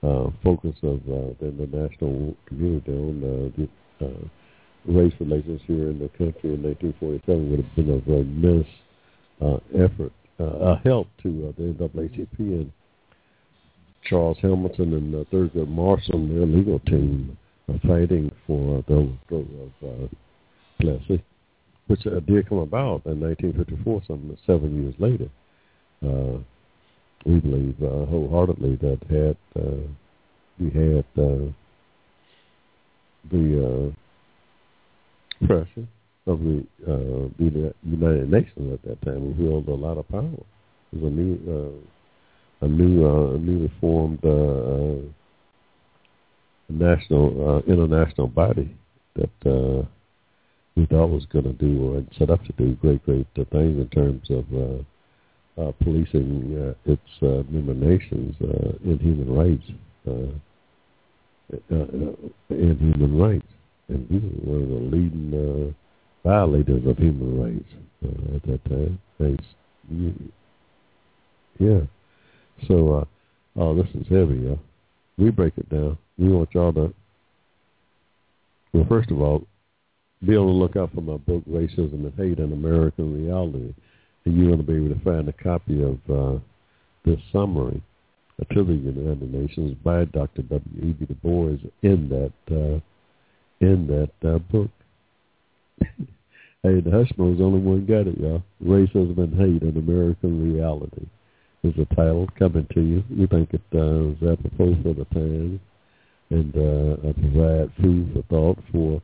uh, 0.03 0.29
focus 0.43 0.75
of 0.83 0.99
uh, 1.07 1.33
the 1.39 1.47
international 1.47 2.35
community 2.45 2.91
on 2.91 3.23
uh, 3.23 3.67
the 3.99 4.05
uh, 4.05 4.27
race 4.85 5.13
relations 5.19 5.61
here 5.65 5.89
in 5.89 5.99
the 5.99 6.09
country 6.09 6.53
in 6.53 6.63
1947 6.63 7.49
would 7.49 7.59
have 7.59 7.75
been 7.75 7.89
of 7.89 8.07
immense 8.07 8.67
uh, 9.41 9.57
effort, 9.75 10.11
uh, 10.39 10.73
a 10.73 10.81
help 10.83 11.07
to 11.21 11.49
uh, 11.49 11.51
the 11.57 11.73
NAACP 11.73 12.37
and 12.39 12.71
Charles 14.05 14.37
Hamilton 14.41 14.93
and 14.93 15.15
uh, 15.15 15.23
Thurgood 15.31 15.69
Marshall 15.69 16.15
and 16.15 16.37
their 16.37 16.45
legal 16.45 16.79
team 16.79 17.37
are 17.69 17.79
fighting 17.79 18.31
for 18.45 18.83
the 18.87 18.93
overthrow 18.93 19.45
of 19.63 19.89
uh, 19.89 20.07
Plessy, 20.81 21.23
which 21.87 22.05
uh, 22.05 22.19
did 22.21 22.49
come 22.49 22.59
about 22.59 23.05
in 23.05 23.19
1954, 23.21 24.01
some 24.07 24.37
seven 24.45 24.83
years 24.83 24.95
later. 24.99 25.29
Uh, 26.05 26.39
we 27.25 27.39
believe 27.39 27.75
uh, 27.81 28.05
wholeheartedly 28.05 28.75
that 28.77 28.99
had 29.09 29.37
uh, 29.61 29.87
we 30.59 30.69
had 30.69 31.05
uh, 31.17 31.51
the 33.31 33.91
uh, 35.41 35.47
pressure 35.47 35.87
of 36.25 36.39
the, 36.39 36.65
uh, 36.87 37.27
the 37.37 37.73
United 37.83 38.31
Nations 38.31 38.73
at 38.73 38.81
that 38.83 39.01
time, 39.01 39.37
we 39.37 39.45
held 39.45 39.67
a 39.67 39.73
lot 39.73 39.97
of 39.97 40.07
power. 40.09 40.29
It 40.91 41.01
was 41.01 41.11
a 41.11 41.15
new, 41.15 41.39
uh, 42.61 42.65
a 42.65 42.67
new, 42.67 43.05
uh, 43.05 43.37
newly 43.37 43.71
formed 43.81 44.23
uh, 44.23 44.29
uh, 44.29 45.01
national, 46.69 47.57
uh, 47.57 47.71
international 47.71 48.27
body 48.27 48.75
that 49.15 49.29
uh, 49.45 49.85
we 50.75 50.85
thought 50.85 51.07
was 51.07 51.25
going 51.25 51.45
to 51.45 51.53
do 51.53 51.93
or 51.93 52.03
set 52.17 52.29
up 52.29 52.43
to 52.45 52.53
do 52.53 52.75
great, 52.75 53.03
great 53.05 53.27
things 53.35 53.49
in 53.51 53.89
terms 53.93 54.29
of. 54.29 54.45
Uh, 54.53 54.83
uh, 55.57 55.71
policing 55.83 56.57
uh, 56.57 56.91
its 56.91 57.01
uh, 57.21 57.43
uh, 58.41 58.73
in 58.83 58.99
human 58.99 59.33
rights, 59.33 59.63
uh, 60.07 60.11
uh, 61.71 61.75
uh, 61.75 62.15
in 62.49 62.77
human 62.79 63.17
rights, 63.17 63.47
and 63.87 64.07
he 64.09 64.15
was 64.15 64.33
one 64.43 64.63
of 64.63 64.69
the 64.69 64.97
leading 64.97 65.33
uh, 65.33 66.27
violators 66.27 66.85
of 66.87 66.97
human 66.97 67.41
rights 67.41 67.73
uh, 68.03 68.35
at 68.35 68.43
that 68.43 68.65
time. 68.65 68.99
Thanks. 69.19 69.45
Yeah, 71.59 71.81
So, 72.67 72.93
uh, 72.93 73.05
oh, 73.57 73.75
this 73.75 73.87
is 73.93 74.07
heavy. 74.07 74.57
We 75.17 75.29
break 75.29 75.53
it 75.57 75.69
down. 75.69 75.97
We 76.17 76.29
want 76.29 76.49
y'all 76.53 76.73
to, 76.73 76.93
well, 78.73 78.85
first 78.89 79.11
of 79.11 79.21
all, 79.21 79.45
be 80.25 80.35
on 80.35 80.47
the 80.47 80.53
lookout 80.53 80.93
for 80.93 81.01
my 81.01 81.17
book, 81.17 81.43
Racism 81.49 81.93
and 81.93 82.13
Hate 82.17 82.39
in 82.39 82.53
American 82.53 83.25
Reality. 83.25 83.73
And 84.25 84.37
you 84.37 84.55
to 84.55 84.63
be 84.63 84.75
able 84.75 84.95
to 84.95 85.03
find 85.03 85.27
a 85.27 85.33
copy 85.33 85.83
of 85.83 85.99
uh, 86.09 86.39
this 87.05 87.19
summary 87.31 87.81
to 88.53 88.63
the 88.63 88.73
United 88.73 89.33
Nations 89.33 89.77
by 89.83 90.05
Dr. 90.05 90.41
W. 90.43 90.89
E. 90.89 90.93
B. 90.93 91.05
Du 91.05 91.13
Bois 91.15 91.57
in 91.81 92.09
that 92.09 92.33
uh, 92.51 92.79
in 93.59 93.87
that 93.87 94.29
uh, 94.29 94.39
book. 94.39 94.69
hey, 95.79 96.81
the 96.81 96.89
Hushmo's 96.89 97.37
the 97.37 97.43
only 97.43 97.59
one 97.59 97.85
got 97.85 98.07
it, 98.07 98.19
y'all. 98.19 98.43
Racism 98.63 99.17
and 99.17 99.33
Hate 99.39 99.61
in 99.61 99.77
American 99.77 100.53
Reality 100.53 101.05
is 101.63 101.73
the 101.77 101.85
title 101.95 102.27
coming 102.37 102.67
to 102.73 102.81
you. 102.81 103.03
We 103.09 103.27
think 103.27 103.53
it 103.53 103.61
uh, 103.73 104.09
is 104.09 104.37
apropos 104.37 104.75
for 104.83 104.93
the 104.93 105.05
time 105.13 105.59
and 106.29 106.55
uh, 106.55 107.13
provide 107.13 107.71
food 107.81 108.11
for 108.13 108.23
thought 108.29 108.57
for 108.71 109.01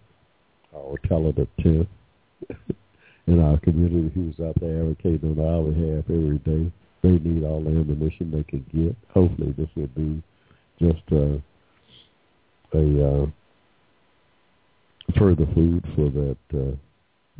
our 0.75 0.97
talented 1.07 1.47
tenth 1.61 1.87
in 3.29 3.39
our 3.39 3.59
community 3.59 4.11
who's 4.13 4.39
out 4.45 4.55
there 4.59 4.81
advocating 4.81 5.37
on 5.37 5.45
our 5.45 5.71
behalf 5.71 6.03
every 6.09 6.39
day. 6.39 6.71
They 7.03 7.11
need 7.11 7.43
all 7.43 7.63
the 7.63 7.69
ammunition 7.69 8.31
they 8.31 8.43
can 8.43 8.65
get. 8.73 8.95
Hopefully 9.13 9.53
this 9.57 9.69
will 9.75 9.87
be 9.87 10.21
just 10.81 11.03
uh, 11.11 11.37
a 12.77 13.07
uh, 13.07 13.25
further 15.17 15.45
food 15.53 15.85
for 15.95 16.09
that 16.09 16.37
uh, 16.53 16.75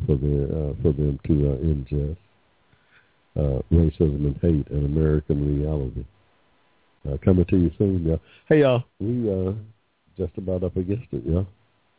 for 0.06 0.16
their 0.16 0.46
uh, 0.46 0.72
for 0.80 0.92
them 0.92 1.18
to 1.26 1.52
uh, 1.52 1.56
ingest. 1.58 2.16
Uh, 3.36 3.62
racism 3.72 4.26
and 4.26 4.38
hate 4.42 4.68
and 4.70 4.86
American 4.86 5.60
reality. 5.60 6.04
Uh, 7.08 7.16
coming 7.24 7.44
to 7.46 7.56
you 7.56 7.70
soon, 7.78 8.04
y'all. 8.04 8.20
Hey, 8.48 8.60
y'all. 8.60 8.84
We 8.98 9.30
uh, 9.30 9.52
just 10.18 10.36
about 10.36 10.64
up 10.64 10.76
against 10.76 11.06
it, 11.12 11.24
y'all. 11.24 11.46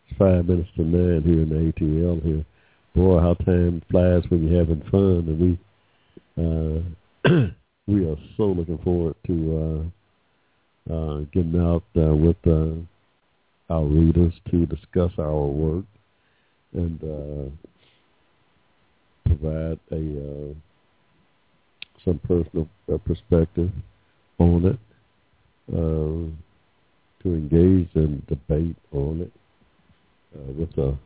It's 0.08 0.18
five 0.18 0.46
minutes 0.46 0.70
to 0.76 0.84
nine 0.84 1.22
here 1.24 1.42
in 1.42 1.50
the 1.50 1.72
ATL 1.72 2.24
here. 2.24 2.46
Boy, 2.94 3.20
how 3.22 3.34
time 3.36 3.82
flies 3.90 4.24
when 4.30 4.48
you're 4.48 4.60
having 4.60 4.82
fun, 4.92 5.26
and 5.28 5.40
we 5.40 5.60
uh, 6.38 6.82
we 7.88 8.06
are 8.06 8.18
so 8.36 8.48
looking 8.48 8.78
forward 8.80 9.16
to 9.28 9.92
uh, 10.90 10.94
uh, 10.94 11.20
getting 11.34 11.58
out 11.60 11.84
uh, 11.96 12.14
with 12.14 12.36
uh, 12.46 12.74
our 13.74 13.86
readers 13.86 14.34
to 14.50 14.66
discuss 14.66 15.12
our 15.18 15.48
work 15.48 15.86
and 16.74 17.02
uh, 17.04 17.50
provide 19.26 19.80
a 19.92 20.52
uh, 20.52 20.54
some 22.04 22.20
personal 22.28 22.68
uh, 22.94 22.98
perspective 22.98 23.72
on 24.40 24.66
it, 24.66 24.80
uh, 25.74 26.28
to 27.24 27.36
engage 27.36 27.90
in 27.96 28.22
debate 28.28 28.76
on 28.92 29.22
it 29.22 29.32
uh, 30.36 30.52
with 30.54 30.76
the 30.76 30.98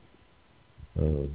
uh, 0.99 1.27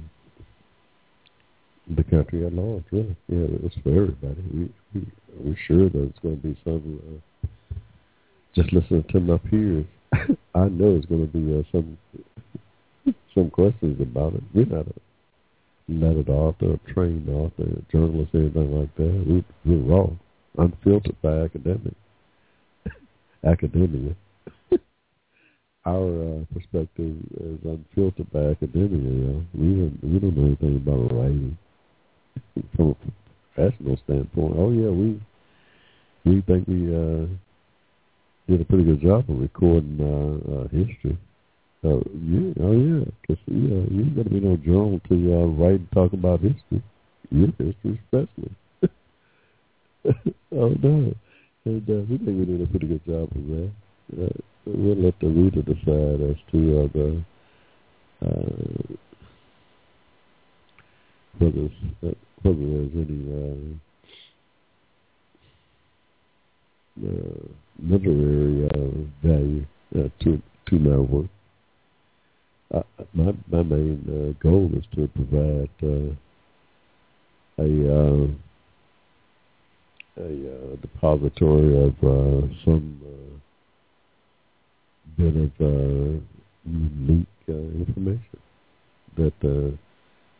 the 1.89 2.03
country 2.03 2.45
at 2.45 2.53
large. 2.53 2.83
Really, 2.91 3.15
yeah, 3.27 3.47
it's 3.63 3.75
for 3.83 3.89
everybody. 3.89 4.43
We, 4.53 4.73
we 4.93 5.07
we're 5.39 5.57
sure 5.67 5.89
that 5.89 6.03
it's 6.03 6.19
going 6.19 6.41
to 6.41 6.47
be 6.47 6.57
some. 6.63 6.99
Uh, 7.07 7.47
just 8.53 8.73
listening 8.73 9.05
to 9.11 9.19
my 9.21 9.37
peers, 9.37 9.85
I 10.13 10.65
know 10.67 10.95
it's 10.95 11.05
going 11.05 11.25
to 11.25 11.37
be 11.37 11.59
uh, 11.59 11.63
some 11.71 11.97
some 13.33 13.49
questions 13.49 13.99
about 14.01 14.33
it. 14.33 14.43
We're 14.53 14.65
not 14.65 14.87
a 14.87 14.93
lettered 15.87 16.29
author, 16.29 16.73
a 16.73 16.93
trained 16.93 17.29
author, 17.29 17.63
a 17.63 17.91
journalist, 17.91 18.31
anything 18.33 18.77
like 18.77 18.95
that. 18.95 19.25
We, 19.27 19.43
we're 19.65 19.95
raw, 19.95 20.09
unfiltered 20.57 21.21
by 21.21 21.41
academic 21.41 21.93
academia. 23.45 24.15
Our 25.83 26.41
uh, 26.41 26.53
perspective 26.53 27.15
is 27.39 27.59
unfiltered 27.63 28.31
by 28.31 28.51
academia. 28.51 29.11
You 29.11 29.27
know? 29.27 29.45
We 29.55 29.67
don't 29.67 29.99
we 30.03 30.19
don't 30.19 30.37
know 30.37 30.45
anything 30.45 30.75
about 30.77 31.11
writing 31.11 31.57
from 32.75 32.89
a 32.91 32.95
professional 33.53 33.97
standpoint. 34.03 34.55
Oh 34.57 34.71
yeah, 34.71 34.89
we 34.89 35.21
we 36.25 36.41
think 36.41 36.67
we 36.67 36.93
uh, 36.95 37.25
did 38.47 38.61
a 38.61 38.65
pretty 38.65 38.83
good 38.83 39.01
job 39.01 39.29
of 39.29 39.39
recording 39.39 39.97
uh, 39.99 40.51
uh, 40.53 40.63
history. 40.69 41.17
Uh, 41.83 41.97
yeah, 42.13 42.53
oh 42.61 42.73
yeah, 42.73 43.05
because 43.21 43.43
yeah, 43.47 43.83
you 43.89 44.11
got 44.15 44.23
to 44.23 44.29
be 44.29 44.39
no 44.39 44.57
journal 44.57 44.99
to 45.09 45.15
uh, 45.33 45.45
write 45.57 45.79
and 45.79 45.91
talk 45.93 46.13
about 46.13 46.39
history. 46.41 46.83
Your 47.31 47.47
history 47.57 47.99
especially. 48.05 48.55
oh 50.53 50.75
no, 50.83 51.13
and 51.65 51.89
uh, 51.89 52.03
we 52.09 52.17
think 52.17 52.39
we 52.39 52.45
did 52.45 52.61
a 52.61 52.67
pretty 52.67 52.87
good 52.87 53.05
job 53.05 53.29
of 53.35 53.47
that. 53.47 53.71
Uh, 54.13 54.29
we'll 54.65 54.95
let 54.95 55.19
the 55.19 55.27
reader 55.27 55.61
decide 55.61 56.21
as 56.29 56.37
to 56.51 56.81
uh, 56.81 56.87
the 56.93 57.23
uh, 58.25 59.10
whether 61.39 61.69
there's 62.43 62.95
any 62.95 63.21
uh, 63.31 63.57
uh, 67.07 67.47
literary 67.81 68.67
uh, 68.67 69.27
value 69.27 69.65
uh, 69.95 70.09
to 70.19 70.41
to 70.67 70.79
my 70.79 70.97
work 70.97 71.27
my 73.13 73.33
my 73.51 73.63
main 73.63 74.01
uh, 74.07 74.33
goal 74.41 74.69
is 74.75 74.85
to 74.95 75.07
provide 75.09 75.69
uh, 75.83 76.13
a 77.59 77.69
uh, 77.91 78.27
a 80.17 80.23
uh, 80.23 80.75
depository 80.81 81.83
of 81.83 81.93
uh, 82.03 82.47
some 82.63 83.01
uh, 83.05 83.31
bit 85.17 85.35
of 85.35 85.51
uh, 85.59 86.19
unique 86.65 87.27
uh, 87.49 87.53
information 87.53 88.39
that 89.17 89.33
uh, 89.43 89.75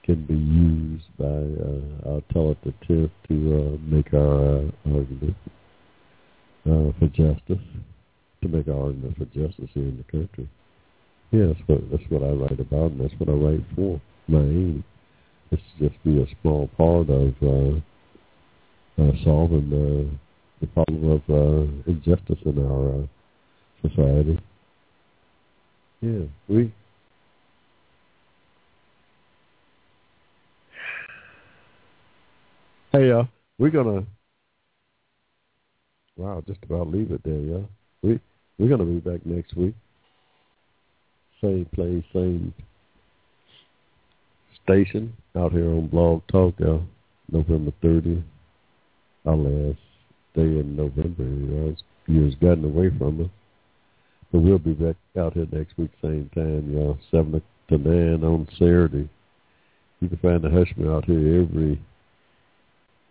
can 0.04 0.26
be 0.26 0.36
used 0.36 1.06
by 1.18 1.26
uh, 1.26 2.14
our 2.14 2.22
talented 2.34 2.74
to 2.90 3.10
uh, 3.30 3.78
make 3.86 4.14
our 4.14 4.58
uh, 4.58 4.96
argument 4.98 5.36
uh, 6.66 6.92
for 7.00 7.08
justice, 7.14 7.64
to 8.42 8.48
make 8.48 8.68
our 8.68 8.86
argument 8.86 9.18
for 9.18 9.26
justice 9.26 9.70
here 9.74 9.84
in 9.84 9.98
the 9.98 10.12
country. 10.12 10.50
Yeah, 11.32 11.48
that's 11.48 11.60
what 11.68 11.92
that's 11.92 12.10
what 12.10 12.24
I 12.24 12.32
write 12.32 12.60
about, 12.60 12.92
and 12.92 13.02
that's 13.02 13.14
what 13.18 13.30
I 13.30 13.34
write 13.34 13.66
for. 13.76 14.02
My 14.28 14.40
aim 14.40 14.84
is 15.52 15.60
to 15.80 15.90
just 15.90 16.04
be 16.04 16.22
a 16.22 16.26
small 16.42 16.68
part 16.78 17.10
of 17.10 17.34
uh, 17.42 17.80
uh, 19.02 19.12
solving 19.24 19.70
the 19.70 20.10
the 20.60 20.68
problem 20.68 21.12
of 21.12 21.22
uh, 21.30 21.92
injustice 21.92 22.40
in 22.46 22.60
our 22.60 23.04
uh, 23.04 23.88
society. 23.88 24.40
Yeah, 26.02 26.26
we. 26.48 26.74
Hey, 32.92 33.08
y'all, 33.10 33.28
we're 33.58 33.70
gonna. 33.70 34.06
Wow, 36.18 36.44
just 36.46 36.60
about 36.64 36.90
leave 36.90 37.12
it 37.12 37.22
there, 37.24 37.34
y'all. 37.34 37.70
We 38.02 38.20
we're 38.58 38.70
gonna 38.70 38.86
be 38.86 39.00
back 39.00 39.26
next 39.26 39.56
week 39.56 39.74
same 41.42 41.66
place, 41.74 42.04
same 42.14 42.54
station 44.64 45.14
out 45.36 45.52
here 45.52 45.66
on 45.66 45.88
Blog 45.88 46.22
Talk, 46.32 46.54
uh, 46.62 46.78
November 47.32 47.72
30th. 47.84 48.24
Our 49.26 49.36
last 49.36 49.80
day 50.36 50.42
in 50.42 50.76
November. 50.76 51.24
Know, 51.24 51.76
years 52.08 52.36
gotten 52.36 52.66
away 52.66 52.92
from 52.98 53.22
us. 53.22 53.30
But 54.32 54.40
we'll 54.40 54.60
be 54.60 54.74
back 54.74 54.96
out 55.18 55.34
here 55.34 55.48
next 55.52 55.78
week, 55.78 55.92
same 56.02 56.30
time, 56.34 56.72
y'all, 56.74 56.98
7 57.12 57.42
to 57.70 57.78
9 57.78 58.24
on 58.24 58.48
Saturday. 58.54 59.10
You 60.00 60.10
can 60.10 60.18
find 60.18 60.42
the 60.42 60.48
Hushmo 60.48 60.96
out 60.96 61.06
here 61.06 61.42
every 61.42 61.80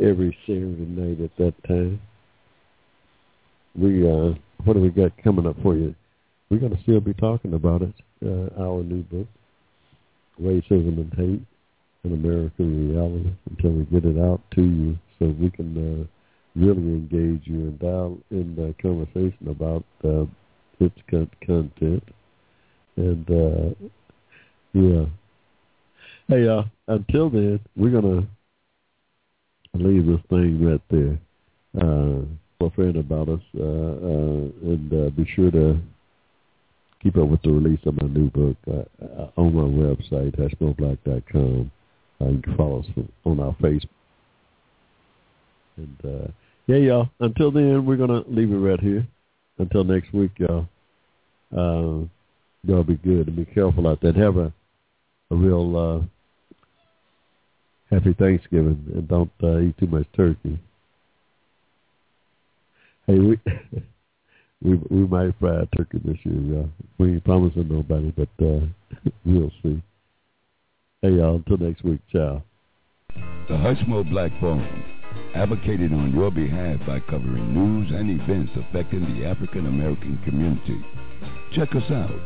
every 0.00 0.36
Saturday 0.46 0.86
night 0.86 1.20
at 1.20 1.36
that 1.36 1.54
time. 1.66 2.00
We 3.74 4.06
uh 4.08 4.34
what 4.64 4.74
do 4.74 4.80
we 4.80 4.90
got 4.90 5.12
coming 5.22 5.46
up 5.46 5.56
for 5.62 5.76
you? 5.76 5.94
We're 6.48 6.58
gonna 6.58 6.80
still 6.82 7.00
be 7.00 7.14
talking 7.14 7.54
about 7.54 7.82
it 7.82 7.94
uh, 8.24 8.48
our 8.58 8.82
new 8.82 9.02
book, 9.04 9.26
Racism 10.40 10.98
and 10.98 11.12
Hate, 11.14 11.42
an 12.04 12.14
American 12.14 12.90
Reality, 12.90 13.30
until 13.48 13.72
we 13.72 13.84
get 13.84 14.04
it 14.04 14.18
out 14.18 14.40
to 14.56 14.62
you 14.62 14.98
so 15.18 15.26
we 15.40 15.50
can 15.50 15.76
uh, 15.76 16.60
really 16.60 16.82
engage 16.82 17.46
you 17.46 17.68
in, 17.68 17.78
dial- 17.78 18.18
in 18.30 18.54
the 18.56 18.74
conversation 18.82 19.48
about 19.48 19.84
uh, 20.04 20.24
its 20.80 20.96
con- 21.10 21.30
content. 21.44 22.02
And, 22.96 23.30
uh, 23.30 23.88
yeah. 24.72 25.04
Hey, 26.28 26.48
uh, 26.48 26.62
until 26.88 27.30
then, 27.30 27.60
we're 27.76 27.90
going 27.90 28.22
to 28.22 28.26
leave 29.74 30.06
this 30.06 30.20
thing 30.28 30.64
right 30.64 30.82
there. 30.90 31.18
Uh, 31.76 32.24
for 32.58 32.66
a 32.66 32.70
friend 32.72 32.96
about 32.96 33.28
us, 33.28 33.40
uh, 33.58 33.62
uh, 33.62 34.72
and 34.72 34.92
uh, 34.92 35.10
be 35.10 35.24
sure 35.34 35.50
to 35.50 35.80
keep 37.02 37.16
up 37.16 37.28
with 37.28 37.40
the 37.42 37.50
release 37.50 37.80
of 37.86 38.00
my 38.00 38.08
new 38.08 38.28
book 38.30 38.56
uh, 38.68 39.04
uh 39.04 39.30
on 39.36 39.54
my 39.54 39.62
website, 39.62 40.36
hushmoblack.com. 40.38 41.70
Uh, 42.20 42.28
you 42.28 42.42
can 42.42 42.56
follow 42.56 42.80
us 42.80 42.86
on 43.24 43.40
our 43.40 43.54
Facebook. 43.62 43.88
And, 45.78 45.96
uh, 46.04 46.28
yeah, 46.66 46.76
y'all. 46.76 47.08
Until 47.20 47.50
then, 47.50 47.86
we're 47.86 47.96
gonna 47.96 48.22
leave 48.28 48.52
it 48.52 48.56
right 48.56 48.80
here. 48.80 49.06
Until 49.58 49.84
next 49.84 50.12
week, 50.12 50.32
y'all. 50.38 50.68
Uh, 51.50 52.04
y'all 52.64 52.84
be 52.84 52.96
good 52.96 53.28
and 53.28 53.36
be 53.36 53.46
careful 53.46 53.88
out 53.88 54.00
there. 54.02 54.12
Have 54.12 54.36
a 54.36 54.52
a 55.30 55.36
real 55.36 55.76
uh, 55.76 56.19
happy 57.90 58.14
Thanksgiving 58.18 58.82
and 58.94 59.08
don't 59.08 59.30
uh, 59.42 59.58
eat 59.58 59.76
too 59.78 59.86
much 59.86 60.06
turkey. 60.16 60.58
Hey, 63.06 63.18
we 63.18 63.40
we 64.62 64.80
we 64.90 65.06
might 65.06 65.34
fry 65.40 65.62
a 65.62 65.66
turkey 65.76 66.00
this 66.04 66.18
year, 66.24 66.40
y'all. 66.40 66.68
We 66.98 67.12
ain't 67.12 67.24
promising 67.24 67.68
nobody, 67.68 68.12
but 68.12 68.44
uh, 68.44 68.60
we'll 69.24 69.50
see. 69.62 69.82
Hey, 71.02 71.12
y'all. 71.12 71.36
Until 71.36 71.66
next 71.66 71.82
week. 71.82 72.00
Ciao. 72.12 72.42
The 73.48 73.56
Hushmo 73.56 74.08
Black 74.08 74.30
Forum, 74.38 74.84
advocated 75.34 75.92
on 75.92 76.14
your 76.14 76.30
behalf 76.30 76.78
by 76.86 77.00
covering 77.00 77.52
news 77.52 77.90
and 77.92 78.20
events 78.20 78.52
affecting 78.54 79.18
the 79.18 79.26
African 79.26 79.66
American 79.66 80.20
community. 80.24 80.80
Check 81.52 81.74
us 81.74 81.90
out 81.90 82.20